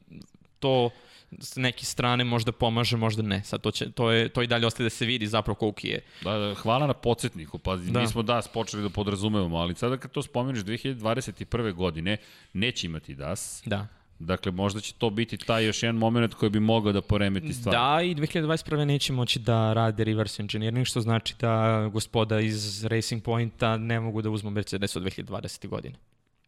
to 0.59 0.91
s 1.41 1.57
neke 1.57 1.85
strane 1.85 2.25
možda 2.25 2.53
pomaže, 2.53 2.97
možda 2.97 3.23
ne. 3.23 3.43
Sad 3.45 3.61
to, 3.61 3.71
će, 3.71 3.91
to, 3.91 4.11
je, 4.11 4.29
to 4.29 4.43
i 4.43 4.47
dalje 4.47 4.67
ostaje 4.67 4.85
da 4.85 4.91
se 4.91 5.07
vidi 5.07 5.27
zapravo 5.27 5.55
koliki 5.55 5.89
je. 5.89 6.01
Da, 6.23 6.39
da, 6.39 6.55
hvala 6.55 6.87
na 6.87 6.95
podsjetniku, 6.95 7.59
pa 7.59 7.77
da. 7.77 8.01
mi 8.01 8.07
smo 8.07 8.23
DAS 8.23 8.49
počeli 8.49 8.83
da 8.83 8.89
podrazumevamo, 8.89 9.57
ali 9.57 9.75
sada 9.75 9.97
kad 9.97 10.11
to 10.11 10.23
spomeniš 10.23 10.63
2021. 10.65 11.73
godine, 11.73 12.17
neće 12.53 12.87
imati 12.87 13.15
DAS. 13.15 13.63
Da. 13.67 13.87
Dakle, 14.19 14.53
možda 14.53 14.81
će 14.81 14.95
to 14.95 15.11
biti 15.11 15.37
taj 15.37 15.67
još 15.67 15.83
jedan 15.83 15.97
moment 15.97 16.35
koji 16.35 16.51
bi 16.51 16.61
mogao 16.61 16.93
da 16.93 17.03
poremeti 17.03 17.53
stvari. 17.53 17.77
Da, 17.77 18.03
i 18.03 18.15
2021. 18.15 18.85
neće 18.85 19.13
moći 19.13 19.39
da 19.39 19.73
rade 19.73 20.05
reverse 20.05 20.43
engineering, 20.43 20.87
što 20.87 21.01
znači 21.01 21.35
da 21.41 21.89
gospoda 21.93 22.41
iz 22.41 22.85
Racing 22.85 23.23
Pointa 23.23 23.77
ne 23.77 24.01
mogu 24.01 24.23
da 24.23 24.31
uzmu 24.31 24.51
Mercedes 24.51 24.97
od 24.97 25.03
2020. 25.03 25.69
godine. 25.69 25.97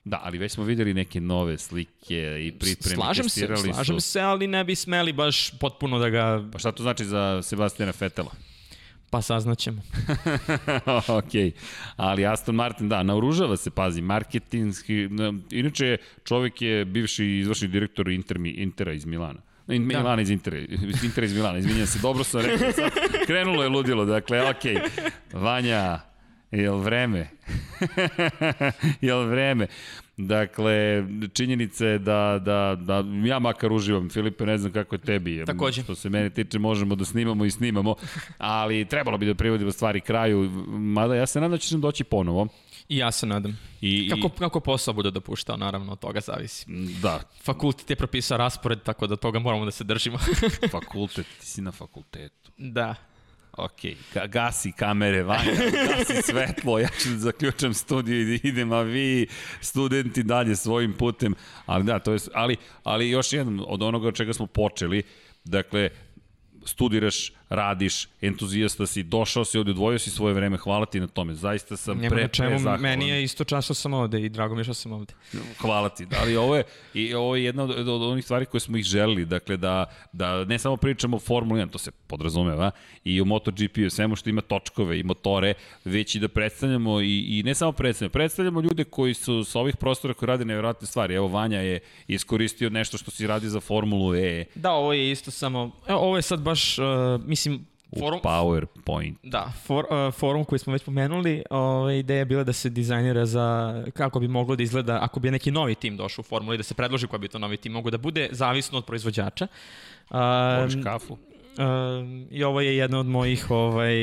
Da, 0.07 0.21
ali 0.25 0.39
već 0.39 0.53
smo 0.53 0.65
videli 0.65 0.95
neke 0.95 1.21
nove 1.21 1.59
slike 1.59 2.47
i 2.47 2.53
pripreme. 2.59 2.97
Slažem 2.97 3.29
se, 3.29 3.49
slažem 3.57 4.01
su... 4.01 4.11
se, 4.11 4.21
ali 4.21 4.47
ne 4.47 4.65
bi 4.65 4.75
smeli 4.75 5.13
baš 5.13 5.59
potpuno 5.59 5.99
da 5.99 6.09
ga... 6.09 6.45
Pa 6.53 6.59
šta 6.59 6.73
to 6.73 6.83
znači 6.83 7.05
za 7.05 7.43
Sebastijana 7.43 7.93
Fetela? 7.93 8.31
Pa 9.11 9.23
saznaćemo. 9.23 9.83
ok, 11.19 11.55
ali 11.97 12.27
Aston 12.27 12.55
Martin, 12.55 12.89
da, 12.89 13.03
naoružava 13.03 13.57
se, 13.57 13.71
pazi, 13.71 14.01
marketinski, 14.01 15.09
inače 15.51 15.97
čovjek 16.25 16.63
je 16.63 16.85
bivši 16.85 17.27
izvršni 17.27 17.69
direktor 17.69 18.09
Inter, 18.09 18.37
Intera 18.45 18.93
iz 18.93 19.05
Milana. 19.05 19.41
In, 19.69 19.89
da. 19.89 19.99
Milana 19.99 20.23
iz 20.23 20.31
Intera, 20.31 20.59
Intera 21.05 21.25
iz 21.25 21.35
Milana, 21.35 21.59
izvinjam 21.59 21.87
se, 21.87 21.99
dobro 21.99 22.25
sam 22.25 22.41
rekao, 22.41 22.73
sad 22.73 22.91
krenulo 23.27 23.63
je 23.63 23.69
ludilo, 23.69 24.05
dakle, 24.05 24.51
ok, 24.51 24.63
Vanja, 25.33 26.01
Jel 26.57 26.79
vreme? 26.79 27.29
Jel 29.01 29.27
vreme? 29.27 29.67
Dakle, 30.17 31.05
činjenica 31.33 31.87
je 31.87 31.99
da, 31.99 32.41
da, 32.45 32.77
da 32.81 33.05
ja 33.25 33.39
makar 33.39 33.73
uživam, 33.73 34.11
Filipe, 34.11 34.47
ne 34.47 34.59
znam 34.59 34.73
kako 34.73 34.95
je 34.95 34.99
tebi. 34.99 35.45
Takođe. 35.47 35.83
Što 35.83 35.95
se 35.95 36.09
mene 36.11 36.31
tiče, 36.31 36.59
možemo 36.59 36.95
da 36.95 37.05
snimamo 37.05 37.45
i 37.45 37.51
snimamo, 37.51 37.95
ali 38.39 38.85
trebalo 38.85 39.19
bi 39.19 39.27
da 39.27 39.35
privodimo 39.35 39.73
stvari 39.73 40.01
kraju, 40.01 40.51
mada 40.69 41.15
ja 41.15 41.27
se 41.27 41.41
nadam 41.41 41.51
da 41.51 41.59
ćeš 41.59 41.71
nam 41.71 41.81
doći 41.81 42.05
ponovo. 42.05 42.49
I 42.89 42.97
ja 42.97 43.13
se 43.13 43.27
nadam. 43.27 43.59
I, 43.81 44.09
Kako, 44.11 44.27
i, 44.27 44.39
kako 44.39 44.61
posao 44.61 44.95
bude 44.95 45.11
dopuštao, 45.11 45.57
naravno, 45.57 45.93
od 45.93 45.99
toga 45.99 46.21
zavisi. 46.21 46.67
da, 47.03 47.21
Fakultet 47.43 47.91
je 47.91 47.97
propisao 47.97 48.39
raspored, 48.39 48.83
tako 48.83 49.07
da 49.07 49.17
toga 49.17 49.39
moramo 49.39 49.65
da 49.65 49.71
se 49.71 49.85
držimo. 49.85 50.19
fakultet, 50.71 51.27
ti 51.41 51.47
si 51.47 51.63
na 51.63 51.73
fakultetu. 51.73 52.51
da. 52.59 52.95
Ok, 53.57 53.81
ga, 54.15 54.27
gasi 54.27 54.73
kamere, 54.73 55.23
Vanja, 55.23 55.53
gasi 55.89 56.23
svetlo, 56.23 56.79
ja 56.79 56.89
ću 57.03 57.09
da 57.09 57.19
zaključam 57.19 57.75
studiju 57.75 58.21
i 58.21 58.39
da 58.39 58.49
idem, 58.49 58.73
a 58.73 58.83
vi 58.83 59.27
studenti 59.61 60.23
dalje 60.23 60.57
svojim 60.57 60.93
putem. 60.93 61.35
Ali 61.67 61.85
da, 61.85 61.99
to 61.99 62.13
je, 62.13 62.19
ali, 62.35 62.57
ali 62.83 63.11
još 63.11 63.33
jednom, 63.33 63.65
od 63.69 63.83
onoga 63.83 64.09
od 64.09 64.15
čega 64.15 64.33
smo 64.33 64.47
počeli, 64.47 65.03
dakle, 65.45 65.91
studiraš, 66.65 67.33
radiš, 67.49 68.09
entuzijasta 68.21 68.87
si, 68.87 69.03
došao 69.03 69.45
si 69.45 69.59
ovde, 69.59 69.71
odvojio 69.71 69.99
si 69.99 70.11
svoje 70.11 70.35
vreme, 70.35 70.57
hvala 70.57 70.87
ti 70.87 71.01
na 71.01 71.07
tome. 71.07 71.35
Zaista 71.35 71.77
sam 71.77 71.99
Nema 71.99 72.15
pre, 72.15 72.23
na 72.23 72.29
čemu, 72.29 72.49
pre 72.49 72.59
zahvalan. 72.59 72.81
meni 72.81 73.09
je 73.09 73.23
isto 73.23 73.45
čast 73.45 73.65
što 73.65 73.75
sam 73.75 73.95
ovde 73.95 74.21
i 74.21 74.29
drago 74.29 74.55
mi 74.55 74.61
je 74.61 74.65
što 74.65 74.75
sam 74.75 74.93
ovde. 74.93 75.15
Hvala 75.61 75.89
ti. 75.89 76.07
Ali 76.21 76.37
ovo 76.37 76.57
je, 76.57 76.65
i 76.95 77.15
ovo 77.15 77.37
je 77.37 77.45
jedna 77.45 77.63
od, 77.63 77.89
od 77.89 78.03
onih 78.03 78.25
stvari 78.25 78.47
koje 78.47 78.61
smo 78.61 78.77
ih 78.77 78.85
želili, 78.85 79.25
dakle 79.25 79.57
da, 79.57 79.85
da 80.13 80.45
ne 80.45 80.59
samo 80.59 80.77
pričamo 80.77 81.17
o 81.17 81.21
Formuli 81.21 81.61
1, 81.61 81.71
to 81.71 81.79
se 81.79 81.91
podrazumeva, 81.91 82.71
i 83.05 83.21
o 83.21 83.25
MotoGP-u, 83.25 83.91
svemu 83.91 84.17
što 84.17 84.31
ima 84.31 84.41
točkove 84.41 84.99
i 85.01 85.03
motore, 85.03 85.55
već 85.85 86.15
i 86.15 86.21
da 86.21 86.29
predstavljamo 86.29 87.01
i, 87.01 87.39
i 87.39 87.43
ne 87.43 87.55
samo 87.55 87.73
predstavljamo, 87.73 88.13
predstavljamo 88.13 88.61
ljude 88.61 88.85
koji 88.85 89.15
su 89.15 89.45
sa 89.45 89.61
ovih 89.61 89.77
prostora 89.77 90.15
koji 90.15 90.27
rade 90.27 90.45
nevjerojatne 90.45 90.87
stvari. 90.87 91.15
Evo 91.15 91.29
Vanja 91.29 91.61
je 91.61 91.81
iskoristio 92.09 92.71
nešto 92.71 92.99
što 92.99 93.11
si 93.11 93.27
radi 93.27 93.49
za 93.49 93.61
Formulu 93.61 94.15
E 94.15 94.45
Da, 94.55 94.73
ovo 94.73 94.93
je 94.93 95.11
isto 95.11 95.31
samo, 95.31 95.71
evo, 95.89 95.99
ovo 95.99 96.17
je 96.17 96.23
sad 96.23 96.41
baš, 96.41 96.79
uh, 96.79 96.85
mislim, 97.37 97.67
u 97.91 97.99
forum, 97.99 98.21
PowerPoint. 98.23 99.15
Da, 99.23 99.53
for, 99.65 99.85
uh, 99.85 100.15
forum 100.15 100.45
koji 100.45 100.59
smo 100.59 100.73
već 100.73 100.85
pomenuli, 100.85 101.43
ove, 101.51 101.99
ideja 101.99 102.19
je 102.19 102.25
bila 102.25 102.45
da 102.45 102.53
se 102.53 102.71
dizajnira 102.71 103.27
za 103.27 103.75
kako 103.95 104.21
bi 104.21 104.29
moglo 104.29 104.57
da 104.57 104.63
izgleda 104.63 104.99
ako 105.03 105.21
bi 105.21 105.31
neki 105.31 105.51
novi 105.51 105.75
tim 105.75 105.97
došao 105.97 106.23
u 106.23 106.25
formuli, 106.25 106.57
da 106.57 106.63
se 106.63 106.75
predloži 106.75 107.07
koji 107.07 107.21
bi 107.21 107.29
to 107.29 107.39
novi 107.39 107.57
tim 107.57 107.73
mogo 107.73 107.91
da 107.91 107.99
bude, 107.99 108.29
zavisno 108.33 108.79
od 108.79 108.85
proizvođača. 108.85 109.47
Voliš 110.11 110.75
Um, 110.75 110.83
kafu? 110.83 111.13
um, 111.13 112.27
I 112.31 112.45
ovo 112.45 112.61
je 112.61 112.77
jedan 112.77 113.01
od 113.01 113.07
mojih, 113.07 113.51
ovaj, 113.51 113.97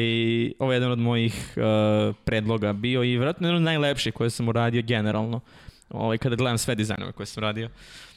ovo 0.60 0.72
je 0.72 0.76
jedan 0.76 0.92
od 0.92 1.00
mojih 1.00 1.54
uh, 1.58 2.16
predloga 2.26 2.74
bio 2.74 3.04
i 3.04 3.10
vjerojatno 3.10 3.48
jedan 3.48 3.58
od 3.58 3.64
najlepših 3.64 4.14
koje 4.14 4.30
sam 4.30 4.48
uradio 4.48 4.82
generalno. 4.82 5.40
Ovaj, 5.90 6.18
kada 6.18 6.36
gledam 6.36 6.58
sve 6.58 6.76
dizajnove 6.76 7.12
koje 7.12 7.26
sam 7.26 7.42
radio. 7.42 7.70
Zato 7.70 8.13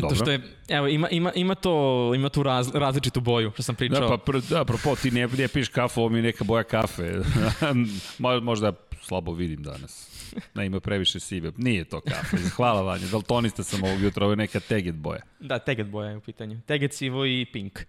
Dobro. 0.00 0.16
što 0.16 0.30
je, 0.30 0.40
evo, 0.68 0.88
ima, 0.88 1.08
ima, 1.08 1.32
ima, 1.34 1.54
to, 1.54 2.12
ima 2.14 2.28
tu 2.28 2.42
raz, 2.42 2.70
različitu 2.74 3.20
boju, 3.20 3.50
što 3.54 3.62
sam 3.62 3.74
pričao. 3.74 4.00
Da, 4.00 4.08
pa 4.08 4.32
pr, 4.32 4.40
da, 4.50 4.60
apropo, 4.60 4.96
ti 4.96 5.10
ne, 5.10 5.26
ne 5.26 5.48
piješ 5.48 5.68
kafu, 5.68 6.00
ovo 6.00 6.08
mi 6.08 6.18
je 6.18 6.22
neka 6.22 6.44
boja 6.44 6.62
kafe. 6.62 7.02
Mo- 8.18 8.40
Možda 8.40 8.72
slabo 9.02 9.32
vidim 9.32 9.62
danas. 9.62 10.10
Ne, 10.54 10.66
ima 10.66 10.80
previše 10.80 11.20
sive. 11.20 11.52
Nije 11.56 11.84
to 11.84 12.00
kafe. 12.00 12.36
Hvala 12.56 12.82
Vanja. 12.82 13.06
Daltonista 13.06 13.62
sam 13.62 13.84
ovog 13.84 14.00
jutra, 14.02 14.24
ovo 14.24 14.32
je 14.32 14.36
neka 14.36 14.60
teget 14.60 14.94
boja. 14.94 15.20
Da, 15.40 15.58
teget 15.58 15.86
boja 15.86 16.10
je 16.10 16.16
u 16.16 16.20
pitanju. 16.20 16.60
Teget 16.66 16.94
sivo 16.94 17.26
i 17.26 17.46
pink. 17.52 17.80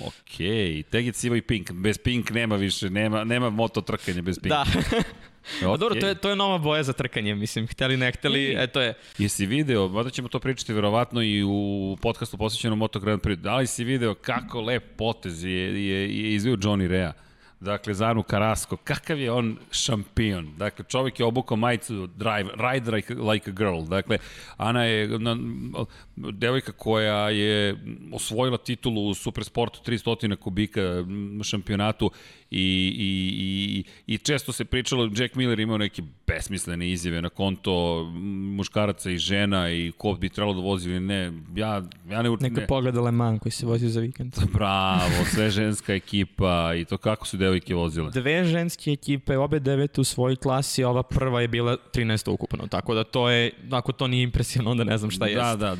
Ok, 0.00 0.36
teget 0.90 1.16
sivo 1.16 1.36
i 1.36 1.42
pink. 1.42 1.72
Bez 1.72 1.98
pink 1.98 2.30
nema 2.30 2.56
više, 2.56 2.90
nema, 2.90 3.24
nema 3.24 3.50
moto 3.50 3.80
trkanja 3.80 4.22
bez 4.22 4.38
pink. 4.38 4.48
Da. 4.48 4.64
okay. 5.62 5.74
A 5.74 5.76
dobro, 5.76 6.00
to 6.00 6.06
je, 6.06 6.14
to 6.14 6.30
je 6.30 6.36
nova 6.36 6.58
boja 6.58 6.82
za 6.82 6.92
trkanje, 6.92 7.34
mislim. 7.34 7.66
Hteli 7.66 7.96
ne 7.96 8.12
hteli, 8.12 8.42
I- 8.42 8.56
eto 8.58 8.80
je. 8.80 8.94
Jesi 9.18 9.46
video, 9.46 9.88
mada 9.88 10.10
ćemo 10.10 10.28
to 10.28 10.38
pričati 10.38 10.72
verovatno 10.72 11.22
i 11.22 11.42
u 11.42 11.96
podcastu 12.02 12.36
posvećenom 12.36 12.78
Moto 12.78 13.00
Grand 13.00 13.20
Prix, 13.20 13.36
da 13.36 13.56
li 13.56 13.66
si 13.66 13.84
video 13.84 14.14
kako 14.14 14.60
lep 14.60 14.84
potez 14.96 15.44
je, 15.44 15.86
je, 15.86 16.18
je 16.18 16.34
izvio 16.34 16.56
Johnny 16.56 16.86
Rea? 16.86 17.12
Dakle, 17.60 17.94
Zanu 17.94 18.22
Karasko, 18.22 18.76
kakav 18.76 19.20
je 19.20 19.32
on 19.32 19.56
šampion. 19.70 20.54
Dakle, 20.56 20.84
čovjek 20.88 21.20
je 21.20 21.26
obukao 21.26 21.56
majicu 21.56 22.06
drive, 22.06 22.50
Ride 22.54 22.90
like, 22.90 23.14
like 23.14 23.50
a 23.50 23.52
girl. 23.52 23.82
Dakle, 23.82 24.18
Ana 24.56 24.84
je 24.84 25.18
na, 25.18 25.36
devojka 26.16 26.72
koja 26.72 27.30
je 27.30 27.76
osvojila 28.12 28.58
titulu 28.58 29.08
u 29.08 29.14
Supersportu 29.14 29.80
300 29.90 30.36
kubika 30.36 30.82
šampionatu 31.44 32.10
i, 32.50 32.94
i, 32.98 33.84
i, 34.06 34.14
i 34.14 34.18
često 34.18 34.52
se 34.52 34.64
pričalo, 34.64 35.10
Jack 35.16 35.34
Miller 35.34 35.60
imao 35.60 35.78
neke 35.78 36.02
besmislene 36.26 36.90
izjave 36.90 37.22
na 37.22 37.28
konto 37.28 38.04
muškaraca 38.56 39.10
i 39.10 39.18
žena 39.18 39.70
i 39.70 39.92
ko 39.98 40.12
bi 40.12 40.28
trebalo 40.28 40.54
da 40.54 40.60
vozi 40.60 40.90
ili 40.90 41.00
ne. 41.00 41.32
Ja, 41.56 41.82
ja 42.10 42.22
ne, 42.22 42.30
Neka 42.40 42.60
ne, 42.60 42.66
pogleda 42.66 43.00
Le 43.00 43.10
Mans 43.10 43.40
koji 43.40 43.52
se 43.52 43.66
vozio 43.66 43.88
za 43.88 44.00
vikend. 44.00 44.34
Bravo, 44.54 45.24
sve 45.34 45.50
ženska 45.50 45.94
ekipa 45.94 46.74
i 46.74 46.84
to 46.84 46.98
kako 46.98 47.26
su 47.26 47.36
devojke 47.36 47.74
vozile. 47.74 48.10
Dve 48.10 48.44
ženske 48.44 48.90
ekipe, 48.92 49.36
obe 49.36 49.58
devete 49.58 50.00
u 50.00 50.04
svojoj 50.04 50.36
klasi, 50.36 50.84
ova 50.84 51.02
prva 51.02 51.40
je 51.40 51.48
bila 51.48 51.76
13. 51.94 52.30
ukupno, 52.30 52.66
tako 52.66 52.94
da 52.94 53.04
to 53.04 53.30
je, 53.30 53.52
ako 53.70 53.92
to 53.92 54.06
nije 54.06 54.22
impresivno, 54.22 54.70
onda 54.70 54.84
ne 54.84 54.98
znam 54.98 55.10
šta 55.10 55.26
je. 55.26 55.34
Da, 55.36 55.56
da, 55.56 55.76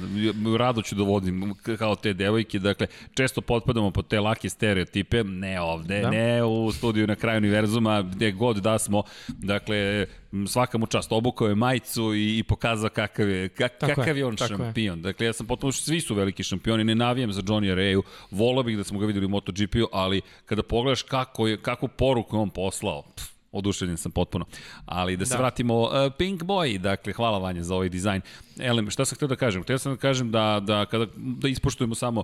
rado 0.59 0.83
ću 0.83 0.95
da 0.95 1.03
vodim 1.03 1.55
kao 1.79 1.97
te 1.97 2.13
devojke, 2.13 2.59
dakle, 2.59 2.87
često 3.15 3.41
potpadamo 3.41 3.91
po 3.91 4.03
te 4.03 4.21
lake 4.21 4.49
stereotipe, 4.49 5.25
ne 5.25 5.61
ovde, 5.61 5.97
Da. 5.97 6.03
da. 6.03 6.11
ne 6.11 6.45
u 6.45 6.56
studiju 6.73 7.07
na 7.07 7.15
kraju 7.15 7.39
univerzuma, 7.39 8.03
gde 8.03 8.33
god 8.33 8.57
da 8.57 8.78
smo, 8.78 9.03
dakle, 9.28 10.07
svaka 10.47 10.78
mu 10.78 10.87
čast, 10.87 11.12
obukao 11.12 11.49
je 11.49 11.55
majicu 11.55 12.15
i, 12.15 12.39
i 12.39 12.43
pokazao 12.43 12.91
kakav 12.91 13.28
je, 13.28 13.49
kak, 13.49 13.73
Tako 13.78 13.91
je, 13.91 13.95
kakav 13.95 14.16
je 14.16 14.27
on 14.27 14.37
tako 14.37 14.53
je. 14.53 14.57
šampion. 14.59 15.03
Dakle, 15.03 15.27
ja 15.27 15.33
sam 15.33 15.47
potpuno, 15.47 15.73
svi 15.73 16.01
su 16.01 16.15
veliki 16.15 16.43
šampioni, 16.43 16.85
ne 16.85 16.95
navijem 16.95 17.33
za 17.33 17.43
Johnny 17.43 17.74
Reju, 17.74 18.03
volao 18.31 18.62
bih 18.62 18.77
da 18.77 18.85
smo 18.85 18.99
ga 18.99 19.07
videli 19.07 19.27
u 19.27 19.28
MotoGP-u, 19.28 19.87
ali 19.93 20.20
kada 20.45 20.62
pogledaš 20.62 21.03
kako 21.03 21.47
je, 21.47 21.57
kakvu 21.62 21.89
poruku 21.89 22.37
je 22.37 22.41
on 22.41 22.51
poslao, 22.51 23.03
pff, 23.16 23.27
oduševljen 23.53 23.97
sam 23.97 24.12
potpuno. 24.12 24.45
Ali 24.87 25.16
da 25.16 25.24
se 25.24 25.35
Da. 25.35 25.37
da. 25.37 25.43
vratimo, 25.43 25.81
uh, 25.83 25.91
Pink 26.19 26.43
Boy, 26.43 26.78
dakle, 26.78 27.12
hvala 27.12 27.39
Vanja 27.39 27.62
za 27.62 27.74
ovaj 27.74 27.89
dizajn. 27.89 28.20
Elem, 28.61 28.91
šta 28.91 29.05
sam 29.05 29.16
htio 29.16 29.28
da 29.28 29.37
kažem? 29.37 29.62
Htio 29.62 29.78
sam 29.78 29.93
da 29.93 29.99
kažem 29.99 30.31
da, 30.31 30.61
da 30.62 30.87
kada 30.87 31.07
da 31.16 31.49
ispoštujemo 31.49 31.95
samo, 31.95 32.23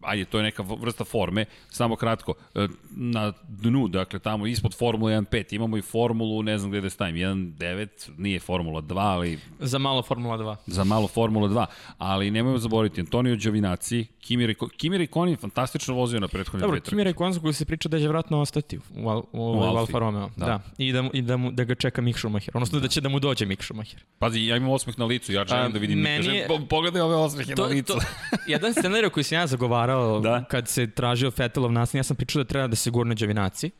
ajde, 0.00 0.24
to 0.24 0.38
je 0.38 0.42
neka 0.42 0.62
vrsta 0.62 1.04
forme, 1.04 1.44
samo 1.70 1.96
kratko, 1.96 2.34
e, 2.54 2.68
na 2.90 3.32
dnu, 3.48 3.88
dakle, 3.88 4.18
tamo 4.18 4.46
ispod 4.46 4.74
Formule 4.78 5.12
1.5 5.12 5.54
imamo 5.54 5.76
i 5.76 5.82
formulu, 5.82 6.42
ne 6.42 6.58
znam 6.58 6.70
gde 6.70 6.80
da 6.80 6.90
stavim, 6.90 7.16
1.9, 7.16 8.10
nije 8.18 8.40
Formula 8.40 8.82
2, 8.82 8.98
ali 8.98 9.38
Za 9.58 9.78
malo 9.78 10.02
Formula 10.02 10.38
2. 10.38 10.56
za 10.66 10.84
malo 10.84 11.08
Formula 11.08 11.48
2, 11.48 11.66
ali 11.98 12.30
nemojmo 12.30 12.58
zaboraviti, 12.58 13.00
Antonio 13.00 13.36
Giovinazzi, 13.36 14.06
Kimi, 14.28 14.46
Reko, 14.46 14.68
Kimi 14.68 15.08
je 15.30 15.36
fantastično 15.36 15.94
vozio 15.94 16.20
na 16.20 16.28
prethodne 16.28 16.60
Dobro. 16.60 16.80
Kimi 16.80 17.04
Raikkonen 17.04 17.40
koji 17.40 17.52
se 17.54 17.64
priča 17.64 17.88
da 17.88 17.98
će 17.98 18.08
vratno 18.08 18.40
ostati 18.40 18.78
u, 18.96 19.08
Al, 19.08 19.18
u, 19.18 19.24
u, 19.32 19.62
Alfi. 19.62 19.78
Alfa 19.78 19.98
Romeo. 19.98 20.30
Da. 20.36 20.46
Da. 20.46 20.46
da. 20.46 20.60
I, 20.78 20.92
da, 20.92 21.10
i 21.12 21.22
da, 21.22 21.36
mu, 21.36 21.52
da 21.52 21.64
ga 21.64 21.74
čeka 21.74 22.02
Mick 22.02 22.18
Schumacher. 22.18 22.50
Odnosno 22.54 22.80
da 22.80 22.88
će 22.88 23.00
da 23.00 23.08
mu 23.08 23.20
dođe 23.20 23.46
Mick 23.46 23.62
Schumacher. 23.62 24.00
Pazi, 24.18 24.40
ja 24.40 24.56
imam 24.56 24.70
osmeh 24.70 24.98
na 24.98 25.04
licu, 25.04 25.32
ja 25.32 25.44
želim 25.58 25.72
da 25.72 25.78
vidim. 25.78 25.98
meni 25.98 26.26
je- 26.28 26.46
"Po- 26.48 26.60
Pogledaj 26.60 27.00
ove 27.02 27.14
osmehe 27.16 27.54
na 27.54 27.64
licu. 27.64 27.92
to, 27.92 28.00
jedan 28.46 28.72
scenarij 28.72 29.10
koji 29.10 29.24
sam 29.24 29.38
ja 29.38 29.46
zagovarao 29.46 30.20
Da. 30.20 30.44
kad 30.44 30.68
se 30.68 30.86
tražio 30.88 31.32
Vettelov 31.36 31.72
nasled, 31.72 31.98
ja 31.98 32.04
sam 32.04 32.16
pričao 32.16 32.42
da 32.42 32.48
treba 32.48 32.66
da 32.66 32.76
se 32.76 32.90
gurne 32.90 33.14
Đovinaci 33.14 33.70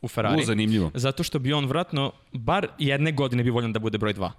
u 0.00 0.08
Ferrari. 0.08 0.42
U, 0.42 0.44
zanimljivo. 0.44 0.90
Zato 0.94 1.22
što 1.22 1.38
bi 1.38 1.52
on 1.52 1.66
vratno, 1.66 2.12
bar 2.32 2.68
jedne 2.78 3.12
godine 3.12 3.42
bi 3.42 3.50
voljan 3.50 3.72
da 3.72 3.78
bude 3.78 3.98
broj 3.98 4.14
2 4.14 4.30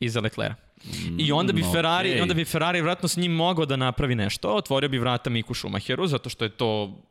iza 0.00 0.20
Leclera. 0.20 0.54
I 1.18 1.32
onda 1.32 1.52
bi 1.52 1.62
Mm, 1.62 1.72
Ferrari, 1.72 2.08
okej. 2.10 2.22
onda 2.22 2.34
bi 2.34 2.44
Ferrari 2.44 2.80
vratno 2.80 3.08
s 3.08 3.16
njim 3.16 3.32
mogao 3.32 3.66
da 3.66 3.76
napravi 3.76 4.14
nešto, 4.14 4.50
otvorio 4.50 4.88
bi 4.88 4.98
vrata 4.98 5.30
Miku 5.30 5.54
Schumacheru 5.54 6.06
zato 6.06 6.30
što 6.30 6.44
je 6.44 6.48
to 6.50 7.02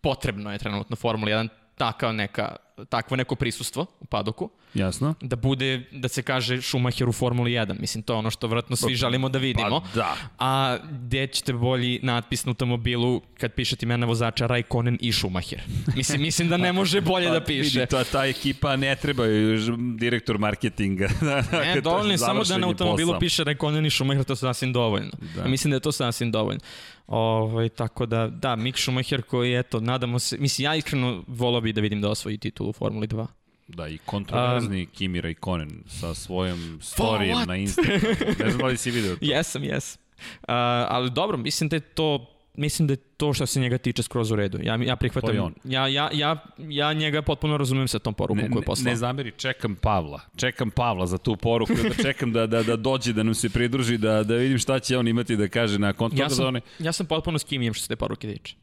potrebno 0.00 0.52
je 0.52 0.58
trenutno 0.58 0.96
Formula 0.96 1.30
1 1.32 1.48
takav 1.76 2.14
neka, 2.14 2.56
takvo 2.84 3.16
neko 3.16 3.34
prisustvo 3.34 3.86
u 4.00 4.04
padoku, 4.04 4.50
Jasno. 4.74 5.14
da 5.20 5.36
bude, 5.36 5.82
da 5.92 6.08
se 6.08 6.22
kaže 6.22 6.62
Schumacher 6.62 7.08
u 7.08 7.12
Formuli 7.12 7.50
1. 7.50 7.80
Mislim, 7.80 8.02
to 8.02 8.12
je 8.12 8.18
ono 8.18 8.30
što 8.30 8.46
vratno 8.46 8.76
svi 8.76 8.94
želimo 8.94 9.28
da 9.28 9.38
vidimo. 9.38 9.80
Pa 9.82 9.86
da. 9.94 10.16
A 10.38 10.78
gde 10.92 11.26
ćete 11.26 11.52
bolji 11.52 12.00
natpis 12.02 12.44
na 12.44 12.50
automobilu 12.50 13.22
kad 13.38 13.52
pišete 13.52 13.86
imena 13.86 14.06
vozača 14.06 14.46
Raikkonen 14.46 14.98
i 15.00 15.12
Schumacher? 15.12 15.60
Mislim, 15.96 16.22
mislim 16.22 16.48
da 16.48 16.56
ne 16.56 16.72
može 16.72 17.00
bolje 17.00 17.30
da 17.30 17.40
piše. 17.40 17.58
Pa, 17.70 17.96
Vidi, 17.98 18.04
ta, 18.04 18.18
ta 18.18 18.26
ekipa 18.26 18.76
ne 18.76 18.96
treba 18.96 19.24
ž- 19.56 19.72
direktor 19.96 20.38
marketinga. 20.38 21.08
Dakle, 21.22 21.58
Ne, 21.66 21.80
dovoljno 21.80 22.12
je 22.12 22.18
samo 22.18 22.44
da 22.44 22.58
na 22.58 22.66
automobilu 22.66 23.08
posao. 23.08 23.20
piše 23.20 23.44
Raikkonen 23.44 23.86
i 23.86 23.90
Schumacher, 23.90 24.24
to 24.24 24.32
je 24.32 24.36
sasvim 24.36 24.72
dovoljno. 24.72 25.10
Da. 25.36 25.42
Da. 25.42 25.48
Mislim 25.48 25.70
da 25.70 25.76
je 25.76 25.80
to 25.80 25.92
sasvim 25.92 26.30
dovoljno. 26.30 26.60
Ovaj, 27.08 27.68
tako 27.68 28.06
da, 28.06 28.26
da, 28.26 28.56
Mick 28.56 28.78
Schumacher 28.78 29.22
koji, 29.22 29.54
eto, 29.54 29.80
nadamo 29.80 30.18
se, 30.18 30.38
mislim, 30.38 30.64
ja 30.64 30.74
iskreno 30.74 31.24
volao 31.26 31.60
bi 31.60 31.72
da 31.72 31.80
vidim 31.80 32.00
da 32.00 32.10
osvoji 32.10 32.38
titulu 32.38 32.70
u 32.70 32.72
Formuli 32.72 33.06
2. 33.06 33.26
Da, 33.68 33.88
i 33.88 33.98
kontroverzni 33.98 34.82
um, 34.82 34.90
Kimi 34.92 35.20
Raikkonen 35.20 35.82
sa 35.86 36.14
svojom 36.14 36.78
storijem 36.82 37.38
na 37.46 37.56
Instagramu. 37.56 38.00
Ne 38.38 38.50
znam 38.50 38.58
da 38.58 38.66
li 38.66 38.76
si 38.76 38.90
video 38.90 39.16
to. 39.16 39.24
Jesam, 39.30 39.64
jesam. 39.64 40.02
Uh, 40.18 40.44
ali 40.88 41.10
dobro, 41.10 41.36
mislim 41.36 41.68
da 41.68 41.76
je 41.76 41.80
to 41.80 42.37
mislim 42.58 42.86
da 42.88 42.92
je 42.92 42.96
to 42.96 43.32
što 43.32 43.46
se 43.46 43.60
njega 43.60 43.78
tiče 43.78 44.02
skroz 44.02 44.30
u 44.30 44.36
redu. 44.36 44.58
Ja, 44.62 44.78
ja 44.82 44.96
prihvatam, 44.96 45.38
on. 45.38 45.54
ja, 45.64 45.86
ja, 45.86 46.10
ja, 46.12 46.44
ja 46.58 46.92
njega 46.92 47.22
potpuno 47.22 47.56
razumem 47.56 47.88
sa 47.88 47.98
tom 47.98 48.14
porukom 48.14 48.42
Ne, 48.42 48.50
koju 48.50 48.62
je 48.62 48.64
poslao. 48.64 48.90
ne 48.90 48.96
zameri, 48.96 49.32
čekam 49.36 49.76
Pavla. 49.76 50.20
Čekam 50.36 50.70
Pavla 50.70 51.06
za 51.06 51.18
tu 51.18 51.36
poruku, 51.36 51.72
da 51.88 52.02
čekam 52.02 52.32
da, 52.32 52.46
da, 52.46 52.62
da 52.62 52.76
dođe, 52.76 53.12
da 53.12 53.22
nam 53.22 53.34
se 53.34 53.48
pridruži, 53.48 53.98
da, 53.98 54.22
da 54.22 54.34
vidim 54.34 54.58
šta 54.58 54.78
će 54.78 54.98
on 54.98 55.08
imati 55.08 55.36
da 55.36 55.48
kaže 55.48 55.78
na 55.78 55.92
kontu 55.92 56.16
ja, 56.16 56.28
da 56.28 56.34
sam, 56.34 56.46
one... 56.46 56.60
ja 56.78 56.92
sam 56.92 57.06
potpuno 57.06 57.38
s 57.38 57.44
Kimijem 57.44 57.74
što 57.74 57.82
se 57.82 57.88
te 57.88 57.96
poruke 57.96 58.32
tiče. 58.32 58.54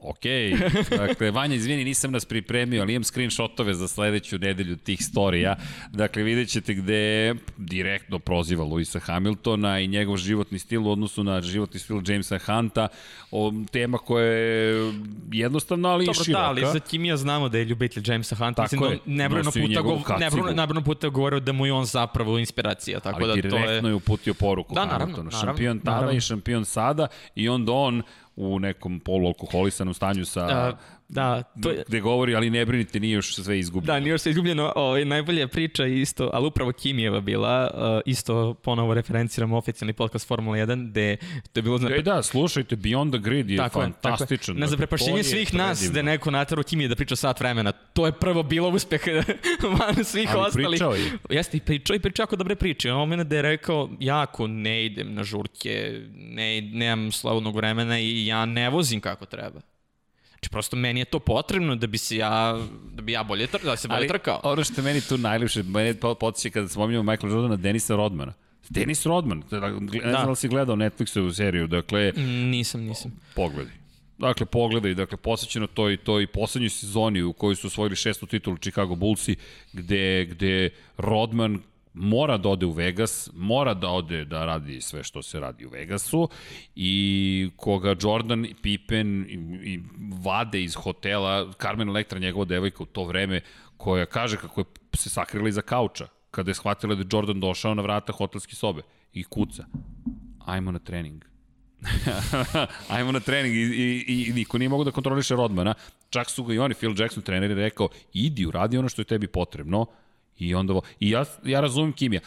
Ok, 0.00 0.20
dakle, 0.90 1.30
Vanja, 1.30 1.54
izvini, 1.54 1.84
nisam 1.84 2.12
nas 2.12 2.24
pripremio, 2.24 2.82
ali 2.82 2.92
imam 2.94 3.04
screenshotove 3.04 3.74
za 3.74 3.88
sledeću 3.88 4.38
nedelju 4.38 4.76
tih 4.76 5.04
storija. 5.04 5.56
Dakle, 5.90 6.22
vidjet 6.22 6.48
ćete 6.48 6.74
gde 6.74 7.34
direktno 7.56 8.18
proziva 8.18 8.64
Luisa 8.64 8.98
Hamiltona 8.98 9.80
i 9.80 9.86
njegov 9.86 10.16
životni 10.16 10.58
stil 10.58 10.86
u 10.86 10.90
odnosu 10.90 11.24
na 11.24 11.40
životni 11.40 11.80
stil 11.80 12.00
Jamesa 12.06 12.38
Hunta. 12.38 12.88
O, 13.30 13.52
tema 13.72 13.98
koja 13.98 14.24
je 14.26 14.92
jednostavna, 15.32 15.88
ali 15.88 16.04
i 16.04 16.06
Dobro, 16.06 16.24
široka. 16.24 16.42
da, 16.42 16.48
ali 16.48 16.62
za 16.62 16.80
Kimija 16.80 17.16
znamo 17.16 17.48
da 17.48 17.58
je 17.58 17.64
ljubitelj 17.64 18.02
Jamesa 18.06 18.36
Hunta. 18.36 18.62
Tako 18.62 18.84
Mislim 18.90 19.16
da 19.18 19.22
je. 19.24 19.28
Nosi 19.44 19.60
puta, 19.60 19.68
njegovu 19.70 19.98
go, 19.98 20.04
kacigu. 20.04 20.20
nebrojno, 20.20 20.52
nebrojno 20.52 20.84
puta 20.84 21.08
govorio 21.08 21.40
da 21.40 21.52
mu 21.52 21.66
je 21.66 21.72
on 21.72 21.84
zapravo 21.84 22.38
inspiracija. 22.38 23.00
Tako 23.00 23.24
ali 23.24 23.42
da 23.42 23.48
to 23.50 23.56
je... 23.56 23.62
direktno 23.62 23.88
je 23.88 23.94
uputio 23.94 24.34
poruku 24.34 24.74
Da, 24.74 24.80
naravno, 24.80 24.98
Hamiltonu. 25.04 25.30
naravno, 25.30 25.46
šampion 25.52 25.78
tada 25.78 25.90
naravno. 25.90 26.16
i 26.16 26.20
šampion 26.20 26.64
sada 26.64 27.06
i 27.34 27.48
onda 27.48 27.72
on 27.72 28.02
u 28.38 28.58
nekom 28.58 29.00
polualkoholisanom 29.00 29.94
stanju 29.94 30.24
sa... 30.24 30.46
A, 30.46 30.72
da, 31.08 31.42
to 31.62 31.70
je, 31.70 31.84
gde 31.88 32.00
govori, 32.00 32.34
ali 32.34 32.50
ne 32.50 32.66
brinite, 32.66 33.00
nije 33.00 33.12
još 33.12 33.34
sve 33.34 33.58
izgubljeno. 33.58 33.94
Da, 33.94 34.00
nije 34.00 34.10
još 34.10 34.20
se 34.20 34.30
izgubljeno. 34.30 34.72
Ovaj, 34.76 35.04
najbolja 35.04 35.48
priča 35.48 35.84
je 35.84 36.00
isto, 36.00 36.30
ali 36.32 36.46
upravo 36.46 36.72
Kimijeva 36.72 37.20
bila, 37.20 37.70
uh, 37.74 38.00
isto 38.06 38.54
ponovo 38.54 38.94
referenciramo 38.94 39.56
oficijalni 39.56 39.92
podcast 39.92 40.28
Formula 40.28 40.56
1, 40.56 40.90
gde 40.90 41.16
to 41.52 41.58
je 41.58 41.62
bilo... 41.62 41.78
Zna... 41.78 41.94
E 41.94 42.02
da, 42.02 42.22
slušajte, 42.22 42.76
Beyond 42.76 43.10
the 43.10 43.18
Grid 43.18 43.50
je 43.50 43.56
Tako 43.56 43.82
je, 43.82 43.86
tako 43.88 44.02
fantastičan. 44.02 44.54
Na 44.54 44.60
Dakle, 44.60 44.70
zaprepašćenje 44.70 45.12
to 45.12 45.18
je 45.18 45.24
svih 45.24 45.54
nas 45.54 45.90
da 45.92 46.02
neko 46.02 46.30
naterao 46.30 46.62
Kimije 46.62 46.88
da 46.88 46.96
priča 46.96 47.16
sat 47.16 47.40
vremena. 47.40 47.72
To 47.72 48.06
je 48.06 48.12
prvo 48.12 48.42
bilo 48.42 48.68
uspeh 48.68 49.02
van 49.78 50.04
svih 50.04 50.28
Ali 50.32 50.40
ostalih. 50.40 50.68
pričao 50.68 50.94
je. 50.94 51.10
Jeste, 51.30 51.56
i 51.56 51.60
pričao 51.60 51.96
i 51.96 52.00
pričao 52.00 52.22
jako 52.22 52.36
dobre 52.36 52.54
priče. 52.54 52.92
On 52.92 53.08
mene 53.08 53.24
da 53.24 53.36
je 53.36 53.42
rekao, 53.42 53.90
jako 54.00 54.46
ne 54.46 54.84
idem 54.86 55.14
na 55.14 55.24
žurke, 55.24 56.00
ne, 56.14 56.60
nemam 56.60 57.12
slobodnog 57.12 57.56
vremena 57.56 58.00
i 58.00 58.26
ja 58.26 58.44
ne 58.44 58.70
vozim 58.70 59.00
kako 59.00 59.26
treba. 59.26 59.60
Znači, 60.38 60.50
prosto 60.50 60.76
meni 60.76 61.00
je 61.00 61.04
to 61.04 61.18
potrebno 61.20 61.76
da 61.76 61.86
bi 61.86 61.98
se 61.98 62.16
ja, 62.16 62.58
da 62.86 63.02
bi 63.02 63.12
ja 63.12 63.22
bolje, 63.22 63.46
tr, 63.46 63.58
da 63.58 63.76
se 63.76 63.88
bolje 63.88 63.96
Ali 63.96 64.08
trkao. 64.08 64.40
ono 64.44 64.64
što 64.64 64.82
meni 64.82 65.00
tu 65.00 65.18
najljepše, 65.18 65.62
mene 65.62 65.94
po- 65.94 66.14
podsjeća 66.14 66.52
kada 66.52 66.68
spominjamo 66.68 67.12
Michael 67.12 67.32
Jordana, 67.32 67.56
Denisa 67.56 67.96
Rodmana. 67.96 68.32
Denis 68.70 69.06
Rodman, 69.06 69.42
ne 69.50 69.58
znam 70.00 70.12
da 70.14 70.24
li 70.24 70.36
si 70.36 70.48
gledao 70.48 70.76
Netflixovu 70.76 71.32
seriju, 71.32 71.66
dakle, 71.66 72.12
Mm, 72.12 72.20
Nisam, 72.50 72.80
nisam. 72.80 73.12
pogledaj. 73.34 73.72
Dakle, 74.18 74.46
pogledaj, 74.46 74.94
dakle, 74.94 75.16
posvećeno 75.16 75.66
to 75.66 75.90
i 75.90 75.96
to 75.96 76.20
i 76.20 76.26
poslednjoj 76.26 76.70
sezoni 76.70 77.22
u 77.22 77.32
kojoj 77.32 77.56
su 77.56 77.66
osvojili 77.66 77.96
šestu 77.96 78.26
titulu 78.26 78.56
Chicago 78.56 78.94
Bullsi, 78.94 79.36
gde, 79.72 80.24
gde 80.24 80.70
Rodman 80.98 81.60
mora 81.98 82.36
da 82.36 82.48
ode 82.48 82.66
u 82.66 82.72
Vegas, 82.72 83.30
mora 83.34 83.74
da 83.74 83.88
ode 83.88 84.24
da 84.24 84.44
radi 84.44 84.80
sve 84.80 85.02
što 85.04 85.22
se 85.22 85.40
radi 85.40 85.66
u 85.66 85.70
Vegasu 85.70 86.28
i 86.74 87.50
koga 87.56 87.96
Jordan, 88.02 88.46
Pippen 88.62 89.26
i, 89.28 89.34
i 89.72 89.80
vade 90.24 90.62
iz 90.62 90.74
hotela, 90.74 91.52
Carmen 91.52 91.88
Electra, 91.88 92.18
njegova 92.18 92.44
devojka 92.44 92.82
u 92.82 92.86
to 92.86 93.04
vreme, 93.04 93.40
koja 93.76 94.06
kaže 94.06 94.36
kako 94.36 94.60
je 94.60 94.64
se 94.94 95.10
sakrila 95.10 95.48
iza 95.48 95.62
kauča, 95.62 96.06
kada 96.30 96.50
je 96.50 96.54
shvatila 96.54 96.94
da 96.94 97.00
je 97.00 97.08
Jordan 97.12 97.40
došao 97.40 97.74
na 97.74 97.82
vrata 97.82 98.12
hotelske 98.12 98.54
sobe 98.54 98.82
i 99.12 99.24
kuca. 99.24 99.64
Ajmo 100.46 100.72
na 100.72 100.78
trening. 100.78 101.24
Ajmo 102.88 103.12
na 103.16 103.20
trening 103.20 103.54
i, 103.54 103.60
i, 103.60 104.26
i 104.28 104.32
niko 104.32 104.58
nije 104.58 104.68
mogu 104.68 104.84
da 104.84 104.90
kontroliše 104.90 105.36
Rodmana. 105.36 105.74
Čak 106.10 106.30
su 106.30 106.44
ga 106.44 106.54
i 106.54 106.58
oni, 106.58 106.74
Phil 106.74 106.94
Jackson, 106.98 107.22
trener, 107.22 107.50
je 107.50 107.56
rekao, 107.56 107.88
idi, 108.12 108.46
uradi 108.46 108.78
ono 108.78 108.88
što 108.88 109.02
je 109.02 109.06
tebi 109.06 109.26
potrebno. 109.26 109.86
I 110.38 110.54
onda, 110.54 110.72
vo- 110.72 110.82
i 111.00 111.10
ja, 111.10 111.24
ja 111.44 111.60
razumem 111.60 111.92
Kimija. 111.92 112.20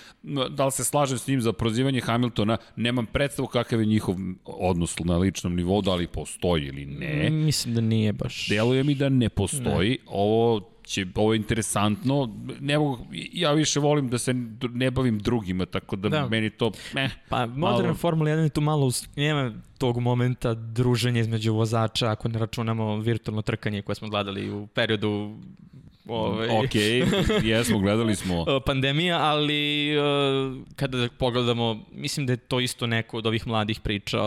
Da 0.50 0.66
li 0.66 0.72
se 0.72 0.84
slažem 0.84 1.18
s 1.18 1.28
njim 1.28 1.42
za 1.42 1.54
prozivanje 1.54 2.02
Hamiltona, 2.02 2.58
nemam 2.76 3.06
predstavu 3.06 3.48
kakav 3.48 3.80
je 3.80 3.86
njihov 3.86 4.16
odnos 4.46 5.00
na 5.00 5.18
ličnom 5.18 5.56
nivou, 5.56 5.82
da 5.82 5.96
li 5.96 6.08
postoji 6.08 6.64
ili 6.64 6.86
ne. 6.86 7.30
Mislim 7.30 7.76
da 7.76 7.82
nije 7.82 8.14
baš. 8.14 8.48
Deluje 8.50 8.84
mi 8.84 8.96
da 8.96 9.10
ne 9.10 9.30
postoji. 9.30 9.90
Ne. 9.90 9.98
Ovo 10.08 10.62
će, 10.84 11.06
ovo 11.16 11.34
je 11.34 11.38
interesantno. 11.38 12.30
Ne 12.60 12.78
mogu, 12.78 12.98
ja 13.34 13.52
više 13.52 13.80
volim 13.80 14.10
da 14.10 14.18
se 14.18 14.34
ne 14.64 14.92
bavim 14.92 15.20
drugima, 15.20 15.66
tako 15.66 15.96
da, 15.96 16.10
Da. 16.10 16.28
meni 16.28 16.50
to, 16.50 16.72
eh, 16.96 17.10
Pa 17.30 17.40
moderna 17.40 17.60
malo- 17.82 17.94
Formula 17.94 18.30
1 18.30 18.40
je 18.40 18.50
tu 18.50 18.62
malo, 18.62 18.86
us- 18.86 19.08
nema 19.16 19.54
tog 19.78 20.00
momenta 20.00 20.54
druženja 20.54 21.22
između 21.22 21.54
vozača, 21.54 22.08
ako 22.08 22.28
ne 22.28 22.40
računamo 22.40 22.98
virtualno 22.98 23.42
trkanje 23.42 23.82
koje 23.82 23.96
smo 23.96 24.10
gledali 24.10 24.52
u 24.52 24.68
periodu 24.68 25.38
ovaj, 26.08 26.48
Ok, 26.50 26.76
jesmo, 27.44 27.80
gledali 27.80 28.16
smo. 28.16 28.46
pandemija, 28.66 29.18
ali 29.20 29.92
uh, 29.98 30.58
kada 30.76 31.08
pogledamo, 31.18 31.86
mislim 31.92 32.26
da 32.26 32.34
je 32.34 32.38
to 32.38 32.60
isto 32.60 32.88
neko 32.88 33.18
od 33.18 33.28
ovih 33.28 33.48
mladih 33.48 33.80
priča 33.80 34.20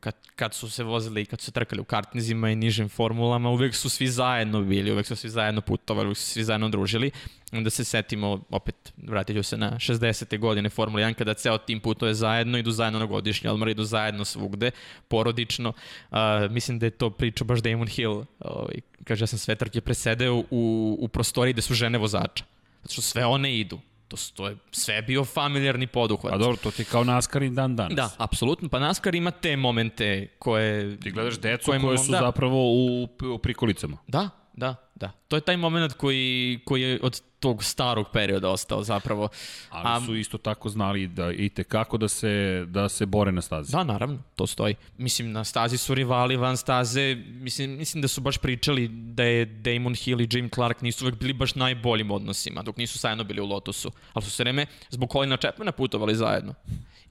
kad, 0.00 0.14
kad 0.36 0.54
su 0.54 0.70
se 0.70 0.84
vozili 0.84 1.22
i 1.22 1.24
kad 1.24 1.40
su 1.40 1.44
se 1.44 1.52
trkali 1.52 1.80
u 1.80 1.84
kartnizima 1.84 2.50
i 2.50 2.56
nižim 2.56 2.88
formulama, 2.88 3.50
uvek 3.50 3.74
su 3.74 3.88
svi 3.88 4.08
zajedno 4.08 4.62
bili, 4.62 4.92
uvek 4.92 5.06
su 5.06 5.16
svi 5.16 5.30
zajedno 5.30 5.60
putovali, 5.60 6.06
uvek 6.06 6.18
su 6.18 6.30
svi 6.30 6.44
zajedno 6.44 6.68
družili. 6.68 7.10
Onda 7.52 7.70
se 7.70 7.84
setimo, 7.84 8.40
opet 8.50 8.92
vratit 8.96 9.36
ću 9.36 9.42
se 9.42 9.56
na 9.56 9.70
60. 9.70 10.38
godine 10.38 10.68
Formula 10.68 11.06
1, 11.06 11.14
kada 11.14 11.34
ceo 11.34 11.58
tim 11.58 11.80
putuje 11.80 12.14
zajedno, 12.14 12.58
idu 12.58 12.70
zajedno 12.70 12.98
na 12.98 13.06
godišnji 13.06 13.50
odmor, 13.50 13.68
idu 13.68 13.84
zajedno 13.84 14.24
svugde, 14.24 14.70
porodično. 15.08 15.72
Uh, 16.10 16.18
mislim 16.50 16.78
da 16.78 16.86
je 16.86 16.90
to 16.90 17.10
priča 17.10 17.44
baš 17.44 17.60
Damon 17.60 17.88
Hill, 17.88 18.24
ovaj, 18.40 18.80
kaže 19.04 19.22
ja 19.22 19.26
sam 19.26 19.38
sve 19.38 19.54
trke 19.54 19.80
presedeo 19.80 20.34
u, 20.50 20.96
u 21.00 21.08
prostoriji 21.08 21.52
gde 21.52 21.62
su 21.62 21.74
žene 21.74 21.98
vozača. 21.98 22.44
Zato 22.82 22.92
što 22.92 23.02
sve 23.02 23.26
one 23.26 23.58
idu. 23.58 23.80
To, 24.08 24.16
to 24.34 24.48
je 24.48 24.56
sve 24.70 25.02
bio 25.02 25.24
familijarni 25.24 25.86
poduhvat. 25.86 26.34
A 26.34 26.38
dobro, 26.38 26.56
to 26.56 26.70
ti 26.70 26.84
kao 26.84 27.04
NASCAR 27.04 27.42
i 27.42 27.50
dan 27.50 27.76
danas. 27.76 27.96
Da, 27.96 28.10
apsolutno. 28.18 28.68
Pa 28.68 28.78
NASCAR 28.78 29.14
ima 29.14 29.30
te 29.30 29.56
momente 29.56 30.28
koje... 30.38 31.00
Ti 31.00 31.10
gledaš 31.10 31.38
decu 31.38 31.66
koje 31.66 31.80
koje, 31.80 31.98
su 31.98 32.12
da. 32.12 32.18
zapravo 32.18 32.72
u, 32.72 33.08
u 33.34 33.38
prikolicama. 33.38 33.96
Da, 34.06 34.30
da, 34.56 34.74
da. 34.94 35.10
To 35.28 35.36
je 35.36 35.40
taj 35.40 35.56
moment 35.56 35.92
koji, 35.92 36.60
koji 36.64 36.82
je 36.82 36.98
od 37.02 37.22
tog 37.40 37.64
starog 37.64 38.06
perioda 38.12 38.48
ostao 38.48 38.82
zapravo. 38.82 39.28
Ali 39.70 39.84
A- 39.88 40.06
su 40.06 40.16
isto 40.16 40.38
tako 40.38 40.68
znali 40.68 41.06
da 41.06 41.32
i 41.32 41.48
kako 41.68 41.98
da 41.98 42.08
se, 42.08 42.64
da 42.68 42.88
se 42.88 43.06
bore 43.06 43.32
na 43.32 43.42
stazi. 43.42 43.72
Da, 43.72 43.84
naravno, 43.84 44.18
to 44.36 44.46
stoji. 44.46 44.74
Mislim, 44.98 45.32
na 45.32 45.44
stazi 45.44 45.78
su 45.78 45.94
rivali 45.94 46.36
van 46.36 46.56
staze, 46.56 47.14
mislim, 47.14 47.70
mislim 47.70 48.02
da 48.02 48.08
su 48.08 48.20
baš 48.20 48.38
pričali 48.38 48.88
da 48.88 49.22
je 49.22 49.44
Damon 49.44 49.94
Hill 49.94 50.20
i 50.20 50.28
Jim 50.32 50.50
Clark 50.54 50.80
nisu 50.80 51.04
uvek 51.04 51.14
bili 51.18 51.32
baš 51.32 51.54
najboljim 51.54 52.10
odnosima, 52.10 52.62
dok 52.62 52.76
nisu 52.76 52.98
zajedno 52.98 53.24
bili 53.24 53.40
u 53.40 53.46
Lotusu. 53.46 53.90
Ali 54.12 54.24
su 54.24 54.30
se 54.30 54.42
vreme 54.42 54.66
zbog 54.90 55.12
Colina 55.12 55.36
Chapmana 55.36 55.72
putovali 55.72 56.14
zajedno. 56.14 56.54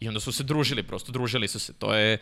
I 0.04 0.08
onda 0.08 0.20
su 0.20 0.32
se 0.32 0.44
družili, 0.44 0.84
prosto 0.84 1.12
družili 1.12 1.48
su 1.48 1.60
se. 1.60 1.74
To 1.74 1.94
je, 1.94 2.18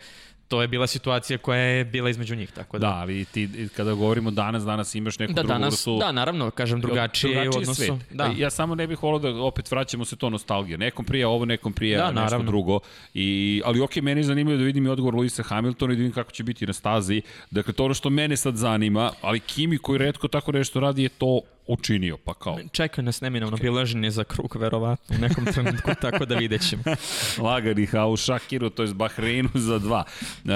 to 0.48 0.62
je 0.62 0.68
bila 0.68 0.86
situacija 0.86 1.38
koja 1.38 1.58
je 1.58 1.84
bila 1.84 2.10
između 2.10 2.36
njih, 2.36 2.52
tako 2.52 2.78
da. 2.78 2.86
Da, 2.86 2.92
ali 2.94 3.24
ti 3.24 3.48
kada 3.76 3.92
govorimo 3.94 4.30
danas, 4.30 4.64
danas 4.64 4.94
imaš 4.94 5.18
neku 5.18 5.32
Da, 5.32 5.42
drugu 5.42 5.52
danas, 5.52 5.74
vrstu... 5.74 5.98
da, 5.98 6.12
naravno, 6.12 6.50
kažem, 6.50 6.80
drugačije, 6.80 7.32
je 7.32 7.48
u 7.48 7.52
odnosu. 7.52 7.74
svet. 7.74 7.92
Da. 8.10 8.26
Ja 8.36 8.50
samo 8.50 8.74
ne 8.74 8.86
bih 8.86 9.02
volao 9.02 9.18
da 9.18 9.42
opet 9.42 9.70
vraćamo 9.70 10.04
se 10.04 10.16
to 10.16 10.30
nostalgija. 10.30 10.78
Nekom 10.78 11.04
prija 11.04 11.28
ovo, 11.28 11.44
nekom 11.44 11.72
prija 11.72 11.98
Da, 11.98 12.06
nešto 12.06 12.20
naravno. 12.20 12.46
drugo. 12.46 12.80
I, 13.14 13.26
ali 13.64 13.80
ok, 13.80 13.96
meni 13.96 14.20
je 14.20 14.24
zanimljivo 14.24 14.58
da 14.58 14.64
vidim 14.64 14.86
i 14.86 14.90
odgovor 14.90 15.14
Luisa 15.14 15.42
Hamiltona 15.42 15.92
i 15.92 15.96
da 15.96 16.00
vidim 16.00 16.14
kako 16.14 16.30
će 16.32 16.42
biti 16.44 16.66
na 16.66 16.72
stazi. 16.72 17.22
Dakle, 17.50 17.72
to 17.72 17.84
ono 17.84 17.94
što 17.94 18.10
mene 18.10 18.36
sad 18.36 18.56
zanima, 18.56 19.12
ali 19.20 19.40
Kimi 19.40 19.78
koji 19.78 19.98
redko 19.98 20.28
tako 20.28 20.52
nešto 20.52 20.80
radi 20.80 21.02
je 21.02 21.08
to 21.08 21.40
učinio, 21.66 22.16
pa 22.16 22.34
kao 22.34 22.58
Čeka 22.72 23.02
nas 23.02 23.20
neminovno 23.20 23.56
okay. 23.56 23.62
bilaženje 23.62 24.10
za 24.10 24.24
krug, 24.24 24.56
verovatno, 24.56 25.16
u 25.16 25.20
nekom 25.20 25.44
trenutku, 25.44 25.90
tako 26.02 26.26
da 26.26 26.34
vidjet 26.34 26.68
ćemo. 26.68 26.82
laganih, 27.38 27.94
a 27.94 28.06
u 28.06 28.16
Šakiru, 28.16 28.70
to 28.70 28.82
je 28.82 28.94
Bahreinu 28.94 29.50
za 29.54 29.78
dva. 29.78 30.04
E, 30.44 30.48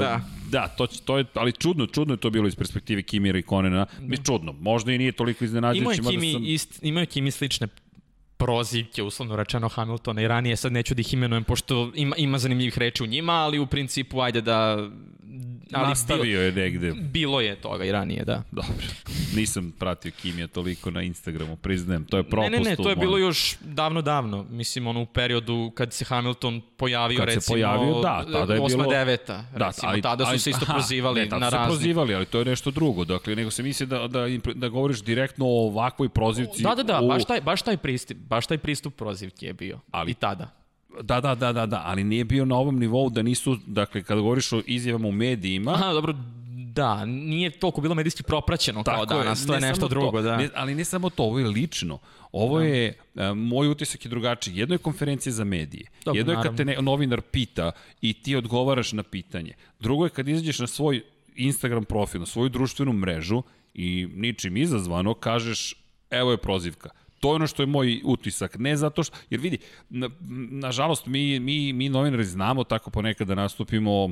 Da. 0.00 0.20
Da, 0.50 0.68
to, 0.68 0.86
to 0.86 1.18
je, 1.18 1.24
ali 1.34 1.52
čudno, 1.52 1.86
čudno 1.86 2.14
je 2.14 2.18
to 2.18 2.30
bilo 2.30 2.48
iz 2.48 2.56
perspektive 2.56 3.02
Kimira 3.02 3.38
i 3.38 3.42
Konena. 3.42 3.86
Mi 4.00 4.16
čudno, 4.24 4.52
možda 4.52 4.92
i 4.92 4.98
nije 4.98 5.12
toliko 5.12 5.44
iznenađujuće. 5.44 6.02
Mada 6.02 6.10
Kimi, 6.10 6.32
sam- 6.32 6.44
ist, 6.44 6.78
imao 6.82 7.00
je 7.00 7.06
Kimi 7.06 7.30
slične 7.30 7.68
prozivke, 8.36 9.02
uslovno 9.02 9.36
rečeno 9.36 9.68
Hamiltona 9.68 10.22
i 10.22 10.28
ranije, 10.28 10.56
sad 10.56 10.72
neću 10.72 10.94
da 10.94 11.00
ih 11.00 11.14
imenujem, 11.14 11.44
pošto 11.44 11.92
ima, 11.94 12.16
ima 12.16 12.38
zanimljivih 12.38 12.78
reči 12.78 13.02
u 13.02 13.06
njima, 13.06 13.32
ali 13.32 13.58
u 13.58 13.66
principu, 13.66 14.20
ajde 14.20 14.40
da... 14.40 14.88
Ali 15.72 15.88
Nastavio 15.88 16.42
je 16.42 16.52
negde. 16.52 16.90
Bilo, 16.90 17.02
bilo 17.02 17.40
je 17.40 17.56
toga 17.56 17.84
i 17.84 17.92
ranije, 17.92 18.24
da. 18.24 18.42
Dobro. 18.52 18.72
Nisam 19.34 19.72
pratio 19.72 20.12
Kimija 20.12 20.46
toliko 20.46 20.90
na 20.90 21.02
Instagramu, 21.02 21.56
priznajem. 21.56 22.04
To 22.04 22.16
je 22.16 22.22
propust. 22.22 22.52
Ne, 22.52 22.58
ne, 22.58 22.70
ne, 22.70 22.76
to 22.76 22.90
je 22.90 22.96
bilo 22.96 23.18
još 23.18 23.56
davno, 23.60 24.02
davno. 24.02 24.42
Mislim, 24.44 24.86
ono 24.86 25.00
u 25.00 25.06
periodu 25.06 25.72
kad 25.74 25.92
se 25.92 26.04
Hamilton 26.04 26.60
pojavio, 26.76 27.18
Kad 27.18 27.28
se 27.28 27.34
recimo, 27.34 27.54
pojavio, 27.54 27.94
da, 27.94 28.24
tada 28.32 28.54
je 28.54 28.60
bilo- 28.60 28.84
8-9, 28.84 29.18
recimo, 29.54 29.92
tada 30.02 30.26
su 30.26 30.38
se 30.38 30.50
isto 30.50 30.64
aha, 30.64 30.72
prozivali 30.72 31.20
ne, 31.20 31.26
na 31.28 31.38
se 31.40 31.56
razne. 31.56 31.66
prozivali, 31.66 32.14
ali 32.14 32.24
to 32.26 32.38
je 32.38 32.44
nešto 32.44 32.70
drugo. 32.70 33.04
Dakle, 33.04 33.36
nego 33.36 33.50
se 33.50 33.62
misli 33.62 33.86
da, 33.86 34.08
da, 34.08 34.20
da 34.54 34.68
govoriš 34.68 35.02
direktno 35.02 35.46
o 35.46 35.66
ovakvoj 35.66 36.08
prozivci. 36.08 36.62
Da, 36.62 36.74
da, 36.74 36.82
da, 36.82 37.00
u, 37.00 37.08
baš 37.08 37.24
taj, 37.24 37.40
baš 37.40 37.62
taj 37.62 37.76
pristup, 37.76 38.16
baš 38.18 38.46
taj 38.46 38.58
pristup 38.58 38.96
prozivke 38.96 39.46
je 39.46 39.52
bio. 39.52 39.80
Ali- 39.90 40.10
I 40.10 40.14
tada. 40.14 40.61
Da, 41.02 41.20
da, 41.20 41.34
da, 41.34 41.52
da, 41.52 41.66
da, 41.66 41.82
ali 41.84 42.04
nije 42.04 42.24
bio 42.24 42.44
na 42.44 42.56
ovom 42.56 42.78
nivou 42.78 43.10
da 43.10 43.22
nisu, 43.22 43.56
dakle, 43.66 44.02
kada 44.02 44.20
govoriš 44.20 44.52
o 44.52 44.62
izjavama 44.66 45.08
u 45.08 45.12
medijima... 45.12 45.72
Aha, 45.72 45.92
dobro, 45.92 46.14
da, 46.72 47.04
nije 47.04 47.50
toliko 47.50 47.80
bilo 47.80 47.94
medijski 47.94 48.22
propraćeno 48.22 48.84
kao 48.84 49.06
danas, 49.06 49.46
to 49.46 49.54
je 49.54 49.60
nešto 49.60 49.88
drugo, 49.88 50.18
to, 50.18 50.22
da. 50.22 50.36
Ne, 50.36 50.48
ali 50.54 50.74
ne 50.74 50.84
samo 50.84 51.10
to, 51.10 51.22
ovo 51.22 51.38
je 51.38 51.46
lično. 51.48 51.98
Ovo 52.32 52.58
da. 52.58 52.64
je, 52.64 52.98
a, 53.14 53.34
moj 53.34 53.68
utisak 53.68 54.04
je 54.04 54.08
drugačiji. 54.08 54.56
Jedno 54.56 54.74
je 54.74 54.78
konferencija 54.78 55.32
za 55.32 55.44
medije. 55.44 55.86
Dobro, 56.04 56.18
Jedno 56.18 56.32
je 56.32 56.38
kad 56.42 56.56
te 56.56 56.64
ne, 56.64 56.76
novinar 56.80 57.20
pita 57.20 57.72
i 58.00 58.12
ti 58.12 58.36
odgovaraš 58.36 58.92
na 58.92 59.02
pitanje. 59.02 59.54
Drugo 59.80 60.04
je 60.04 60.10
kad 60.10 60.28
izađeš 60.28 60.58
na 60.58 60.66
svoj 60.66 61.02
Instagram 61.36 61.84
profil, 61.84 62.20
na 62.20 62.26
svoju 62.26 62.48
društvenu 62.48 62.92
mrežu 62.92 63.42
i 63.74 64.08
ničim 64.14 64.56
izazvano 64.56 65.14
kažeš 65.14 65.74
evo 66.10 66.30
je 66.30 66.36
prozivka. 66.36 66.90
To 67.22 67.28
je 67.30 67.34
ono 67.34 67.46
što 67.46 67.62
je 67.62 67.66
moj 67.66 68.00
utisak. 68.04 68.58
Ne 68.58 68.76
zato 68.76 69.02
što, 69.02 69.16
jer 69.30 69.40
vidi, 69.40 69.58
na, 69.90 70.10
nažalost 70.50 71.06
mi, 71.06 71.40
mi, 71.40 71.72
mi 71.72 71.88
novinari 71.88 72.24
znamo 72.24 72.64
tako 72.64 72.90
ponekad 72.90 73.28
da 73.28 73.34
nastupimo 73.34 74.10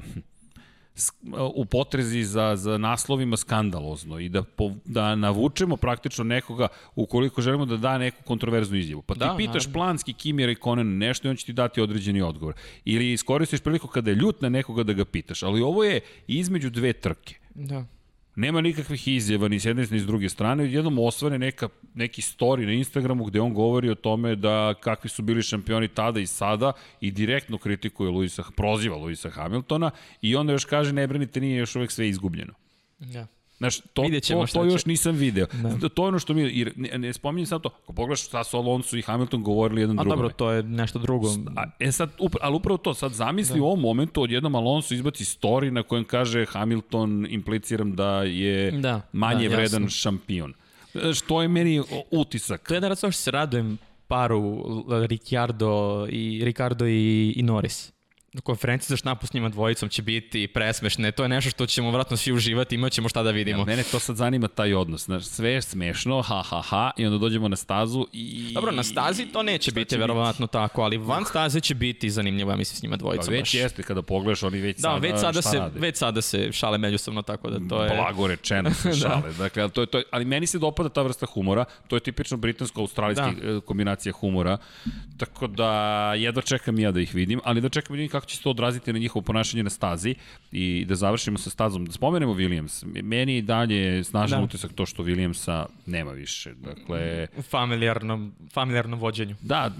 u 1.55 1.65
potrezi 1.65 2.25
za, 2.25 2.57
za 2.57 2.79
naslovima 2.79 3.37
skandalozno 3.37 4.19
i 4.19 4.29
da, 4.29 4.43
po, 4.43 4.71
da 4.85 5.15
navučemo 5.15 5.77
praktično 5.77 6.25
nekoga 6.25 6.69
ukoliko 6.95 7.43
želimo 7.43 7.67
da 7.67 7.77
da 7.77 7.99
neku 7.99 8.23
kontroverznu 8.25 8.77
izjavu. 8.77 9.03
Pa 9.03 9.15
ti 9.15 9.21
da, 9.21 9.35
pitaš 9.39 9.67
naravno. 9.67 9.73
planski 9.73 10.13
Kimira 10.13 10.53
i 10.53 10.55
Konen 10.55 10.99
nešto 10.99 11.29
i 11.29 11.31
on 11.31 11.37
će 11.37 11.47
ti 11.47 11.53
dati 11.53 11.81
određeni 11.81 12.23
odgovor. 12.23 12.55
Ili 12.85 13.13
iskoristiš 13.13 13.61
priliku 13.61 13.89
kada 13.89 14.11
je 14.11 14.15
ljut 14.15 14.41
na 14.41 14.49
nekoga 14.49 14.83
da 14.83 14.93
ga 14.93 15.05
pitaš. 15.05 15.43
Ali 15.43 15.63
ovo 15.63 15.85
je 15.85 16.01
između 16.27 16.71
dve 16.71 16.93
trke. 16.93 17.35
Da. 17.55 17.85
Nema 18.41 18.61
nikakvih 18.61 19.09
izjava 19.09 19.49
ni 19.49 19.61
s 19.61 19.65
jedne 19.65 19.87
ni 19.91 19.99
s 20.01 20.07
druge 20.07 20.29
strane. 20.29 20.73
Jednom 20.73 20.99
osvane 20.99 21.39
neka, 21.39 21.69
neki 21.95 22.23
story 22.23 22.67
na 22.67 22.73
Instagramu 22.73 23.25
gde 23.25 23.41
on 23.41 23.55
govori 23.55 23.91
o 23.91 23.95
tome 23.95 24.37
da 24.37 24.75
kakvi 24.81 25.11
su 25.11 25.23
bili 25.23 25.43
šampioni 25.43 25.89
tada 25.89 26.21
i 26.21 26.27
sada 26.27 26.73
i 27.01 27.11
direktno 27.11 27.59
kritikuje 27.59 28.11
Luisa, 28.11 28.43
proziva 28.57 28.97
Luisa 28.97 29.31
Hamiltona 29.31 29.91
i 30.23 30.37
onda 30.37 30.53
još 30.53 30.65
kaže 30.65 30.93
ne 30.93 31.07
brinite 31.07 31.41
nije 31.41 31.59
još 31.59 31.77
uvek 31.77 31.91
sve 31.91 32.09
izgubljeno. 32.09 32.53
Da. 32.99 33.27
Znaš, 33.61 33.81
to, 33.81 34.05
to, 34.29 34.47
to 34.53 34.65
još 34.65 34.87
nisam 34.87 35.17
video. 35.17 35.47
Da. 35.63 35.89
To 35.89 36.05
je 36.05 36.09
ono 36.09 36.19
što 36.19 36.35
mi, 36.35 36.43
jer 36.43 36.73
ne, 36.77 36.99
ne 36.99 37.13
spominjem 37.13 37.47
sad 37.47 37.63
to, 37.63 37.71
ako 37.83 37.93
pogledaš 37.93 38.27
šta 38.27 38.45
su 38.45 38.57
Alonso 38.57 38.97
i 38.97 39.03
Hamilton 39.03 39.43
govorili 39.43 39.81
jedan 39.81 39.97
drugome. 39.97 40.15
A 40.15 40.17
dobro, 40.17 40.29
to 40.29 40.51
je 40.51 40.63
nešto 40.63 40.99
drugo. 40.99 41.29
A, 41.57 41.65
e 41.81 41.93
sad, 41.93 42.11
upra, 42.19 42.41
ali 42.43 42.57
upravo 42.57 42.79
to, 42.79 42.95
sad 42.95 43.13
zamisli 43.13 43.59
da. 43.59 43.63
u 43.63 43.67
ovom 43.67 43.81
momentu 43.81 44.23
odjednom 44.23 44.55
Alonso 44.55 44.95
izbaci 44.95 45.25
story 45.25 45.71
na 45.71 45.83
kojem 45.83 46.05
kaže 46.05 46.47
Hamilton, 46.47 47.27
impliciram 47.31 47.97
da 47.97 48.23
je 48.23 48.71
da, 48.71 49.01
manje 49.13 49.49
da, 49.49 49.57
vredan 49.57 49.83
jasno. 49.83 49.91
šampion. 49.91 50.55
Što 51.15 51.43
je 51.43 51.49
meni 51.49 51.83
utisak? 52.11 52.69
To 52.69 52.75
je 52.75 52.81
da 52.81 52.89
rad 52.89 52.99
što 52.99 53.13
se 53.13 53.31
radujem 53.31 53.79
paru 54.09 54.65
Ricardo 55.07 56.07
i, 56.11 56.43
Ricardo 56.45 56.87
i, 56.87 57.33
i 57.37 57.43
Norris 57.43 57.93
konferencije 58.43 58.89
za 58.89 58.97
štampu 58.97 59.27
s 59.27 59.33
njima 59.33 59.49
dvojicom 59.49 59.89
će 59.89 60.03
biti 60.03 60.47
presmešne. 60.47 61.13
To 61.13 61.23
je 61.23 61.29
nešto 61.29 61.51
što 61.51 61.67
ćemo 61.67 61.91
vratno 61.91 62.17
svi 62.17 62.33
uživati, 62.33 62.75
imat 62.75 62.93
ćemo 62.93 63.09
šta 63.09 63.23
da 63.23 63.31
vidimo. 63.31 63.59
Ja, 63.59 63.65
mene 63.65 63.83
to 63.83 63.99
sad 63.99 64.17
zanima 64.17 64.49
taj 64.49 64.75
odnos. 64.75 65.05
Znaš, 65.05 65.25
sve 65.25 65.51
je 65.51 65.63
smešno, 65.63 66.23
ha, 66.23 66.43
ha, 66.43 66.63
ha, 66.63 66.91
i 66.97 67.07
onda 67.07 67.19
dođemo 67.19 67.49
na 67.49 67.57
stazu 67.57 68.07
i... 68.13 68.53
Dobro, 68.55 68.73
na 68.73 68.83
stazi 68.83 69.27
to 69.27 69.43
neće 69.43 69.73
biti, 69.73 69.97
verovatno 69.97 70.47
biti? 70.47 70.53
tako, 70.53 70.83
ali 70.83 70.97
van 70.97 71.25
staze 71.25 71.61
će 71.61 71.75
biti 71.75 72.11
zanimljivo, 72.11 72.51
ja 72.51 72.57
mislim, 72.57 72.77
s 72.77 72.83
njima 72.83 72.97
dvojicom. 72.97 73.27
Pa 73.27 73.33
već 73.33 73.41
baš. 73.41 73.55
jeste, 73.55 73.83
kada 73.83 74.03
pogledaš, 74.03 74.43
oni 74.43 74.61
već 74.61 74.77
da, 74.77 74.83
sada, 74.83 74.99
već 74.99 75.21
sada 75.21 75.43
se, 75.43 75.59
rade? 75.59 75.81
Već 75.81 75.97
sada 75.97 76.23
se 76.23 76.53
šale 76.53 76.79
međusobno, 76.79 77.23
tako 77.23 77.51
da 77.51 77.69
to 77.69 77.85
je... 77.85 77.91
Blago 77.97 78.27
rečeno 78.27 78.75
se 78.75 78.89
da. 78.89 78.95
šale. 78.95 79.33
da. 79.33 79.39
Dakle, 79.39 79.69
to 79.69 79.81
je, 79.81 79.87
to 79.87 79.99
je, 79.99 80.05
ali 80.11 80.25
meni 80.25 80.47
se 80.47 80.59
dopada 80.59 80.89
ta 80.89 81.03
vrsta 81.03 81.27
humora, 81.27 81.65
to 81.89 81.97
je 81.97 82.01
tipično 82.01 82.37
britansko-australijski 82.37 83.41
da. 83.43 83.57
E, 83.57 83.61
kombinacija 83.61 84.13
humora, 84.13 84.59
tako 85.17 85.47
da 85.47 85.71
jedva 86.15 86.43
čekam 86.43 86.79
ja 86.79 86.93
da 86.93 87.01
ih 87.01 87.15
vidim, 87.15 87.41
ali 87.45 87.61
da 87.61 87.69
čekam 87.69 87.97
da 87.97 87.97
vidim 87.97 88.11
kako 88.11 88.20
će 88.27 88.37
se 88.37 88.43
to 88.43 88.51
odraziti 88.51 88.93
na 88.93 88.99
njihovo 88.99 89.23
ponašanje 89.23 89.63
na 89.63 89.71
stazi 89.71 90.15
i 90.53 90.85
da 90.89 90.95
završimo 90.95 91.39
sa 91.39 91.51
stazom. 91.51 91.87
Da 91.87 91.93
spomenemo 91.93 92.35
Williams. 92.35 93.03
Meni 93.03 93.37
i 93.37 93.43
dalje 93.43 94.05
snažan 94.05 94.41
da. 94.41 94.45
utisak 94.45 94.73
to 94.73 94.87
što 94.87 95.03
Williamsa 95.03 95.67
nema 95.87 96.13
više. 96.13 96.55
Dakle, 96.55 97.27
u 97.37 97.43
familijarnom, 97.43 98.33
familijarnom 98.53 99.01
vođenju. 99.01 99.37
Da, 99.43 99.71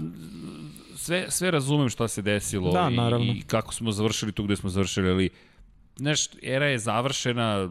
sve, 0.95 1.25
sve 1.29 1.51
razumem 1.51 1.89
šta 1.89 2.07
se 2.07 2.21
desilo 2.21 2.71
da, 2.71 2.89
i, 3.19 3.37
i 3.37 3.41
kako 3.41 3.73
smo 3.73 3.91
završili 3.91 4.31
tu 4.31 4.43
gde 4.43 4.55
smo 4.55 4.69
završili, 4.69 5.09
ali 5.09 5.29
znaš, 6.01 6.27
era 6.41 6.65
je 6.65 6.79
završena, 6.79 7.69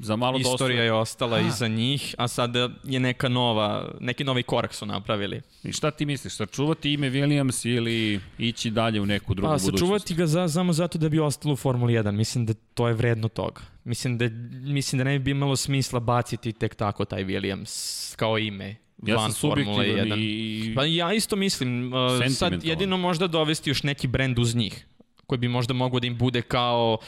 za 0.00 0.16
malo 0.16 0.38
Istorija 0.38 0.76
dosta... 0.76 0.82
je 0.82 0.92
ostala 0.92 1.36
a. 1.36 1.40
iza 1.40 1.68
njih, 1.68 2.14
a 2.18 2.28
sada 2.28 2.70
je 2.84 3.00
neka 3.00 3.28
nova, 3.28 3.92
neki 4.00 4.24
novi 4.24 4.42
korak 4.42 4.74
su 4.74 4.86
napravili. 4.86 5.40
I 5.62 5.72
šta 5.72 5.90
ti 5.90 6.06
misliš, 6.06 6.34
sačuvati 6.34 6.92
ime 6.92 7.10
Williams 7.10 7.68
ili 7.68 8.20
ići 8.38 8.70
dalje 8.70 9.00
u 9.00 9.06
neku 9.06 9.34
drugu 9.34 9.48
pa, 9.48 9.52
budućnost? 9.52 9.72
Pa, 9.72 9.78
sačuvati 9.78 10.14
ga 10.14 10.26
za, 10.26 10.48
samo 10.48 10.72
zato 10.72 10.98
da 10.98 11.08
bi 11.08 11.18
ostalo 11.18 11.52
u 11.52 11.56
Formuli 11.56 11.92
1. 11.92 12.10
Mislim 12.10 12.46
da 12.46 12.54
to 12.74 12.88
je 12.88 12.94
vredno 12.94 13.28
toga. 13.28 13.60
Mislim 13.84 14.18
da, 14.18 14.28
mislim 14.72 14.98
da 14.98 15.04
ne 15.04 15.18
bi 15.18 15.30
imalo 15.30 15.56
smisla 15.56 16.00
baciti 16.00 16.52
tek 16.52 16.74
tako 16.74 17.04
taj 17.04 17.24
Williams 17.24 18.16
kao 18.16 18.38
ime 18.38 18.76
ja 19.02 19.16
van 19.16 19.32
Formule 19.32 19.86
1. 19.86 20.16
I... 20.18 20.74
Pa 20.74 20.84
ja 20.84 21.12
isto 21.12 21.36
mislim, 21.36 21.92
uh, 21.92 22.32
sad 22.34 22.64
jedino 22.64 22.96
možda 22.96 23.26
dovesti 23.26 23.70
još 23.70 23.82
neki 23.82 24.06
brend 24.06 24.38
uz 24.38 24.54
njih 24.54 24.86
koji 25.26 25.38
bi 25.38 25.48
možda 25.48 25.74
mogao 25.74 26.00
da 26.00 26.06
im 26.06 26.16
bude 26.16 26.42
kao, 26.42 26.98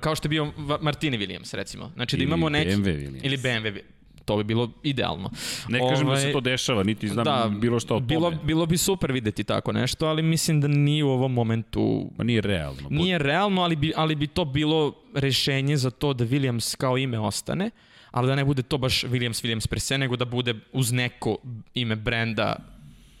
kao 0.00 0.14
što 0.14 0.26
je 0.26 0.30
bio 0.30 0.52
Martini 0.80 1.18
Williams, 1.18 1.56
recimo. 1.56 1.92
Znači 1.94 2.16
da 2.16 2.24
imamo 2.24 2.48
neki... 2.48 2.70
BMW 2.70 2.84
Williams. 2.84 3.20
Ili 3.22 3.36
BMW 3.36 3.80
to 4.24 4.36
bi 4.36 4.44
bilo 4.44 4.70
idealno. 4.82 5.30
Ne 5.68 5.78
kažem 5.78 6.06
Ove, 6.06 6.14
da 6.14 6.20
se 6.20 6.26
ovaj, 6.26 6.32
to 6.32 6.40
dešava, 6.40 6.82
niti 6.82 7.08
znam 7.08 7.24
da, 7.24 7.50
bilo 7.60 7.80
što 7.80 7.94
o 7.94 7.98
tome. 7.98 8.06
Bilo, 8.06 8.30
bilo 8.30 8.66
bi 8.66 8.76
super 8.76 9.12
videti 9.12 9.44
tako 9.44 9.72
nešto, 9.72 10.06
ali 10.06 10.22
mislim 10.22 10.60
da 10.60 10.68
nije 10.68 11.04
u 11.04 11.08
ovom 11.08 11.32
momentu... 11.32 12.10
Ma 12.16 12.24
nije 12.24 12.40
realno. 12.40 12.88
Nije 12.90 13.18
realno, 13.18 13.62
ali 13.62 13.76
bi, 13.76 13.92
ali 13.96 14.14
bi 14.14 14.26
to 14.26 14.44
bilo 14.44 14.94
rešenje 15.14 15.76
za 15.76 15.90
to 15.90 16.12
da 16.12 16.24
Williams 16.24 16.76
kao 16.76 16.98
ime 16.98 17.18
ostane, 17.18 17.70
ali 18.10 18.26
da 18.26 18.34
ne 18.34 18.44
bude 18.44 18.62
to 18.62 18.78
baš 18.78 19.04
Williams 19.04 19.44
Williams 19.44 19.66
pre 19.66 19.80
se, 19.80 19.98
nego 19.98 20.16
da 20.16 20.24
bude 20.24 20.54
uz 20.72 20.92
neko 20.92 21.36
ime 21.74 21.96
brenda 21.96 22.56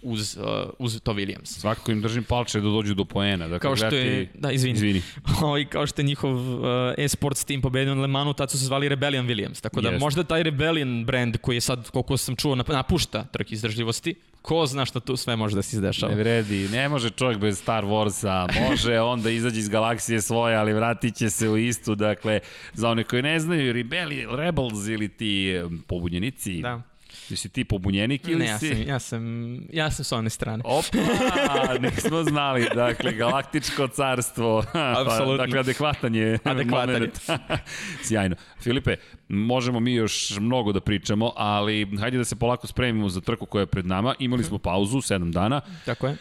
uz, 0.02 0.36
uh, 0.36 0.44
uz 0.78 1.00
to 1.00 1.12
Williams. 1.12 1.60
Svakako 1.60 1.92
im 1.92 2.02
držim 2.02 2.24
palče 2.24 2.60
da 2.60 2.68
dođu 2.68 2.94
do 2.94 3.04
poena. 3.04 3.48
Dakle, 3.48 3.58
kao 3.58 3.76
što 3.76 3.86
je, 3.86 4.28
da, 4.34 4.52
izvini. 4.52 4.76
izvini. 4.76 5.02
Ovaj, 5.42 5.64
kao 5.64 5.86
što 5.86 6.00
je 6.00 6.06
njihov 6.06 6.34
uh, 6.34 6.64
e-sports 6.98 7.44
team 7.44 7.60
pobedio 7.60 7.94
na 7.94 8.02
Le 8.02 8.08
Manu, 8.08 8.34
tad 8.34 8.50
su 8.50 8.58
se 8.58 8.64
zvali 8.64 8.88
Rebellion 8.88 9.26
Williams. 9.26 9.62
Tako 9.62 9.80
da 9.80 9.88
Jest. 9.88 10.00
možda 10.00 10.24
taj 10.24 10.42
Rebellion 10.42 11.04
brand 11.04 11.36
koji 11.36 11.56
je 11.56 11.60
sad, 11.60 11.90
koliko 11.90 12.16
sam 12.16 12.36
čuo, 12.36 12.54
napušta 12.54 13.24
trk 13.24 13.52
izdržljivosti, 13.52 14.14
ko 14.42 14.66
zna 14.66 14.84
šta 14.84 15.00
tu 15.00 15.16
sve 15.16 15.36
može 15.36 15.56
da 15.56 15.62
se 15.62 15.76
izdešava. 15.76 16.12
Ne 16.12 16.18
vredi, 16.18 16.68
ne 16.68 16.88
može 16.88 17.10
čovjek 17.10 17.38
bez 17.38 17.58
Star 17.58 17.84
Warsa, 17.84 18.68
može 18.68 19.00
onda 19.00 19.30
izađe 19.30 19.60
iz 19.60 19.68
galaksije 19.68 20.20
svoje, 20.20 20.56
ali 20.56 20.72
vratit 20.72 21.16
će 21.16 21.30
se 21.30 21.48
u 21.48 21.56
istu, 21.56 21.94
dakle, 21.94 22.40
za 22.74 22.90
one 22.90 23.04
koji 23.04 23.22
ne 23.22 23.40
znaju, 23.40 23.72
Rebelli, 23.72 24.26
Rebels 24.30 24.86
ili 24.86 25.08
ti 25.08 25.60
pobunjenici, 25.86 26.60
da 26.62 26.91
Jesi 27.28 27.48
ti 27.48 27.64
pobunjenik 27.64 28.28
ili 28.28 28.38
ne, 28.38 28.44
ja 28.46 28.58
si... 28.58 28.68
Sam, 28.68 28.82
ja 28.88 28.98
sam, 28.98 29.54
ja 29.72 29.90
sam 29.90 30.04
s 30.04 30.12
one 30.12 30.30
strane. 30.30 30.62
Opa, 30.66 31.78
nismo 31.94 32.22
znali. 32.22 32.66
Dakle, 32.74 33.12
galaktičko 33.12 33.88
carstvo. 33.88 34.58
Apsolutno. 35.00 35.36
Pa, 35.36 35.44
dakle, 35.44 35.60
adekvatan 35.60 36.14
je 36.14 36.38
adekvatan 36.44 36.92
moment. 36.92 37.20
Sjajno. 38.06 38.36
Filipe, 38.60 38.96
možemo 39.28 39.80
mi 39.80 39.94
još 39.94 40.30
mnogo 40.40 40.72
da 40.72 40.80
pričamo, 40.80 41.32
ali 41.36 41.96
hajde 42.00 42.18
da 42.18 42.24
se 42.24 42.36
polako 42.36 42.66
spremimo 42.66 43.08
za 43.08 43.20
trku 43.20 43.46
koja 43.46 43.62
je 43.62 43.66
pred 43.66 43.86
nama. 43.86 44.14
Imali 44.18 44.44
smo 44.44 44.58
pauzu, 44.58 44.98
7 44.98 45.32
dana. 45.32 45.60
Tako 45.84 46.06
je. 46.06 46.16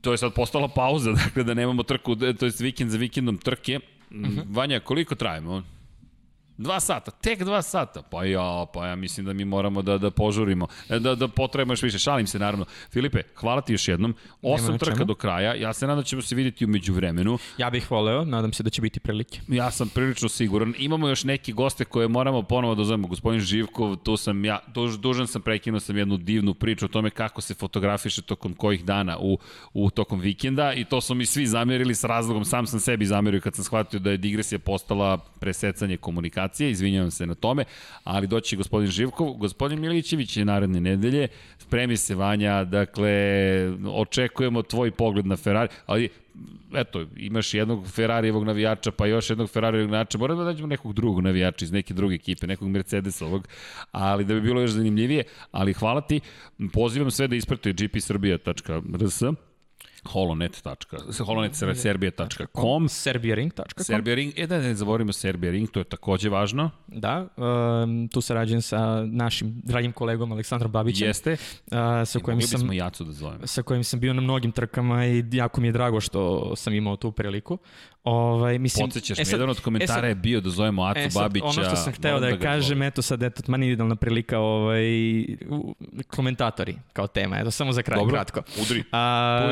To 0.00 0.12
je 0.12 0.18
sad 0.18 0.34
postala 0.34 0.68
pauza, 0.68 1.12
dakle 1.12 1.44
da 1.44 1.54
nemamo 1.54 1.82
trku, 1.82 2.16
to 2.16 2.46
je 2.46 2.52
vikend 2.60 2.90
za 2.90 2.98
vikendom 2.98 3.38
trke. 3.38 3.80
Uh 4.10 4.16
mhm. 4.16 4.38
-huh. 4.38 4.44
Vanja, 4.48 4.80
koliko 4.80 5.14
trajemo? 5.14 5.62
Dva 6.62 6.80
sata, 6.80 7.10
tek 7.10 7.42
dva 7.44 7.62
sata. 7.62 8.02
Pa 8.02 8.24
ja, 8.24 8.66
pa 8.74 8.86
ja 8.86 8.96
mislim 8.96 9.26
da 9.26 9.32
mi 9.32 9.44
moramo 9.44 9.82
da, 9.82 9.98
da 9.98 10.10
požurimo, 10.10 10.66
e, 10.88 10.98
da, 10.98 11.14
da 11.14 11.28
potrebamo 11.28 11.72
još 11.72 11.82
više. 11.82 11.98
Šalim 11.98 12.26
se 12.26 12.38
naravno. 12.38 12.64
Filipe, 12.90 13.22
hvala 13.34 13.60
ti 13.60 13.72
još 13.72 13.88
jednom. 13.88 14.14
Osam 14.42 14.78
trka 14.78 15.04
do 15.04 15.14
kraja. 15.14 15.54
Ja 15.54 15.72
se 15.72 15.86
nadam 15.86 16.00
da 16.00 16.04
ćemo 16.04 16.22
se 16.22 16.34
videti 16.34 16.64
umeđu 16.64 16.92
vremenu. 16.92 17.38
Ja 17.58 17.70
bih 17.70 17.90
voleo, 17.90 18.24
nadam 18.24 18.52
se 18.52 18.62
da 18.62 18.70
će 18.70 18.82
biti 18.82 19.00
prilike. 19.00 19.40
Ja 19.48 19.70
sam 19.70 19.88
prilično 19.88 20.28
siguran. 20.28 20.74
Imamo 20.78 21.08
još 21.08 21.24
neki 21.24 21.52
goste 21.52 21.84
koje 21.84 22.08
moramo 22.08 22.42
ponovo 22.42 22.74
da 22.74 22.82
uzmemo. 22.82 23.08
Gospodin 23.08 23.40
Živkov, 23.40 23.96
tu 23.96 24.16
sam 24.16 24.44
ja, 24.44 24.60
duž, 24.74 24.96
dužan 24.96 25.26
sam 25.26 25.42
prekinuo 25.42 25.80
sam 25.80 25.96
jednu 25.96 26.16
divnu 26.16 26.54
priču 26.54 26.84
o 26.84 26.88
tome 26.88 27.10
kako 27.10 27.40
se 27.40 27.54
fotografiše 27.54 28.22
tokom 28.22 28.54
kojih 28.54 28.84
dana 28.84 29.18
u, 29.18 29.38
u 29.74 29.90
tokom 29.90 30.20
vikenda 30.20 30.72
i 30.72 30.84
to 30.84 31.00
su 31.00 31.14
mi 31.14 31.26
svi 31.26 31.46
zamerili 31.46 31.94
s 31.94 32.04
razlogom. 32.04 32.44
Sam 32.44 32.66
sam 32.66 32.80
sebi 32.80 33.06
zamerio 33.06 33.40
kad 33.40 33.54
sam 33.54 33.64
shvatio 33.64 34.00
da 34.00 34.10
je 34.10 34.16
digresija 34.16 34.58
postala 34.58 35.18
presecanje 35.18 35.96
komunikacije 35.96 36.51
komunikacije, 36.52 36.70
izvinjavam 36.70 37.10
se 37.10 37.26
na 37.26 37.34
tome, 37.34 37.64
ali 38.04 38.26
doći 38.26 38.56
gospodin 38.56 38.90
Živkov, 38.90 39.32
gospodin 39.32 39.80
Milićević 39.80 40.36
je 40.36 40.44
naredne 40.44 40.80
nedelje, 40.80 41.28
spremi 41.58 41.96
se 41.96 42.14
Vanja, 42.14 42.64
dakle, 42.64 43.12
očekujemo 43.86 44.62
tvoj 44.62 44.90
pogled 44.90 45.26
na 45.26 45.36
Ferrari, 45.36 45.68
ali 45.86 46.08
eto, 46.74 47.06
imaš 47.16 47.54
jednog 47.54 47.88
Ferrarijevog 47.88 48.44
navijača, 48.44 48.90
pa 48.90 49.06
još 49.06 49.30
jednog 49.30 49.50
Ferrarijevog 49.50 49.90
navijača, 49.90 50.18
moramo 50.18 50.40
da 50.40 50.46
nađemo 50.46 50.66
nekog 50.66 50.94
drugog 50.94 51.20
navijača 51.20 51.64
iz 51.64 51.72
neke 51.72 51.94
druge 51.94 52.14
ekipe, 52.14 52.46
nekog 52.46 52.68
Mercedesovog, 52.68 53.48
ali 53.92 54.24
da 54.24 54.34
bi 54.34 54.40
bilo 54.40 54.60
još 54.60 54.70
zanimljivije, 54.70 55.24
ali 55.52 55.72
hvala 55.72 56.00
ti, 56.00 56.20
pozivam 56.72 57.10
sve 57.10 57.28
da 57.28 57.36
isprate 57.36 57.72
gpsrbija.rs, 57.72 59.22
holonet.com, 60.04 61.24
holonet.serbia.com, 61.26 62.88
serbiaring.com. 62.88 63.84
Serbia 63.84 64.14
Ring, 64.14 64.32
e 64.36 64.46
da 64.46 64.58
ne 64.58 64.74
zaboravimo 64.74 65.12
Serbia 65.12 65.50
Ring, 65.50 65.70
to 65.70 65.80
je 65.80 65.84
takođe 65.84 66.28
važno. 66.28 66.70
Da, 66.86 67.26
um, 67.36 68.08
tu 68.08 68.20
sarađujem 68.20 68.62
sa 68.62 69.04
našim 69.06 69.60
dragim 69.64 69.92
kolegom 69.92 70.32
Aleksandrom 70.32 70.72
Babićem. 70.72 71.06
Jeste. 71.08 71.32
Uh, 71.32 71.38
sa 72.06 72.18
kojim 72.18 72.36
Mogli 72.36 72.48
sam 72.48 72.60
bismo 72.60 72.72
Jacu 72.72 73.04
da 73.04 73.12
zovemo. 73.12 73.46
sa 73.46 73.62
kojim 73.62 73.84
sam 73.84 74.00
bio 74.00 74.12
na 74.12 74.20
mnogim 74.20 74.52
trkama 74.52 75.06
i 75.06 75.24
jako 75.32 75.60
mi 75.60 75.68
je 75.68 75.72
drago 75.72 76.00
što 76.00 76.52
sam 76.56 76.74
imao 76.74 76.96
tu 76.96 77.12
priliku. 77.12 77.58
Ovaj, 78.04 78.58
mislim, 78.58 78.86
Podsjećaš, 78.86 79.18
e 79.18 79.20
me, 79.20 79.24
sad- 79.24 79.32
jedan 79.32 79.50
od 79.50 79.60
komentara 79.60 79.98
e 79.98 80.00
sad- 80.00 80.08
je 80.08 80.14
bio 80.14 80.40
da 80.40 80.50
zovemo 80.50 80.82
Acu 80.82 81.00
E 81.00 81.10
sad, 81.10 81.22
Babića. 81.22 81.44
ono 81.44 81.64
što 81.64 81.76
sam 81.76 81.92
hteo 81.92 82.20
da, 82.20 82.30
ga 82.30 82.36
kažem, 82.38 82.62
zovem. 82.68 82.82
eto 82.82 83.02
sad, 83.02 83.22
eto, 83.22 83.42
mani 83.46 83.68
idealna 83.68 83.96
prilika, 83.96 84.38
ovaj, 84.38 84.84
komentatori 86.06 86.76
kao 86.92 87.06
tema, 87.06 87.38
eto, 87.38 87.50
samo 87.50 87.72
za 87.72 87.82
kraj, 87.82 87.98
Dobro, 87.98 88.12
kratko. 88.12 88.42
udri. 88.62 88.84
A, 88.92 89.00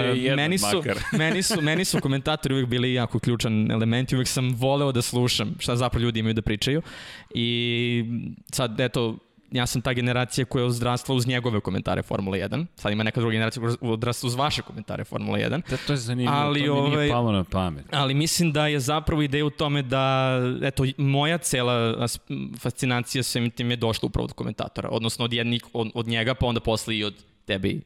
je 0.06 0.22
jedan 0.22 0.36
meni 0.36 0.58
su, 0.58 0.76
makar. 0.76 0.96
meni, 1.18 1.42
su, 1.42 1.60
meni 1.62 1.84
su 1.84 2.00
komentatori 2.00 2.54
uvijek 2.54 2.68
bili 2.68 2.94
jako 2.94 3.18
ključan 3.18 3.70
element 3.70 4.12
i 4.12 4.16
uvijek 4.16 4.28
sam 4.28 4.54
voleo 4.54 4.92
da 4.92 5.02
slušam 5.02 5.54
šta 5.58 5.76
zapravo 5.76 6.02
ljudi 6.02 6.20
imaju 6.20 6.34
da 6.34 6.42
pričaju. 6.42 6.82
I 7.34 8.04
sad, 8.52 8.80
eto, 8.80 9.18
ja 9.52 9.66
sam 9.66 9.82
ta 9.82 9.92
generacija 9.92 10.44
koja 10.44 10.62
je 10.62 10.68
odrasla 10.68 11.14
uz 11.14 11.26
njegove 11.26 11.60
komentare 11.60 12.02
Formule 12.02 12.38
1. 12.38 12.66
Sad 12.76 12.92
ima 12.92 13.02
neka 13.02 13.20
druga 13.20 13.32
generacija 13.32 13.60
koja 13.60 13.70
je 13.70 13.76
odrasla 13.80 14.26
uz 14.26 14.34
vaše 14.34 14.62
komentare 14.62 15.04
Formule 15.04 15.40
1. 15.40 15.62
Da, 15.70 15.76
to 15.86 15.92
je 15.92 15.96
zanimljivo, 15.96 16.36
Ali, 16.36 16.60
to 16.60 16.74
mi 16.74 16.80
ovaj, 16.80 16.96
nije 16.96 17.10
palo 17.10 17.32
na 17.32 17.44
pamet. 17.44 17.84
Ali 17.92 18.14
mislim 18.14 18.52
da 18.52 18.66
je 18.66 18.80
zapravo 18.80 19.22
ideja 19.22 19.46
u 19.46 19.50
tome 19.50 19.82
da, 19.82 20.36
eto, 20.62 20.84
moja 20.96 21.38
cela 21.38 21.72
as- 21.72 22.18
fascinacija 22.58 23.22
svim 23.22 23.50
tim 23.50 23.70
je 23.70 23.76
došla 23.76 24.06
upravo 24.06 24.24
od 24.24 24.32
komentatora, 24.32 24.88
odnosno 24.88 25.24
od, 25.24 25.32
jednih, 25.32 25.64
od, 25.72 25.90
od 25.94 26.06
njega, 26.06 26.34
pa 26.34 26.46
onda 26.46 26.60
posle 26.60 26.96
i 26.96 27.04
od 27.04 27.14
tebe 27.44 27.68
i 27.68 27.80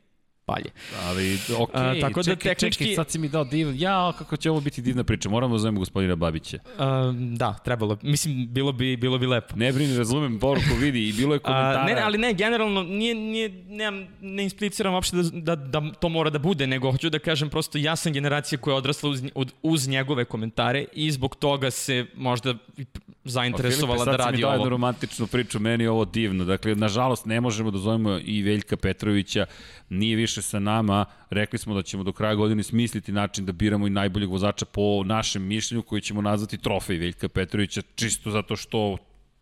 palje. 0.46 0.70
Ali, 1.02 1.38
okej, 1.58 1.80
A, 1.80 2.00
tako 2.00 2.22
da 2.22 2.36
čekaj, 2.36 2.54
tehnički- 2.54 2.78
čekaj, 2.78 2.94
sad 2.94 3.10
si 3.10 3.18
mi 3.18 3.28
dao 3.28 3.44
div... 3.44 3.74
Ja, 3.74 4.12
kako 4.18 4.36
će 4.36 4.50
ovo 4.50 4.60
biti 4.60 4.82
divna 4.82 5.04
priča, 5.04 5.28
moramo 5.28 5.54
da 5.54 5.58
zovemo 5.58 5.78
gospodina 5.78 6.16
Babića. 6.16 6.58
Um, 6.78 7.36
da, 7.36 7.54
trebalo. 7.64 7.98
Mislim, 8.02 8.48
bilo 8.50 8.72
bi, 8.72 8.96
bilo 8.96 9.18
bi 9.18 9.26
lepo. 9.26 9.56
Ne 9.56 9.72
brini, 9.72 9.96
razumem 9.96 10.38
poruku, 10.38 10.74
vidi, 10.80 11.08
i 11.08 11.12
bilo 11.12 11.34
je 11.34 11.38
komentara. 11.38 11.80
A, 11.80 11.84
ne, 11.84 12.00
ali 12.02 12.18
ne, 12.18 12.32
generalno, 12.34 12.82
nije, 12.82 13.14
nije, 13.14 13.48
nemam, 13.68 14.06
ne 14.20 14.44
impliciram 14.44 14.94
uopšte 14.94 15.16
da, 15.16 15.56
da, 15.56 15.56
da 15.56 15.92
to 15.92 16.08
mora 16.08 16.30
da 16.30 16.38
bude, 16.38 16.66
nego 16.66 16.92
hoću 16.92 17.10
da 17.10 17.18
kažem 17.18 17.50
prosto 17.50 17.78
ja 17.78 17.96
sam 17.96 18.12
generacija 18.12 18.58
koja 18.58 18.72
je 18.72 18.78
odrasla 18.78 19.10
uz, 19.10 19.22
uz, 19.62 19.88
njegove 19.88 20.24
komentare 20.24 20.84
i 20.92 21.10
zbog 21.10 21.36
toga 21.36 21.70
se 21.70 22.06
možda 22.16 22.54
zainteresovala 23.24 23.98
Pa, 23.98 24.04
Filipe, 24.04 24.16
da 24.16 24.22
sad 24.22 24.34
si 24.34 24.36
mi 24.36 24.42
radi 24.42 24.60
ovo. 24.60 24.68
romantičnu 24.68 25.26
priču, 25.26 25.60
meni 25.60 25.84
je 25.84 25.90
ovo 25.90 26.04
divno. 26.04 26.44
Dakle, 26.44 26.74
nažalost, 26.74 27.26
ne 27.26 27.40
možemo 27.40 27.70
da 27.70 27.78
zovemo 27.78 28.18
i 28.24 28.42
Veljka 28.42 28.76
Petrovića, 28.76 29.46
nije 29.88 30.16
više 30.16 30.42
sa 30.42 30.58
nama. 30.58 31.04
Rekli 31.30 31.58
smo 31.58 31.74
da 31.74 31.82
ćemo 31.82 32.02
do 32.02 32.12
kraja 32.12 32.34
godine 32.34 32.62
smisliti 32.62 33.12
način 33.12 33.46
da 33.46 33.52
biramo 33.52 33.86
i 33.86 33.90
najboljeg 33.90 34.30
vozača 34.30 34.64
po 34.64 35.02
našem 35.04 35.42
mišljenju 35.42 35.82
koji 35.82 36.00
ćemo 36.00 36.22
nazvati 36.22 36.58
trofej 36.58 36.96
Veljka 36.96 37.28
Petrovića, 37.28 37.82
čisto 37.94 38.30
zato 38.30 38.56
što 38.56 38.96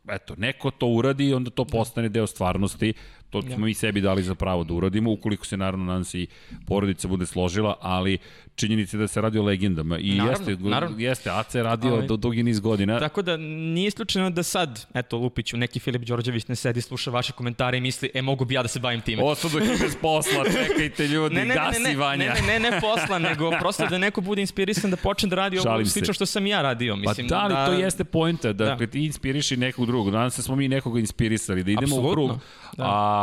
eto, 0.09 0.35
neko 0.37 0.71
to 0.71 0.87
uradi 0.87 1.29
i 1.29 1.35
onda 1.35 1.51
to 1.51 1.65
postane 1.65 2.09
deo 2.09 2.27
stvarnosti. 2.27 2.93
To 3.33 3.43
smo 3.45 3.59
mi 3.59 3.75
sebi 3.75 4.01
dali 4.01 4.23
za 4.23 4.35
pravo 4.35 4.65
da 4.65 4.75
uradimo, 4.75 5.13
ukoliko 5.13 5.47
se 5.47 5.57
naravno 5.57 5.85
nadam 5.85 6.05
se 6.05 6.21
i 6.21 6.27
porodica 6.67 7.09
bude 7.09 7.27
složila, 7.27 7.77
ali 7.81 8.19
činjenica 8.55 8.97
je 8.97 8.99
da 8.99 9.09
se 9.09 9.21
radi 9.21 9.39
o 9.39 9.43
legendama. 9.43 9.99
I 9.99 10.11
Naravno, 10.11 10.31
jeste, 10.51 10.57
naravno. 10.61 10.99
jeste, 10.99 11.31
Ace 11.31 11.59
je 11.59 11.63
radio 11.63 11.93
Ali- 11.93 12.07
do 12.07 12.17
dugi 12.17 12.43
niz 12.43 12.61
godina. 12.61 12.99
Tako 12.99 13.23
da 13.23 13.37
nije 13.37 13.89
isključeno 13.89 14.31
da 14.31 14.43
sad, 14.43 14.87
eto 14.95 15.17
Lupiću, 15.17 15.57
neki 15.57 15.81
Filip 15.81 16.03
Đorđević 16.03 16.49
ne 16.49 16.57
sedi, 16.57 16.81
sluša 16.81 17.11
vaše 17.11 17.33
komentare 17.33 17.79
i 17.79 17.81
misli, 17.81 18.11
e 18.15 18.23
mogu 18.23 18.45
bi 18.45 18.55
ja 18.55 18.63
da 18.63 18.69
se 18.69 18.81
bavim 18.81 19.01
time. 19.01 19.23
Dok 19.23 19.55
je 19.55 19.77
bez 19.79 19.97
posla, 19.97 20.45
čekajte 20.59 21.07
ljudi, 21.07 21.35
ne, 21.35 21.45
ne, 21.45 21.55
gasi 21.55 21.83
ne, 21.83 21.91
ne, 21.91 21.97
Vanja. 21.97 22.35
ne, 22.35 22.41
ne, 22.43 22.61
ne, 22.61 22.71
ne 22.71 22.81
posla, 22.81 23.19
nego 23.21 23.51
prosto 23.53 23.87
da 23.87 23.99
neko 23.99 24.21
bude 24.21 24.41
inspirisan 24.41 24.91
da 24.91 24.97
počne 24.97 25.29
da 25.29 25.37
radi 25.37 25.59
ovo 25.59 25.85
slično 25.85 26.15
što 26.15 26.27
sam 26.27 26.47
ja 26.47 26.63
radio. 26.63 26.95
Pa 26.95 27.01
Mislim, 27.01 27.29
da, 27.29 27.39
ali 27.39 27.55
to 27.67 27.73
jeste 27.75 28.05
poenta, 28.05 28.53
dakle 28.53 28.87
ti 28.87 29.05
inspiriši 29.05 29.57
nekog 29.57 29.87
drugog. 29.87 30.11
Danas 30.13 30.35
se 30.35 30.43
smo 30.43 30.57
mi 30.57 30.69
nekoga 30.69 31.01
inspirisali, 31.01 31.63
da 31.65 31.71
idemo 31.71 31.97
u 31.97 31.99
Apsolutno, 31.99 32.27
krug. 32.29 32.41
da. 32.77 32.85
A 32.85 33.22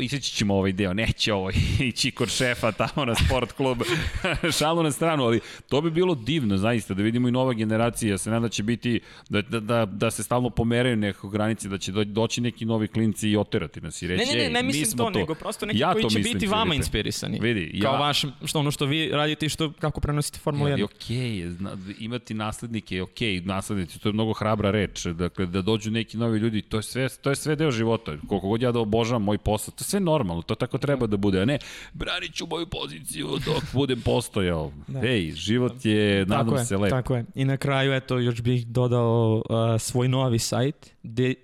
iseći 0.00 0.32
ćemo 0.32 0.54
ovaj 0.54 0.72
deo, 0.72 0.94
neće 0.94 1.32
ovo 1.32 1.50
ići 1.80 2.10
kod 2.10 2.28
šefa 2.28 2.72
tamo 2.72 3.04
na 3.04 3.14
sport 3.14 3.52
klub. 3.52 3.78
Šalu 4.58 4.82
na 4.82 4.90
stranu, 4.90 5.24
ali 5.24 5.40
to 5.68 5.80
bi 5.80 5.90
bilo 5.90 6.14
divno 6.14 6.56
zaista 6.56 6.94
da 6.94 7.02
vidimo 7.02 7.28
i 7.28 7.32
nova 7.32 7.52
generacija. 7.52 8.10
Ja 8.10 8.18
se 8.18 8.30
nadam 8.30 8.42
da 8.42 8.48
će 8.48 8.62
biti, 8.62 9.00
da, 9.28 9.42
da, 9.42 9.60
da, 9.60 9.84
da 9.86 10.10
se 10.10 10.22
stalno 10.22 10.50
pomeraju 10.50 10.96
nekako 10.96 11.28
granice, 11.28 11.68
da 11.68 11.78
će 11.78 11.92
do, 11.92 12.04
doći 12.04 12.40
neki 12.40 12.64
novi 12.64 12.88
klinci 12.88 13.28
i 13.28 13.36
oterati 13.36 13.80
nas 13.80 14.02
i 14.02 14.06
reći, 14.06 14.24
Ne, 14.26 14.32
ne, 14.32 14.38
ne, 14.38 14.44
"Ej, 14.46 14.50
ne 14.52 14.62
mi 14.62 14.66
mislim 14.66 14.86
smo 14.86 15.04
to, 15.04 15.18
nego 15.18 15.34
prosto 15.34 15.66
neki 15.66 15.78
Ja 15.78 15.92
koji 15.92 16.02
to 16.02 16.08
će 16.10 16.18
mislim, 16.18 16.34
biti 16.34 16.46
vama 16.46 16.74
inspirisani. 16.74 17.38
Vidi, 17.40 17.70
ja- 17.74 17.82
Kao 17.82 17.96
vaš, 17.98 18.22
što 18.44 18.58
ono 18.58 18.70
što 18.70 18.86
vi 18.86 19.08
radite 19.12 19.46
i 19.46 19.48
što, 19.48 19.72
kako 19.72 20.00
prenosite 20.00 20.38
Formulu 20.38 20.70
1. 20.70 20.78
I 20.78 20.82
okej, 20.82 21.16
okay, 21.16 21.48
zna, 21.50 21.76
imati 21.98 22.34
naslednike 22.34 22.96
je 22.96 23.02
okej, 23.02 23.28
okay, 23.40 23.46
naslednici, 23.46 23.98
to 23.98 24.08
je 24.08 24.12
mnogo 24.12 24.32
hrabra 24.32 24.70
reč, 24.70 25.06
dakle 25.06 25.46
da 25.46 25.62
dođu 25.62 25.90
neki 25.90 26.16
novi 26.16 26.38
ljudi, 26.38 26.62
to 26.62 26.76
je 26.76 26.82
sve, 26.82 27.08
to 27.08 27.30
je 27.30 27.36
sve 27.36 27.56
deo 27.56 27.70
života. 27.70 28.16
Koliko 28.28 28.48
god 28.48 28.62
ja 28.62 28.72
da 28.72 28.78
obožavam 28.80 29.25
moj 29.26 29.38
posao, 29.38 29.72
to 29.72 29.82
je 29.82 29.84
sve 29.84 30.00
normalno, 30.00 30.42
to 30.42 30.54
tako 30.54 30.78
treba 30.78 31.06
da 31.06 31.16
bude, 31.16 31.40
a 31.42 31.44
ne 31.44 31.58
branit 31.92 32.34
ću 32.34 32.46
moju 32.46 32.66
poziciju 32.66 33.28
dok 33.44 33.62
budem 33.72 34.00
postojao. 34.00 34.72
Da. 34.86 35.00
Ej, 35.08 35.32
život 35.32 35.84
je, 35.84 36.26
nadam 36.26 36.46
tako 36.46 36.58
je, 36.58 36.64
se, 36.64 36.76
lep. 36.76 36.90
Tako 36.90 37.16
je. 37.16 37.24
I 37.34 37.44
na 37.44 37.56
kraju, 37.56 37.92
eto, 37.92 38.18
još 38.18 38.40
bih 38.40 38.66
dodao 38.66 39.42
uh, 39.48 39.80
svoj 39.80 40.08
novi 40.08 40.38
sajt, 40.38 40.94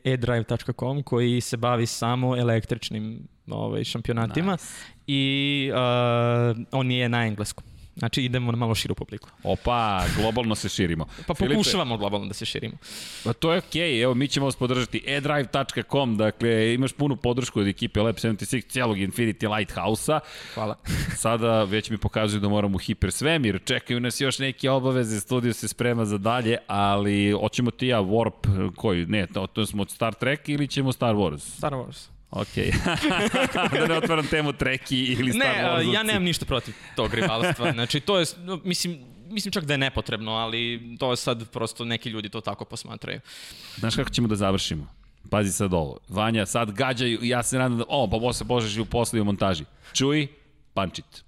edrive.com, 0.04 1.02
koji 1.02 1.40
se 1.40 1.56
bavi 1.56 1.86
samo 1.86 2.36
električnim 2.36 3.28
ovaj, 3.46 3.84
šampionatima 3.84 4.52
Nice. 4.52 4.64
i 5.06 5.70
uh, 5.72 6.56
on 6.72 6.90
je 6.90 7.08
na 7.08 7.26
engleskom. 7.26 7.71
Znači 7.96 8.22
idemo 8.22 8.52
na 8.52 8.56
malo 8.58 8.74
širu 8.74 8.94
publiku. 8.94 9.28
Opa, 9.42 10.04
globalno 10.16 10.54
se 10.54 10.68
širimo. 10.68 11.04
Pa 11.26 11.34
Filipe, 11.34 11.54
pokušavamo 11.54 11.96
globalno 11.96 12.26
da 12.26 12.34
se 12.34 12.44
širimo. 12.44 12.74
Pa 13.24 13.32
to 13.32 13.52
je 13.52 13.58
okej, 13.58 13.90
okay. 13.90 14.02
evo 14.02 14.14
mi 14.14 14.28
ćemo 14.28 14.46
vas 14.46 14.56
podržati 14.56 15.04
edrive.com, 15.06 16.16
dakle 16.16 16.74
imaš 16.74 16.92
punu 16.92 17.16
podršku 17.16 17.60
od 17.60 17.66
ekipe 17.66 18.00
Lab 18.00 18.14
76, 18.14 18.68
cijelog 18.68 18.96
Infinity 18.96 19.56
Lighthouse-a. 19.56 20.20
Hvala. 20.54 20.76
Sada 21.22 21.64
već 21.64 21.90
mi 21.90 21.98
pokazuju 21.98 22.40
da 22.40 22.48
moramo 22.48 22.74
u 22.76 22.78
hipersvemir, 22.78 23.60
čekaju 23.64 24.00
nas 24.00 24.20
još 24.20 24.38
neke 24.38 24.70
obaveze, 24.70 25.20
studio 25.20 25.52
se 25.52 25.68
sprema 25.68 26.04
za 26.04 26.18
dalje, 26.18 26.58
ali 26.66 27.32
hoćemo 27.32 27.70
ti 27.70 27.86
ja 27.86 27.98
Warp, 28.00 28.72
koji, 28.76 29.06
ne, 29.06 29.26
to, 29.26 29.46
to 29.46 29.66
smo 29.66 29.82
od 29.82 29.90
Star 29.90 30.14
Trek 30.14 30.48
ili 30.48 30.68
ćemo 30.68 30.92
Star 30.92 31.14
Wars? 31.14 31.56
Star 31.58 31.72
Wars. 31.72 32.11
Ok. 32.32 32.56
da 33.78 33.86
ne 33.86 33.94
otvaram 33.94 34.26
temu 34.26 34.52
Treki 34.52 34.98
ili 34.98 35.32
Star 35.32 35.46
Ne, 35.78 35.92
ja 35.92 36.02
nemam 36.02 36.22
ništa 36.22 36.46
protiv 36.46 36.74
tog 36.96 37.14
rivalstva. 37.14 37.72
Znači, 37.72 38.00
to 38.00 38.18
je, 38.18 38.26
mislim, 38.64 39.04
mislim 39.28 39.52
čak 39.52 39.64
da 39.64 39.74
je 39.74 39.78
nepotrebno, 39.78 40.32
ali 40.32 40.80
to 40.98 41.10
je 41.10 41.16
sad 41.16 41.50
prosto 41.50 41.84
neki 41.84 42.08
ljudi 42.08 42.28
to 42.28 42.40
tako 42.40 42.64
posmatraju. 42.64 43.20
Znaš 43.76 43.96
kako 43.96 44.10
ćemo 44.10 44.28
da 44.28 44.36
završimo? 44.36 44.86
Pazi 45.30 45.52
sad 45.52 45.74
ovo. 45.74 45.98
Vanja, 46.08 46.46
sad 46.46 46.70
gađaju, 46.70 47.18
ja 47.22 47.42
se 47.42 47.58
nadam 47.58 47.78
da, 47.78 47.84
o, 47.88 48.10
pa 48.10 48.18
posle 48.18 48.46
Božeš 48.46 48.76
i 48.76 48.80
u 48.80 48.84
posle 48.84 49.18
i 49.18 49.22
u 49.22 49.24
montaži. 49.24 49.64
Čuj, 49.92 50.26
pančit. 50.74 51.24